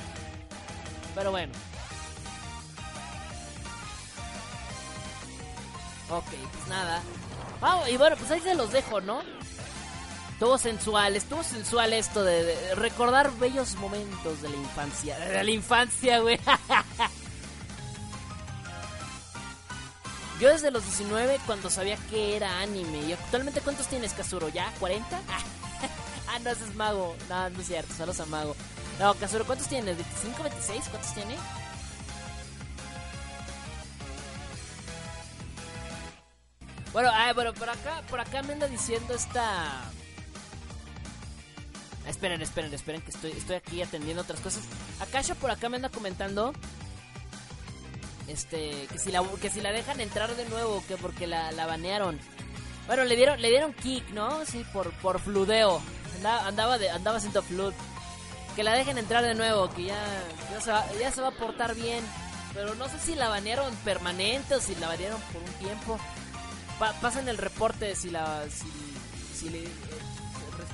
Pero 1.13 1.31
bueno. 1.31 1.53
Ok, 6.09 6.25
pues 6.25 6.67
nada. 6.67 7.01
Vamos, 7.61 7.89
y 7.89 7.97
bueno, 7.97 8.17
pues 8.17 8.29
ahí 8.31 8.41
se 8.41 8.55
los 8.55 8.71
dejo, 8.71 8.99
¿no? 8.99 9.21
Estuvo 10.35 10.57
sensual, 10.57 11.15
estuvo 11.15 11.43
sensual 11.43 11.93
esto 11.93 12.21
de, 12.21 12.75
recordar 12.75 13.31
bellos 13.37 13.75
momentos 13.75 14.41
de 14.41 14.49
la 14.49 14.57
infancia. 14.57 15.17
De 15.17 15.41
la 15.41 15.49
infancia, 15.49 16.19
güey. 16.19 16.37
Yo 20.41 20.49
desde 20.49 20.71
los 20.71 20.83
19 20.83 21.39
cuando 21.45 21.69
sabía 21.69 21.95
que 22.09 22.35
era 22.35 22.59
anime. 22.59 23.03
¿Y 23.03 23.13
actualmente 23.13 23.61
cuántos 23.61 23.87
tienes, 23.87 24.11
Kazuro? 24.11 24.49
¿Ya? 24.49 24.73
¿40? 24.81 25.03
ah, 26.27 26.39
no, 26.39 26.49
ese 26.49 26.65
es 26.65 26.75
Mago. 26.75 27.15
No, 27.29 27.49
no 27.49 27.61
es 27.61 27.67
cierto, 27.67 27.93
saludos 27.93 28.19
a 28.19 28.25
Mago. 28.25 28.57
No, 28.99 29.13
Kazuro, 29.13 29.45
¿cuántos 29.45 29.69
tienes? 29.69 29.97
¿25, 29.97 30.43
26? 30.43 30.89
¿Cuántos 30.89 31.13
tiene? 31.13 31.37
Bueno, 36.91 37.09
ah, 37.13 37.31
bueno, 37.33 37.53
por 37.53 37.69
acá, 37.69 38.03
por 38.09 38.19
acá 38.19 38.43
me 38.43 38.51
anda 38.51 38.67
diciendo 38.67 39.13
esta... 39.13 39.93
Esperen, 42.07 42.41
esperen, 42.41 42.73
esperen, 42.73 43.01
que 43.01 43.11
estoy, 43.11 43.31
estoy 43.31 43.55
aquí 43.55 43.81
atendiendo 43.81 44.21
otras 44.21 44.39
cosas. 44.39 44.63
Akasha 44.99 45.35
por 45.35 45.49
acá 45.51 45.69
me 45.69 45.77
anda 45.77 45.89
comentando 45.89 46.53
este 48.27 48.87
que 48.91 48.97
si 48.97 49.11
la 49.11 49.23
que 49.41 49.49
si 49.49 49.61
la 49.61 49.71
dejan 49.71 49.99
entrar 50.01 50.35
de 50.35 50.45
nuevo 50.49 50.83
que 50.87 50.97
porque 50.97 51.27
la, 51.27 51.51
la 51.51 51.65
banearon. 51.65 52.19
Bueno 52.87 53.03
le 53.03 53.15
dieron 53.15 53.41
le 53.41 53.49
dieron 53.49 53.73
kick 53.73 54.07
no 54.11 54.45
sí 54.45 54.65
por 54.73 54.91
por 54.99 55.19
fludeo. 55.19 55.81
Andaba 56.17 56.47
andaba, 56.47 56.77
de, 56.77 56.89
andaba 56.89 57.17
haciendo 57.17 57.41
flood. 57.43 57.73
Que 58.55 58.63
la 58.63 58.73
dejen 58.73 58.97
entrar 58.97 59.23
de 59.23 59.35
nuevo 59.35 59.69
que 59.73 59.85
ya 59.85 60.23
ya 60.51 60.61
se, 60.61 60.71
va, 60.71 60.85
ya 60.99 61.11
se 61.11 61.21
va 61.21 61.27
a 61.29 61.31
portar 61.31 61.75
bien. 61.75 62.03
Pero 62.53 62.73
no 62.75 62.87
sé 62.87 62.97
si 62.99 63.15
la 63.15 63.27
banearon 63.29 63.75
permanente 63.83 64.55
o 64.55 64.61
si 64.61 64.75
la 64.75 64.87
banearon 64.87 65.19
por 65.33 65.41
un 65.41 65.51
tiempo. 65.53 65.99
Pa- 66.79 66.93
pasen 67.01 67.27
el 67.27 67.37
reporte 67.37 67.95
si 67.95 68.09
la 68.09 68.43
si, 68.49 69.49
le 69.49 69.59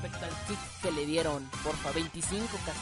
respecto 0.02 0.26
al 0.26 0.32
kick 0.48 0.60
que 0.82 0.92
le 0.92 1.06
dieron 1.06 1.44
porfa 1.64 1.92
25 1.92 2.48
casi 2.66 2.80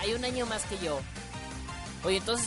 hay 0.00 0.14
un 0.14 0.24
año 0.24 0.46
más 0.46 0.62
que 0.64 0.78
yo 0.78 1.00
Oye, 2.04 2.18
entonces. 2.18 2.46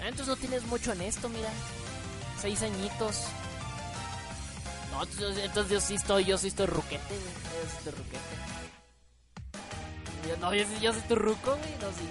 Ah, 0.00 0.08
entonces 0.08 0.28
no 0.28 0.36
tienes 0.36 0.62
mucho 0.64 0.92
en 0.92 1.00
esto, 1.02 1.28
mira. 1.28 1.48
Seis 2.40 2.62
añitos. 2.62 3.22
No, 4.92 5.02
entonces, 5.02 5.70
yo 5.70 5.80
sí 5.80 5.94
estoy, 5.94 6.24
yo 6.24 6.36
sí 6.38 6.48
estoy 6.48 6.66
ruquete. 6.66 7.14
Yo 7.14 7.70
sí 7.70 7.76
estoy 7.78 7.92
ruquete. 7.92 8.18
Yo- 10.28 10.36
no, 10.38 10.54
yo, 10.54 10.64
yo 10.80 10.92
sí 10.92 10.98
estoy 10.98 11.16
ruco, 11.16 11.56
güey. 11.56 11.70
No, 11.80 11.88
sí. 11.88 12.08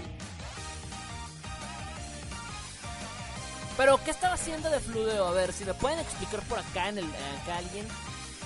Pero, 3.77 4.03
¿qué 4.03 4.11
estaba 4.11 4.33
haciendo 4.33 4.69
de 4.69 4.79
fludeo? 4.79 5.27
A 5.27 5.31
ver, 5.31 5.53
si 5.53 5.65
me 5.65 5.73
pueden 5.73 5.99
explicar 5.99 6.41
por 6.43 6.59
acá 6.59 6.89
en 6.89 6.97
el. 6.97 7.05
Acá 7.05 7.57
alguien. 7.57 7.87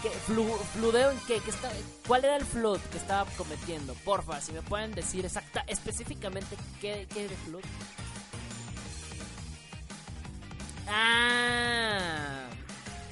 ¿Qué, 0.04 0.12
flu- 0.28 0.60
¿Fludeo 0.74 1.12
en 1.12 1.20
qué? 1.22 1.39
¿Qué 1.39 1.49
está- 1.49 1.72
¿Cuál 2.06 2.26
era 2.26 2.36
el 2.36 2.45
flood 2.45 2.80
que 2.91 2.97
estaba 2.97 3.30
cometiendo? 3.38 3.93
Porfa, 4.04 4.39
si 4.41 4.51
me 4.51 4.62
pueden 4.62 4.91
decir 4.93 5.26
exacta, 5.26 5.64
específicamente 5.68 6.58
qué, 6.82 7.08
qué 7.12 7.24
era 7.26 7.32
el 7.34 7.39
flood. 7.39 7.62
Ah, 10.88 12.47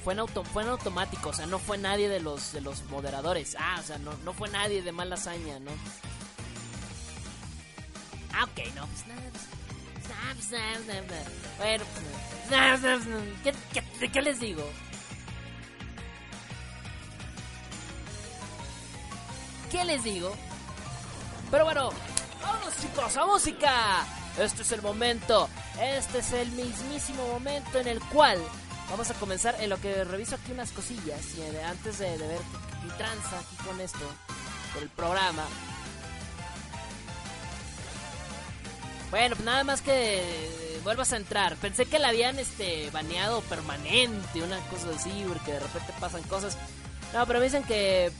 fue 0.04 0.12
en, 0.12 0.20
auto, 0.20 0.44
fue 0.44 0.62
en 0.62 0.68
automático, 0.68 1.30
o 1.30 1.32
sea, 1.32 1.46
no 1.46 1.58
fue 1.58 1.78
nadie 1.78 2.08
de 2.08 2.20
los 2.20 2.52
de 2.52 2.60
los 2.60 2.82
moderadores. 2.90 3.56
Ah, 3.58 3.78
o 3.80 3.82
sea, 3.82 3.98
no, 3.98 4.12
no 4.24 4.32
fue 4.34 4.48
nadie 4.50 4.82
de 4.82 4.92
mala 4.92 5.14
hazaña, 5.14 5.58
¿no? 5.60 5.70
Ah, 8.34 8.44
ok, 8.44 8.74
no, 8.74 8.86
pues 8.86 9.06
nada. 9.06 9.22
pues, 11.84 12.50
nada, 12.50 12.78
pues. 12.80 13.02
¿Qué, 13.72 13.82
qué, 14.00 14.10
qué 14.10 14.22
les 14.22 14.40
digo? 14.40 14.68
¿Qué 19.72 19.86
les 19.86 20.04
digo? 20.04 20.34
Pero 21.50 21.64
bueno, 21.64 21.88
vámonos 22.42 22.76
chicos, 22.78 23.16
a 23.16 23.24
música. 23.24 24.06
Este 24.38 24.60
es 24.60 24.72
el 24.72 24.82
momento, 24.82 25.48
este 25.80 26.18
es 26.18 26.32
el 26.34 26.50
mismísimo 26.52 27.26
momento 27.28 27.78
en 27.78 27.88
el 27.88 27.98
cual 28.00 28.38
vamos 28.90 29.10
a 29.10 29.14
comenzar 29.14 29.56
en 29.60 29.70
lo 29.70 29.80
que 29.80 30.04
reviso 30.04 30.34
aquí 30.34 30.52
unas 30.52 30.72
cosillas 30.72 31.20
y 31.38 31.56
antes 31.64 31.98
de, 31.98 32.18
de 32.18 32.28
ver 32.28 32.40
mi 32.84 32.90
tranza 32.98 33.38
aquí 33.38 33.56
con 33.66 33.80
esto, 33.80 34.06
con 34.74 34.82
el 34.82 34.90
programa. 34.90 35.44
Bueno, 39.10 39.36
pues 39.36 39.46
nada 39.46 39.64
más 39.64 39.80
que 39.80 40.80
vuelvas 40.84 41.14
a 41.14 41.16
entrar. 41.16 41.56
Pensé 41.56 41.86
que 41.86 41.98
la 41.98 42.08
habían 42.08 42.38
este 42.38 42.90
baneado 42.90 43.40
permanente, 43.42 44.42
una 44.42 44.58
cosa 44.68 44.90
así, 44.94 45.24
porque 45.26 45.52
de 45.52 45.60
repente 45.60 45.94
pasan 45.98 46.22
cosas. 46.24 46.58
No, 47.14 47.26
pero 47.26 47.38
me 47.38 47.46
dicen 47.46 47.64
que 47.64 48.12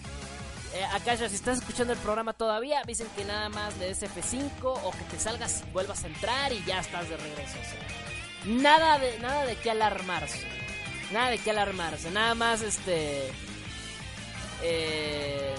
eh, 0.74 0.84
acá 0.84 1.16
si 1.16 1.24
estás 1.24 1.58
escuchando 1.58 1.92
el 1.92 1.98
programa 1.98 2.32
todavía, 2.32 2.82
dicen 2.86 3.06
que 3.14 3.24
nada 3.24 3.48
más 3.48 3.76
le 3.78 3.86
des 3.88 4.02
F5 4.02 4.50
o 4.62 4.90
que 4.90 5.04
te 5.10 5.18
salgas 5.18 5.62
y 5.66 5.70
vuelvas 5.70 6.04
a 6.04 6.06
entrar 6.06 6.52
y 6.52 6.64
ya 6.64 6.80
estás 6.80 7.08
de 7.08 7.16
regreso. 7.16 7.58
nada 8.46 8.98
de 8.98 9.18
nada 9.18 9.44
de 9.44 9.56
qué 9.56 9.70
alarmarse. 9.70 10.46
Nada 11.12 11.30
de 11.30 11.38
qué 11.38 11.50
alarmarse, 11.50 12.10
nada 12.10 12.34
más 12.34 12.62
este 12.62 13.30
eh, 14.62 15.54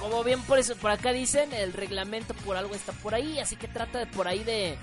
como 0.00 0.24
bien 0.24 0.42
por 0.42 0.58
eso 0.58 0.74
por 0.76 0.90
acá 0.90 1.12
dicen, 1.12 1.52
el 1.52 1.72
reglamento 1.72 2.34
por 2.34 2.56
algo 2.56 2.74
está 2.74 2.92
por 2.92 3.14
ahí, 3.14 3.38
así 3.38 3.54
que 3.54 3.68
trata 3.68 4.00
de 4.00 4.06
por 4.06 4.26
ahí 4.26 4.42
de 4.42 4.76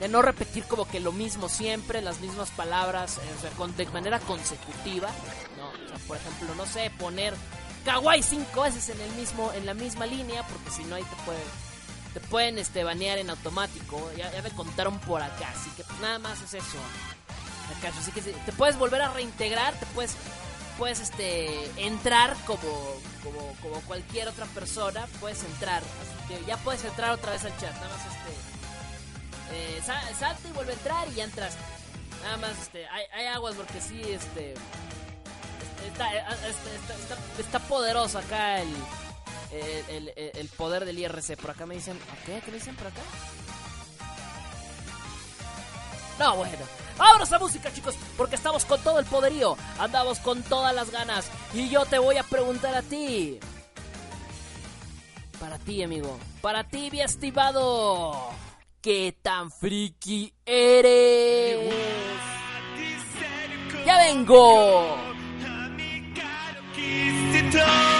de 0.00 0.08
no 0.08 0.22
repetir 0.22 0.64
como 0.64 0.88
que 0.88 0.98
lo 0.98 1.12
mismo 1.12 1.48
siempre, 1.48 2.00
las 2.00 2.20
mismas 2.20 2.50
palabras, 2.50 3.18
eh, 3.18 3.20
o 3.36 3.40
sea, 3.40 3.66
de 3.66 3.86
manera 3.86 4.18
consecutiva, 4.18 5.10
¿no? 5.58 5.70
Por 6.06 6.16
ejemplo, 6.16 6.54
no 6.54 6.64
sé, 6.66 6.90
poner 6.98 7.34
kawaii 7.84 8.22
cinco 8.22 8.62
veces 8.62 8.88
en 8.90 9.00
el 9.00 9.10
mismo, 9.12 9.52
en 9.52 9.66
la 9.66 9.74
misma 9.74 10.06
línea, 10.06 10.46
porque 10.46 10.70
si 10.70 10.84
no 10.84 10.96
ahí 10.96 11.02
te 11.02 11.16
pueden, 11.24 11.42
te 12.14 12.20
pueden 12.20 12.58
este 12.58 12.84
banear 12.84 13.18
en 13.18 13.30
automático. 13.30 14.10
Ya, 14.16 14.30
me 14.42 14.50
contaron 14.50 14.98
por 15.00 15.22
acá, 15.22 15.52
así 15.54 15.70
que 15.70 15.84
nada 16.00 16.18
más 16.18 16.40
es 16.42 16.54
eso. 16.54 16.78
Así 17.98 18.10
que 18.10 18.20
te 18.20 18.52
puedes 18.52 18.76
volver 18.76 19.00
a 19.02 19.12
reintegrar, 19.12 19.74
te 19.74 19.86
puedes 19.86 20.16
puedes 20.76 21.00
este 21.00 21.70
entrar 21.76 22.34
como, 22.46 22.62
como, 23.22 23.80
cualquier 23.82 24.28
otra 24.28 24.46
persona, 24.46 25.06
puedes 25.20 25.44
entrar, 25.44 25.82
así 25.82 26.28
que 26.28 26.46
ya 26.46 26.56
puedes 26.56 26.82
entrar 26.84 27.10
otra 27.10 27.32
vez 27.32 27.44
al 27.44 27.52
chat, 27.58 27.74
nada 27.74 27.88
más 27.88 28.06
este 28.06 28.60
eh, 29.52 29.82
salta 30.18 30.48
y 30.48 30.52
vuelve 30.52 30.72
a 30.72 30.76
entrar 30.76 31.08
y 31.08 31.14
ya 31.14 31.24
entras. 31.24 31.54
Nada 32.22 32.36
más, 32.36 32.58
este, 32.60 32.86
hay, 32.88 33.26
aguas 33.26 33.54
porque 33.54 33.80
sí, 33.80 34.00
este, 34.06 34.54
está, 35.86 36.14
eh, 36.14 36.24
este, 36.48 37.42
está, 37.42 37.58
poderoso 37.60 38.18
acá 38.18 38.60
el, 38.60 38.74
el, 39.50 40.48
poder 40.48 40.84
del 40.84 40.98
IRC. 40.98 41.36
Por 41.36 41.50
acá 41.50 41.66
me 41.66 41.74
dicen, 41.74 41.98
¿qué? 42.26 42.40
¿Qué 42.44 42.50
me 42.50 42.58
dicen 42.58 42.76
por 42.76 42.86
acá? 42.86 43.00
No, 46.18 46.36
bueno. 46.36 46.66
Vámonos 46.98 47.32
a 47.32 47.38
música, 47.38 47.72
chicos, 47.72 47.94
porque 48.14 48.36
estamos 48.36 48.66
con 48.66 48.78
todo 48.82 48.98
el 48.98 49.06
poderío. 49.06 49.56
Andamos 49.78 50.18
con 50.18 50.42
todas 50.42 50.74
las 50.74 50.90
ganas. 50.90 51.30
Y 51.54 51.70
yo 51.70 51.86
te 51.86 51.98
voy 51.98 52.18
a 52.18 52.22
preguntar 52.22 52.74
a 52.74 52.82
ti. 52.82 53.40
Para 55.40 55.58
ti, 55.58 55.82
amigo. 55.82 56.18
Para 56.42 56.64
ti, 56.64 56.90
mi 56.92 57.00
estimado. 57.00 58.30
¿Qué 58.82 59.16
tan 59.22 59.50
friki 59.50 60.34
eres? 60.44 61.74
¡Ya 63.86 63.96
vengo! 63.96 65.09
done. 67.50 67.99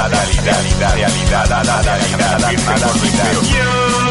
realidad, 0.07 0.61
realidad, 0.61 0.93
realidad, 0.95 1.45
realidad, 1.49 1.83
realidad, 1.83 2.81
Yo 3.43 4.01
soy 4.01 4.10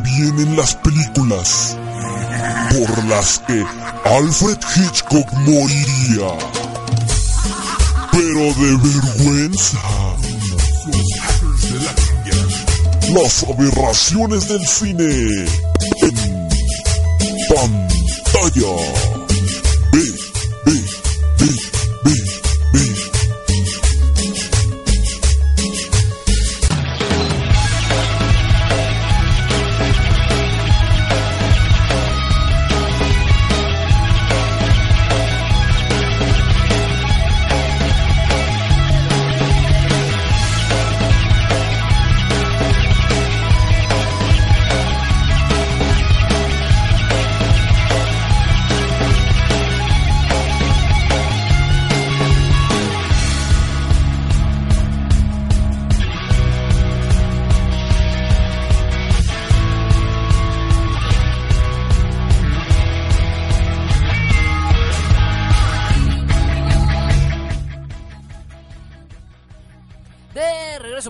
vienen 0.00 0.56
las 0.56 0.74
películas 0.76 1.76
por 2.70 3.04
las 3.04 3.38
que 3.40 3.64
Alfred 4.04 4.58
Hitchcock 4.76 5.32
moriría. 5.32 6.28
Pero 8.12 8.40
de 8.54 8.76
vergüenza. 8.76 9.78
Las 13.12 13.44
aberraciones 13.44 14.48
del 14.48 14.66
cine 14.66 15.46
en 16.02 16.48
pantalla. 17.48 19.23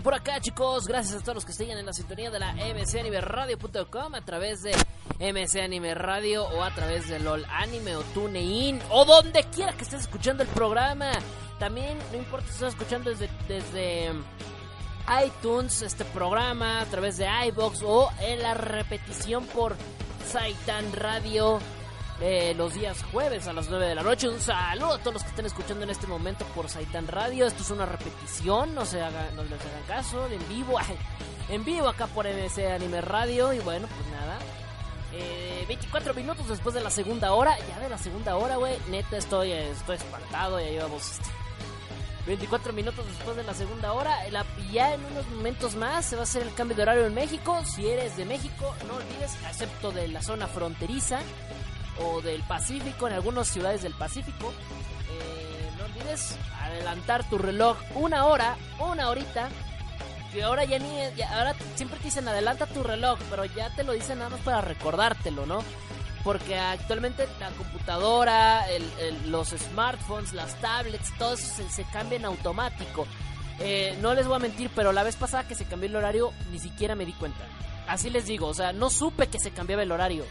Por 0.03 0.14
acá, 0.14 0.40
chicos. 0.40 0.86
Gracias 0.86 1.16
a 1.16 1.20
todos 1.20 1.34
los 1.36 1.45
que 1.45 1.53
siguen 1.53 1.78
en 1.78 1.86
la 1.86 1.92
sintonía 1.92 2.30
de 2.30 2.38
la 2.38 2.53
mcanimeradio.com 2.55 4.14
a 4.14 4.20
través 4.22 4.62
de 4.62 4.72
MC 5.20 5.61
Anime 5.61 5.95
Radio 5.95 6.45
o 6.45 6.62
a 6.62 6.74
través 6.74 7.09
de 7.09 7.18
LOL 7.20 7.45
Anime 7.51 7.97
o 7.97 8.03
TuneIn 8.03 8.80
o 8.90 9.05
donde 9.05 9.45
quiera 9.45 9.72
que 9.72 9.84
estés 9.84 10.03
escuchando 10.03 10.42
el 10.42 10.49
programa. 10.49 11.12
También, 11.59 11.99
no 12.12 12.18
importa 12.18 12.47
si 12.47 12.55
estás 12.55 12.70
escuchando 12.70 13.11
desde, 13.11 13.28
desde 13.47 14.12
iTunes 15.24 15.82
este 15.82 16.05
programa, 16.07 16.80
a 16.80 16.86
través 16.86 17.18
de 17.18 17.28
iBox 17.49 17.82
o 17.84 18.11
en 18.20 18.42
la 18.42 18.55
repetición 18.55 19.47
por 19.47 19.76
Saitan 20.26 20.92
Radio 20.92 21.59
eh, 22.20 22.54
los 22.56 22.74
días 22.74 23.04
jueves 23.10 23.46
a 23.48 23.52
las 23.52 23.68
9 23.68 23.88
de 23.88 23.94
la 23.94 24.02
noche. 24.02 24.28
Un 24.28 24.40
saludo 24.40 24.94
a 24.94 24.98
todos 24.98 25.14
los 25.14 25.22
que 25.22 25.30
estén 25.30 25.46
escuchando 25.46 25.84
en 25.84 25.90
este 25.90 26.06
momento 26.06 26.44
por 26.54 26.68
Saitan 26.68 27.08
Radio. 27.08 27.46
Esto 27.46 27.62
es 27.62 27.70
una 27.70 27.86
repetición, 27.86 28.74
no, 28.74 28.84
se 28.84 29.00
haga, 29.02 29.30
no 29.34 29.42
les 29.42 29.60
hagan 29.60 29.82
caso, 29.86 30.26
en 30.28 30.48
vivo, 30.48 30.78
en 31.48 31.64
vivo 31.64 31.88
acá 31.88 32.06
por 32.06 32.26
MC 32.26 32.70
Anime 32.72 33.00
Radio. 33.00 33.52
Y 33.52 33.58
bueno, 33.60 33.88
pues 33.88 34.08
nada. 34.10 34.38
Eh, 35.12 35.64
24 35.68 36.12
minutos 36.14 36.48
después 36.48 36.74
de 36.74 36.82
la 36.82 36.90
segunda 36.90 37.32
hora. 37.32 37.56
Ya 37.68 37.80
de 37.80 37.88
la 37.88 37.98
segunda 37.98 38.36
hora, 38.36 38.56
güey. 38.56 38.76
Neta, 38.90 39.16
estoy, 39.16 39.52
estoy 39.52 39.96
espantado. 39.96 40.60
Ya 40.60 40.70
llevamos 40.70 41.10
este, 41.10 41.30
24 42.26 42.72
minutos 42.72 43.04
después 43.06 43.36
de 43.36 43.42
la 43.42 43.54
segunda 43.54 43.92
hora. 43.92 44.16
La, 44.30 44.44
ya 44.72 44.94
en 44.94 45.04
unos 45.04 45.26
momentos 45.30 45.74
más 45.74 46.06
se 46.06 46.16
va 46.16 46.22
a 46.22 46.24
hacer 46.24 46.42
el 46.42 46.54
cambio 46.54 46.76
de 46.76 46.82
horario 46.82 47.06
en 47.06 47.14
México. 47.14 47.60
Si 47.64 47.88
eres 47.88 48.16
de 48.16 48.24
México, 48.24 48.74
no 48.86 48.94
olvides, 48.94 49.36
excepto 49.48 49.90
de 49.92 50.08
la 50.08 50.22
zona 50.22 50.46
fronteriza 50.46 51.20
o 52.01 52.20
del 52.20 52.42
Pacífico, 52.42 53.07
en 53.09 53.14
algunas 53.14 53.49
ciudades 53.49 53.82
del 53.82 53.92
Pacífico, 53.95 54.53
eh, 55.11 55.70
no 55.78 55.84
olvides 55.84 56.36
adelantar 56.62 57.28
tu 57.28 57.38
reloj 57.38 57.76
una 57.95 58.26
hora, 58.26 58.57
una 58.80 59.09
horita. 59.11 59.49
Que 60.32 60.42
ahora 60.42 60.64
ya 60.64 60.80
ni. 60.80 60.88
ahora 61.22 61.55
siempre 61.76 61.99
te 62.01 62.07
dicen 62.07 62.26
adelanta 62.26 62.66
tu 62.66 62.82
reloj, 62.82 63.18
pero 63.30 63.45
ya 63.45 63.70
te 63.76 63.84
lo 63.84 63.92
dicen 63.92 64.18
nada 64.18 64.30
más 64.30 64.40
para 64.40 64.61
recordártelo, 64.61 65.47
¿no? 65.47 65.62
Porque 66.24 66.59
actualmente 66.59 67.28
la 67.38 67.51
computadora, 67.51 68.68
el- 68.68 69.30
los 69.30 69.51
smartphones, 69.51 70.32
las 70.32 70.55
tablets, 70.61 71.16
todo 71.18 71.34
eso 71.34 71.47
se, 71.55 71.70
se 71.70 71.84
cambia 71.84 72.16
en 72.16 72.24
automático. 72.24 73.07
Eh, 73.61 73.97
no 74.01 74.14
les 74.14 74.26
voy 74.26 74.34
a 74.36 74.38
mentir, 74.40 74.70
pero 74.74 74.90
la 74.92 75.05
vez 75.05 75.14
pasada 75.14 75.47
que 75.47 75.55
se 75.55 75.66
cambió 75.66 75.88
el 75.88 75.95
horario, 75.95 76.32
ni 76.51 76.59
siquiera 76.59 76.97
me 76.97 77.07
di 77.07 77.12
cuenta. 77.12 77.45
Así 77.86 78.11
les 78.11 78.26
digo, 78.26 78.49
o 78.49 78.55
sea, 78.55 78.72
no 78.72 78.90
supe 78.90 79.28
que 79.28 79.38
se 79.38 79.53
cambiaba 79.53 79.84
el 79.84 79.92
horario. 79.92 80.24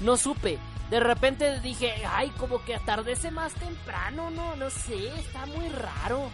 No 0.00 0.16
supe. 0.16 0.58
De 0.90 0.98
repente 0.98 1.60
dije, 1.60 2.04
ay, 2.04 2.30
como 2.30 2.64
que 2.64 2.74
atardece 2.74 3.30
más 3.30 3.54
temprano, 3.54 4.30
no, 4.30 4.56
no 4.56 4.70
sé, 4.70 5.08
está 5.18 5.46
muy 5.46 5.68
raro. 5.68 6.28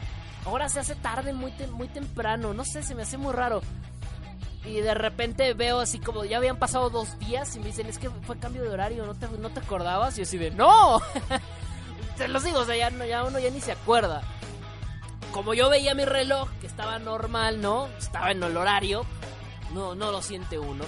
Ahora 0.47 0.69
se 0.71 0.81
hace 0.81 0.95
tarde 0.95 1.35
muy, 1.35 1.53
muy 1.73 1.89
temprano, 1.89 2.55
no 2.55 2.65
sé, 2.65 2.83
se 2.83 2.95
me 2.95 3.03
hace 3.03 3.19
muy 3.19 3.35
raro. 3.35 3.61
Y 4.65 4.81
de 4.81 4.95
repente 4.95 5.53
veo 5.53 5.81
así 5.81 5.99
como 5.99 6.25
ya 6.25 6.39
habían 6.39 6.57
pasado 6.57 6.89
dos 6.89 7.19
días 7.19 7.55
y 7.55 7.61
me 7.61 7.67
dicen, 7.67 7.87
es 7.87 7.99
que 7.99 8.09
fue 8.09 8.39
cambio 8.39 8.63
de 8.63 8.71
horario, 8.71 9.05
¿no 9.07 9.15
te, 9.15 9.29
no 9.29 9.51
te 9.51 9.61
acordabas? 9.61 10.15
Y 10.15 10.19
yo 10.19 10.23
así 10.23 10.39
de, 10.39 10.51
¡no! 10.51 11.01
Te 12.17 12.29
los 12.29 12.43
digo, 12.43 12.61
o 12.61 12.65
sea, 12.65 12.77
ya, 12.77 12.91
ya 13.05 13.25
uno 13.25 13.39
ya 13.39 13.51
ni 13.51 13.61
se 13.61 13.73
acuerda. 13.73 14.23
Como 15.33 15.53
yo 15.53 15.69
veía 15.69 15.95
mi 15.95 16.07
reloj, 16.07 16.49
que 16.63 16.67
estaba 16.67 16.99
normal, 16.99 17.61
¿no? 17.61 17.89
Estaba 17.99 18.31
en 18.31 18.43
el 18.43 18.57
horario, 18.57 19.05
no, 19.75 19.95
no 19.95 20.11
lo 20.11 20.23
siente 20.23 20.59
uno. 20.59 20.85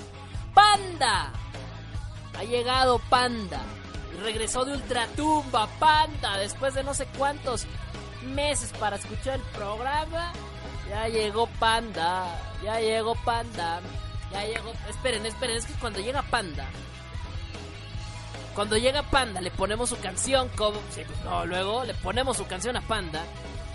¡Panda! 0.54 1.30
Ha 2.38 2.44
llegado 2.44 3.00
Panda. 3.10 3.60
Regresó 4.22 4.64
de 4.64 4.72
Ultratumba, 4.72 5.66
Panda, 5.78 6.36
después 6.38 6.74
de 6.74 6.84
no 6.84 6.94
sé 6.94 7.06
cuántos 7.18 7.66
meses 8.34 8.72
para 8.78 8.96
escuchar 8.96 9.34
el 9.34 9.42
programa. 9.56 10.32
Ya 10.88 11.08
llegó 11.08 11.46
Panda, 11.58 12.26
ya 12.62 12.80
llegó 12.80 13.14
Panda, 13.16 13.80
ya 14.32 14.44
llegó... 14.44 14.72
Esperen, 14.88 15.26
esperen, 15.26 15.56
es 15.56 15.66
que 15.66 15.74
cuando 15.74 16.00
llega 16.00 16.22
Panda... 16.22 16.66
Cuando 18.54 18.76
llega 18.76 19.02
Panda 19.02 19.40
le 19.40 19.52
ponemos 19.52 19.88
su 19.90 19.98
canción 20.00 20.48
como... 20.56 20.80
pues, 20.80 21.06
no, 21.24 21.46
luego 21.46 21.84
le 21.84 21.94
ponemos 21.94 22.36
su 22.36 22.46
canción 22.46 22.76
a 22.76 22.80
Panda. 22.80 23.24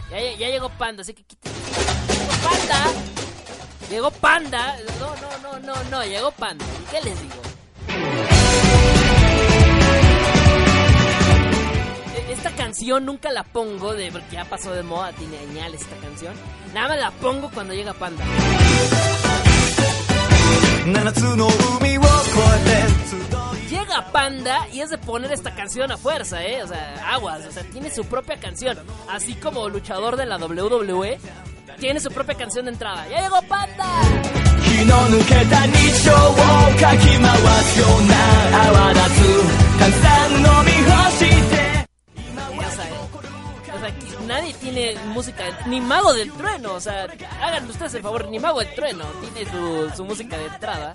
Ya, 0.09 0.19
llegó 0.19 0.69
Panda, 0.69 1.01
así 1.03 1.13
que... 1.13 1.23
¡Llegó 1.23 2.33
Panda! 2.43 2.85
Llegó 3.89 4.11
Panda. 4.11 4.77
No, 4.99 5.15
no, 5.15 5.37
no, 5.37 5.59
no, 5.59 5.83
no, 5.89 6.03
llegó 6.03 6.31
Panda. 6.31 6.65
¿Y 6.81 6.91
qué 6.91 7.01
les 7.01 7.21
digo? 7.21 8.32
esta 12.33 12.51
canción 12.51 13.05
nunca 13.05 13.31
la 13.31 13.43
pongo, 13.43 13.93
de, 13.93 14.11
porque 14.11 14.31
ya 14.31 14.45
pasó 14.45 14.71
de 14.73 14.83
moda, 14.83 15.11
tiene 15.13 15.37
añal 15.37 15.73
esta 15.73 15.95
canción. 15.97 16.33
Nada 16.73 16.89
más 16.89 16.99
la 16.99 17.11
pongo 17.11 17.49
cuando 17.51 17.73
llega 17.73 17.93
Panda. 17.93 18.23
Llega 23.69 24.11
Panda 24.11 24.67
y 24.73 24.81
es 24.81 24.89
de 24.89 24.97
poner 24.97 25.31
esta 25.31 25.53
canción 25.55 25.91
a 25.91 25.97
fuerza, 25.97 26.43
¿eh? 26.43 26.63
O 26.63 26.67
sea, 26.67 27.13
aguas, 27.13 27.45
o 27.45 27.51
sea, 27.51 27.63
tiene 27.63 27.91
su 27.91 28.03
propia 28.05 28.37
canción. 28.37 28.79
Así 29.09 29.35
como 29.35 29.69
luchador 29.69 30.17
de 30.17 30.25
la 30.25 30.37
WWE, 30.37 31.19
tiene 31.79 31.99
su 31.99 32.09
propia 32.11 32.35
canción 32.35 32.65
de 32.65 32.71
entrada. 32.71 33.07
¡Ya 33.09 33.21
llegó 33.21 33.41
Panda! 33.43 34.01
nadie 44.27 44.53
tiene 44.55 44.95
música, 45.07 45.43
ni 45.65 45.81
Mago 45.81 46.13
del 46.13 46.31
Trueno, 46.31 46.73
o 46.73 46.79
sea, 46.79 47.07
hagan 47.41 47.69
ustedes 47.69 47.95
el 47.95 48.01
favor, 48.01 48.29
ni 48.29 48.39
Mago 48.39 48.59
del 48.59 48.73
Trueno 48.73 49.05
tiene 49.21 49.49
su, 49.95 50.03
música 50.05 50.37
de 50.37 50.45
entrada. 50.45 50.93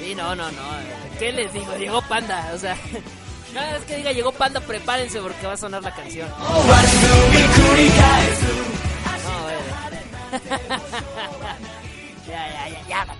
Sí, 0.00 0.14
no, 0.14 0.34
no, 0.34 0.50
no, 0.50 0.62
¿qué 1.18 1.32
les 1.32 1.52
digo? 1.52 1.76
Llegó 1.76 2.02
Panda, 2.02 2.50
o 2.54 2.58
sea... 2.58 2.76
Cada 3.52 3.72
vez 3.74 3.84
que 3.84 3.96
diga 3.96 4.12
llegó 4.12 4.32
Panda, 4.32 4.60
prepárense 4.60 5.20
porque 5.20 5.46
va 5.46 5.52
a 5.52 5.56
sonar 5.58 5.82
la 5.82 5.94
canción. 5.94 6.26
No, 6.26 6.62
ya, 12.68 12.82
ya, 12.82 12.88
ya, 12.88 13.06
ya, 13.06 13.14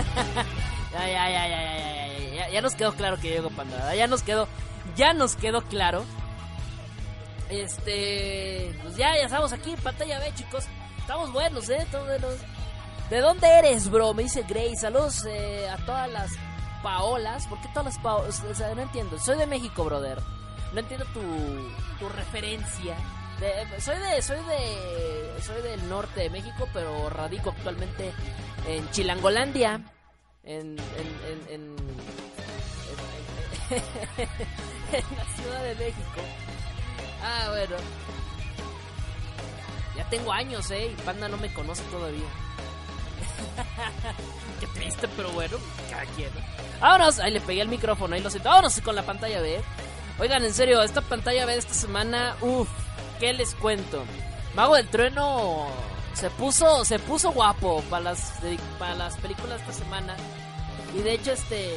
ya, 0.92 1.06
ya, 1.08 1.28
ya, 1.28 1.28
ya, 1.30 1.48
ya, 1.48 1.48
ya, 1.48 2.06
ya, 2.08 2.18
ya, 2.18 2.34
ya, 2.34 2.48
ya 2.50 2.60
nos 2.60 2.74
quedó 2.74 2.92
claro 2.92 3.18
que 3.18 3.30
llegó 3.30 3.50
Panda, 3.50 3.76
¿verdad? 3.76 3.94
ya 3.94 4.06
nos 4.06 4.22
quedó, 4.22 4.48
ya 4.96 5.12
nos 5.12 5.36
quedó 5.36 5.62
claro. 5.62 6.04
Este, 7.48 8.72
pues 8.82 8.96
ya, 8.96 9.16
ya 9.16 9.24
estamos 9.24 9.52
aquí 9.52 9.72
en 9.72 9.80
pantalla 9.80 10.20
B, 10.20 10.32
chicos. 10.34 10.66
Estamos 10.98 11.32
buenos, 11.32 11.68
¿eh? 11.68 11.78
Estamos 11.80 12.06
buenos. 12.06 12.36
¿De 13.10 13.18
dónde 13.18 13.48
eres, 13.48 13.90
bro? 13.90 14.14
Me 14.14 14.22
dice 14.22 14.44
Grace. 14.48 14.76
Saludos 14.76 15.24
eh, 15.26 15.68
a 15.68 15.76
todas 15.84 16.08
las 16.10 16.30
Paolas. 16.80 17.48
¿Por 17.48 17.60
qué 17.60 17.66
todas 17.74 17.86
las 17.86 17.98
Paolas? 17.98 18.40
O 18.48 18.54
sea, 18.54 18.72
no 18.76 18.82
entiendo. 18.82 19.18
Soy 19.18 19.36
de 19.36 19.48
México, 19.48 19.82
brother. 19.84 20.18
No 20.72 20.78
entiendo 20.78 21.04
tu, 21.06 21.20
tu 21.98 22.08
referencia. 22.10 22.96
Soy 23.78 23.96
de 23.98 24.20
soy 24.20 24.36
de 24.36 25.42
soy 25.42 25.62
del 25.62 25.88
norte 25.88 26.20
de 26.20 26.30
México, 26.30 26.68
pero 26.74 27.08
radico 27.08 27.50
actualmente 27.50 28.12
en 28.66 28.90
Chilangolandia, 28.90 29.80
en 30.44 30.76
en 30.78 31.48
en, 31.48 31.48
en, 31.48 31.76
la 35.16 35.24
Ciudad 35.36 35.64
de 35.64 35.74
México. 35.76 36.20
Ah, 37.22 37.46
bueno. 37.48 37.76
Ya 39.96 40.08
tengo 40.10 40.32
años, 40.32 40.70
eh, 40.70 40.92
y 40.92 41.02
Panda 41.02 41.26
no 41.28 41.38
me 41.38 41.50
conoce 41.54 41.82
todavía. 41.84 42.28
Qué 44.60 44.66
triste, 44.66 45.08
pero 45.16 45.30
bueno, 45.30 45.56
cada 45.88 46.04
quien. 46.14 46.28
¿no? 46.34 46.40
Vámonos, 46.80 47.18
ahí 47.20 47.32
le 47.32 47.40
pegué 47.40 47.62
el 47.62 47.68
micrófono, 47.68 48.14
ahí 48.14 48.20
lo 48.20 48.28
siento. 48.28 48.50
Vámonos 48.50 48.78
con 48.82 48.94
la 48.94 49.02
pantalla 49.02 49.40
B. 49.40 49.62
Oigan, 50.18 50.44
en 50.44 50.52
serio, 50.52 50.82
esta 50.82 51.00
pantalla 51.00 51.46
B 51.46 51.52
de 51.52 51.58
esta 51.58 51.72
semana, 51.72 52.36
uff, 52.42 52.68
¿qué 53.20 53.32
les 53.32 53.54
cuento? 53.54 54.02
Mago 54.54 54.74
del 54.74 54.88
Trueno 54.88 55.68
se 56.14 56.28
puso, 56.30 56.84
se 56.84 56.98
puso 56.98 57.30
guapo 57.30 57.82
para 57.90 58.02
las, 58.04 58.32
para 58.78 58.94
las 58.96 59.16
películas 59.18 59.60
esta 59.60 59.72
semana. 59.72 60.16
Y 60.96 61.02
de 61.02 61.12
hecho, 61.12 61.30
este. 61.32 61.76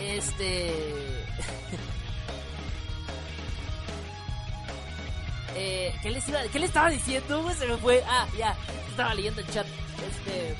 Este. 0.00 0.74
eh, 5.56 5.94
¿qué, 6.02 6.10
les 6.10 6.28
iba- 6.28 6.42
¿Qué 6.52 6.58
le 6.58 6.66
estaba 6.66 6.90
diciendo? 6.90 7.42
güey? 7.42 7.54
Se 7.56 7.66
me 7.66 7.76
fue. 7.78 8.02
Ah, 8.06 8.26
ya. 8.36 8.54
Estaba 8.90 9.14
leyendo 9.14 9.40
el 9.40 9.48
chat. 9.50 9.66
Este. 9.66 10.56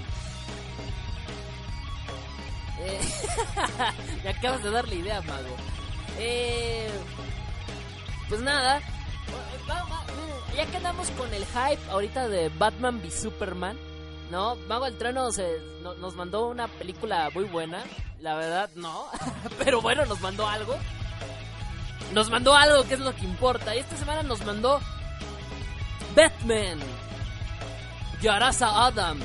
Eh, 2.82 3.00
me 4.24 4.30
acabas 4.30 4.62
de 4.62 4.70
dar 4.70 4.88
la 4.88 4.94
idea, 4.94 5.20
mago. 5.22 5.54
Eh, 6.18 6.90
pues 8.28 8.40
nada. 8.40 8.80
Va- 9.68 9.86
Ya 10.56 10.66
que 10.66 10.76
andamos 10.76 11.10
con 11.12 11.32
el 11.32 11.44
hype 11.46 11.90
ahorita 11.90 12.28
de 12.28 12.48
Batman 12.50 13.00
v 13.02 13.10
Superman, 13.10 13.78
¿no? 14.30 14.56
Mago 14.68 14.84
del 14.86 14.98
Trueno 14.98 15.30
se, 15.32 15.58
no- 15.82 15.94
nos 15.94 16.14
mandó 16.16 16.48
una 16.48 16.68
película 16.68 17.30
muy 17.34 17.44
buena. 17.44 17.82
La 18.20 18.34
verdad, 18.34 18.68
no. 18.74 19.06
Pero 19.64 19.80
bueno, 19.80 20.04
nos 20.06 20.20
mandó 20.20 20.46
algo. 20.46 20.76
Nos 22.12 22.28
mandó 22.28 22.54
algo 22.54 22.82
que 22.86 22.94
es 22.94 23.00
lo 23.00 23.14
que 23.14 23.24
importa. 23.24 23.74
Y 23.74 23.78
esta 23.78 23.96
semana 23.96 24.22
nos 24.22 24.44
mandó 24.44 24.80
Batman. 26.14 26.78
Yarasa 28.20 28.86
Adam. 28.86 29.18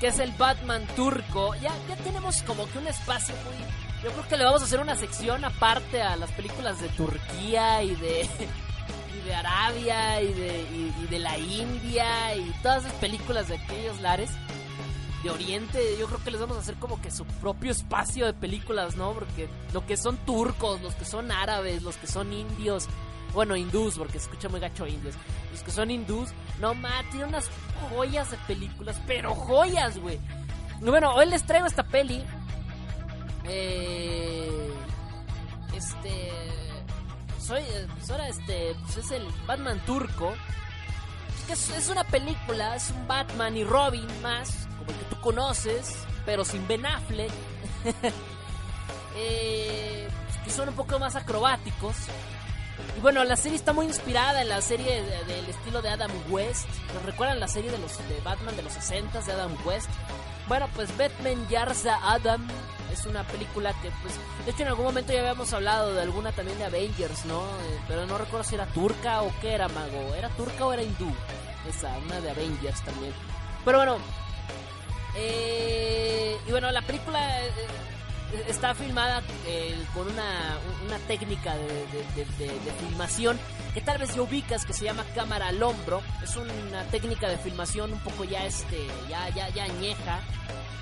Que 0.00 0.08
es 0.08 0.18
el 0.18 0.32
Batman 0.32 0.86
turco. 0.94 1.54
Ya, 1.56 1.70
ya 1.88 1.96
tenemos 2.04 2.42
como 2.42 2.68
que 2.70 2.78
un 2.78 2.86
espacio 2.88 3.34
muy... 3.44 3.54
Yo 4.02 4.10
creo 4.12 4.28
que 4.28 4.36
le 4.36 4.44
vamos 4.44 4.62
a 4.62 4.64
hacer 4.64 4.78
una 4.80 4.94
sección 4.94 5.44
aparte 5.44 6.02
a 6.02 6.14
las 6.16 6.30
películas 6.32 6.80
de 6.80 6.88
Turquía 6.90 7.82
y 7.82 7.94
de... 7.96 8.28
De 9.28 9.34
Arabia 9.34 10.22
y 10.22 10.32
de, 10.32 10.62
y, 11.02 11.06
de 11.10 11.18
la 11.18 11.36
India 11.38 12.34
y 12.34 12.50
todas 12.62 12.86
esas 12.86 12.94
películas 12.94 13.48
de 13.48 13.56
aquellos 13.56 14.00
lares 14.00 14.30
de 15.22 15.30
Oriente, 15.30 15.96
yo 15.98 16.06
creo 16.06 16.24
que 16.24 16.30
les 16.30 16.40
vamos 16.40 16.56
a 16.56 16.60
hacer 16.60 16.76
como 16.76 16.98
que 17.02 17.10
su 17.10 17.26
propio 17.26 17.70
espacio 17.70 18.24
de 18.24 18.32
películas, 18.32 18.96
¿no? 18.96 19.12
Porque 19.12 19.48
lo 19.74 19.84
que 19.84 19.98
son 19.98 20.16
turcos, 20.18 20.80
los 20.80 20.94
que 20.94 21.04
son 21.04 21.30
árabes, 21.30 21.82
los 21.82 21.98
que 21.98 22.06
son 22.06 22.32
indios, 22.32 22.86
bueno, 23.34 23.54
hindús, 23.54 23.98
porque 23.98 24.18
se 24.18 24.24
escucha 24.24 24.48
muy 24.48 24.60
gacho 24.60 24.86
indios, 24.86 25.14
los 25.52 25.62
que 25.62 25.72
son 25.72 25.90
hindús, 25.90 26.30
no 26.58 26.72
ma, 26.74 27.04
tiene 27.10 27.26
unas 27.26 27.50
joyas 27.90 28.30
de 28.30 28.38
películas, 28.46 28.98
pero 29.06 29.34
joyas, 29.34 29.98
güey. 29.98 30.18
Bueno, 30.80 31.12
hoy 31.14 31.26
les 31.26 31.42
traigo 31.42 31.66
esta 31.66 31.82
peli. 31.82 32.24
Eh, 33.44 34.72
este. 35.74 36.67
Soy. 37.48 37.62
eh, 37.62 37.86
pues 37.96 38.10
ahora 38.10 38.28
este. 38.28 38.76
Pues 38.84 38.96
es 38.98 39.10
el 39.10 39.26
Batman 39.46 39.80
turco. 39.86 40.34
Es 41.50 41.88
una 41.88 42.04
película, 42.04 42.76
es 42.76 42.90
un 42.90 43.08
Batman 43.08 43.56
y 43.56 43.64
Robin 43.64 44.06
más, 44.22 44.68
como 44.78 44.90
el 44.90 44.96
que 44.98 45.04
tú 45.06 45.20
conoces, 45.22 45.96
pero 46.26 46.44
sin 46.44 46.66
Ben 46.68 46.84
Affleck. 46.86 47.32
Eh, 49.20 50.08
son 50.48 50.68
un 50.68 50.74
poco 50.76 50.98
más 51.00 51.16
acrobáticos. 51.16 51.96
Y 52.96 53.00
bueno, 53.00 53.24
la 53.24 53.34
serie 53.36 53.56
está 53.56 53.72
muy 53.72 53.86
inspirada 53.86 54.42
en 54.42 54.48
la 54.48 54.60
serie 54.60 55.02
de- 55.02 55.24
del 55.24 55.48
estilo 55.48 55.82
de 55.82 55.88
Adam 55.88 56.10
West. 56.30 56.68
¿Nos 56.94 57.02
recuerdan 57.04 57.40
la 57.40 57.48
serie 57.48 57.70
de 57.70 57.78
los 57.78 57.96
de 58.08 58.20
Batman 58.22 58.54
de 58.56 58.62
los 58.62 58.72
60 58.74 59.20
de 59.22 59.32
Adam 59.32 59.56
West? 59.64 59.88
Bueno, 60.46 60.68
pues 60.76 60.96
Batman 60.96 61.48
Yarza 61.48 61.98
Adam 62.02 62.46
es 62.92 63.06
una 63.06 63.22
película 63.24 63.72
que, 63.82 63.90
pues, 64.02 64.14
de 64.44 64.50
hecho 64.50 64.62
en 64.62 64.68
algún 64.68 64.84
momento 64.86 65.12
ya 65.12 65.20
habíamos 65.20 65.52
hablado 65.52 65.94
de 65.94 66.02
alguna 66.02 66.32
también 66.32 66.58
de 66.58 66.64
Avengers, 66.64 67.24
¿no? 67.26 67.42
Eh, 67.42 67.80
pero 67.86 68.06
no 68.06 68.18
recuerdo 68.18 68.44
si 68.44 68.54
era 68.54 68.66
turca 68.66 69.22
o 69.22 69.32
qué 69.40 69.52
era, 69.52 69.68
mago. 69.68 70.14
¿Era 70.14 70.28
turca 70.30 70.66
o 70.66 70.72
era 70.72 70.82
hindú? 70.82 71.12
Esa, 71.68 71.96
una 72.06 72.20
de 72.20 72.30
Avengers 72.30 72.80
también. 72.82 73.12
Pero 73.64 73.78
bueno, 73.78 73.98
eh, 75.16 76.36
y 76.46 76.50
bueno, 76.50 76.70
la 76.70 76.82
película 76.82 77.42
eh, 77.44 77.48
eh, 78.32 78.44
está 78.48 78.74
filmada 78.74 79.22
eh, 79.46 79.76
con 79.94 80.06
una, 80.08 80.58
una 80.86 80.98
técnica 81.00 81.54
de, 81.56 81.66
de- 81.66 82.24
de- 82.38 82.48
de- 82.48 82.72
filmación 82.86 83.38
que 83.74 83.80
tal 83.80 83.98
vez 83.98 84.14
ya 84.14 84.22
ubicas 84.22 84.64
que 84.64 84.72
se 84.72 84.84
llama 84.84 85.04
cámara 85.14 85.48
al 85.48 85.62
hombro. 85.62 86.00
Es 86.22 86.36
una 86.36 86.84
técnica 86.90 87.28
de 87.28 87.36
filmación 87.38 87.92
un 87.92 88.00
poco 88.00 88.24
ya 88.24 88.44
este 88.46 88.86
ya 89.08 89.28
ya 89.30 89.48
ya 89.50 89.64
añeja. 89.64 90.20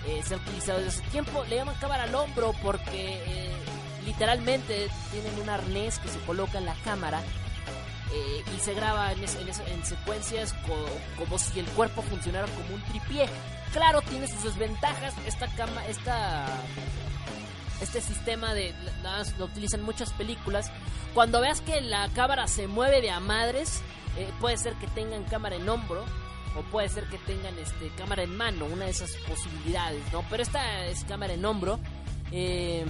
Eh, 0.07 0.23
se 0.25 0.35
ha 0.35 0.37
utilizado 0.37 0.79
desde 0.79 1.01
hace 1.01 1.11
tiempo. 1.11 1.45
Le 1.49 1.57
llaman 1.57 1.75
cámara 1.81 2.05
al 2.05 2.15
hombro 2.15 2.53
porque 2.63 3.21
eh, 3.27 3.53
literalmente 4.05 4.89
tienen 5.11 5.39
un 5.41 5.49
arnés 5.51 5.99
que 5.99 6.09
se 6.09 6.19
coloca 6.21 6.59
en 6.59 6.65
la 6.67 6.75
cámara 6.85 7.21
eh, 8.13 8.45
y 8.57 8.61
se 8.61 8.73
graba 8.75 9.13
en, 9.13 9.25
es- 9.25 9.35
en 9.67 9.85
secuencias 9.85 10.53
co- 10.67 10.89
como 11.19 11.39
si 11.39 11.59
el 11.59 11.67
cuerpo 11.67 12.03
funcionara 12.03 12.47
como 12.47 12.75
un 12.77 12.83
tripié. 12.85 13.29
Claro, 13.73 14.01
tiene 14.03 14.29
sus 14.29 14.45
desventajas. 14.45 15.13
Esta 15.27 15.49
cama, 15.49 15.85
esta 15.87 16.47
este 17.83 18.01
sistema 18.01 18.55
de 18.55 18.73
nada 19.03 19.19
más 19.19 19.37
lo 19.39 19.45
utilizan 19.47 19.83
muchas 19.83 20.13
películas. 20.13 20.71
Cuando 21.15 21.41
veas 21.41 21.61
que 21.61 21.81
la 21.81 22.09
cámara 22.11 22.47
se 22.47 22.69
mueve 22.69 23.01
de 23.03 23.11
a 23.11 23.21
madres, 23.21 23.83
eh, 24.17 24.31
puede 24.41 24.57
ser 24.57 24.75
que 24.75 24.87
tengan 24.87 25.25
cámara 25.25 25.57
en 25.57 25.69
hombro 25.69 26.05
o 26.57 26.63
puede 26.71 26.89
ser 26.89 27.05
que 27.05 27.19
tengan 27.19 27.59
este 27.59 27.91
cámara 27.97 28.23
en 28.23 28.37
mano, 28.37 28.67
una 28.67 28.87
de 28.87 28.91
esas 28.91 29.13
posibilidades, 29.29 30.03
¿no? 30.13 30.25
Pero 30.31 30.43
esta 30.43 30.87
es 30.87 31.05
cámara 31.05 31.35
en 31.35 31.45
hombro. 31.45 31.79
eh, 32.33 32.85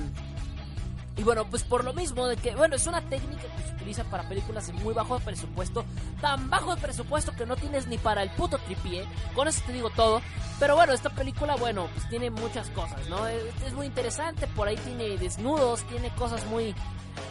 y 1.17 1.23
bueno, 1.23 1.47
pues 1.49 1.65
por 1.65 1.83
lo 1.83 1.95
mismo 1.95 2.27
de 2.27 2.37
que, 2.37 2.55
bueno, 2.55 2.77
es 2.77 2.87
una 2.87 3.01
técnica 3.01 3.43
que 3.43 3.63
se 3.63 3.75
utiliza 3.75 4.05
para 4.05 4.29
películas 4.29 4.67
de 4.67 4.75
muy 4.75 4.93
bajo 4.93 5.19
presupuesto, 5.21 5.87
tan 6.21 6.51
bajo 6.51 6.75
de 6.75 6.83
presupuesto 6.83 7.33
que 7.33 7.47
no 7.47 7.57
tienes 7.57 7.87
ni 7.87 7.97
para 7.97 8.23
el 8.23 8.31
puto 8.31 8.59
tripié, 8.59 9.07
con 9.35 9.49
eso 9.49 9.63
te 9.65 9.73
digo 9.73 9.89
todo. 9.89 10.21
Pero 10.61 10.77
bueno, 10.77 10.93
esta 10.93 11.09
película, 11.09 11.57
bueno, 11.57 11.89
pues 11.95 12.07
tiene 12.11 12.29
muchas 12.31 12.69
cosas, 12.71 13.09
¿no? 13.09 13.27
Es, 13.27 13.73
muy 13.73 13.87
interesante, 13.87 14.47
por 14.49 14.69
ahí 14.69 14.77
tiene 14.77 15.17
desnudos, 15.17 15.83
tiene 15.85 16.11
cosas 16.11 16.45
muy... 16.47 16.75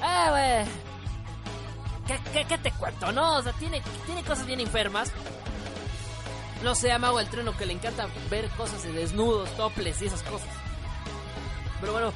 Ah, 0.01 0.29
güey. 0.31 0.65
¿Qué, 2.07 2.19
qué, 2.33 2.45
qué 2.45 2.57
te 2.57 2.71
cuento, 2.71 3.11
no? 3.11 3.37
O 3.37 3.41
sea, 3.43 3.53
tiene, 3.53 3.83
tiene 4.07 4.23
cosas 4.23 4.47
bien 4.47 4.59
enfermas. 4.61 5.11
No 6.65 6.73
sé, 6.73 6.91
a 6.91 6.97
Mago 6.97 7.19
el 7.19 7.27
Treno 7.29 7.55
que 7.55 7.67
le 7.67 7.73
encanta 7.73 8.07
ver 8.29 8.49
cosas 8.57 8.81
de 8.81 8.91
desnudos, 8.91 9.47
toples 9.55 10.01
y 10.01 10.07
esas 10.07 10.23
cosas. 10.23 10.49
Pero 11.79 11.91
bueno, 11.93 12.11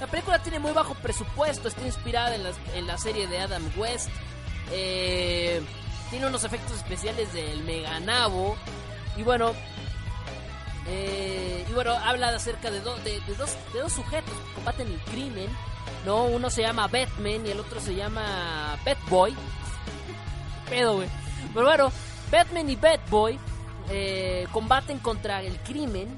la 0.00 0.08
película 0.08 0.40
tiene 0.42 0.58
muy 0.58 0.72
bajo 0.72 0.94
presupuesto, 0.96 1.68
está 1.68 1.86
inspirada 1.86 2.34
en, 2.34 2.42
las- 2.42 2.56
en 2.74 2.88
la 2.88 2.98
serie 2.98 3.28
de 3.28 3.38
Adam 3.38 3.62
West. 3.76 4.08
Eh, 4.72 5.62
tiene 6.10 6.26
unos 6.26 6.42
efectos 6.42 6.76
especiales 6.76 7.32
del 7.32 7.62
Meganabo. 7.62 8.56
Y 9.16 9.22
bueno, 9.22 9.52
eh, 10.88 11.64
y 11.68 11.72
bueno, 11.72 11.92
habla 11.92 12.30
acerca 12.30 12.70
de, 12.72 12.80
de, 12.80 12.84
dos, 13.38 13.50
de 13.72 13.80
dos 13.80 13.92
sujetos 13.92 14.34
que 14.34 14.54
combaten 14.54 14.88
el 14.88 15.00
crimen. 15.02 15.48
¿no? 16.04 16.24
Uno 16.24 16.50
se 16.50 16.62
llama 16.62 16.88
Batman 16.88 17.46
y 17.46 17.50
el 17.50 17.60
otro 17.60 17.80
se 17.80 17.94
llama 17.94 18.76
Batboy. 18.84 19.32
Pedo. 20.70 21.04
Pero 21.54 21.66
bueno, 21.66 21.92
Batman 22.32 22.68
y 22.68 22.74
Batboy 22.76 23.38
eh, 23.90 24.46
combaten 24.52 24.98
contra 24.98 25.42
el 25.42 25.58
crimen, 25.60 26.08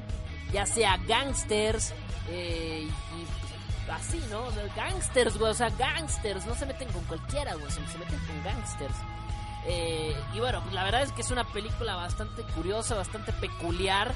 ya 0.52 0.66
sea 0.66 0.96
gangsters 1.06 1.92
eh, 2.30 2.88
y 3.16 3.90
así, 3.90 4.20
¿no? 4.30 4.44
Gangsters, 4.76 5.38
güey, 5.38 5.50
o 5.50 5.54
sea, 5.54 5.70
gangsters, 5.70 6.46
no 6.46 6.54
se 6.54 6.66
meten 6.66 6.88
con 6.88 7.02
cualquiera, 7.04 7.54
güey, 7.54 7.70
se 7.70 7.80
meten 7.80 8.18
con 8.26 8.42
gangsters. 8.44 8.96
Eh, 9.66 10.16
y 10.34 10.40
bueno, 10.40 10.62
pues 10.62 10.74
la 10.74 10.84
verdad 10.84 11.02
es 11.02 11.12
que 11.12 11.20
es 11.20 11.30
una 11.30 11.44
película 11.44 11.94
bastante 11.96 12.42
curiosa, 12.54 12.94
bastante 12.94 13.32
peculiar. 13.32 14.14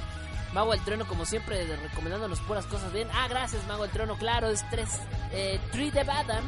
Mago 0.53 0.73
del 0.73 0.81
Trueno, 0.85 1.07
como 1.07 1.25
siempre, 1.25 1.65
recomendándonos 1.77 2.41
puras 2.41 2.67
cosas 2.67 2.93
bien. 2.93 3.09
Ah, 3.15 3.27
gracias, 3.29 3.67
Mago 3.67 3.83
del 3.85 3.93
Trueno, 3.93 4.17
claro, 4.19 4.49
es 4.49 4.69
tres, 4.71 4.89
eh, 5.33 5.59
Tree 5.71 5.91
de 5.91 6.01
Adam. 6.03 6.45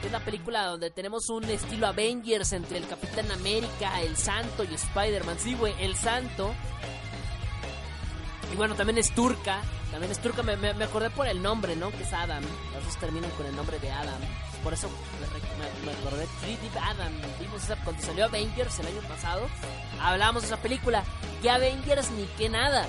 que 0.00 0.06
Es 0.06 0.12
la 0.12 0.20
película 0.20 0.64
donde 0.66 0.90
tenemos 0.90 1.28
un 1.28 1.44
estilo 1.44 1.86
Avengers 1.86 2.52
entre 2.52 2.78
el 2.78 2.86
Capitán 2.88 3.30
América, 3.30 4.00
el 4.00 4.16
Santo 4.16 4.64
y 4.64 4.74
Spider-Man. 4.74 5.36
Sí, 5.38 5.54
güey, 5.54 5.74
el 5.80 5.94
Santo. 5.96 6.52
Y 8.52 8.56
bueno, 8.56 8.74
también 8.74 8.98
es 8.98 9.14
turca. 9.14 9.60
También 9.90 10.10
es 10.12 10.18
turca. 10.20 10.42
Me, 10.42 10.56
me- 10.56 10.84
acordé 10.84 11.10
por 11.10 11.26
el 11.26 11.42
nombre, 11.42 11.76
¿no? 11.76 11.90
Que 11.90 12.02
es 12.02 12.12
Adam. 12.12 12.42
Las 12.74 12.84
dos 12.84 12.96
terminan 12.98 13.30
con 13.32 13.46
el 13.46 13.54
nombre 13.56 13.78
de 13.78 13.90
Adam. 13.90 14.20
Por 14.62 14.72
eso 14.74 14.88
me, 15.20 15.86
me- 15.86 15.98
acordé. 15.98 16.26
3D 16.44 16.80
Adam. 16.82 17.12
Vimos 17.40 17.62
esa 17.64 17.76
cuando 17.76 18.02
salió 18.02 18.24
Avengers 18.26 18.78
el 18.80 18.86
año 18.88 19.00
pasado. 19.08 19.48
Hablamos 20.00 20.42
de 20.42 20.48
esa 20.48 20.56
película. 20.58 21.04
Y 21.42 21.48
Avengers 21.48 22.10
ni 22.10 22.24
que 22.38 22.48
nada. 22.48 22.86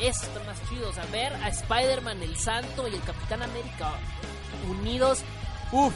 Eso 0.00 0.22
está 0.24 0.40
más 0.44 0.58
chido. 0.68 0.88
O 0.88 0.92
sea, 0.92 1.04
ver 1.12 1.32
a 1.34 1.48
Spider-Man, 1.48 2.22
el 2.22 2.36
Santo 2.36 2.88
y 2.88 2.94
el 2.94 3.02
Capitán 3.02 3.42
América 3.42 3.92
unidos. 4.68 5.20
Uf, 5.70 5.94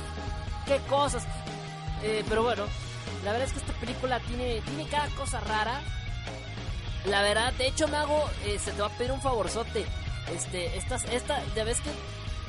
qué 0.67 0.79
cosas. 0.89 1.25
Eh, 2.03 2.25
pero 2.29 2.43
bueno, 2.43 2.65
la 3.25 3.33
verdad 3.33 3.47
es 3.49 3.53
que 3.53 3.59
esta 3.61 3.73
película 3.75 4.21
tiene, 4.21 4.61
tiene 4.63 4.87
cada 4.89 5.09
cosa 5.11 5.41
rara. 5.41 5.81
La 7.07 7.23
verdad, 7.23 7.53
de 7.55 7.69
hecho, 7.69 7.87
Mago, 7.89 8.29
eh, 8.45 8.59
se 8.59 8.73
te 8.73 8.81
va 8.81 8.89
a 8.89 8.91
pedir 8.91 9.13
un 9.13 9.21
favorzote. 9.21 9.87
Este, 10.35 10.77
estas, 10.77 11.05
esta, 11.05 11.41
ya 11.55 11.63
ves 11.65 11.81
que 11.81 11.91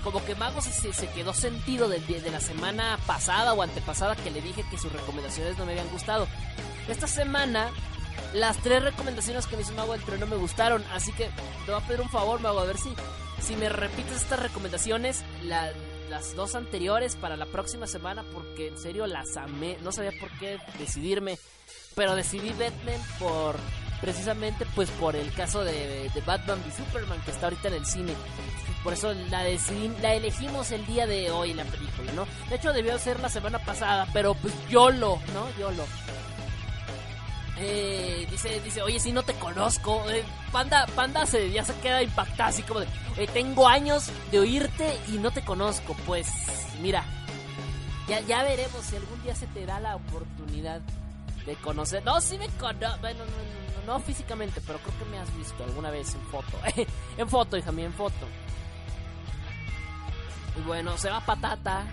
como 0.04 0.24
que 0.26 0.36
Mago 0.36 0.62
se, 0.62 0.72
se- 0.94 1.08
quedó 1.10 1.34
sentido 1.34 1.90
día- 1.90 2.22
de, 2.22 2.32
la 2.32 2.40
semana 2.40 2.98
pasada 3.06 3.54
o 3.54 3.62
antepasada 3.62 4.16
que 4.16 4.32
le 4.32 4.42
dije 4.42 4.64
que 4.72 4.78
sus 4.78 4.92
recomendaciones 4.92 5.58
no 5.58 5.66
me 5.66 5.74
habían 5.74 5.90
gustado. 5.90 6.28
Esta 6.88 7.08
semana, 7.08 7.70
las 8.34 8.58
tres 8.58 8.84
recomendaciones 8.84 9.48
que 9.48 9.56
me 9.56 9.62
hizo 9.64 9.74
Mago 9.74 9.94
del 9.94 10.04
Tren 10.04 10.20
no 10.20 10.28
me 10.28 10.36
gustaron. 10.36 10.84
Así 10.94 11.12
que 11.14 11.26
te 11.66 11.72
voy 11.72 11.82
a 11.82 11.86
pedir 11.88 12.02
un 12.02 12.10
favor, 12.10 12.40
Mago, 12.40 12.60
a 12.60 12.66
ver 12.66 12.78
si, 12.78 12.94
si 13.42 13.56
me 13.56 13.70
repites 13.70 14.18
estas 14.24 14.40
recomendaciones, 14.42 15.24
la- 15.44 15.72
las 16.10 16.36
dos 16.36 16.56
anteriores 16.56 17.18
para 17.18 17.36
la 17.36 17.46
próxima 17.46 17.86
semana, 17.86 18.24
porque 18.34 18.70
en 18.70 18.78
serio 18.78 19.08
las 19.08 19.36
amé. 19.36 19.78
No 19.84 19.92
sabía 19.92 20.12
por 20.22 20.30
qué 20.40 20.58
decidirme, 20.80 21.38
pero 21.96 22.16
decidí 22.16 22.50
Batman 22.52 23.02
por 23.20 23.56
precisamente 24.00 24.66
pues 24.76 24.90
por 24.92 25.16
el 25.16 25.34
caso 25.34 25.64
de, 25.64 26.10
de 26.14 26.22
Batman 26.22 26.62
v 26.64 26.72
Superman 26.86 27.20
que 27.26 27.32
está 27.32 27.48
ahorita 27.48 27.68
en 27.70 27.74
el 27.74 27.86
cine. 27.86 28.14
Por 28.84 28.94
eso 28.94 29.12
la 29.32 29.44
decidí, 29.44 29.92
la 30.02 30.14
elegimos 30.14 30.72
el 30.72 30.86
día 30.86 31.08
de 31.08 31.32
hoy 31.32 31.54
la 31.54 31.66
película, 31.66 32.12
¿no? 32.14 32.26
De 32.50 32.56
hecho 32.56 32.72
debió 32.74 32.98
ser 33.00 33.20
la 33.20 33.28
semana 33.28 33.60
pasada, 33.60 34.08
pero 34.14 34.34
pues 34.36 34.54
YOLO, 34.70 35.20
¿no? 35.34 35.60
YOLO. 35.60 35.84
Eh, 37.60 38.28
dice, 38.30 38.60
dice, 38.62 38.82
oye, 38.82 39.00
si 39.00 39.12
no 39.12 39.24
te 39.24 39.34
conozco. 39.34 40.08
Eh, 40.10 40.24
Panda, 40.52 40.86
Panda 40.96 41.26
se, 41.26 41.52
ya 41.52 41.64
se 41.64 41.74
queda 41.80 42.04
impactada, 42.04 42.50
así 42.50 42.62
como 42.64 42.82
de, 42.82 42.88
"Oye, 43.18 43.28
tengo 43.28 43.68
años 43.68 44.12
de 44.32 44.40
oírte 44.40 44.98
y 45.08 45.14
no 45.14 45.32
te 45.32 45.44
conozco. 45.44 45.96
Pues, 46.06 46.28
mira, 46.82 47.04
ya, 48.08 48.20
ya 48.22 48.44
veremos 48.44 48.86
si 48.86 48.96
algún 48.96 49.22
día 49.24 49.36
se 49.36 49.48
te 49.48 49.66
da 49.66 49.80
la 49.80 49.96
oportunidad 49.96 50.82
de 51.46 51.56
conocer. 51.56 52.04
No, 52.06 52.22
sí 52.22 52.38
me 52.38 52.48
conozco, 52.50 53.00
bueno, 53.02 53.26
no, 53.26 53.32
no, 53.32 53.86
no, 53.86 53.94
no 53.94 54.00
físicamente, 54.02 54.62
pero 54.66 54.80
creo 54.80 55.00
que 55.00 55.06
me 55.06 55.18
has 55.18 55.36
visto 55.36 55.64
alguna 55.64 55.90
vez 55.90 56.14
en 56.14 56.22
foto. 56.28 56.60
en 57.18 57.28
foto, 57.30 57.58
hija 57.58 57.72
mía, 57.72 57.86
en 57.86 57.94
foto. 57.94 58.28
Y 60.58 60.62
bueno, 60.62 60.96
se 60.98 61.10
va 61.10 61.22
patata. 61.22 61.86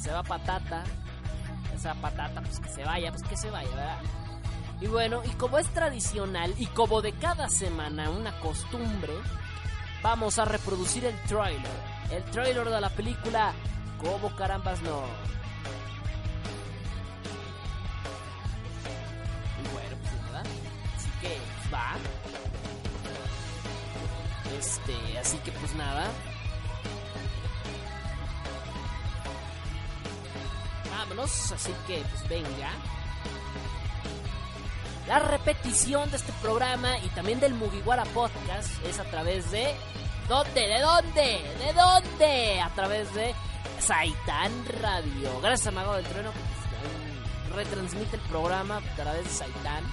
Se 0.00 0.10
va 0.10 0.22
patata 0.22 0.84
esa 1.74 1.94
patata, 1.94 2.40
pues 2.40 2.60
que 2.60 2.68
se 2.68 2.84
vaya, 2.84 3.10
pues 3.10 3.22
que 3.22 3.36
se 3.36 3.50
vaya, 3.50 3.68
¿verdad? 3.70 3.98
Y 4.80 4.86
bueno, 4.86 5.22
y 5.24 5.30
como 5.30 5.58
es 5.58 5.68
tradicional 5.68 6.54
y 6.58 6.66
como 6.66 7.00
de 7.00 7.12
cada 7.12 7.48
semana 7.48 8.10
una 8.10 8.38
costumbre, 8.40 9.12
vamos 10.02 10.38
a 10.38 10.44
reproducir 10.44 11.04
el 11.04 11.18
trailer. 11.22 11.94
El 12.10 12.22
trailer 12.24 12.68
de 12.68 12.80
la 12.80 12.90
película 12.90 13.54
Como 13.98 14.34
carambas 14.36 14.82
no. 14.82 15.02
Y 19.62 19.72
bueno, 19.72 19.96
pues 20.02 20.22
nada. 20.22 20.42
Así 20.96 21.10
que 21.20 21.28
pues, 21.28 21.72
va. 21.72 21.96
Este, 24.58 25.18
así 25.18 25.38
que 25.38 25.52
pues 25.52 25.74
nada. 25.74 26.10
Vámonos, 30.96 31.52
así 31.52 31.74
que 31.86 32.04
pues 32.10 32.28
venga. 32.28 32.70
La 35.08 35.18
repetición 35.18 36.08
de 36.10 36.16
este 36.16 36.32
programa 36.40 36.98
y 36.98 37.08
también 37.08 37.40
del 37.40 37.52
Mugiwara 37.54 38.04
Podcast 38.06 38.70
es 38.86 38.98
a 39.00 39.04
través 39.04 39.50
de... 39.50 39.74
¿Dónde? 40.28 40.60
¿De 40.60 40.80
dónde? 40.80 41.42
¿De 41.58 41.72
dónde? 41.74 42.60
A 42.60 42.70
través 42.70 43.12
de 43.12 43.34
Saitan 43.80 44.52
Radio. 44.80 45.40
Gracias 45.42 45.66
a 45.66 45.70
Mago 45.72 45.94
del 45.96 46.04
Trueno 46.06 46.30
que 46.32 46.38
pues, 46.38 47.66
retransmite 47.66 48.16
el 48.16 48.22
programa 48.22 48.76
a 48.76 48.94
través 48.94 49.24
de 49.24 49.30
Saitan. 49.30 49.84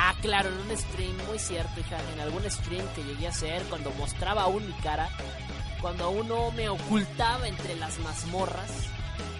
Ah, 0.00 0.14
claro, 0.22 0.48
en 0.48 0.58
un 0.58 0.78
stream, 0.78 1.16
muy 1.26 1.40
cierto, 1.40 1.80
hija. 1.80 1.98
En 2.14 2.20
algún 2.20 2.48
stream 2.48 2.86
que 2.94 3.02
llegué 3.02 3.26
a 3.26 3.30
hacer 3.30 3.64
cuando 3.64 3.90
mostraba 3.98 4.42
aún 4.42 4.64
mi 4.64 4.72
cara, 4.74 5.08
cuando 5.80 6.04
aún 6.04 6.28
no 6.28 6.52
me 6.52 6.68
ocultaba 6.68 7.48
entre 7.48 7.74
las 7.74 7.98
mazmorras, 7.98 8.70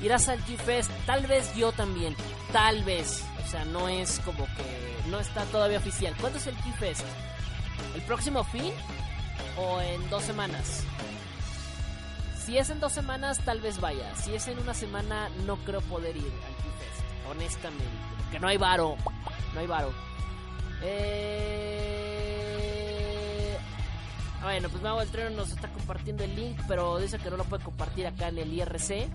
irás 0.03 0.29
al 0.29 0.45
G-Fest. 0.45 0.91
Tal 1.07 1.29
vez 1.29 1.55
yo 1.55 1.71
también, 1.71 2.17
tal 2.53 2.83
vez. 2.83 3.25
O 3.47 3.49
sea, 3.49 3.65
no 3.67 3.89
es 3.89 4.21
como 4.25 4.47
que. 4.47 4.99
No 5.09 5.21
está 5.21 5.45
todavía 5.45 5.79
oficial. 5.79 6.13
¿Cuándo 6.21 6.41
es 6.41 6.49
el 6.49 6.57
G-Fest? 6.57 7.05
¿El 7.95 8.03
próximo 8.03 8.43
fin? 8.43 8.73
¿O 9.57 9.81
en 9.81 10.11
dos 10.11 10.25
semanas? 10.25 10.83
Si 12.45 12.59
es 12.59 12.69
en 12.71 12.81
dos 12.81 12.93
semanas, 12.93 13.39
tal 13.45 13.61
vez 13.61 13.81
vaya. 13.81 14.13
Si 14.17 14.35
es 14.35 14.49
en 14.49 14.59
una 14.59 14.75
semana, 14.75 15.29
no 15.47 15.57
creo 15.59 15.83
poder 15.83 16.17
ir 16.17 16.25
al 16.25 16.31
G-Fest. 16.31 17.31
Honestamente. 17.31 17.87
Porque 18.23 18.41
no 18.41 18.49
hay 18.49 18.57
varo. 18.57 18.97
No 19.55 19.61
hay 19.61 19.67
varo. 19.69 19.93
Eh... 20.83 21.79
Bueno, 24.43 24.69
pues 24.71 24.83
Mago 24.83 25.01
del 25.01 25.11
Treno 25.11 25.31
nos 25.31 25.51
está 25.51 25.69
compartiendo 25.69 26.25
el 26.25 26.35
link, 26.35 26.59
pero 26.67 26.99
dice 26.99 27.19
que 27.19 27.31
no 27.31 27.37
lo 27.37 27.45
puede 27.45 27.63
compartir 27.65 28.07
acá 28.07 28.29
en 28.29 28.39
el 28.39 28.53
IRC. 28.53 29.09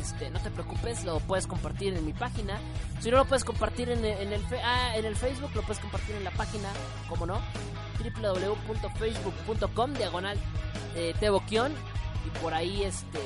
Este, 0.00 0.30
no 0.30 0.40
te 0.40 0.50
preocupes, 0.50 1.04
lo 1.04 1.20
puedes 1.20 1.46
compartir 1.46 1.94
en 1.94 2.06
mi 2.06 2.12
página. 2.12 2.58
Si 3.00 3.10
no 3.10 3.18
lo 3.18 3.26
puedes 3.26 3.44
compartir 3.44 3.90
en 3.90 4.04
el, 4.04 4.42
ah, 4.62 4.96
en 4.96 5.04
el 5.04 5.16
Facebook, 5.16 5.50
lo 5.54 5.62
puedes 5.62 5.80
compartir 5.80 6.16
en 6.16 6.24
la 6.24 6.30
página, 6.30 6.70
como 7.08 7.26
no, 7.26 7.40
www.facebook.com 7.98 9.92
diagonal 9.94 10.38
eh, 10.96 11.14
y 12.24 12.30
por 12.40 12.54
ahí 12.54 12.84
este 12.84 13.20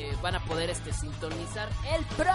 este, 0.00 0.22
van 0.22 0.34
a 0.34 0.40
poder 0.44 0.70
este 0.70 0.92
sintonizar 0.92 1.68
el 1.94 2.04
pro 2.16 2.32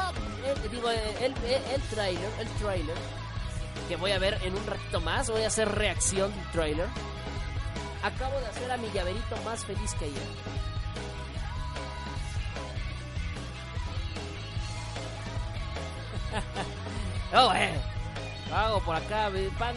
digo 0.71 0.89
el, 0.89 1.23
el, 1.23 1.33
el 1.73 1.81
trailer 1.89 2.29
el 2.39 2.47
trailer 2.59 2.97
que 3.87 3.95
voy 3.97 4.11
a 4.11 4.19
ver 4.19 4.39
en 4.43 4.55
un 4.55 4.65
ratito 4.65 4.99
más. 5.01 5.29
Voy 5.29 5.43
a 5.43 5.47
hacer 5.47 5.69
reacción 5.69 6.33
del 6.33 6.51
trailer. 6.51 6.87
Acabo 8.03 8.39
de 8.39 8.47
hacer 8.47 8.71
a 8.71 8.77
mi 8.77 8.89
llaverito 8.91 9.35
más 9.43 9.63
feliz 9.65 9.93
que 9.95 10.05
ayer. 10.05 10.23
Oh 17.33 17.51
eh. 17.53 17.73
Hago 18.53 18.79
por 18.81 18.95
acá 18.95 19.29
pan. 19.57 19.75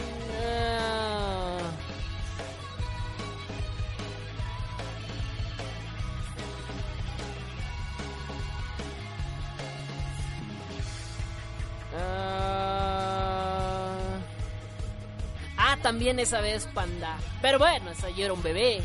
También 15.88 16.18
esa 16.18 16.42
vez 16.42 16.66
panda. 16.74 17.16
Pero 17.40 17.58
bueno, 17.58 17.90
esa 17.90 18.08
un 18.10 18.42
bebé. 18.42 18.82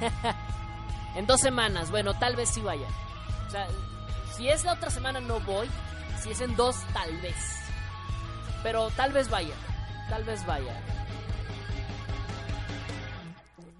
en 1.16 1.26
dos 1.26 1.40
semanas, 1.40 1.90
bueno, 1.90 2.16
tal 2.16 2.36
vez 2.36 2.50
sí 2.50 2.60
vaya. 2.60 2.86
O 3.48 3.50
sea, 3.50 3.66
si 4.36 4.48
es 4.48 4.62
la 4.62 4.74
otra 4.74 4.88
semana 4.88 5.18
no 5.18 5.40
voy. 5.40 5.68
Si 6.22 6.30
es 6.30 6.40
en 6.40 6.54
dos, 6.54 6.76
tal 6.92 7.10
vez. 7.16 7.34
Pero 8.62 8.88
tal 8.90 9.12
vez 9.12 9.28
vaya. 9.28 9.56
Tal 10.08 10.22
vez 10.22 10.46
vaya. 10.46 10.80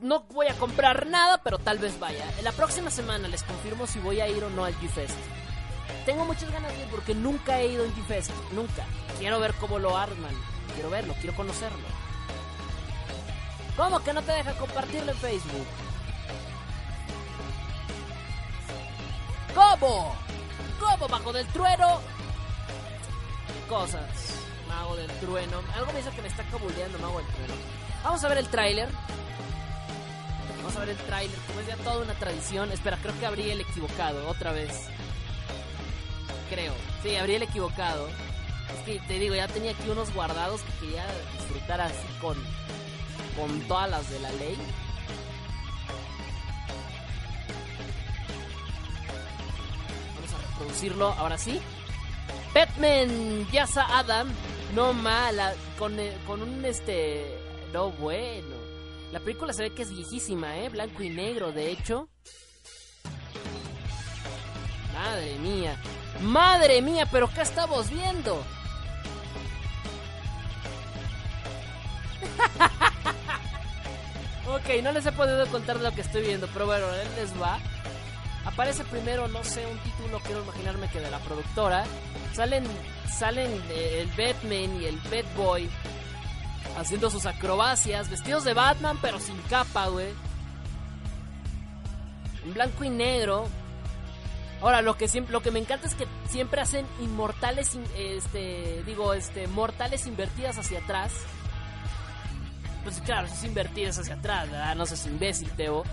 No 0.01 0.25
voy 0.25 0.49
a 0.49 0.55
comprar 0.55 1.07
nada, 1.07 1.45
pero 1.45 1.59
tal 1.59 1.79
vez 1.79 2.01
vaya. 2.01 2.25
En 2.39 2.45
la 2.45 2.51
próxima 2.51 2.91
semana 2.91 3.29
les 3.29 3.45
confirmo 3.45 3.87
si 3.87 4.01
voy 4.01 4.21
a 4.21 4.27
ir 4.27 4.43
o 4.43 4.51
no 4.51 4.65
al 4.65 4.75
G-Fest. 4.81 5.38
Tengo 6.05 6.25
muchas 6.25 6.51
ganas 6.51 6.73
de 6.73 6.83
ir 6.83 6.89
porque 6.91 7.15
nunca 7.15 7.61
he 7.61 7.69
ido 7.69 7.85
en 7.85 7.95
G-Fest. 7.95 8.31
Nunca. 8.53 8.85
Quiero 9.19 9.41
ver 9.41 9.55
cómo 9.55 9.79
lo 9.79 9.97
arman. 9.97 10.35
Quiero 10.75 10.91
verlo, 10.91 11.15
quiero 11.21 11.37
conocerlo. 11.37 11.87
¿Cómo 13.77 14.03
que 14.03 14.13
no 14.13 14.23
te 14.23 14.33
deja 14.33 14.55
compartirlo 14.55 15.13
en 15.13 15.19
Facebook? 15.19 15.67
¿Cómo? 19.55 20.15
¿Cómo, 20.81 21.09
Mago 21.09 21.33
del 21.33 21.47
Trueno? 21.49 22.01
Cosas. 23.69 24.09
Mago 24.69 24.97
del 24.97 25.11
Trueno. 25.19 25.61
Algo 25.75 25.93
me 25.93 25.99
dice 25.99 26.11
que 26.11 26.23
me 26.23 26.29
está 26.29 26.43
cabuleando 26.45 26.99
Mago 26.99 27.19
del 27.19 27.27
Trueno. 27.29 27.55
Vamos 28.03 28.25
a 28.25 28.29
ver 28.29 28.39
el 28.39 28.49
tráiler. 28.49 28.89
Vamos 30.59 30.77
a 30.77 30.81
ver 30.81 30.89
el 30.91 30.97
tráiler, 30.97 31.39
como 31.47 31.61
es 31.61 31.67
ya 31.67 31.77
toda 31.77 31.99
una 31.99 32.15
tradición. 32.15 32.73
Espera, 32.73 32.99
creo 33.01 33.19
que 33.19 33.27
abrí 33.27 33.51
el 33.51 33.61
equivocado, 33.61 34.29
otra 34.29 34.53
vez. 34.53 34.89
Creo. 36.49 36.73
Sí, 37.03 37.15
abrí 37.17 37.35
el 37.35 37.43
equivocado. 37.43 38.09
Es 38.09 38.85
que 38.85 39.01
te 39.07 39.19
digo, 39.19 39.35
ya 39.35 39.49
tenía 39.49 39.73
aquí 39.73 39.89
unos 39.89 40.13
guardados 40.15 40.61
que 40.63 40.87
quería 40.87 41.07
disfrutar 41.39 41.81
así 41.81 42.07
con, 42.21 42.37
con 43.37 43.61
todas 43.69 43.91
las 43.91 44.11
de 44.11 44.21
la 44.21 44.33
ley. 44.33 44.57
Vamos 50.15 50.33
a 50.33 50.51
reproducirlo 50.51 51.13
ahora 51.13 51.39
sí. 51.39 51.61
Batman 52.55 53.47
Yasa 53.51 53.99
Adam, 53.99 54.29
no 54.75 54.93
mala, 54.93 55.55
con, 55.79 55.99
eh, 56.01 56.17
con 56.27 56.43
un 56.43 56.65
este. 56.65 57.39
No 57.73 57.91
bueno. 57.91 58.57
La 59.13 59.21
película 59.21 59.53
se 59.53 59.63
ve 59.63 59.71
que 59.71 59.83
es 59.83 59.91
viejísima, 59.91 60.59
¿eh? 60.59 60.69
Blanco 60.69 61.03
y 61.03 61.11
negro, 61.11 61.53
de 61.53 61.71
hecho. 61.71 62.09
Madre 64.99 65.39
mía. 65.39 65.77
Madre 66.21 66.83
mía, 66.83 67.07
pero 67.11 67.33
¿qué 67.33 67.43
estamos 67.43 67.89
viendo? 67.89 68.35
ok, 74.49 74.83
no 74.83 74.91
les 74.91 75.07
he 75.07 75.13
podido 75.13 75.47
contar 75.47 75.79
lo 75.79 75.93
que 75.93 76.01
estoy 76.01 76.23
viendo, 76.23 76.49
pero 76.49 76.67
bueno, 76.67 76.93
él 76.93 77.07
les 77.15 77.41
va. 77.41 77.61
Aparece 78.45 78.83
primero, 78.85 79.29
no 79.29 79.45
sé, 79.45 79.65
un 79.67 79.79
título, 79.79 80.19
quiero 80.19 80.43
imaginarme 80.43 80.89
que 80.89 80.99
de 80.99 81.13
la 81.13 81.21
productora. 81.21 81.85
Salen, 82.35 82.65
salen 83.09 83.53
eh, 83.71 84.01
el 84.03 84.09
Batman 84.09 84.83
y 84.83 84.87
el 84.87 84.99
Batboy 84.99 85.71
haciendo 86.77 87.09
sus 87.09 87.25
acrobacias, 87.25 88.11
vestidos 88.11 88.43
de 88.43 88.53
Batman, 88.53 88.99
pero 89.01 89.21
sin 89.21 89.39
capa, 89.43 89.87
güey. 89.87 90.09
En 92.45 92.53
blanco 92.53 92.83
y 92.83 92.91
negro. 92.91 93.49
Ahora, 94.61 94.83
lo 94.83 94.97
que 94.97 95.07
siempre, 95.09 95.33
lo 95.33 95.41
que 95.41 95.51
me 95.53 95.61
encanta 95.61 95.87
es 95.87 95.95
que 95.95 96.07
siempre 96.29 96.61
hacen 96.61 96.85
inmortales, 97.01 97.75
in- 97.77 97.85
este, 97.97 98.83
digo, 98.85 99.15
este, 99.15 99.47
mortales 99.47 100.07
invertidas 100.07 100.59
hacia 100.59 100.81
atrás. 100.81 101.13
Pues 102.83 103.01
claro, 103.03 103.27
es 103.29 103.45
invertidas 103.45 103.99
hacia 103.99 104.15
atrás, 104.15 104.51
¿verdad? 104.51 104.75
No 104.75 104.85
seas 104.87 105.07
imbécil, 105.07 105.49
Teo. 105.51 105.85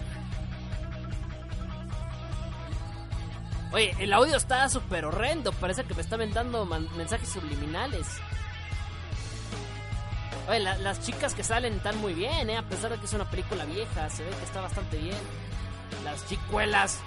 Oye, 3.72 3.96
el 4.00 4.14
audio 4.14 4.38
está 4.38 4.68
súper 4.70 5.06
horrendo. 5.06 5.52
Parece 5.54 5.84
que 5.84 5.94
me 5.94 6.02
está 6.02 6.18
dando 6.18 6.66
mensajes 6.66 7.30
subliminales. 7.30 8.08
Oye, 10.48 10.60
la- 10.60 10.78
las 10.78 11.02
chicas 11.02 11.34
que 11.34 11.44
salen 11.44 11.74
están 11.74 11.98
muy 12.00 12.14
bien, 12.14 12.50
¿eh? 12.50 12.58
A 12.58 12.64
pesar 12.64 12.92
de 12.92 12.98
que 13.00 13.06
es 13.06 13.14
una 13.14 13.30
película 13.30 13.66
vieja, 13.66 14.10
se 14.10 14.24
ve 14.24 14.30
que 14.30 14.46
está 14.46 14.62
bastante 14.62 14.98
bien. 14.98 15.18
Las 16.04 16.26
chicuelas. 16.28 17.00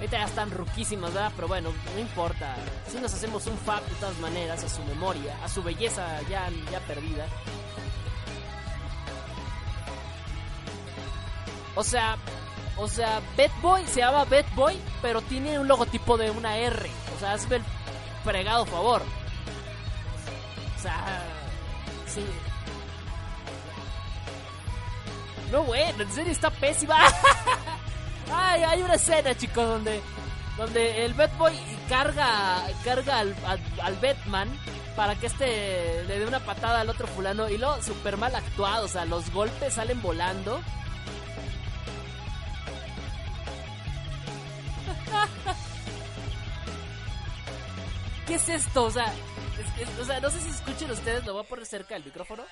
Ahorita 0.00 0.16
ya 0.16 0.24
están 0.24 0.50
ruquísimas, 0.50 1.12
¿verdad? 1.12 1.30
Pero 1.36 1.46
bueno, 1.46 1.74
no 1.94 2.00
importa. 2.00 2.56
Si 2.88 2.98
nos 2.98 3.12
hacemos 3.12 3.46
un 3.46 3.58
fab 3.58 3.84
de 3.84 3.94
todas 3.96 4.18
maneras 4.18 4.64
a 4.64 4.68
su 4.70 4.82
memoria, 4.84 5.36
a 5.44 5.48
su 5.48 5.62
belleza 5.62 6.22
ya, 6.22 6.48
ya 6.72 6.80
perdida. 6.80 7.26
O 11.74 11.84
sea, 11.84 12.16
o 12.78 12.88
sea, 12.88 13.20
Boy 13.60 13.86
se 13.86 14.00
llama 14.00 14.24
Boy, 14.54 14.80
pero 15.02 15.20
tiene 15.20 15.58
un 15.58 15.68
logotipo 15.68 16.16
de 16.16 16.30
una 16.30 16.56
R. 16.56 16.90
O 17.14 17.20
sea, 17.20 17.34
hazme 17.34 17.56
el 17.56 17.62
fregado 18.24 18.64
favor. 18.64 19.02
O 20.78 20.82
sea, 20.82 21.22
sí. 22.06 22.24
No, 25.52 25.64
bueno, 25.64 26.04
en 26.04 26.10
serio 26.10 26.32
está 26.32 26.48
pésima. 26.48 26.96
Ay, 28.32 28.62
hay 28.62 28.82
una 28.82 28.94
escena, 28.94 29.36
chicos, 29.36 29.66
donde 29.66 30.00
donde 30.56 31.04
el 31.06 31.14
Batboy 31.14 31.58
carga 31.88 32.66
carga 32.84 33.20
al, 33.20 33.34
al, 33.82 33.96
Batman 33.96 34.48
para 34.94 35.14
que 35.14 35.26
este 35.26 36.04
le 36.04 36.18
dé 36.18 36.26
una 36.26 36.40
patada 36.40 36.80
al 36.80 36.90
otro 36.90 37.06
fulano 37.06 37.48
y 37.48 37.56
luego 37.56 37.80
super 37.82 38.18
mal 38.18 38.34
actuado, 38.34 38.84
o 38.84 38.88
sea, 38.88 39.06
los 39.06 39.32
golpes 39.32 39.72
salen 39.74 40.02
volando. 40.02 40.60
¿Qué 48.26 48.34
es 48.34 48.48
esto? 48.48 48.84
O 48.84 48.90
sea, 48.90 49.12
o 50.00 50.04
sea, 50.04 50.20
no 50.20 50.30
sé 50.30 50.40
si 50.40 50.50
escuchen 50.50 50.90
ustedes, 50.90 51.24
lo 51.24 51.32
voy 51.32 51.42
a 51.42 51.48
poner 51.48 51.64
cerca 51.64 51.94
del 51.94 52.04
micrófono. 52.04 52.42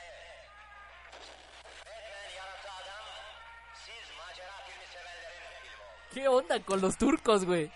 ¿Qué 6.13 6.27
onda 6.27 6.59
con 6.61 6.81
los 6.81 6.97
turcos, 6.97 7.45
güey? 7.45 7.71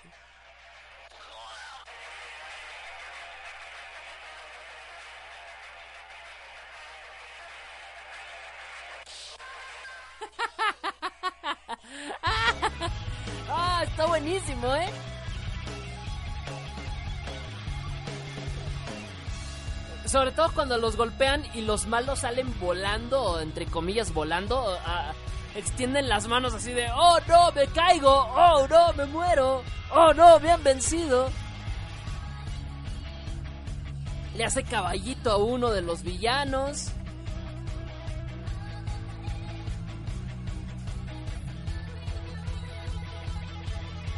ah, 13.49 13.83
está 13.87 14.07
buenísimo, 14.07 14.75
¿eh? 14.75 14.89
Sobre 20.07 20.33
todo 20.33 20.51
cuando 20.55 20.79
los 20.79 20.97
golpean 20.97 21.45
y 21.55 21.61
los 21.63 21.87
malos 21.87 22.21
salen 22.21 22.59
volando, 22.61 23.41
entre 23.41 23.67
comillas 23.67 24.13
volando, 24.13 24.59
o, 24.59 24.79
ah, 24.87 25.13
extienden 25.55 26.09
las 26.09 26.27
manos 26.29 26.55
así 26.55 26.73
de, 26.73 26.89
oh 26.95 27.19
no, 27.29 27.53
me 27.53 27.67
caigo, 27.67 28.11
oh 28.11 28.67
no, 28.69 28.93
me 28.95 29.07
muero, 29.07 29.63
oh 29.91 30.13
no, 30.15 30.41
me 30.41 30.51
han 30.51 30.63
vencido. 30.63 31.31
Le 34.37 34.45
hace 34.45 34.63
caballito 34.65 35.31
a 35.31 35.37
uno 35.37 35.71
de 35.71 35.83
los 35.83 36.03
villanos. 36.03 36.89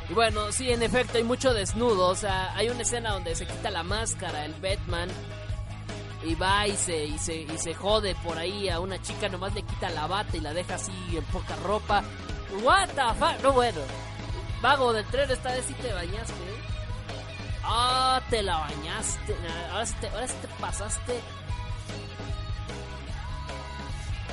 Y 0.08 0.12
bueno, 0.12 0.52
sí, 0.52 0.70
en 0.70 0.82
efecto, 0.82 1.16
hay 1.16 1.24
mucho 1.24 1.54
desnudo. 1.54 2.08
O 2.08 2.14
sea, 2.14 2.54
hay 2.54 2.68
una 2.68 2.82
escena 2.82 3.12
donde 3.12 3.34
se 3.34 3.46
quita 3.46 3.70
la 3.70 3.82
máscara, 3.82 4.44
el 4.44 4.54
Batman. 4.54 5.08
Y 6.24 6.34
va 6.34 6.66
y 6.66 6.76
se, 6.76 7.04
y 7.04 7.18
se, 7.18 7.34
y 7.42 7.58
se 7.58 7.74
jode 7.74 8.14
por 8.16 8.38
ahí 8.38 8.68
a 8.68 8.80
una 8.80 9.00
chica, 9.02 9.28
nomás 9.28 9.54
le 9.54 9.62
quita 9.62 9.90
la 9.90 10.06
bata 10.06 10.36
y 10.36 10.40
la 10.40 10.54
deja 10.54 10.76
así 10.76 10.92
en 11.12 11.24
poca 11.24 11.54
ropa. 11.56 12.02
What 12.62 12.88
the 12.90 13.02
fuck, 13.18 13.42
no 13.42 13.52
bueno. 13.52 13.80
Vago 14.62 14.92
del 14.92 15.04
tren, 15.06 15.30
esta 15.30 15.52
vez 15.52 15.64
sí 15.66 15.74
te 15.74 15.92
bañaste. 15.92 16.32
¿eh? 16.32 16.74
Ah, 17.62 18.22
te 18.30 18.42
la 18.42 18.58
bañaste. 18.58 19.36
Ahora 19.70 19.86
sí 19.86 19.94
te, 20.00 20.08
ahora 20.08 20.28
sí 20.28 20.34
te 20.40 20.48
pasaste. 20.60 21.20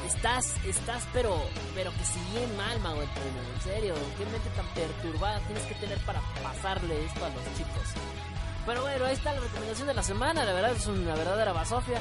Estás, 0.07 0.55
estás, 0.65 1.07
pero, 1.13 1.41
pero 1.73 1.91
que 1.91 2.05
si 2.05 2.19
bien 2.31 2.55
mal, 2.57 2.79
mago 2.81 2.99
del 2.99 3.09
tren, 3.09 3.33
en 3.55 3.61
serio. 3.61 3.95
¿Qué 4.17 4.25
mente 4.25 4.49
tan 4.55 4.65
perturbada 4.67 5.39
tienes 5.41 5.63
que 5.63 5.75
tener 5.75 5.97
para 6.05 6.21
pasarle 6.43 7.05
esto 7.05 7.25
a 7.25 7.29
los 7.29 7.43
chicos? 7.57 8.30
Pero 8.65 8.81
bueno, 8.81 9.05
ahí 9.05 9.13
está 9.13 9.33
la 9.33 9.41
recomendación 9.41 9.87
de 9.87 9.93
la 9.93 10.03
semana. 10.03 10.45
La 10.45 10.53
verdad 10.53 10.71
es 10.71 10.85
una 10.87 11.15
verdadera 11.15 11.51
basofia. 11.51 11.99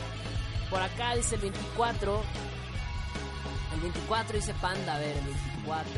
Por 0.68 0.82
acá 0.82 1.14
dice 1.16 1.36
el 1.36 1.40
24. 1.42 2.22
El 3.74 3.80
24 3.80 4.36
dice 4.36 4.54
Panda. 4.54 4.96
A 4.96 4.98
ver, 4.98 5.16
el 5.16 5.24
24. 5.24 5.92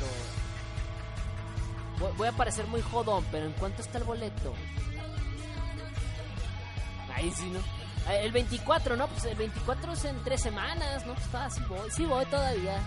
Voy, 2.16 2.26
a 2.26 2.32
parecer 2.32 2.66
muy 2.66 2.82
jodón, 2.82 3.24
pero 3.30 3.46
¿en 3.46 3.52
cuánto 3.52 3.80
está 3.80 3.98
el 3.98 4.04
boleto? 4.04 4.54
Ahí 7.14 7.30
sí, 7.30 7.48
¿no? 7.50 7.60
Eh, 8.10 8.24
El 8.24 8.32
24, 8.32 8.96
¿no? 8.96 9.06
Pues 9.06 9.24
el 9.26 9.36
24 9.36 9.92
es 9.92 10.04
en 10.06 10.24
tres 10.24 10.40
semanas, 10.40 11.06
¿no? 11.06 11.14
Pues 11.14 11.26
está, 11.26 11.48
sí 11.50 11.62
voy. 11.68 11.90
Sí 11.90 12.04
voy 12.04 12.24
todavía. 12.26 12.80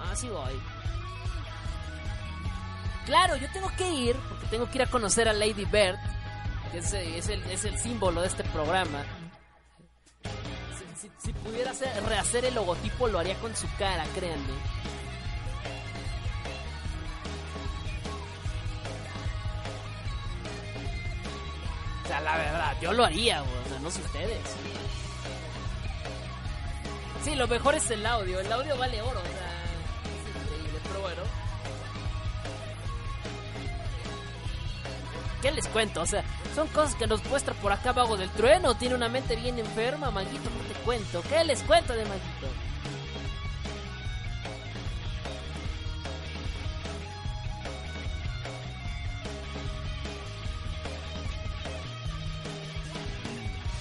Ah, 0.00 0.16
sí 0.16 0.28
voy. 0.28 0.60
Claro, 3.06 3.36
yo 3.36 3.48
tengo 3.52 3.70
que 3.76 3.90
ir, 3.90 4.16
porque 4.28 4.46
tengo 4.46 4.68
que 4.70 4.78
ir 4.78 4.82
a 4.82 4.86
conocer 4.86 5.28
a 5.28 5.32
Lady 5.32 5.64
Bird, 5.64 5.96
que 6.70 6.78
es, 6.78 6.92
eh, 6.92 7.18
el, 7.64 7.78
símbolo 7.78 8.20
de 8.20 8.28
este 8.28 8.44
programa. 8.44 9.02
Si, 11.00 11.10
si- 11.18 11.32
pudiera 11.32 11.70
hacer- 11.70 12.04
rehacer 12.04 12.44
el 12.44 12.54
logotipo, 12.54 13.08
lo 13.08 13.18
haría 13.18 13.34
con 13.36 13.54
su 13.56 13.66
cara, 13.78 14.04
créanme. 14.14 14.52
O 22.04 22.08
sea, 22.08 22.20
la 22.20 22.36
verdad, 22.36 22.76
yo 22.80 22.92
lo 22.92 23.04
haría, 23.04 23.42
o 23.42 23.68
sea, 23.68 23.78
no 23.80 23.90
sé 23.90 24.00
ustedes. 24.02 24.38
Sí, 27.24 27.34
lo 27.34 27.46
mejor 27.46 27.74
es 27.74 27.90
el 27.90 28.04
audio, 28.06 28.40
el 28.40 28.50
audio 28.52 28.76
vale 28.78 29.00
oro, 29.02 29.20
o 29.20 29.22
sea, 29.22 29.64
es 30.04 30.42
increíble, 30.44 30.78
pero 30.88 31.00
bueno. 31.00 31.22
¿qué 35.40 35.50
les 35.50 35.66
cuento? 35.68 36.02
O 36.02 36.06
sea, 36.06 36.24
son 36.54 36.68
cosas 36.68 36.94
que 36.94 37.06
nos 37.06 37.24
muestra 37.26 37.54
por 37.54 37.72
acá 37.72 37.92
Vago 37.92 38.16
del 38.16 38.30
Trueno. 38.30 38.74
Tiene 38.76 38.94
una 38.94 39.08
mente 39.08 39.36
bien 39.36 39.58
enferma, 39.58 40.10
Maguito, 40.10 40.50
¿qué 40.50 40.74
te 40.74 40.80
cuento? 40.80 41.22
¿Qué 41.28 41.44
les 41.44 41.62
cuento 41.62 41.92
de 41.94 42.04
Maguito? 42.04 42.46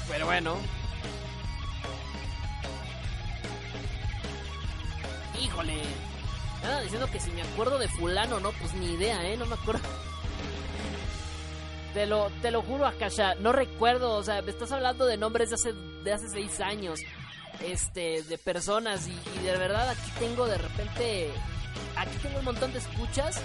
Pero 0.09 0.25
bueno. 0.25 0.57
Híjole. 5.41 5.81
Nada 6.61 6.81
diciendo 6.81 7.09
que 7.09 7.19
si 7.19 7.31
me 7.31 7.41
acuerdo 7.41 7.77
de 7.77 7.87
fulano, 7.87 8.39
no, 8.39 8.51
pues 8.51 8.73
ni 8.73 8.93
idea, 8.93 9.23
¿eh? 9.25 9.37
No 9.37 9.45
me 9.45 9.55
acuerdo. 9.55 9.98
Te 11.99 12.05
lo, 12.05 12.31
te 12.41 12.49
lo 12.49 12.61
juro, 12.61 12.87
Akasha, 12.87 13.35
no 13.41 13.51
recuerdo, 13.51 14.13
o 14.13 14.23
sea, 14.23 14.41
me 14.41 14.51
estás 14.51 14.71
hablando 14.71 15.05
de 15.05 15.17
nombres 15.17 15.49
de 15.49 15.55
hace, 15.55 15.73
de 15.73 16.13
hace 16.13 16.29
seis 16.29 16.61
años, 16.61 17.01
este, 17.61 18.23
de 18.23 18.37
personas, 18.37 19.05
y, 19.09 19.19
y 19.37 19.43
de 19.43 19.57
verdad 19.57 19.89
aquí 19.89 20.09
tengo 20.17 20.45
de 20.45 20.57
repente, 20.57 21.29
aquí 21.97 22.15
tengo 22.23 22.39
un 22.39 22.45
montón 22.45 22.71
de 22.71 22.79
escuchas, 22.79 23.41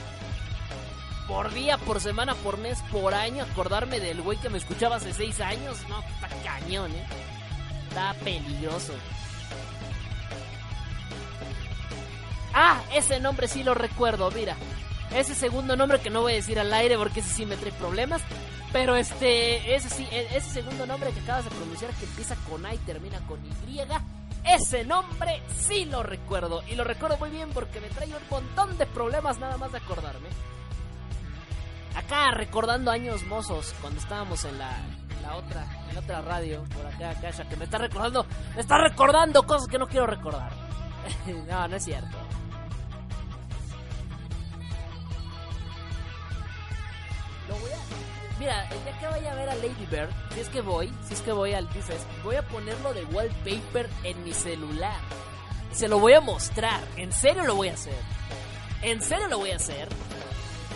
por 1.27 1.53
día, 1.53 1.79
por 1.79 2.01
semana, 2.01 2.37
por 2.37 2.57
mes, 2.59 2.79
por 2.93 3.13
año, 3.13 3.43
acordarme 3.43 3.99
del 3.99 4.23
güey 4.23 4.39
que 4.39 4.51
me 4.51 4.59
escuchaba 4.59 4.97
hace 4.97 5.13
seis 5.13 5.41
años, 5.41 5.79
no, 5.89 5.99
está 5.99 6.29
cañón, 6.45 6.93
eh, 6.93 7.07
está 7.89 8.15
peligroso. 8.23 8.93
Ah, 12.53 12.85
ese 12.95 13.19
nombre 13.19 13.49
sí 13.49 13.65
lo 13.65 13.75
recuerdo, 13.75 14.31
mira. 14.31 14.55
Ese 15.15 15.35
segundo 15.35 15.77
nombre 15.77 16.01
que 16.01 16.11
no 16.11 16.23
voy 16.23 16.33
a 16.33 16.37
decir 16.37 16.59
al 16.59 16.73
aire 16.73 16.99
porque 16.99 17.21
ese 17.21 17.31
sí 17.31 17.47
me 17.47 17.57
trae 17.57 17.73
problemas. 17.73 18.23
Pero 18.73 18.97
este, 18.97 19.77
ese 19.77 19.89
sí, 19.89 20.07
e- 20.11 20.37
ese 20.37 20.51
segundo 20.51 20.85
nombre 20.87 21.11
que 21.13 21.21
acabas 21.21 21.45
de 21.45 21.51
pronunciar 21.51 21.93
que 21.93 22.07
empieza 22.07 22.35
con 22.49 22.67
A 22.67 22.75
y 22.75 22.79
termina 22.79 23.19
con 23.29 23.39
Y. 23.47 23.81
Ese 24.45 24.85
nombre 24.85 25.43
sí 25.57 25.85
lo 25.85 26.03
recuerdo. 26.03 26.63
Y 26.69 26.75
lo 26.75 26.83
recuerdo 26.85 27.17
muy 27.19 27.31
bien 27.31 27.51
porque 27.51 27.81
me 27.81 27.89
trae 27.89 28.09
un 28.09 28.29
montón 28.29 28.77
de 28.77 28.87
problemas 28.87 29.39
nada 29.39 29.57
más 29.57 29.71
de 29.71 29.79
acordarme. 29.79 30.29
Acá 31.95 32.33
recordando 32.33 32.91
años 32.91 33.23
mozos 33.25 33.73
cuando 33.81 34.01
estábamos 34.01 34.45
en 34.45 34.59
la, 34.59 34.77
la 35.23 35.37
otra, 35.37 35.65
en 35.91 35.97
otra 35.97 36.21
radio, 36.23 36.65
por 36.75 36.85
acá, 36.87 37.15
Kasha, 37.21 37.49
que 37.49 37.57
me 37.57 37.67
está 37.67 37.79
recordando, 37.79 38.27
me 38.55 38.61
está 38.61 38.77
recordando 38.79 39.45
cosas 39.45 39.69
que 39.69 39.79
no 39.79 39.87
quiero 39.87 40.07
recordar. 40.07 40.51
no, 41.49 41.69
no 41.69 41.77
es 41.77 41.85
cierto. 41.85 42.17
Lo 47.49 47.57
voy 47.57 47.71
a... 47.71 47.79
Mira, 48.39 48.69
el 48.69 48.85
día 48.85 48.99
que 48.99 49.07
vaya 49.07 49.33
a 49.33 49.35
ver 49.37 49.49
a 49.49 49.55
Lady 49.57 49.87
Bird, 49.91 50.11
si 50.35 50.41
es 50.41 50.49
que 50.49 50.61
voy, 50.61 50.93
si 51.07 51.15
es 51.15 51.21
que 51.21 51.33
voy 51.33 51.55
al 51.55 51.69
Fest, 51.69 52.05
voy 52.25 52.35
a 52.37 52.43
ponerlo 52.43 52.93
de 52.93 53.05
wallpaper 53.05 53.89
en 54.03 54.25
mi 54.25 54.33
celular. 54.33 54.99
Se 55.73 55.89
lo 55.89 55.99
voy 55.99 56.15
a 56.15 56.21
mostrar. 56.21 56.81
En 56.97 57.13
serio 57.13 57.45
lo 57.45 57.55
voy 57.55 57.69
a 57.69 57.75
hacer. 57.75 57.99
En 58.83 59.01
serio 59.01 59.29
lo 59.29 59.39
voy 59.39 59.51
a 59.51 59.57
hacer. 59.57 59.89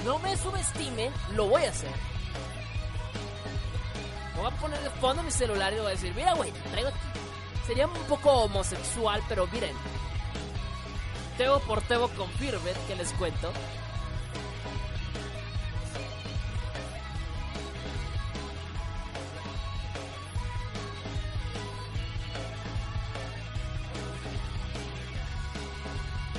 No 0.05 0.19
me 0.21 0.37
subestimen, 0.37 1.13
lo 1.35 1.47
voy 1.47 1.65
a 1.65 1.71
hacer. 1.71 1.93
Lo 4.37 4.43
voy 4.43 4.53
a 4.53 4.57
poner 4.57 4.81
de 4.81 4.91
fondo 4.91 5.21
en 5.21 5.27
mi 5.27 5.33
celular 5.33 5.73
y 5.73 5.77
le 5.77 5.83
voy 5.83 5.91
a 5.91 5.95
decir, 5.95 6.15
mira 6.15 6.35
güey, 6.35 6.53
traigo 6.71 6.89
aquí. 6.89 6.99
Sería 7.67 7.87
un 7.87 7.93
poco 8.05 8.31
homosexual, 8.31 9.21
pero 9.29 9.47
miren. 9.49 9.75
Tebo 11.37 11.59
por 11.61 11.83
Tebo 11.83 12.09
con 12.11 12.31
Firbet, 12.31 12.77
que 12.87 12.97
les 12.97 13.13
cuento. 13.13 13.53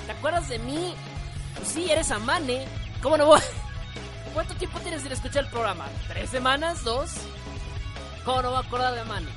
¿Te 0.10 0.14
acuerdas 0.14 0.50
de 0.50 0.58
mí? 0.58 0.96
Pues 1.56 1.68
sí, 1.68 1.92
eres 1.92 2.10
Amane. 2.10 2.66
¿Cómo 3.00 3.16
no 3.16 3.28
voy? 3.28 3.42
¿Cuánto 4.34 4.56
tiempo 4.56 4.80
tienes 4.80 5.04
sin 5.04 5.12
escuchar 5.12 5.44
el 5.44 5.52
programa? 5.52 5.86
¿Tres 6.08 6.32
semanas? 6.32 6.84
¿Dos? 6.84 7.12
¿Cómo 8.26 8.42
no 8.42 8.50
voy 8.50 8.58
a 8.58 8.62
acordar 8.62 8.96
de 8.96 9.02
Amane? 9.02 9.28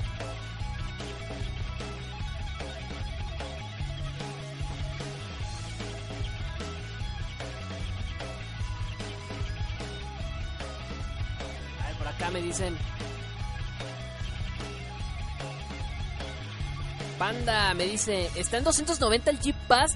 A 11.83 11.87
ver, 11.87 11.97
por 11.97 12.07
acá 12.07 12.31
me 12.31 12.41
dicen... 12.41 12.75
Panda 17.19 17.75
me 17.75 17.85
dice, 17.85 18.31
está 18.33 18.57
en 18.57 18.63
290 18.63 19.29
el 19.29 19.39
Jeep 19.39 19.55
Pass. 19.67 19.95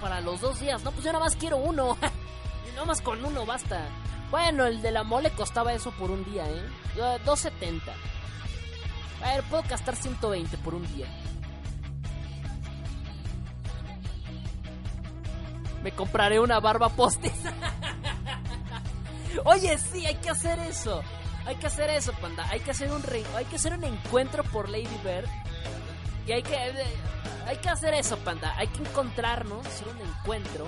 Para 0.00 0.20
los 0.20 0.40
dos 0.40 0.60
días. 0.60 0.82
No, 0.84 0.92
pues 0.92 1.04
yo 1.04 1.12
nada 1.12 1.24
más 1.24 1.36
quiero 1.36 1.56
uno. 1.58 1.96
y 2.68 2.72
nada 2.74 2.84
más 2.86 3.00
con 3.00 3.24
uno 3.24 3.44
basta. 3.46 3.86
Bueno, 4.30 4.66
el 4.66 4.82
de 4.82 4.90
la 4.90 5.02
mole 5.04 5.30
costaba 5.30 5.72
eso 5.72 5.90
por 5.92 6.10
un 6.10 6.24
día, 6.24 6.48
¿eh? 6.48 6.62
Eh, 6.96 7.18
270. 7.24 7.92
A 9.24 9.34
ver, 9.34 9.42
puedo 9.44 9.62
gastar 9.68 9.96
120 9.96 10.56
por 10.58 10.74
un 10.74 10.86
día. 10.94 11.06
Me 15.82 15.92
compraré 15.92 16.40
una 16.40 16.60
barba 16.60 16.88
postiza. 16.88 17.52
Oye, 19.44 19.78
sí, 19.78 20.04
hay 20.06 20.16
que 20.16 20.30
hacer 20.30 20.58
eso. 20.60 21.02
Hay 21.46 21.56
que 21.56 21.66
hacer 21.68 21.88
eso, 21.90 22.12
panda. 22.20 22.46
Hay 22.50 22.60
que 22.60 22.72
hacer 22.72 22.92
un 22.92 23.02
re- 23.02 23.24
hay 23.36 23.44
que 23.46 23.56
hacer 23.56 23.72
un 23.72 23.84
encuentro 23.84 24.42
por 24.44 24.68
Lady 24.68 24.88
Bird. 25.04 25.28
Y 26.26 26.32
hay 26.32 26.42
que 26.42 26.54
eh, 26.54 26.72
hay 27.48 27.56
que 27.56 27.70
hacer 27.70 27.94
eso, 27.94 28.18
panda. 28.18 28.54
Hay 28.58 28.68
que 28.68 28.82
encontrarnos, 28.82 29.66
hacer 29.66 29.88
un 29.88 29.98
encuentro. 30.06 30.66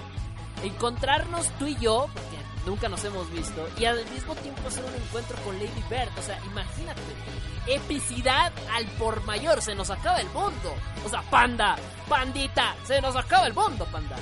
Encontrarnos 0.64 1.48
tú 1.58 1.66
y 1.66 1.76
yo, 1.76 2.08
porque 2.12 2.38
nunca 2.64 2.88
nos 2.88 3.04
hemos 3.04 3.30
visto, 3.30 3.68
y 3.78 3.84
al 3.84 4.04
mismo 4.10 4.34
tiempo 4.36 4.66
hacer 4.66 4.84
un 4.84 4.94
encuentro 4.94 5.36
con 5.44 5.54
Lady 5.58 5.84
Bird. 5.90 6.10
O 6.18 6.22
sea, 6.22 6.38
imagínate, 6.46 7.00
epicidad 7.66 8.50
al 8.74 8.86
por 8.98 9.22
mayor, 9.24 9.60
se 9.60 9.74
nos 9.74 9.90
acaba 9.90 10.20
el 10.20 10.28
mundo. 10.30 10.74
O 11.04 11.08
sea, 11.10 11.20
panda, 11.22 11.76
pandita, 12.08 12.74
se 12.86 13.00
nos 13.02 13.14
acaba 13.14 13.46
el 13.46 13.52
mundo, 13.54 13.84
panda. 13.92 14.16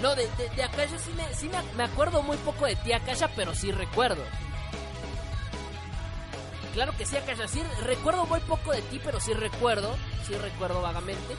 No, 0.00 0.14
de, 0.14 0.28
de, 0.56 0.62
Akasha 0.62 0.98
sí, 0.98 1.10
me, 1.14 1.34
sí 1.34 1.48
me, 1.48 1.62
me 1.74 1.84
acuerdo 1.84 2.22
muy 2.22 2.36
poco 2.38 2.66
de 2.66 2.76
ti, 2.76 2.92
Akasha, 2.92 3.28
pero 3.28 3.54
sí 3.54 3.70
recuerdo. 3.70 4.22
Claro 6.76 6.92
que 6.94 7.06
sí, 7.06 7.16
Akasha, 7.16 7.46
recuerdo 7.84 8.26
muy 8.26 8.38
poco 8.40 8.70
de 8.70 8.82
ti, 8.82 9.00
pero 9.02 9.18
sí 9.18 9.32
recuerdo, 9.32 9.96
sí 10.26 10.34
recuerdo 10.36 10.82
vagamente. 10.82 11.34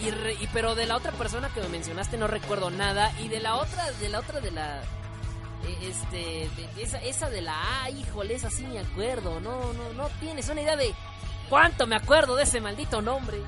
Y, 0.00 0.10
re- 0.12 0.34
y 0.34 0.46
pero 0.52 0.76
de 0.76 0.86
la 0.86 0.94
otra 0.96 1.10
persona 1.10 1.48
que 1.48 1.60
me 1.60 1.68
mencionaste 1.68 2.16
no 2.16 2.28
recuerdo 2.28 2.70
nada. 2.70 3.10
Y 3.18 3.26
de 3.28 3.40
la 3.40 3.56
otra, 3.56 3.90
de 3.90 4.08
la 4.08 4.20
otra 4.20 4.40
de 4.40 4.52
la... 4.52 4.82
eh, 5.64 5.78
Este, 5.82 6.48
esa, 6.80 6.98
esa 6.98 7.28
de 7.30 7.40
la 7.40 7.82
A, 7.82 7.90
híjole, 7.90 8.34
esa 8.36 8.48
sí 8.48 8.64
me 8.64 8.78
acuerdo. 8.78 9.40
No, 9.40 9.72
no, 9.72 9.92
no 9.94 10.08
tienes 10.20 10.48
una 10.50 10.60
idea 10.60 10.76
de 10.76 10.94
cuánto 11.48 11.88
me 11.88 11.96
acuerdo 11.96 12.36
de 12.36 12.44
ese 12.44 12.60
maldito 12.60 13.02
nombre. 13.02 13.38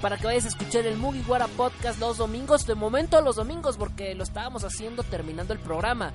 para 0.00 0.16
que 0.16 0.24
vayas 0.24 0.46
a 0.46 0.48
escuchar 0.48 0.86
el 0.86 0.96
Mugiwara 0.96 1.48
Podcast 1.48 2.00
los 2.00 2.16
domingos, 2.16 2.66
de 2.66 2.76
momento 2.76 3.20
los 3.20 3.36
domingos, 3.36 3.76
porque 3.76 4.14
lo 4.14 4.24
estábamos 4.24 4.64
haciendo 4.64 5.02
terminando 5.02 5.52
el 5.52 5.60
programa. 5.60 6.12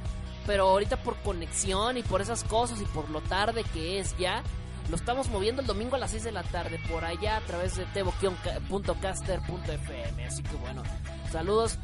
Pero 0.47 0.67
ahorita 0.67 0.97
por 0.97 1.15
conexión 1.17 1.97
y 1.97 2.03
por 2.03 2.21
esas 2.21 2.43
cosas 2.43 2.81
y 2.81 2.85
por 2.85 3.09
lo 3.11 3.21
tarde 3.21 3.63
que 3.73 3.99
es 3.99 4.15
ya, 4.17 4.43
lo 4.89 4.95
estamos 4.95 5.29
moviendo 5.29 5.61
el 5.61 5.67
domingo 5.67 5.95
a 5.95 5.99
las 5.99 6.11
6 6.11 6.23
de 6.25 6.31
la 6.31 6.43
tarde 6.43 6.79
por 6.89 7.03
allá 7.05 7.37
a 7.37 7.41
través 7.41 7.75
de 7.75 7.85
tevo.caster.fm. 7.87 10.25
Así 10.25 10.43
que 10.43 10.55
bueno, 10.57 10.83
saludos 11.31 11.77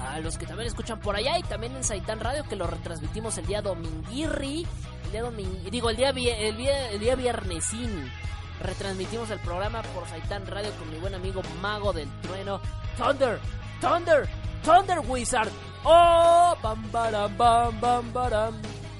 a 0.00 0.18
los 0.20 0.36
que 0.38 0.46
también 0.46 0.66
escuchan 0.66 0.98
por 1.00 1.14
allá 1.16 1.38
y 1.38 1.42
también 1.42 1.74
en 1.76 1.84
Saitán 1.84 2.20
Radio 2.20 2.44
que 2.44 2.56
lo 2.56 2.66
retransmitimos 2.66 3.36
el 3.38 3.46
día 3.46 3.62
dominguirri, 3.62 4.66
el 5.04 5.10
día 5.12 5.22
domin- 5.24 5.62
digo 5.70 5.88
el 5.90 5.96
día 5.96 6.10
el 6.10 6.56
día, 6.56 6.90
el 6.90 7.00
día 7.00 7.14
viernesín. 7.14 8.10
Retransmitimos 8.60 9.30
el 9.30 9.38
programa 9.40 9.82
por 9.82 10.06
Saitán 10.08 10.46
Radio 10.46 10.70
con 10.78 10.90
mi 10.90 10.98
buen 10.98 11.14
amigo 11.14 11.42
Mago 11.60 11.92
del 11.92 12.08
Trueno, 12.22 12.60
Thunder, 12.96 13.38
Thunder, 13.80 14.28
Thunder 14.64 14.98
Wizard. 15.06 15.50
Oh, 15.84 16.56
bam 16.62 16.90
baram 16.90 17.36
bam 17.36 17.80
bam 17.80 18.12
baram, 18.12 18.54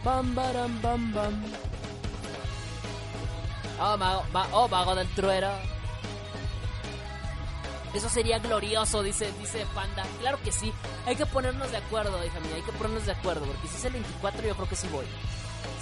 bam 0.05 0.35
bam 0.83 1.13
bam. 1.13 1.43
Oh, 3.86 3.97
mago, 3.98 4.24
ma- 4.32 4.48
oh, 4.52 4.66
mago 4.69 4.94
del 4.94 5.09
trueno. 5.15 5.48
Eso 7.93 8.09
sería 8.09 8.39
glorioso, 8.39 9.02
dice, 9.02 9.31
dice 9.39 9.66
Panda. 9.74 10.02
Claro 10.20 10.39
que 10.43 10.51
sí. 10.51 10.73
Hay 11.06 11.16
que 11.16 11.27
ponernos 11.27 11.70
de 11.70 11.77
acuerdo, 11.77 12.24
hija 12.24 12.40
mía. 12.40 12.56
Hay 12.56 12.62
que 12.62 12.73
ponernos 12.73 13.06
de 13.06 13.12
acuerdo. 13.12 13.44
Porque 13.47 13.69
si 13.69 13.77
es 13.77 13.85
el 13.85 13.93
24, 13.93 14.43
yo 14.48 14.55
creo 14.56 14.69
que 14.69 14.74
sí 14.77 14.89
voy. 14.89 15.05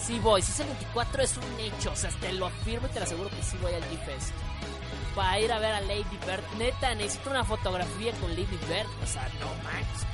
Sí 0.04 0.18
voy. 0.18 0.42
Si 0.42 0.50
es 0.52 0.60
el 0.60 0.66
24, 0.66 1.22
es 1.22 1.36
un 1.36 1.60
hecho. 1.60 1.92
O 1.92 1.96
sea, 1.96 2.10
te 2.20 2.32
lo 2.32 2.46
afirmo 2.46 2.86
y 2.88 2.90
te 2.90 2.98
lo 3.00 3.06
aseguro 3.06 3.30
que 3.30 3.42
sí 3.42 3.56
voy 3.62 3.72
al 3.72 3.82
G-Fest. 3.84 4.30
Para 5.14 5.38
ir 5.40 5.52
a 5.52 5.58
ver 5.58 5.74
a 5.74 5.80
Lady 5.80 6.18
Bird. 6.26 6.42
Neta, 6.58 6.94
necesito 6.94 7.30
una 7.30 7.44
fotografía 7.44 8.12
con 8.20 8.30
Lady 8.30 8.58
Bird. 8.68 8.88
O 9.02 9.06
sea, 9.06 9.26
no 9.40 9.46
manches. 9.62 10.06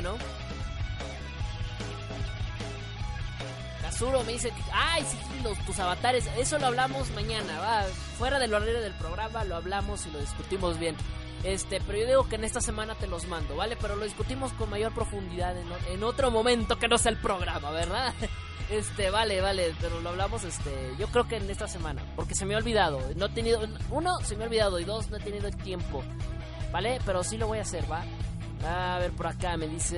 Bueno. 0.00 0.16
Kazuro 3.82 4.22
me 4.24 4.32
dice. 4.32 4.52
¡Ay, 4.72 5.04
sí, 5.04 5.18
los, 5.42 5.58
tus 5.66 5.78
avatares! 5.78 6.28
Eso 6.38 6.58
lo 6.58 6.66
hablamos 6.66 7.10
mañana, 7.10 7.58
va. 7.60 7.84
Fuera 8.18 8.38
del 8.38 8.52
horario 8.54 8.80
del 8.80 8.94
programa 8.94 9.44
lo 9.44 9.56
hablamos 9.56 10.06
y 10.06 10.10
lo 10.10 10.20
discutimos 10.20 10.78
bien. 10.78 10.96
Este, 11.44 11.80
pero 11.80 11.98
yo 11.98 12.06
digo 12.06 12.28
que 12.28 12.36
en 12.36 12.44
esta 12.44 12.60
semana 12.60 12.94
te 12.94 13.06
los 13.06 13.26
mando, 13.26 13.56
¿vale? 13.56 13.76
Pero 13.80 13.96
lo 13.96 14.04
discutimos 14.04 14.52
con 14.52 14.68
mayor 14.68 14.92
profundidad 14.92 15.56
en, 15.58 16.04
otro 16.04 16.30
momento 16.30 16.78
que 16.78 16.86
no 16.86 16.98
sea 16.98 17.12
el 17.12 17.18
programa, 17.18 17.70
¿verdad? 17.70 18.14
Este, 18.70 19.10
vale, 19.10 19.40
vale, 19.40 19.74
pero 19.80 20.00
lo 20.00 20.10
hablamos, 20.10 20.44
este, 20.44 20.94
yo 20.96 21.08
creo 21.08 21.26
que 21.26 21.38
en 21.38 21.50
esta 21.50 21.66
semana, 21.66 22.04
porque 22.14 22.36
se 22.36 22.46
me 22.46 22.54
ha 22.54 22.58
olvidado, 22.58 23.00
no 23.16 23.26
he 23.26 23.28
tenido, 23.30 23.60
uno, 23.90 24.20
se 24.20 24.36
me 24.36 24.44
ha 24.44 24.46
olvidado, 24.46 24.78
y 24.78 24.84
dos, 24.84 25.10
no 25.10 25.16
he 25.16 25.20
tenido 25.20 25.50
tiempo, 25.50 26.04
¿vale? 26.70 27.00
Pero 27.04 27.24
sí 27.24 27.36
lo 27.36 27.48
voy 27.48 27.58
a 27.58 27.62
hacer, 27.62 27.90
¿va? 27.90 28.04
A 28.64 28.98
ver, 28.98 29.12
por 29.12 29.26
acá 29.26 29.56
me 29.56 29.66
dice... 29.68 29.96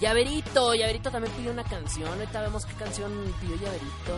Llaverito, 0.00 0.74
Llaverito 0.74 1.10
también 1.10 1.34
pidió 1.34 1.52
una 1.52 1.64
canción. 1.64 2.06
Ahorita 2.08 2.42
vemos 2.42 2.66
qué 2.66 2.74
canción 2.74 3.12
pidió 3.40 3.56
Llaverito. 3.56 4.16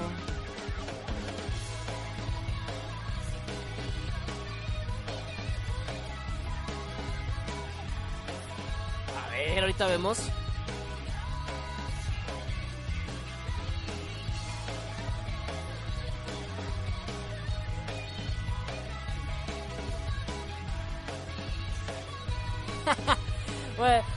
A 9.17 9.31
ver, 9.31 9.61
ahorita 9.61 9.87
vemos. 9.87 10.19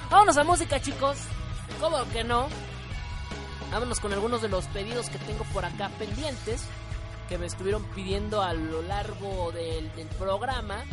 Vámonos 0.09 0.37
a 0.37 0.43
música, 0.43 0.81
chicos. 0.81 1.17
¿Cómo 1.79 1.97
que 2.11 2.23
no? 2.23 2.47
Vámonos 3.71 3.99
con 3.99 4.11
algunos 4.11 4.41
de 4.41 4.49
los 4.49 4.65
pedidos 4.67 5.09
que 5.09 5.17
tengo 5.19 5.43
por 5.53 5.65
acá 5.65 5.89
pendientes. 5.97 6.63
Que 7.29 7.37
me 7.37 7.45
estuvieron 7.45 7.83
pidiendo 7.95 8.41
a 8.41 8.53
lo 8.53 8.81
largo 8.81 9.51
del, 9.51 9.89
programa. 10.19 10.83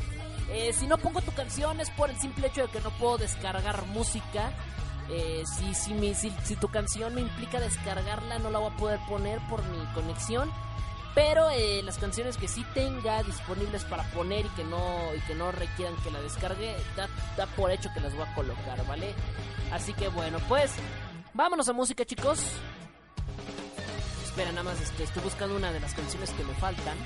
Eh, 0.51 0.73
si 0.73 0.87
no 0.87 0.97
pongo 0.99 1.21
tu 1.21 1.33
canción 1.33 1.81
es 1.81 1.91
por 1.91 2.11
el 2.11 2.19
simple 2.19 2.47
hecho 2.47 2.63
de 2.63 2.69
que 2.69 2.81
no 2.81 2.91
puedo 2.91 3.19
descargar 3.19 3.85
música. 3.87 4.53
Eh, 5.11 5.43
si, 5.57 5.75
si, 5.75 6.15
si, 6.15 6.33
si 6.45 6.57
tu 6.57 6.69
canción 6.69 7.15
me 7.15 7.23
implica 7.23 7.59
descargarla, 7.61 8.39
no 8.39 8.51
la 8.51 8.59
voy 8.59 8.73
a 8.73 8.77
poder 8.77 9.01
poner 9.09 9.41
por 9.49 9.63
mi 9.65 9.85
conexión. 9.95 10.51
Pero 11.15 11.51
eh, 11.51 11.83
las 11.83 11.99
canciones 11.99 12.37
que 12.37 12.47
sí 12.47 12.65
tenga 12.75 13.23
disponibles 13.23 13.85
para 13.85 14.05
poner 14.11 14.47
y 14.47 14.49
que 14.51 14.65
no, 14.65 15.15
y 15.17 15.21
que 15.23 15.35
no 15.35 15.51
requieran 15.51 15.97
que 16.03 16.11
la 16.11 16.21
descargue, 16.21 16.77
da, 16.97 17.09
da 17.37 17.47
por 17.47 17.71
hecho 17.71 17.91
que 17.93 18.01
las 18.01 18.15
voy 18.15 18.27
a 18.27 18.35
colocar, 18.35 18.87
¿vale? 18.87 19.15
Así 19.73 19.93
que 19.95 20.09
bueno, 20.09 20.39
pues 20.49 20.73
vámonos 21.35 21.69
a 21.69 21.73
música, 21.73 22.05
chicos. 22.05 22.41
Espera, 24.25 24.53
nada 24.53 24.63
más 24.63 24.81
este, 24.81 25.03
estoy 25.03 25.23
buscando 25.23 25.57
una 25.57 25.73
de 25.73 25.81
las 25.81 25.95
canciones 25.95 26.31
que 26.31 26.45
me 26.45 26.55
faltan. 26.55 26.97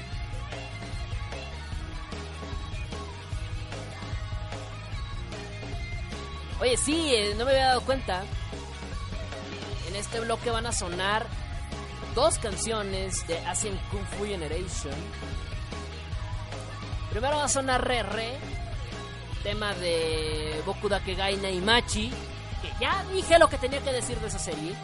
Oye, 6.60 6.76
sí, 6.76 7.12
eh, 7.12 7.34
no 7.36 7.44
me 7.44 7.50
había 7.52 7.66
dado 7.68 7.80
cuenta. 7.80 8.22
En 9.88 9.96
este 9.96 10.20
bloque 10.20 10.50
van 10.50 10.66
a 10.66 10.72
sonar 10.72 11.26
dos 12.14 12.38
canciones 12.38 13.26
de 13.26 13.38
Asian 13.46 13.78
Kung 13.90 14.04
Fu 14.04 14.24
Generation. 14.24 14.94
Primero 17.10 17.36
va 17.36 17.44
a 17.44 17.48
sonar 17.48 17.86
Re 17.86 18.02
Re, 18.02 18.38
tema 19.42 19.74
de 19.74 20.62
Boku 20.64 20.88
Dakegai 20.88 21.36
Naimachi, 21.36 22.10
que 22.62 22.72
ya 22.80 23.04
dije 23.12 23.38
lo 23.38 23.48
que 23.48 23.58
tenía 23.58 23.80
que 23.80 23.92
decir 23.92 24.18
de 24.18 24.28
esa 24.28 24.38
serie. 24.38 24.74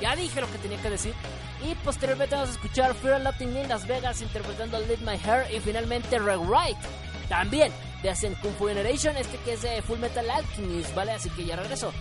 Ya 0.00 0.16
dije 0.16 0.40
lo 0.40 0.50
que 0.50 0.58
tenía 0.58 0.80
que 0.80 0.90
decir. 0.90 1.14
Y 1.62 1.74
posteriormente 1.76 2.34
vamos 2.34 2.50
a 2.50 2.52
escuchar 2.52 2.94
Fear 2.94 3.20
Loathing 3.22 3.56
in 3.56 3.68
Las 3.68 3.86
Vegas 3.86 4.20
interpretando 4.20 4.78
Lead 4.80 4.98
My 5.00 5.18
Hair 5.22 5.54
y 5.54 5.60
finalmente 5.60 6.18
Rewrite. 6.18 6.80
También 7.28 7.72
de 8.02 8.10
Asian 8.10 8.34
Kung 8.36 8.54
Fu 8.54 8.66
Generation, 8.66 9.16
este 9.16 9.38
que 9.38 9.54
es 9.54 9.62
de 9.62 9.80
Full 9.82 9.98
Metal 9.98 10.28
Alchemist, 10.28 10.94
¿vale? 10.94 11.12
Así 11.12 11.30
que 11.30 11.44
ya 11.44 11.56
regreso. 11.56 11.92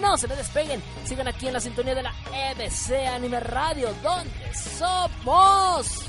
No 0.00 0.16
se 0.16 0.28
me 0.28 0.36
despeguen, 0.36 0.82
sigan 1.04 1.28
aquí 1.28 1.46
en 1.46 1.52
la 1.52 1.60
sintonía 1.60 1.94
de 1.94 2.02
la 2.02 2.12
EBC 2.32 3.06
Anime 3.08 3.40
Radio, 3.40 3.94
donde 4.02 4.54
somos 4.54 6.06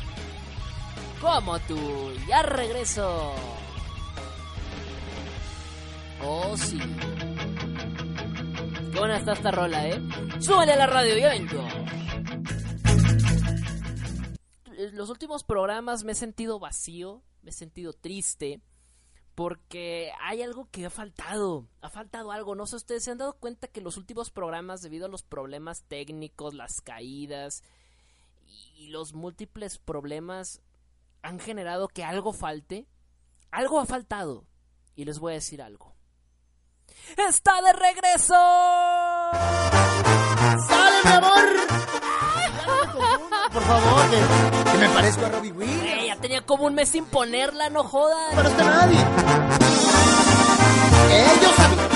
como 1.22 1.60
tú. 1.60 2.14
Ya 2.28 2.42
regreso. 2.44 3.34
Oh, 6.24 6.58
sí. 6.58 6.80
Qué 8.92 9.00
buena 9.00 9.18
está 9.18 9.34
esta 9.34 9.52
rola, 9.52 9.88
¿eh? 9.88 10.02
Súbele 10.40 10.74
a 10.74 10.78
la 10.78 10.88
radio, 10.88 11.18
ya 11.18 11.30
vengo. 11.30 11.68
En 14.78 14.96
Los 14.96 15.10
últimos 15.10 15.44
programas 15.44 16.04
me 16.04 16.14
he 16.14 16.16
sentido 16.16 16.60
vacío, 16.60 17.24
me 17.42 17.50
he 17.52 17.54
sentido 17.54 17.94
triste, 17.94 18.62
porque 19.38 20.12
hay 20.20 20.42
algo 20.42 20.68
que 20.72 20.88
ha 20.88 20.90
faltado, 20.90 21.68
ha 21.82 21.92
faltado 21.92 22.32
algo. 22.32 22.56
No 22.56 22.66
sé, 22.66 22.78
ustedes 22.78 23.04
se 23.04 23.12
han 23.12 23.20
dado 23.20 23.34
cuenta 23.34 23.68
que 23.68 23.82
los 23.82 23.96
últimos 23.96 24.32
programas, 24.32 24.82
debido 24.82 25.06
a 25.06 25.10
los 25.10 25.22
problemas 25.22 25.84
técnicos, 25.84 26.56
las 26.56 26.82
caídas 26.82 27.62
y 28.48 28.88
los 28.88 29.14
múltiples 29.14 29.78
problemas, 29.78 30.64
han 31.22 31.40
generado 31.40 31.88
que 31.88 32.04
algo 32.04 32.34
falte. 32.34 32.88
Algo 33.52 33.80
ha 33.80 33.86
faltado. 33.86 34.48
Y 34.96 35.06
les 35.06 35.20
voy 35.20 35.34
a 35.34 35.36
decir 35.36 35.62
algo. 35.62 35.94
está 37.16 37.62
de 37.62 37.74
regreso. 37.74 38.34
¡Sale, 40.68 40.98
mi 41.04 41.12
amor! 41.12 41.46
Por 43.58 43.66
favor, 43.66 44.02
que, 44.12 44.72
que 44.72 44.78
me 44.78 44.90
parezco 44.90 45.26
a 45.26 45.30
Robbie 45.30 45.52
Williams. 45.52 45.84
Eh, 45.84 46.06
ya 46.10 46.16
tenía 46.18 46.42
como 46.42 46.66
un 46.66 46.76
mes 46.76 46.90
sin 46.90 47.06
ponerla, 47.06 47.72
no 47.72 47.84
jodas. 47.84 48.36
Pero 48.36 48.50
está 48.50 48.64
nadie. 48.64 49.00
Ellos 51.12 51.56
sabían. 51.56 51.88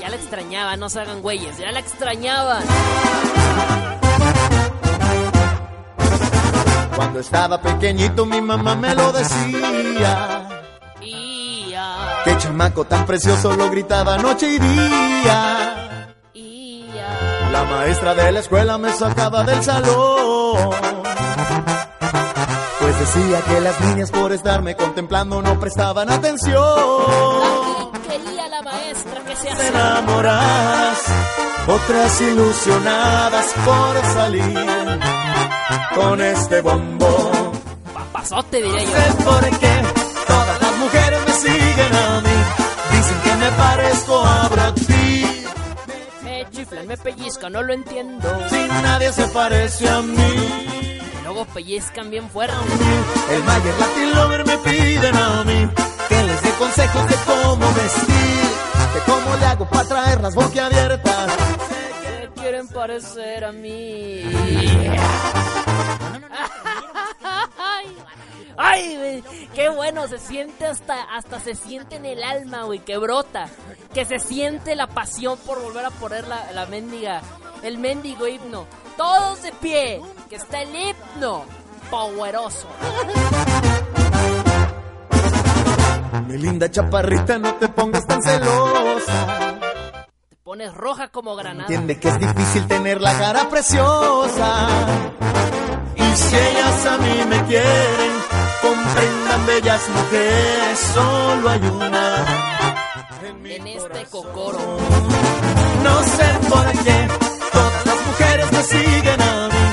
Ya 0.00 0.08
la 0.08 0.16
extrañaba, 0.16 0.76
no 0.78 0.88
se 0.88 1.00
hagan 1.00 1.20
güeyes, 1.20 1.58
ya 1.58 1.72
la 1.72 1.80
extrañaba. 1.80 2.60
Cuando 6.96 7.20
estaba 7.20 7.60
pequeñito 7.60 8.24
mi 8.24 8.40
mamá 8.40 8.76
me 8.76 8.94
lo 8.94 9.12
decía. 9.12 10.48
Ya, 11.70 12.22
Qué 12.24 12.38
chamaco 12.38 12.86
tan 12.86 13.04
precioso 13.04 13.54
lo 13.54 13.70
gritaba 13.70 14.16
noche 14.16 14.54
y 14.54 14.58
día. 14.58 15.87
La 17.52 17.64
maestra 17.64 18.14
de 18.14 18.32
la 18.32 18.40
escuela 18.40 18.78
me 18.78 18.92
sacaba 18.92 19.42
del 19.44 19.62
salón. 19.62 20.70
Pues 22.80 23.00
decía 23.00 23.40
que 23.42 23.60
las 23.60 23.80
niñas 23.80 24.10
por 24.10 24.32
estarme 24.32 24.76
contemplando 24.76 25.40
no 25.42 25.58
prestaban 25.58 26.10
atención. 26.10 26.62
Quería 28.06 28.48
la 28.48 28.62
maestra 28.62 29.20
que 29.24 29.36
se 29.36 29.50
hace. 29.50 29.72
otras 31.68 32.20
ilusionadas 32.20 33.46
por 33.64 34.12
salir 34.14 35.00
con 35.94 36.20
este 36.20 36.60
bombón. 36.60 37.52
Papazote, 37.94 38.62
diría 38.62 38.84
yo. 38.84 38.90
sé 38.90 39.24
por 39.24 39.58
qué 39.58 39.82
todas 40.26 40.62
las 40.62 40.76
mujeres 40.78 41.20
me 41.26 41.32
siguen 41.32 41.94
a 41.94 42.20
mí. 42.20 42.96
Dicen 42.96 43.20
que 43.22 43.34
me 43.36 43.50
parezco 43.52 44.24
a 44.24 44.48
Brad 44.48 44.74
Pitt. 44.74 44.97
Me 46.70 46.76
chiflan, 46.76 46.86
me 46.86 46.96
pellizcan, 46.98 47.52
no 47.52 47.62
lo 47.62 47.72
entiendo. 47.72 48.28
Si 48.50 48.68
nadie 48.68 49.12
se 49.12 49.26
parece 49.28 49.88
a 49.88 50.02
mí. 50.02 50.18
Y 50.18 51.24
luego 51.24 51.46
pellizcan 51.46 52.10
bien 52.10 52.28
fuerte. 52.28 52.54
El 53.30 53.42
Mayer 53.44 53.74
Latin 53.78 54.14
Lover 54.14 54.44
me 54.44 54.58
piden 54.58 55.16
a 55.16 55.44
mí 55.44 55.68
que 56.08 56.22
les 56.24 56.42
dé 56.42 56.50
consejos 56.58 57.08
de 57.08 57.16
cómo 57.26 57.72
vestir, 57.72 58.50
de 58.94 59.00
cómo 59.06 59.36
le 59.36 59.46
hago 59.46 59.68
para 59.68 59.88
traerlas 59.88 60.34
boquiabiertas. 60.34 61.32
Se 62.02 62.40
quieren 62.40 62.68
parecer 62.68 63.44
a 63.44 63.52
mí. 63.52 64.24
Ay, 68.60 68.96
güey, 68.96 69.48
qué 69.54 69.68
bueno, 69.68 70.08
se 70.08 70.18
siente 70.18 70.66
hasta, 70.66 71.00
hasta 71.14 71.38
se 71.38 71.54
siente 71.54 71.94
en 71.94 72.04
el 72.04 72.24
alma, 72.24 72.64
güey, 72.64 72.80
que 72.80 72.98
brota, 72.98 73.48
que 73.94 74.04
se 74.04 74.18
siente 74.18 74.74
la 74.74 74.88
pasión 74.88 75.38
por 75.46 75.62
volver 75.62 75.84
a 75.86 75.90
poner 75.90 76.26
la, 76.26 76.50
la 76.52 76.66
mendiga, 76.66 77.22
el 77.62 77.78
mendigo 77.78 78.26
himno. 78.26 78.66
Todos 78.96 79.42
de 79.42 79.52
pie, 79.52 80.02
que 80.28 80.36
está 80.36 80.62
el 80.62 80.74
himno, 80.74 81.44
poweroso. 81.88 82.66
Mi 86.26 86.36
linda 86.36 86.68
chaparrita, 86.68 87.38
no 87.38 87.54
te 87.54 87.68
pongas 87.68 88.06
tan 88.08 88.20
celosa. 88.20 89.56
Te 90.28 90.36
pones 90.42 90.74
roja 90.74 91.08
como 91.08 91.36
granada. 91.36 91.62
Entiende 91.62 91.98
que 92.00 92.08
es 92.08 92.18
difícil 92.18 92.66
tener 92.66 93.00
la 93.00 93.16
cara 93.16 93.48
preciosa. 93.48 94.68
Y 95.94 96.16
si 96.16 96.36
ellas 96.36 96.86
a 96.86 96.98
mí 96.98 97.24
me 97.28 97.44
quieren, 97.44 98.12
comprendan 98.62 99.46
bellas 99.46 99.82
mujeres, 99.88 100.78
solo 100.94 101.50
hay 101.50 101.60
una. 101.60 102.24
mi 103.42 103.54
En 103.54 103.66
este 103.66 104.04
cocoro. 104.10 104.58
No 105.82 106.02
sé 106.02 106.28
por 106.48 106.66
qué 106.84 107.08
todas 107.52 107.86
las 107.86 108.06
mujeres 108.06 108.52
me 108.52 108.62
siguen 108.62 109.22
a 109.22 109.48
mí. 109.48 109.64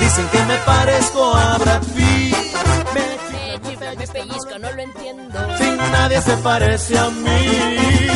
Dicen 0.00 0.28
que 0.28 0.42
me 0.44 0.56
parezco 0.58 1.34
a 1.34 1.58
Brad 1.58 1.82
Pitt. 1.94 2.36
Me 2.94 3.04
Me 3.32 3.68
chifla, 3.68 3.94
me 3.94 4.06
pellizca, 4.06 4.58
no 4.58 4.72
lo 4.72 4.82
entiendo. 4.82 5.38
si 5.58 5.64
nadie 5.92 6.20
se 6.20 6.36
parece 6.38 6.98
a 6.98 7.08
mí. 7.10 8.08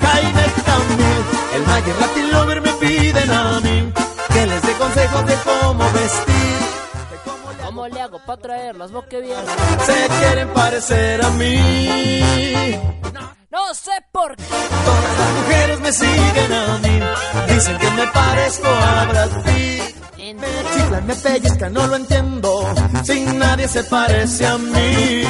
Jaime 0.00 0.44
Camil, 0.66 1.22
el 1.54 1.62
Mayer 1.66 1.96
Latin 2.00 2.32
Lover 2.32 2.60
me 2.60 2.72
piden 2.74 3.30
a 3.30 3.60
mí 3.60 3.92
que 4.32 4.46
les 4.46 4.62
dé 4.62 4.72
consejos 4.74 5.26
de 5.26 5.34
cómo 5.44 5.84
vestir. 5.92 6.81
Cómo 7.82 7.88
le- 7.88 7.92
¿Cómo 7.92 7.94
le 7.94 8.00
hago 8.00 8.18
para 8.24 8.40
traer 8.40 8.76
las 8.76 8.90
bien? 8.92 9.36
Se 9.86 10.08
quieren 10.20 10.48
parecer 10.50 11.24
a 11.24 11.30
mí. 11.30 12.30
No 13.50 13.74
sé 13.74 13.90
por 14.12 14.36
qué. 14.36 14.44
Todas 14.44 15.18
las 15.18 15.32
mujeres 15.38 15.80
me 15.80 15.92
siguen 15.92 16.52
a 16.52 16.78
mí. 16.78 17.00
Dicen 17.54 17.78
que 17.78 17.90
me 17.90 18.06
parezco 18.08 18.68
a 18.68 19.04
Brad 19.06 19.30
Pitt. 19.44 19.96
Me 20.32 20.48
chiflan, 20.74 21.06
me 21.06 21.14
pellizcan, 21.16 21.72
no 21.74 21.86
lo 21.88 21.96
entiendo. 21.96 22.64
Sin 23.04 23.38
nadie 23.38 23.66
se 23.68 23.82
parece 23.84 24.46
a 24.46 24.56
mí. 24.58 25.24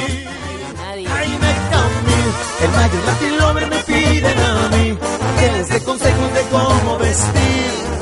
Nadie. 0.77 1.09
Jaime 1.09 1.53
Camil, 1.71 2.29
el 2.63 2.71
Mayer 2.71 3.05
Latin 3.07 3.39
Lover 3.39 3.67
me 3.69 3.77
piden 3.79 4.39
a 4.39 4.69
mí 4.69 4.99
que 5.41 5.53
les 5.53 5.69
dé 5.71 5.83
consejos 5.83 6.35
de 6.35 6.43
cómo 6.51 6.99
vestir. 6.99 8.02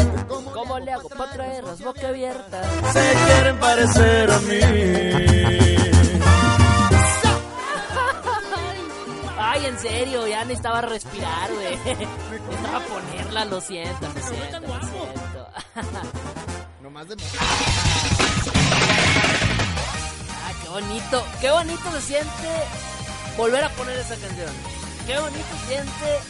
De 0.84 0.92
cómo 0.92 1.02
¿Cómo 1.02 1.08
le 1.08 1.08
hago 1.08 1.08
para 1.08 1.32
traer 1.32 1.64
las 1.64 1.80
abiertas? 2.04 2.66
se 2.92 3.12
quieren 3.26 3.58
parecer 3.58 4.30
a 4.30 4.38
mí. 4.40 4.60
Ay, 9.38 9.66
en 9.66 9.78
serio, 9.78 10.26
ya 10.26 10.44
necesitaba 10.44 10.80
respirar, 10.82 11.50
güey. 11.52 11.76
Necesitaba 11.76 12.80
ponerla, 12.80 13.44
lo 13.46 13.60
siento, 13.60 14.06
lo 14.14 14.22
siento, 14.22 14.60
lo 14.60 14.80
siento. 14.82 15.48
Ah, 20.42 20.52
qué 20.62 20.68
bonito, 20.68 21.24
qué 21.40 21.50
bonito 21.50 21.92
se 21.92 22.00
siente 22.02 22.48
volver 23.36 23.64
a 23.64 23.68
poner 23.70 23.98
esa 23.98 24.16
canción. 24.16 24.50
Qué 25.06 25.18
bonito 25.18 25.46
se 25.60 25.74
siente 25.74 26.20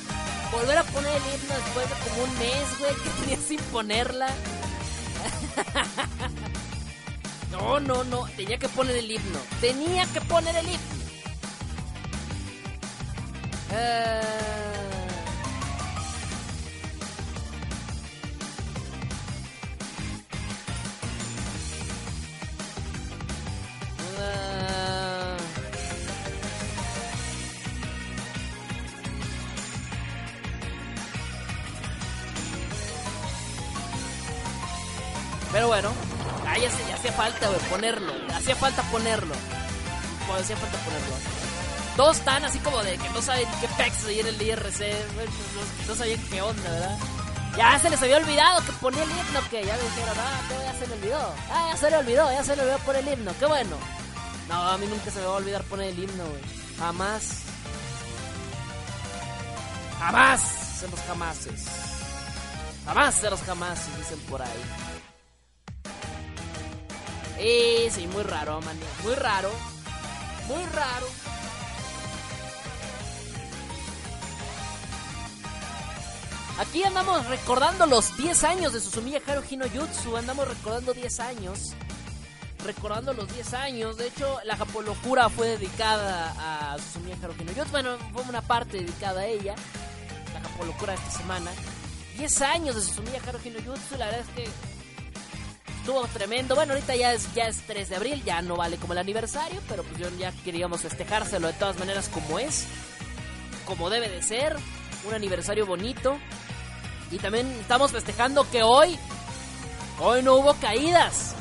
volver 0.52 0.78
a 0.78 0.84
poner 0.84 1.10
el 1.12 1.22
himno 1.34 1.54
después 1.54 1.88
de 1.88 1.94
como 2.08 2.22
un 2.24 2.38
mes, 2.38 2.78
güey, 2.78 2.94
que 2.94 3.10
tenía 3.20 3.36
sin 3.36 3.60
ponerla. 3.72 4.28
No, 7.50 7.80
no, 7.80 8.04
no, 8.04 8.26
tenía 8.36 8.58
que 8.58 8.68
poner 8.68 8.96
el 8.96 9.10
himno. 9.10 9.38
Tenía 9.60 10.06
que 10.06 10.20
poner 10.20 10.54
el 10.56 10.66
himno. 10.66 11.00
Eh, 13.72 14.20
eh, 24.18 25.09
Pero 35.52 35.66
bueno, 35.68 35.90
ah, 36.46 36.56
ya, 36.58 36.70
se- 36.70 36.86
ya 36.88 36.94
hacía 36.94 37.12
falta, 37.12 37.48
güey, 37.48 37.60
ponerlo. 37.70 38.12
Hacía 38.34 38.54
falta 38.56 38.82
ponerlo. 38.84 39.34
Pues, 40.26 40.42
hacía 40.42 40.56
falta 40.56 40.78
ponerlo. 40.78 41.14
Todos 41.96 42.18
están 42.18 42.44
así 42.44 42.58
como 42.60 42.82
de 42.82 42.96
que 42.96 43.08
no 43.10 43.20
saben 43.20 43.46
qué 43.60 43.68
pex 43.76 44.04
ahí 44.06 44.20
en 44.20 44.26
el 44.28 44.40
IRC. 44.40 44.78
güey, 45.14 45.26
No, 45.26 45.88
no 45.88 45.94
sabían 45.94 46.20
qué 46.30 46.40
onda, 46.40 46.70
¿verdad? 46.70 46.98
Ya 47.56 47.78
se 47.80 47.90
les 47.90 48.00
había 48.00 48.16
olvidado 48.18 48.64
que 48.64 48.72
ponía 48.74 49.02
el 49.02 49.10
himno, 49.10 49.40
que 49.50 49.64
ya 49.64 49.76
me 49.76 49.82
dijeron, 49.82 50.14
ah, 50.18 50.40
que 50.48 50.54
ya 50.64 50.72
se 50.78 50.86
le 50.86 50.94
olvidó. 50.94 51.34
Ah, 51.50 51.68
ya 51.72 51.76
se 51.76 51.90
le 51.90 51.96
olvidó, 51.96 52.32
ya 52.32 52.44
se 52.44 52.56
le 52.56 52.62
olvidó 52.62 52.78
poner 52.78 53.08
el 53.08 53.12
himno, 53.14 53.32
qué 53.40 53.46
bueno. 53.46 53.76
No, 54.48 54.68
a 54.68 54.78
mí 54.78 54.86
nunca 54.86 55.10
se 55.10 55.18
me 55.18 55.26
va 55.26 55.32
a 55.32 55.36
olvidar 55.36 55.62
poner 55.64 55.88
el 55.88 55.98
himno, 55.98 56.24
güey. 56.26 56.42
Jamás. 56.78 57.22
Jamás 59.98 60.80
de 60.80 60.88
los 60.88 61.00
jamases. 61.00 61.64
Jamás 62.86 63.20
de 63.22 63.30
los 63.30 63.40
jamases, 63.42 63.96
dicen 63.98 64.18
por 64.30 64.40
ahí. 64.42 64.64
Eh, 67.42 67.88
sí, 67.90 68.06
muy 68.08 68.22
raro, 68.22 68.60
man. 68.60 68.78
Muy 69.02 69.14
raro. 69.14 69.50
Muy 70.46 70.62
raro. 70.74 71.06
Aquí 76.58 76.84
andamos 76.84 77.26
recordando 77.28 77.86
los 77.86 78.14
10 78.18 78.44
años 78.44 78.74
de 78.74 78.80
Susumiya 78.80 79.22
Haruhi 79.26 79.56
no 79.56 79.64
Jutsu. 79.70 80.18
Andamos 80.18 80.46
recordando 80.46 80.92
10 80.92 81.20
años. 81.20 81.72
Recordando 82.62 83.14
los 83.14 83.32
10 83.32 83.54
años. 83.54 83.96
De 83.96 84.08
hecho, 84.08 84.38
la 84.44 84.58
Japolocura 84.58 85.30
fue 85.30 85.48
dedicada 85.56 86.34
a 86.74 86.78
Susumiya 86.78 87.16
Haruhi 87.22 87.44
no 87.44 87.54
Jutsu. 87.54 87.70
Bueno, 87.70 87.96
fue 88.12 88.22
una 88.24 88.42
parte 88.42 88.80
dedicada 88.80 89.22
a 89.22 89.26
ella. 89.26 89.54
La 90.34 90.42
Japolocura 90.42 90.92
esta 90.92 91.10
semana. 91.10 91.50
10 92.18 92.42
años 92.42 92.76
de 92.76 92.82
Susumiya 92.82 93.22
Haruhi 93.26 93.48
no 93.48 93.60
Jutsu. 93.60 93.96
La 93.96 94.06
verdad 94.10 94.26
es 94.28 94.34
que 94.36 94.50
estuvo 95.90 96.06
tremendo. 96.06 96.54
Bueno, 96.54 96.74
ahorita 96.74 96.94
ya 96.94 97.12
es, 97.12 97.34
ya 97.34 97.48
es 97.48 97.62
3 97.66 97.88
de 97.88 97.96
abril, 97.96 98.22
ya 98.24 98.40
no 98.42 98.54
vale 98.54 98.76
como 98.76 98.92
el 98.92 99.00
aniversario, 99.00 99.60
pero 99.68 99.82
pues 99.82 99.98
yo 99.98 100.08
ya 100.18 100.30
queríamos 100.44 100.82
festejárselo 100.82 101.48
de 101.48 101.52
todas 101.54 101.78
maneras 101.80 102.08
como 102.08 102.38
es. 102.38 102.66
como 103.66 103.90
debe 103.90 104.08
de 104.08 104.22
ser, 104.22 104.56
un 105.08 105.14
aniversario 105.14 105.66
bonito. 105.66 106.16
Y 107.10 107.18
también 107.18 107.50
estamos 107.60 107.90
festejando 107.90 108.48
que 108.50 108.62
hoy, 108.62 108.96
hoy 109.98 110.22
no 110.22 110.36
hubo 110.36 110.54
caídas. 110.54 111.34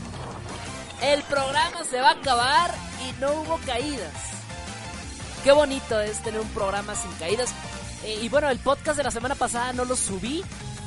El 1.04 1.22
programa 1.24 1.84
se 1.84 2.02
va 2.02 2.10
a 2.10 2.14
acabar 2.14 2.74
y 3.08 3.22
no 3.22 3.32
hubo 3.34 3.60
caídas. 3.68 4.14
Qué 5.44 5.52
bonito 5.52 6.02
es 6.02 6.24
tener 6.24 6.40
un 6.40 6.50
programa 6.50 6.96
sin 6.96 7.12
caídas. 7.14 7.54
Eh, 8.04 8.18
y 8.24 8.30
bueno, 8.30 8.50
el 8.50 8.58
podcast 8.58 8.98
de 8.98 9.04
la 9.04 9.12
semana 9.12 9.36
pasada 9.36 9.74
no 9.74 9.86
lo 9.86 9.96
subí, 9.96 10.44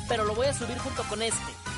pero 0.09 0.25
lo 0.25 0.35
voy 0.35 0.47
a 0.47 0.53
subir 0.53 0.77
junto 0.79 1.03
con 1.03 1.21
este. 1.21 1.72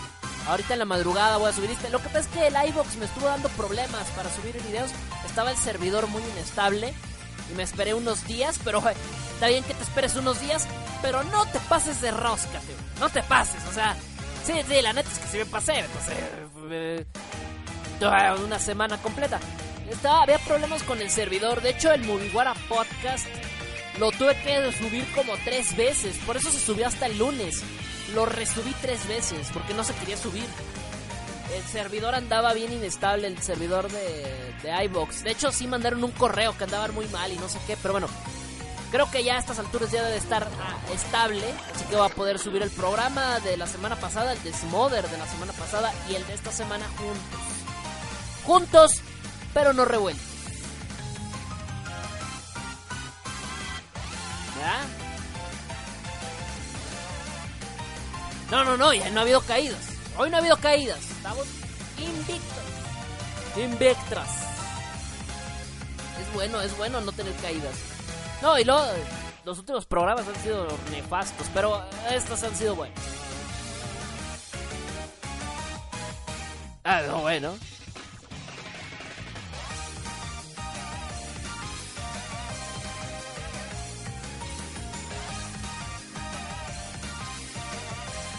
Ahorita 0.48 0.74
en 0.74 0.80
la 0.80 0.86
madrugada 0.86 1.38
voy 1.38 1.50
a 1.50 1.54
subir 1.54 1.72
este. 1.72 1.90
Lo 1.90 2.00
que 2.00 2.08
pasa 2.08 2.20
es 2.20 2.28
que 2.28 2.48
el 2.48 2.56
iBox 2.70 2.98
me 2.98 3.06
estuvo 3.06 3.26
dando 3.26 3.50
problemas 3.50 4.08
para 4.16 4.30
subir 4.30 4.62
videos. 4.64 4.92
Estaba 5.26 5.52
el 5.52 5.58
servidor 5.58 6.08
muy 6.08 6.22
inestable 6.34 6.94
y 7.52 7.56
me 7.56 7.64
esperé 7.64 7.94
unos 7.94 8.26
días, 8.26 8.60
pero 8.64 8.80
eh, 8.90 8.94
está 9.34 9.48
bien 9.48 9.64
que 9.64 9.74
te 9.74 9.84
esperes 9.84 10.16
unos 10.16 10.40
días, 10.42 10.68
pero 11.02 11.24
no 11.24 11.46
te 11.48 11.60
pases 11.62 12.02
de 12.02 12.12
rosca, 12.12 12.60
tío. 12.60 12.76
No 13.00 13.10
te 13.10 13.24
pases, 13.24 13.62
o 13.70 13.74
sea, 13.74 13.96
sí, 14.46 14.54
sí, 14.68 14.82
la 14.82 14.94
neta 14.94 15.10
es 15.12 15.20
que 15.20 15.28
sí 15.28 15.38
me 15.38 15.46
pasé, 15.46 15.80
entonces, 15.80 16.14
eh, 16.72 17.06
toda 18.00 18.36
una 18.36 18.60
semana 18.60 18.98
completa. 19.02 19.40
Estaba, 19.90 20.24
había 20.24 20.40
problemas 20.40 20.82
con 20.84 21.02
el 21.02 21.12
servidor, 21.12 21.62
de 21.62 21.72
hecho 21.72 21.92
el 21.92 22.04
Mugiwara 22.04 22.56
Podcast 22.68 23.28
lo 24.00 24.12
tuve 24.12 24.36
que 24.42 24.72
subir 24.74 25.06
como 25.14 25.34
tres 25.44 25.76
veces, 25.78 26.18
por 26.26 26.38
eso 26.38 26.52
se 26.52 26.60
subió 26.60 26.88
hasta 26.88 27.06
el 27.06 27.18
lunes. 27.18 27.64
Lo 28.14 28.26
resubí 28.26 28.74
tres 28.82 29.08
veces, 29.08 29.50
porque 29.54 29.74
no 29.74 29.84
se 29.84 29.94
quería 29.96 30.18
subir. 30.18 30.46
El 31.54 31.64
servidor 31.64 32.16
andaba 32.16 32.54
bien 32.54 32.72
inestable, 32.72 33.28
el 33.28 33.42
servidor 33.42 33.92
de, 33.92 34.54
de 34.64 34.84
iBox. 34.86 35.24
De 35.24 35.32
hecho, 35.32 35.52
sí 35.52 35.68
mandaron 35.68 36.04
un 36.04 36.12
correo 36.12 36.58
que 36.58 36.66
andaba 36.66 36.88
muy 36.90 37.08
mal 37.08 37.32
y 37.32 37.38
no 37.38 37.50
sé 37.50 37.60
qué, 37.68 37.78
pero 37.78 37.94
bueno. 37.94 38.08
Creo 38.92 39.12
que 39.12 39.24
ya 39.24 39.36
a 39.36 39.40
estas 39.40 39.60
alturas 39.60 39.92
ya 39.92 40.04
debe 40.04 40.18
estar 40.18 40.48
ah, 40.62 40.78
estable, 40.94 41.44
así 41.74 41.84
que 41.86 41.96
va 41.96 42.06
a 42.06 42.10
poder 42.10 42.40
subir 42.40 42.62
el 42.62 42.70
programa 42.70 43.40
de 43.42 43.58
la 43.58 43.68
semana 43.68 43.96
pasada, 43.98 44.32
el 44.32 44.42
de 44.44 44.54
Smother 44.54 45.10
de 45.10 45.18
la 45.18 45.28
semana 45.28 45.52
pasada 45.54 45.92
y 46.10 46.16
el 46.16 46.26
de 46.26 46.34
esta 46.34 46.52
semana 46.52 46.86
juntos. 46.98 47.40
Juntos, 48.46 49.02
pero 49.54 49.74
no 49.74 49.86
revueltos. 49.86 50.26
¿Ya? 54.60 55.05
No, 58.56 58.64
no, 58.64 58.78
no, 58.78 58.94
ya 58.94 59.10
no 59.10 59.20
ha 59.20 59.24
habido 59.24 59.42
caídas. 59.42 59.90
Hoy 60.18 60.30
no 60.30 60.38
ha 60.38 60.40
habido 60.40 60.56
caídas. 60.56 60.98
Estamos 61.12 61.46
invictos. 61.98 62.64
Invictras. 63.58 64.30
Es 66.22 66.34
bueno, 66.34 66.62
es 66.62 66.78
bueno 66.78 67.02
no 67.02 67.12
tener 67.12 67.34
caídas. 67.42 67.76
No, 68.42 68.58
y 68.58 68.64
luego, 68.64 68.82
los 69.44 69.60
últimos 69.60 69.86
programas 69.86 70.26
han 70.30 70.42
sido 70.42 70.70
nefastos, 70.90 71.48
pero 71.54 71.84
estos 72.10 72.44
han 72.44 72.56
sido 72.56 72.76
buenos. 72.76 72.98
Ah, 76.86 77.02
no, 77.06 77.24
bueno. 77.24 77.58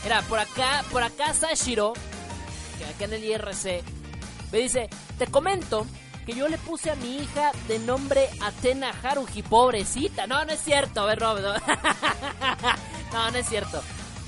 Mira, 0.06 0.22
por 0.22 0.38
acá, 0.38 0.84
por 0.92 1.02
acá 1.02 1.34
Sashiro, 1.34 1.92
que 2.78 2.84
acá 2.84 3.06
en 3.06 3.14
el 3.14 3.24
IRC, 3.24 3.82
me 4.52 4.58
dice, 4.58 4.88
te 5.18 5.26
comento 5.26 5.84
que 6.24 6.32
yo 6.32 6.46
le 6.46 6.58
puse 6.58 6.92
a 6.92 6.94
mi 6.94 7.16
hija 7.16 7.50
de 7.66 7.80
nombre 7.80 8.28
Atena 8.40 8.94
Haruhi, 9.02 9.42
pobrecita. 9.42 10.28
No, 10.28 10.44
no 10.44 10.52
es 10.52 10.60
cierto, 10.60 11.00
a 11.00 11.06
ver, 11.06 11.18
Rob, 11.18 11.40
no. 11.40 11.54
no, 13.12 13.30
no 13.32 13.36
es 13.36 13.48
cierto. 13.48 13.82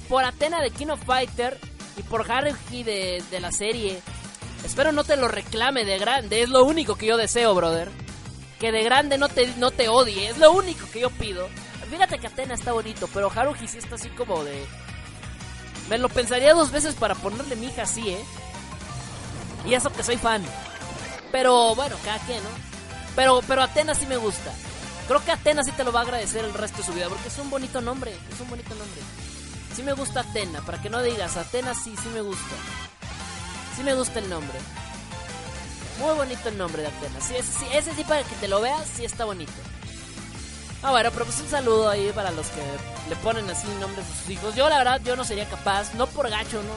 Por 0.08 0.24
Atena 0.24 0.60
de 0.62 0.72
King 0.72 0.88
of 0.88 1.04
Fighter 1.04 1.56
y 1.96 2.02
por 2.02 2.28
Haruhi 2.28 2.82
de, 2.82 3.22
la 3.40 3.52
serie. 3.52 4.02
Espero 4.64 4.90
no 4.90 5.04
te 5.04 5.16
lo 5.16 5.28
reclame 5.28 5.84
de 5.84 5.96
grande, 5.98 6.42
es 6.42 6.48
lo 6.48 6.64
único 6.64 6.96
que 6.96 7.06
yo 7.06 7.16
deseo, 7.16 7.54
brother. 7.54 7.88
Que 8.58 8.72
de 8.72 8.82
grande 8.82 9.16
no 9.16 9.28
te, 9.28 9.46
no 9.58 9.70
te 9.70 9.88
odie, 9.88 10.28
es 10.28 10.38
lo 10.38 10.50
único 10.50 10.90
que 10.90 11.02
yo 11.02 11.10
pido. 11.10 11.48
Fíjate 11.88 12.18
que 12.18 12.26
Atena 12.26 12.54
está 12.54 12.72
bonito, 12.72 13.08
pero 13.14 13.30
Haruhi 13.32 13.68
sí 13.68 13.78
está 13.78 13.94
así 13.94 14.08
como 14.08 14.42
de... 14.42 14.66
Me 15.88 15.98
lo 15.98 16.08
pensaría 16.08 16.54
dos 16.54 16.70
veces 16.70 16.94
para 16.94 17.14
ponerle 17.14 17.56
mi 17.56 17.66
hija 17.66 17.82
así, 17.82 18.10
¿eh? 18.10 18.24
Y 19.66 19.74
eso 19.74 19.90
que 19.90 20.02
soy 20.02 20.16
fan. 20.16 20.44
Pero 21.32 21.74
bueno, 21.74 21.96
cada 22.04 22.18
quien, 22.20 22.42
¿no? 22.42 22.50
Pero, 23.16 23.40
pero 23.46 23.62
Atena 23.62 23.94
sí 23.94 24.06
me 24.06 24.16
gusta. 24.16 24.52
Creo 25.06 25.24
que 25.24 25.32
Atena 25.32 25.64
sí 25.64 25.72
te 25.72 25.84
lo 25.84 25.92
va 25.92 26.00
a 26.00 26.02
agradecer 26.02 26.44
el 26.44 26.54
resto 26.54 26.78
de 26.78 26.84
su 26.84 26.92
vida, 26.92 27.08
porque 27.08 27.28
es 27.28 27.38
un 27.38 27.50
bonito 27.50 27.80
nombre, 27.80 28.12
es 28.32 28.40
un 28.40 28.50
bonito 28.50 28.74
nombre. 28.74 29.00
Sí 29.74 29.82
me 29.82 29.92
gusta 29.92 30.20
Atena, 30.20 30.60
para 30.62 30.80
que 30.80 30.90
no 30.90 31.02
digas, 31.02 31.36
Atena 31.36 31.74
sí, 31.74 31.94
sí 32.02 32.08
me 32.12 32.20
gusta. 32.20 32.54
Sí 33.76 33.82
me 33.82 33.94
gusta 33.94 34.18
el 34.18 34.28
nombre. 34.28 34.58
Muy 36.00 36.14
bonito 36.14 36.48
el 36.48 36.58
nombre 36.58 36.82
de 36.82 36.88
Atena. 36.88 37.20
Sí, 37.20 37.34
ese, 37.36 37.52
sí, 37.52 37.66
ese 37.72 37.94
sí 37.94 38.04
para 38.04 38.22
que 38.22 38.34
te 38.36 38.48
lo 38.48 38.60
veas, 38.60 38.86
sí 38.94 39.04
está 39.04 39.24
bonito. 39.24 39.52
Ah, 40.82 40.92
bueno, 40.92 41.10
pero 41.10 41.24
pues 41.24 41.40
un 41.40 41.48
saludo 41.48 41.90
ahí 41.90 42.12
para 42.14 42.30
los 42.30 42.46
que 42.48 42.62
le 43.08 43.16
ponen 43.16 43.50
así 43.50 43.66
nombres 43.80 44.06
a 44.06 44.16
sus 44.16 44.30
hijos. 44.30 44.54
Yo 44.54 44.68
la 44.68 44.78
verdad, 44.78 45.00
yo 45.04 45.16
no 45.16 45.24
sería 45.24 45.48
capaz, 45.48 45.92
no 45.94 46.06
por 46.06 46.30
gacho, 46.30 46.62
no. 46.62 46.74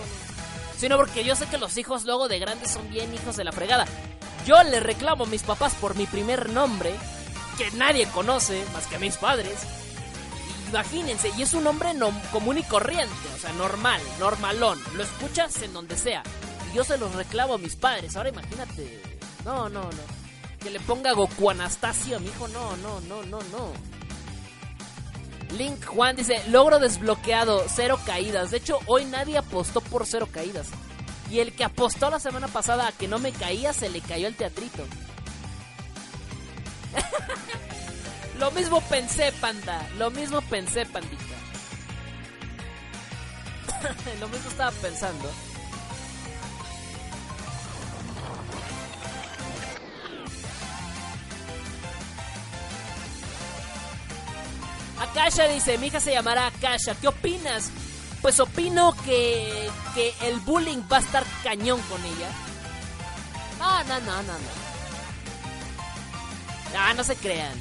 Sino 0.78 0.98
porque 0.98 1.24
yo 1.24 1.36
sé 1.36 1.46
que 1.46 1.60
los 1.60 1.78
hijos 1.78 2.06
luego 2.06 2.28
de 2.28 2.40
grandes 2.40 2.72
son 2.72 2.90
bien 2.90 3.14
hijos 3.14 3.36
de 3.36 3.44
la 3.44 3.52
fregada. 3.52 3.86
Yo 4.46 4.62
le 4.64 4.80
reclamo 4.80 5.26
a 5.26 5.28
mis 5.28 5.44
papás 5.44 5.76
por 5.76 5.96
mi 5.96 6.08
primer 6.08 6.50
nombre, 6.50 6.96
que 7.58 7.70
nadie 7.72 8.08
conoce 8.08 8.66
más 8.74 8.88
que 8.88 8.96
a 8.96 9.00
mis 9.00 9.18
padres. 9.18 9.60
Imagínense, 10.70 11.30
y 11.38 11.44
es 11.44 11.54
un 11.54 11.66
nombre 11.66 11.94
no, 11.94 12.12
común 12.32 12.58
y 12.58 12.64
corriente, 12.64 13.14
o 13.36 13.40
sea, 13.40 13.54
normal, 13.54 14.02
normalón. 14.20 14.80
Lo 14.96 15.04
escuchas 15.04 15.62
en 15.62 15.74
donde 15.74 15.96
sea. 15.96 16.24
Y 16.72 16.76
yo 16.76 16.84
se 16.84 16.98
los 16.98 17.14
reclamo 17.14 17.54
a 17.54 17.58
mis 17.60 17.76
padres. 17.76 18.16
Ahora 18.16 18.30
imagínate. 18.30 19.00
No, 19.46 19.70
no, 19.70 19.84
no. 19.84 20.21
Que 20.62 20.70
le 20.70 20.80
ponga 20.80 21.14
Goku 21.14 21.50
Anastasio 21.50 22.18
a 22.18 22.20
mi 22.20 22.28
hijo. 22.28 22.48
No, 22.48 22.78
no, 22.78 23.00
no, 23.02 23.24
no, 23.24 23.40
no. 23.52 23.74
Link 25.58 25.86
Juan 25.86 26.16
dice, 26.16 26.42
logro 26.48 26.80
desbloqueado, 26.80 27.66
cero 27.68 28.00
caídas. 28.06 28.52
De 28.52 28.58
hecho, 28.58 28.80
hoy 28.86 29.06
nadie 29.06 29.38
apostó 29.38 29.82
por 29.82 30.06
cero 30.06 30.28
caídas. 30.32 30.68
Y 31.30 31.40
el 31.40 31.54
que 31.54 31.64
apostó 31.64 32.10
la 32.10 32.20
semana 32.20 32.48
pasada 32.48 32.88
a 32.88 32.92
que 32.92 33.08
no 33.08 33.20
me 33.20 33.32
caía, 33.32 33.74
se 33.74 33.90
le 33.90 34.02
cayó 34.02 34.28
el 34.28 34.36
teatrito. 34.36 34.84
Lo 38.40 38.52
mismo 38.52 38.82
pensé, 38.82 39.32
panda. 39.40 39.88
Lo 39.98 40.12
mismo 40.12 40.42
pensé, 40.42 40.86
pandita. 40.86 41.24
Lo 44.20 44.28
mismo 44.28 44.50
estaba 44.50 44.72
pensando. 44.72 45.30
Akasha 55.02 55.48
dice, 55.48 55.80
mi 55.80 55.88
hija 55.88 56.00
se 56.00 56.12
llamará 56.12 56.48
Akasha. 56.48 56.94
¿Qué 56.94 57.08
opinas? 57.08 57.72
Pues 58.22 58.40
opino 58.40 58.96
que, 59.04 59.70
que 59.96 60.14
el 60.22 60.40
bullying 60.42 60.84
va 60.92 60.98
a 60.98 61.00
estar 61.00 61.24
cañón 61.44 61.82
con 61.84 62.00
ella. 62.06 62.30
No, 63.58 63.84
no, 63.86 64.00
no, 64.00 64.24
no, 64.24 64.34
no. 64.34 64.62
Ah, 66.78 66.94
no 66.94 67.04
se 67.04 67.16
crean. 67.16 67.60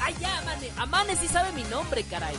Ay, 0.00 0.14
ya, 0.18 0.38
Amane. 0.38 0.70
Amane 0.78 1.16
sí 1.16 1.28
sabe 1.28 1.52
mi 1.52 1.64
nombre, 1.64 2.02
caray. 2.04 2.34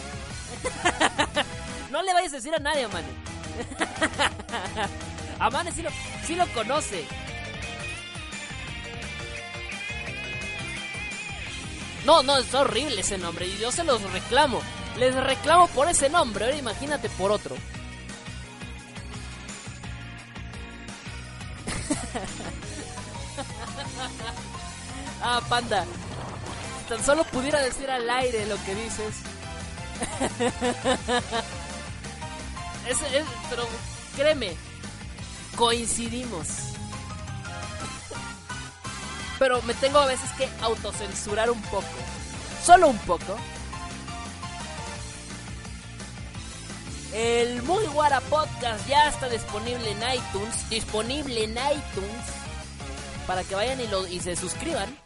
no 1.92 2.02
le 2.02 2.14
vayas 2.14 2.34
a 2.34 2.38
decir 2.38 2.56
a 2.56 2.60
nadie, 2.60 2.86
Amane. 2.86 3.08
Amane 5.40 5.72
sí 5.72 5.84
lo, 5.84 5.92
sí 6.26 6.36
lo 6.36 6.48
conoce. 6.48 7.06
No, 12.06 12.22
no, 12.22 12.38
es 12.38 12.54
horrible 12.54 13.02
ese 13.02 13.18
nombre 13.18 13.48
y 13.48 13.58
yo 13.58 13.72
se 13.72 13.84
los 13.84 14.00
reclamo. 14.12 14.62
Les 14.98 15.16
reclamo 15.16 15.68
por 15.70 15.88
ese 15.88 16.10
nombre, 16.10 16.46
ahora 16.46 16.58
imagínate 16.58 17.10
por 17.10 17.32
otro. 17.32 17.56
ah, 25.22 25.42
panda. 25.50 25.86
Tan 26.90 27.04
solo 27.04 27.24
pudiera 27.26 27.62
decir 27.62 27.90
al 27.90 28.08
aire 28.10 28.46
lo 28.46 28.56
que 28.66 28.76
dices. 28.76 29.16
es, 32.90 33.02
es, 33.14 33.26
pero 33.50 33.66
créeme, 34.16 34.56
coincidimos. 35.56 36.73
Pero 39.44 39.62
me 39.64 39.74
tengo 39.74 40.00
a 40.00 40.06
veces 40.06 40.32
que 40.38 40.48
autocensurar 40.62 41.52
un 41.52 41.62
poco. 41.64 41.84
Solo 42.64 42.88
un 42.88 42.98
poco. 43.00 43.36
El 47.14 47.62
Mugiwara 47.64 48.22
Podcast 48.22 48.88
ya 48.88 49.10
está 49.10 49.28
disponible 49.28 49.92
en 49.92 49.98
iTunes. 49.98 50.70
Disponible 50.70 51.44
en 51.44 51.52
iTunes. 51.52 52.24
Para 53.28 53.44
que 53.44 53.54
vayan 53.54 53.82
y, 53.82 53.88
lo, 53.88 54.08
y 54.08 54.22
se 54.22 54.38
suscriban. 54.38 54.98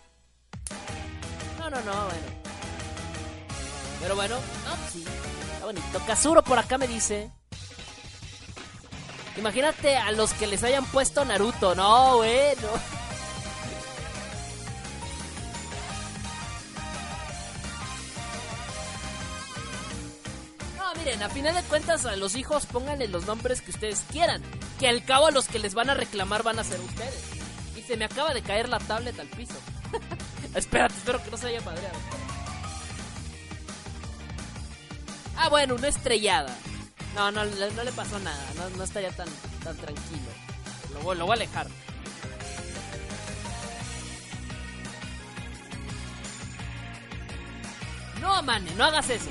no, 1.60 1.72
no, 1.72 1.80
bueno. 1.80 2.28
Pero 4.04 4.16
bueno, 4.16 4.36
no, 4.36 4.76
pues 4.76 4.92
sí. 4.92 5.06
Está 5.54 5.66
bonito. 5.66 6.00
Kazuro 6.06 6.44
por 6.44 6.60
acá 6.60 6.78
me 6.78 6.88
dice. 6.88 7.32
Imagínate 9.36 9.98
a 9.98 10.12
los 10.12 10.32
que 10.34 10.46
les 10.46 10.64
hayan 10.64 10.86
puesto 10.86 11.26
Naruto. 11.26 11.74
No, 11.74 12.18
güey, 12.18 12.54
a 21.14 21.30
final 21.30 21.56
de 21.56 21.64
cuentas 21.64 22.06
a 22.06 22.16
los 22.18 22.36
hijos 22.36 22.66
pónganle 22.66 23.08
los 23.08 23.26
nombres 23.26 23.62
que 23.62 23.72
ustedes 23.72 24.04
quieran. 24.12 24.42
Que 24.80 24.88
al 24.88 25.04
cabo 25.06 25.32
los 25.32 25.48
que 25.48 25.60
les 25.60 25.74
van 25.74 25.90
a 25.90 25.94
reclamar 25.94 26.44
van 26.44 26.60
a 26.60 26.64
ser 26.64 26.80
ustedes. 26.82 27.24
Y 27.78 27.82
se 27.82 27.96
me 27.96 28.06
acaba 28.06 28.34
de 28.34 28.42
caer 28.42 28.68
la 28.68 28.80
tablet 28.80 29.18
al 29.20 29.28
piso. 29.28 29.56
Espérate, 30.54 30.96
espero 30.96 31.24
que 31.24 31.32
no 31.32 31.38
se 31.38 31.48
haya 31.48 31.62
madreado. 31.62 31.98
Ah, 35.38 35.50
bueno, 35.50 35.76
una 35.76 35.88
estrellada. 35.88 36.56
No, 37.16 37.32
no, 37.32 37.46
no 37.46 37.84
le 37.84 37.92
pasó 37.92 38.18
nada. 38.20 38.44
No, 38.56 38.70
no 38.72 38.84
estaría 38.84 39.12
tan, 39.12 39.28
tan 39.64 39.78
tranquilo. 39.78 40.32
Lo, 40.94 41.14
lo 41.14 41.26
voy 41.26 41.34
a 41.34 41.36
alejar. 41.36 41.68
No, 48.20 48.42
mane, 48.42 48.74
no 48.76 48.84
hagas 48.84 49.10
eso. 49.10 49.30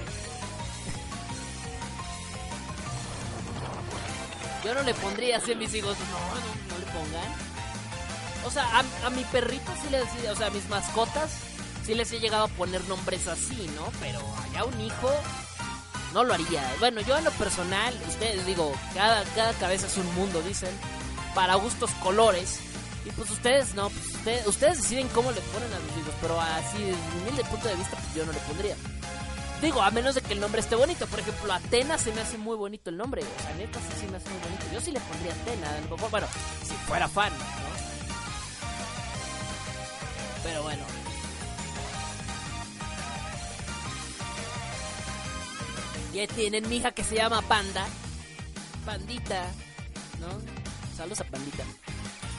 Yo 4.67 4.75
no 4.75 4.83
le 4.83 4.95
pondría 4.95 5.37
así 5.37 5.53
a 5.53 5.55
mis 5.55 5.73
hijos. 5.75 5.97
No, 5.97 6.75
no, 6.75 6.79
le 6.81 6.87
pongan. 6.87 7.33
O 8.45 8.51
sea, 8.51 8.83
a, 9.05 9.11
mi 9.11 9.23
perrito 9.23 9.71
sí 9.81 9.89
les 9.91 10.29
o 10.29 10.35
sea, 10.35 10.49
a 10.49 10.51
mis 10.51 10.69
mascotas 10.69 11.31
sí 11.85 11.95
les 11.95 12.11
he 12.11 12.19
llegado 12.19 12.47
a 12.47 12.49
poner 12.49 12.83
nombres 12.89 13.29
así, 13.29 13.71
¿no? 13.77 13.93
Pero 14.01 14.19
allá 14.43 14.65
un 14.65 14.81
hijo 14.81 15.09
no 16.13 16.25
lo 16.25 16.35
haría. 16.35 16.69
Bueno, 16.81 17.01
yo 17.03 17.17
en 17.17 17.23
lo 17.23 17.31
personal, 17.33 17.95
ustedes 18.09 18.45
digo, 18.45 18.75
cada, 18.93 19.23
cada 19.37 19.53
cabeza 19.53 19.87
es 19.87 19.97
un 19.99 20.15
mundo, 20.17 20.43
dicen. 20.43 20.77
Para 21.33 21.55
gustos 21.55 21.93
colores. 22.03 22.59
Y 23.05 23.11
pues 23.11 23.31
ustedes 23.31 23.73
no, 23.77 23.89
pues 23.89 24.07
ustedes, 24.17 24.47
ustedes 24.49 24.83
deciden 24.83 25.07
cómo 25.15 25.31
le 25.31 25.41
ponen 25.43 25.73
a 25.73 25.77
sus 25.77 26.01
hijos. 26.01 26.15
Pero 26.21 26.41
así, 26.41 26.79
desde 26.83 27.43
mi 27.45 27.49
punto 27.49 27.69
de 27.69 27.75
vista, 27.77 27.97
pues 27.97 28.15
yo 28.17 28.27
no 28.27 28.33
le 28.33 28.39
pondría. 28.41 28.77
Digo, 29.67 29.83
a 29.83 29.91
menos 29.91 30.15
de 30.15 30.21
que 30.21 30.33
el 30.33 30.39
nombre 30.39 30.61
esté 30.61 30.77
bonito. 30.77 31.09
Por 31.09 31.19
ejemplo, 31.19 31.53
Atena 31.53 31.99
se 31.99 32.13
me 32.13 32.21
hace 32.21 32.39
muy 32.39 32.57
bonito 32.57 32.89
el 32.89 32.97
nombre. 32.97 33.21
O 33.23 33.43
sea, 33.43 33.53
neta 33.57 33.81
sí 33.81 34.01
se 34.01 34.07
me 34.07 34.17
hace 34.17 34.31
muy 34.31 34.39
bonito. 34.39 34.65
Yo 34.73 34.81
sí 34.81 34.93
le 34.93 35.01
pondría 35.01 35.33
Atena. 35.33 36.09
Bueno, 36.09 36.29
si 36.63 36.73
fuera 36.87 37.09
fan, 37.09 37.33
¿no? 37.33 37.45
Pero 40.45 40.63
bueno. 40.63 40.85
Ya 46.15 46.29
tienen 46.29 46.69
mi 46.69 46.77
hija 46.77 46.93
que 46.93 47.03
se 47.03 47.17
llama 47.17 47.43
Panda. 47.43 47.89
Pandita, 48.85 49.47
¿no? 50.21 50.29
Saludos 50.97 51.23
a 51.23 51.25
Pandita. 51.25 51.65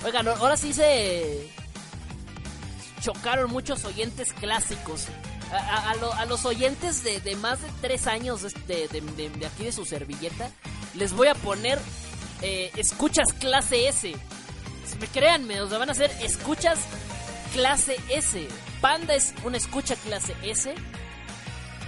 Oigan, 0.05 0.29
ahora 0.29 0.55
sí 0.55 0.71
se 0.71 1.51
chocaron 3.01 3.51
muchos 3.51 3.83
oyentes 3.83 4.31
clásicos. 4.31 5.07
A, 5.51 5.91
a- 5.91 5.95
lo- 5.95 6.13
a 6.13 6.25
los 6.25 6.45
oyentes 6.45 7.03
de, 7.03 7.21
de 7.21 7.35
más 7.37 7.61
de 7.61 7.69
tres 7.81 8.05
años 8.07 8.41
de, 8.41 8.87
de- 8.89 9.01
de- 9.29 9.45
aquí 9.45 9.63
de 9.65 9.71
su 9.71 9.85
servilleta, 9.85 10.49
les 10.93 11.13
voy 11.13 11.27
a 11.29 11.35
poner 11.35 11.79
eh, 12.41 12.71
escuchas 12.75 13.31
clase 13.39 13.87
S. 13.87 14.13
Créanme, 15.13 15.61
o 15.61 15.69
sea, 15.69 15.77
van 15.77 15.89
a 15.89 15.93
ser 15.93 16.11
escuchas 16.21 16.79
clase 17.53 17.97
S. 18.09 18.47
Panda 18.81 19.15
es 19.15 19.33
una 19.43 19.57
escucha 19.57 19.95
clase 19.95 20.35
S. 20.43 20.73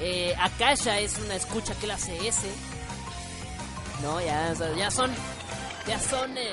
Eh, 0.02 0.34
Akasha 0.40 1.00
es 1.00 1.18
una 1.18 1.36
escucha 1.36 1.74
clase 1.76 2.16
S. 2.28 2.48
No, 4.02 4.22
ya, 4.22 4.54
ya 4.78 4.90
son. 4.90 5.12
Ya 5.88 6.00
son. 6.00 6.38
Eh, 6.38 6.50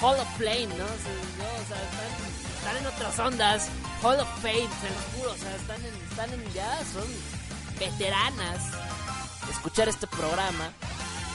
Hall 0.00 0.18
of 0.18 0.28
Flame, 0.36 0.66
¿no? 0.66 0.74
No, 0.76 0.84
o 0.84 1.66
sea, 1.68 1.80
están, 1.82 2.23
están 2.64 2.78
en 2.78 2.86
otras 2.86 3.18
ondas. 3.18 3.68
Hall 4.02 4.18
of 4.18 4.28
Fame, 4.40 4.68
se 4.80 4.88
los 4.88 5.04
juro. 5.16 5.32
O 5.32 5.36
sea, 5.36 5.54
están 5.54 5.84
en, 5.84 5.94
están 6.10 6.32
en. 6.32 6.54
Ya 6.54 6.78
son 6.92 7.04
veteranas. 7.78 8.62
Escuchar 9.50 9.88
este 9.90 10.06
programa. 10.06 10.72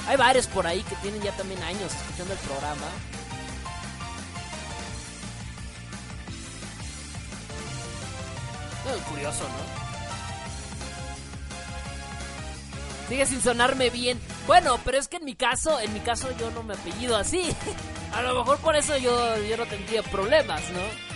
Hay 0.07 0.17
varios 0.17 0.47
por 0.47 0.65
ahí 0.65 0.81
que 0.81 0.95
tienen 0.97 1.21
ya 1.21 1.31
también 1.33 1.61
años 1.61 1.93
escuchando 1.93 2.33
el 2.33 2.39
programa. 2.39 2.87
Curioso, 9.07 9.43
¿no? 9.43 9.89
Sigue 13.07 13.25
sin 13.27 13.41
sonarme 13.41 13.91
bien. 13.91 14.19
Bueno, 14.47 14.79
pero 14.83 14.97
es 14.97 15.07
que 15.07 15.17
en 15.17 15.25
mi 15.25 15.35
caso, 15.35 15.79
en 15.79 15.93
mi 15.93 15.99
caso 15.99 16.27
yo 16.39 16.49
no 16.49 16.63
me 16.63 16.73
apellido 16.73 17.15
así. 17.15 17.55
A 18.15 18.23
lo 18.23 18.33
mejor 18.33 18.57
por 18.57 18.75
eso 18.75 18.97
yo, 18.97 19.37
yo 19.43 19.57
no 19.57 19.67
tendría 19.67 20.01
problemas, 20.01 20.61
¿no? 20.71 21.08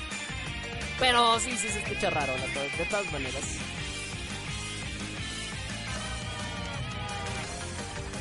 Pero 1.03 1.37
sí, 1.37 1.51
sí 1.57 1.67
se 1.67 1.79
escucha 1.79 2.09
raro, 2.09 2.31
de 2.77 2.85
todas 2.85 3.11
maneras. 3.11 3.43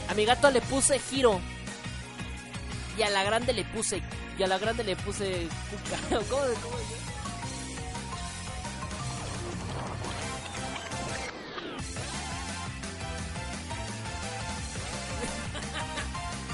A 0.09 0.15
mi 0.15 0.25
gato 0.25 0.51
le 0.51 0.61
puse 0.63 0.99
giro. 0.99 1.41
Y 2.99 3.03
a 3.03 3.11
la 3.11 3.23
grande 3.23 3.53
le 3.53 3.65
puse. 3.67 4.03
Y 4.37 4.43
a 4.43 4.49
la 4.49 4.59
grande 4.59 4.83
le 4.83 4.97
puse. 4.97 5.47
¿Cómo, 6.11 6.23
cómo 6.29 6.43
es? 6.49 6.89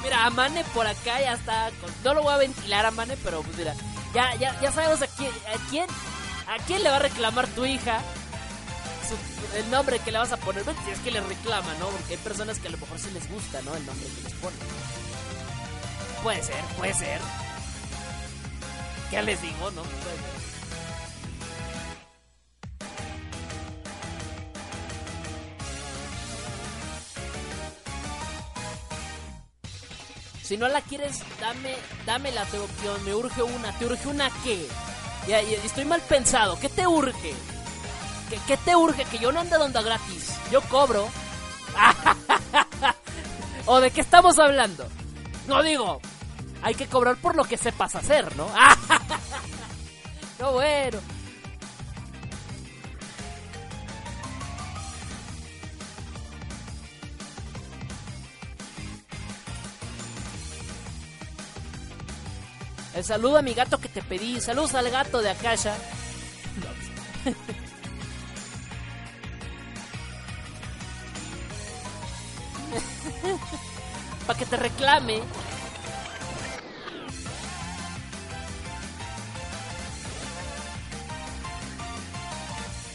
Mira, 0.02 0.26
Amane 0.26 0.62
por 0.74 0.86
acá 0.86 1.22
ya 1.22 1.32
está. 1.32 1.70
No 2.04 2.12
lo 2.12 2.22
voy 2.22 2.34
a 2.34 2.36
ventilar, 2.36 2.84
Amane, 2.84 3.16
pero 3.24 3.40
pues 3.40 3.56
mira. 3.56 3.72
Ya, 4.12 4.34
ya, 4.34 4.60
ya 4.60 4.70
sabemos 4.70 5.00
a 5.00 5.06
quién, 5.06 5.32
a 5.32 5.70
quién. 5.70 5.86
¿A 6.48 6.56
quién 6.66 6.82
le 6.82 6.88
va 6.88 6.96
a 6.96 7.00
reclamar 7.00 7.46
tu 7.48 7.66
hija? 7.66 8.00
el 9.54 9.70
nombre 9.70 9.98
que 9.98 10.12
le 10.12 10.18
vas 10.18 10.32
a 10.32 10.36
poner. 10.36 10.62
Bueno, 10.64 10.80
si 10.84 10.90
es 10.90 10.98
que 11.00 11.10
le 11.10 11.20
reclama, 11.20 11.72
¿no? 11.80 11.88
Porque 11.88 12.14
hay 12.14 12.18
personas 12.18 12.58
que 12.58 12.68
a 12.68 12.70
lo 12.70 12.78
mejor 12.78 12.98
sí 12.98 13.10
les 13.12 13.28
gusta, 13.30 13.60
¿no? 13.62 13.74
El 13.74 13.84
nombre 13.86 14.06
que 14.06 14.22
les 14.22 14.32
ponen. 14.34 14.58
Puede 16.22 16.42
ser, 16.42 16.62
puede 16.76 16.94
ser. 16.94 17.20
Ya 19.10 19.22
les 19.22 19.40
digo, 19.40 19.70
¿no? 19.70 19.82
Puede 19.82 20.16
ser. 20.16 20.38
Si 30.42 30.56
no 30.56 30.68
la 30.68 30.80
quieres, 30.80 31.18
dame, 31.40 31.76
dame 32.06 32.32
la 32.32 32.42
opción. 32.42 33.04
Me 33.04 33.14
urge 33.14 33.42
una. 33.42 33.78
¿Te 33.78 33.86
urge 33.86 34.08
una 34.08 34.30
qué? 34.44 34.66
Ya, 35.28 35.40
estoy 35.40 35.84
mal 35.84 36.00
pensado. 36.00 36.58
¿Qué 36.58 36.70
te 36.70 36.86
urge? 36.86 37.34
¿Qué, 38.30 38.38
qué 38.46 38.56
te 38.56 38.74
urge? 38.74 39.04
Que 39.04 39.18
yo 39.18 39.30
no 39.30 39.40
ande 39.40 39.58
donde 39.58 39.82
gratis. 39.82 40.32
Yo 40.50 40.62
cobro. 40.62 41.06
¿O 43.66 43.78
de 43.80 43.90
qué 43.90 44.00
estamos 44.00 44.38
hablando? 44.38 44.88
No 45.46 45.62
digo. 45.62 46.00
Hay 46.62 46.74
que 46.74 46.86
cobrar 46.86 47.16
por 47.18 47.36
lo 47.36 47.44
que 47.44 47.58
sepas 47.58 47.94
hacer, 47.94 48.34
¿no? 48.36 48.48
no 50.40 50.52
bueno. 50.52 50.98
El 62.98 63.04
saludo 63.04 63.38
a 63.38 63.42
mi 63.42 63.54
gato 63.54 63.78
que 63.78 63.88
te 63.88 64.02
pedí. 64.02 64.40
Saludos 64.40 64.74
al 64.74 64.90
gato 64.90 65.22
de 65.22 65.30
Akasha. 65.30 65.76
Para 74.26 74.36
que 74.36 74.46
te 74.46 74.56
reclame. 74.56 75.22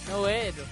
No 0.10 0.20
bueno. 0.20 0.64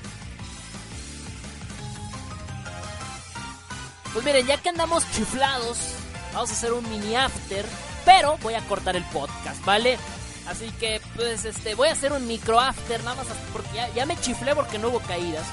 Pues 4.12 4.26
miren, 4.26 4.46
ya 4.46 4.58
que 4.58 4.68
andamos 4.68 5.10
chiflados, 5.14 5.78
vamos 6.34 6.50
a 6.50 6.54
hacer 6.54 6.74
un 6.74 6.84
mini 6.90 7.16
after, 7.16 7.66
pero 8.06 8.38
voy 8.42 8.54
a 8.54 8.62
cortar 8.62 8.96
el 8.96 9.04
podcast, 9.06 9.64
¿vale? 9.66 9.98
Así 10.48 10.70
que, 10.80 11.02
pues, 11.16 11.46
este, 11.46 11.76
voy 11.76 11.88
a 11.88 11.94
hacer 11.94 12.12
un 12.12 12.28
micro 12.28 12.60
after, 12.60 13.04
nada 13.04 13.16
más 13.16 13.28
porque 13.54 13.88
ya, 13.96 14.06
me 14.06 14.20
chiflé 14.20 14.56
porque 14.56 14.80
no 14.80 14.90
hubo 14.90 15.00
caídas. 15.00 15.46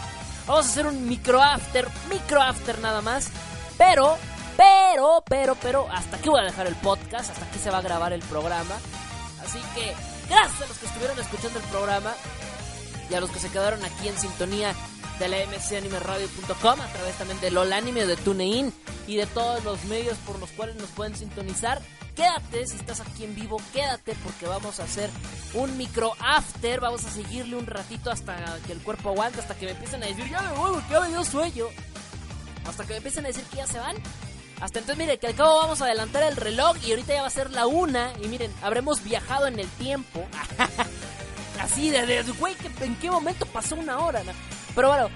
Vamos 0.47 0.67
a 0.67 0.69
hacer 0.69 0.87
un 0.87 1.07
micro 1.07 1.43
after, 1.43 1.87
micro 2.09 2.41
after 2.41 2.79
nada 2.79 3.03
más, 3.03 3.29
pero, 3.77 4.17
pero, 4.57 5.23
pero, 5.29 5.55
pero, 5.57 5.89
hasta 5.93 6.17
aquí 6.17 6.29
voy 6.29 6.41
a 6.41 6.45
dejar 6.45 6.67
el 6.67 6.75
podcast, 6.77 7.31
hasta 7.31 7.45
aquí 7.45 7.59
se 7.59 7.71
va 7.71 7.79
a 7.79 7.83
grabar 7.83 8.13
el 8.13 8.23
programa. 8.23 8.77
Así 9.45 9.61
que, 9.75 9.95
gracias 10.29 10.63
a 10.63 10.67
los 10.67 10.79
que 10.79 10.87
estuvieron 10.87 11.19
escuchando 11.19 11.59
el 11.59 11.65
programa. 11.67 12.15
y 13.11 13.15
a 13.15 13.21
los 13.21 13.31
que 13.31 13.39
se 13.39 13.49
quedaron 13.51 13.83
aquí 13.85 14.09
en 14.09 14.19
sintonía 14.19 14.75
de 15.19 15.29
la 15.29 15.37
mcanimeradio.com 15.47 16.81
a 16.81 16.87
través 16.93 17.17
también 17.17 17.41
de 17.41 17.51
LOL 17.51 17.73
Anime, 17.73 18.07
de 18.07 18.17
TuneIn 18.17 18.73
y 19.07 19.17
de 19.17 19.27
todos 19.27 19.65
los 19.65 19.85
medios 19.85 20.17
por 20.19 20.39
los 20.39 20.51
cuales 20.51 20.77
nos 20.77 20.91
pueden 20.91 21.17
sintonizar. 21.17 21.81
Quédate, 22.15 22.67
si 22.67 22.77
estás 22.77 23.01
aquí 23.01 23.25
en 23.25 23.35
vivo, 23.35 23.61
quédate 23.73 24.15
porque 24.25 24.47
vamos 24.47 24.81
a 24.81 24.85
hacer 24.85 25.11
un 25.55 25.77
micro 25.77 26.13
after, 26.21 26.81
vamos 26.81 27.05
a 27.05 27.11
seguirle 27.11 27.57
un 27.57 27.67
ratito 27.67 28.11
hasta 28.11 28.37
que 28.67 28.73
el 28.73 28.81
cuerpo 28.81 29.11
aguante, 29.11 29.41
hasta 29.41 29.57
que 29.57 29.67
me 29.67 29.73
empiecen 29.73 30.03
a 30.03 30.07
decir, 30.07 30.29
ya 30.29 30.43
me 30.43 30.53
voy, 30.53 30.73
porque 30.73 30.93
ya 30.93 31.01
me 31.01 31.09
dio 31.09 31.25
sueño. 31.25 31.67
Hasta 32.69 32.85
que 32.85 32.91
me 32.91 32.97
empiecen 32.99 33.25
a 33.25 33.29
decir 33.29 33.45
que 33.45 33.57
ya 33.57 33.67
se 33.67 33.79
van. 33.79 33.97
Hasta 34.61 34.81
entonces, 34.81 34.99
mire, 34.99 35.19
que 35.19 35.29
al 35.29 35.35
cabo 35.35 35.57
vamos 35.57 35.81
a 35.81 35.85
adelantar 35.85 36.25
el 36.25 36.37
reloj 36.37 36.77
y 36.85 36.91
ahorita 36.91 37.15
ya 37.15 37.23
va 37.23 37.29
a 37.29 37.31
ser 37.31 37.51
la 37.51 37.67
una. 37.67 38.13
Y 38.23 38.29
miren, 38.29 38.53
habremos 38.63 39.03
viajado 39.05 39.47
en 39.47 39.59
el 39.59 39.69
tiempo. 39.69 40.25
Así 41.61 41.91
de, 41.91 42.23
güey, 42.39 42.57
¿en 42.81 42.97
qué 42.97 43.11
momento 43.11 43.47
pasó 43.47 43.77
una 43.77 43.99
hora? 43.99 44.23
no? 44.25 44.33
Pero 44.75 44.89
bueno, 44.89 45.09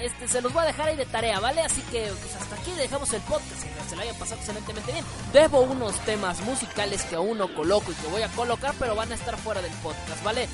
este, 0.00 0.28
se 0.28 0.40
los 0.40 0.52
voy 0.52 0.62
a 0.62 0.66
dejar 0.66 0.88
ahí 0.88 0.96
de 0.96 1.06
tarea, 1.06 1.40
¿vale? 1.40 1.60
Así 1.62 1.82
que 1.90 2.10
pues, 2.20 2.36
hasta 2.36 2.54
aquí 2.54 2.72
dejamos 2.72 3.12
el 3.12 3.20
podcast. 3.22 3.64
Se 3.88 3.96
lo 3.96 4.02
hayan 4.02 4.16
pasado 4.16 4.40
excelentemente 4.40 4.92
bien. 4.92 5.04
Debo 5.32 5.60
unos 5.60 5.98
temas 6.04 6.40
musicales 6.42 7.02
que 7.04 7.16
aún 7.16 7.38
no 7.38 7.52
coloco 7.54 7.90
y 7.90 7.94
que 7.94 8.06
voy 8.08 8.22
a 8.22 8.28
colocar, 8.28 8.74
pero 8.78 8.94
van 8.94 9.10
a 9.10 9.14
estar 9.14 9.36
fuera 9.38 9.62
del 9.62 9.72
podcast, 9.82 10.22
¿vale? 10.22 10.48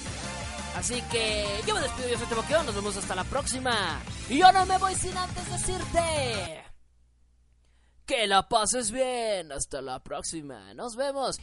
Así 0.76 1.02
que 1.10 1.46
yo 1.66 1.74
me 1.74 1.80
despido, 1.80 2.08
yo 2.08 2.18
soy 2.18 2.26
Teboqueo, 2.26 2.62
nos 2.62 2.74
vemos 2.74 2.96
hasta 2.96 3.14
la 3.14 3.24
próxima. 3.24 4.00
Y 4.28 4.38
yo 4.38 4.50
no 4.52 4.66
me 4.66 4.78
voy 4.78 4.94
sin 4.94 5.16
antes 5.16 5.50
decirte 5.50 6.64
que 8.06 8.26
la 8.26 8.48
pases 8.48 8.90
bien. 8.90 9.52
Hasta 9.52 9.82
la 9.82 10.00
próxima, 10.00 10.74
nos 10.74 10.96
vemos. 10.96 11.38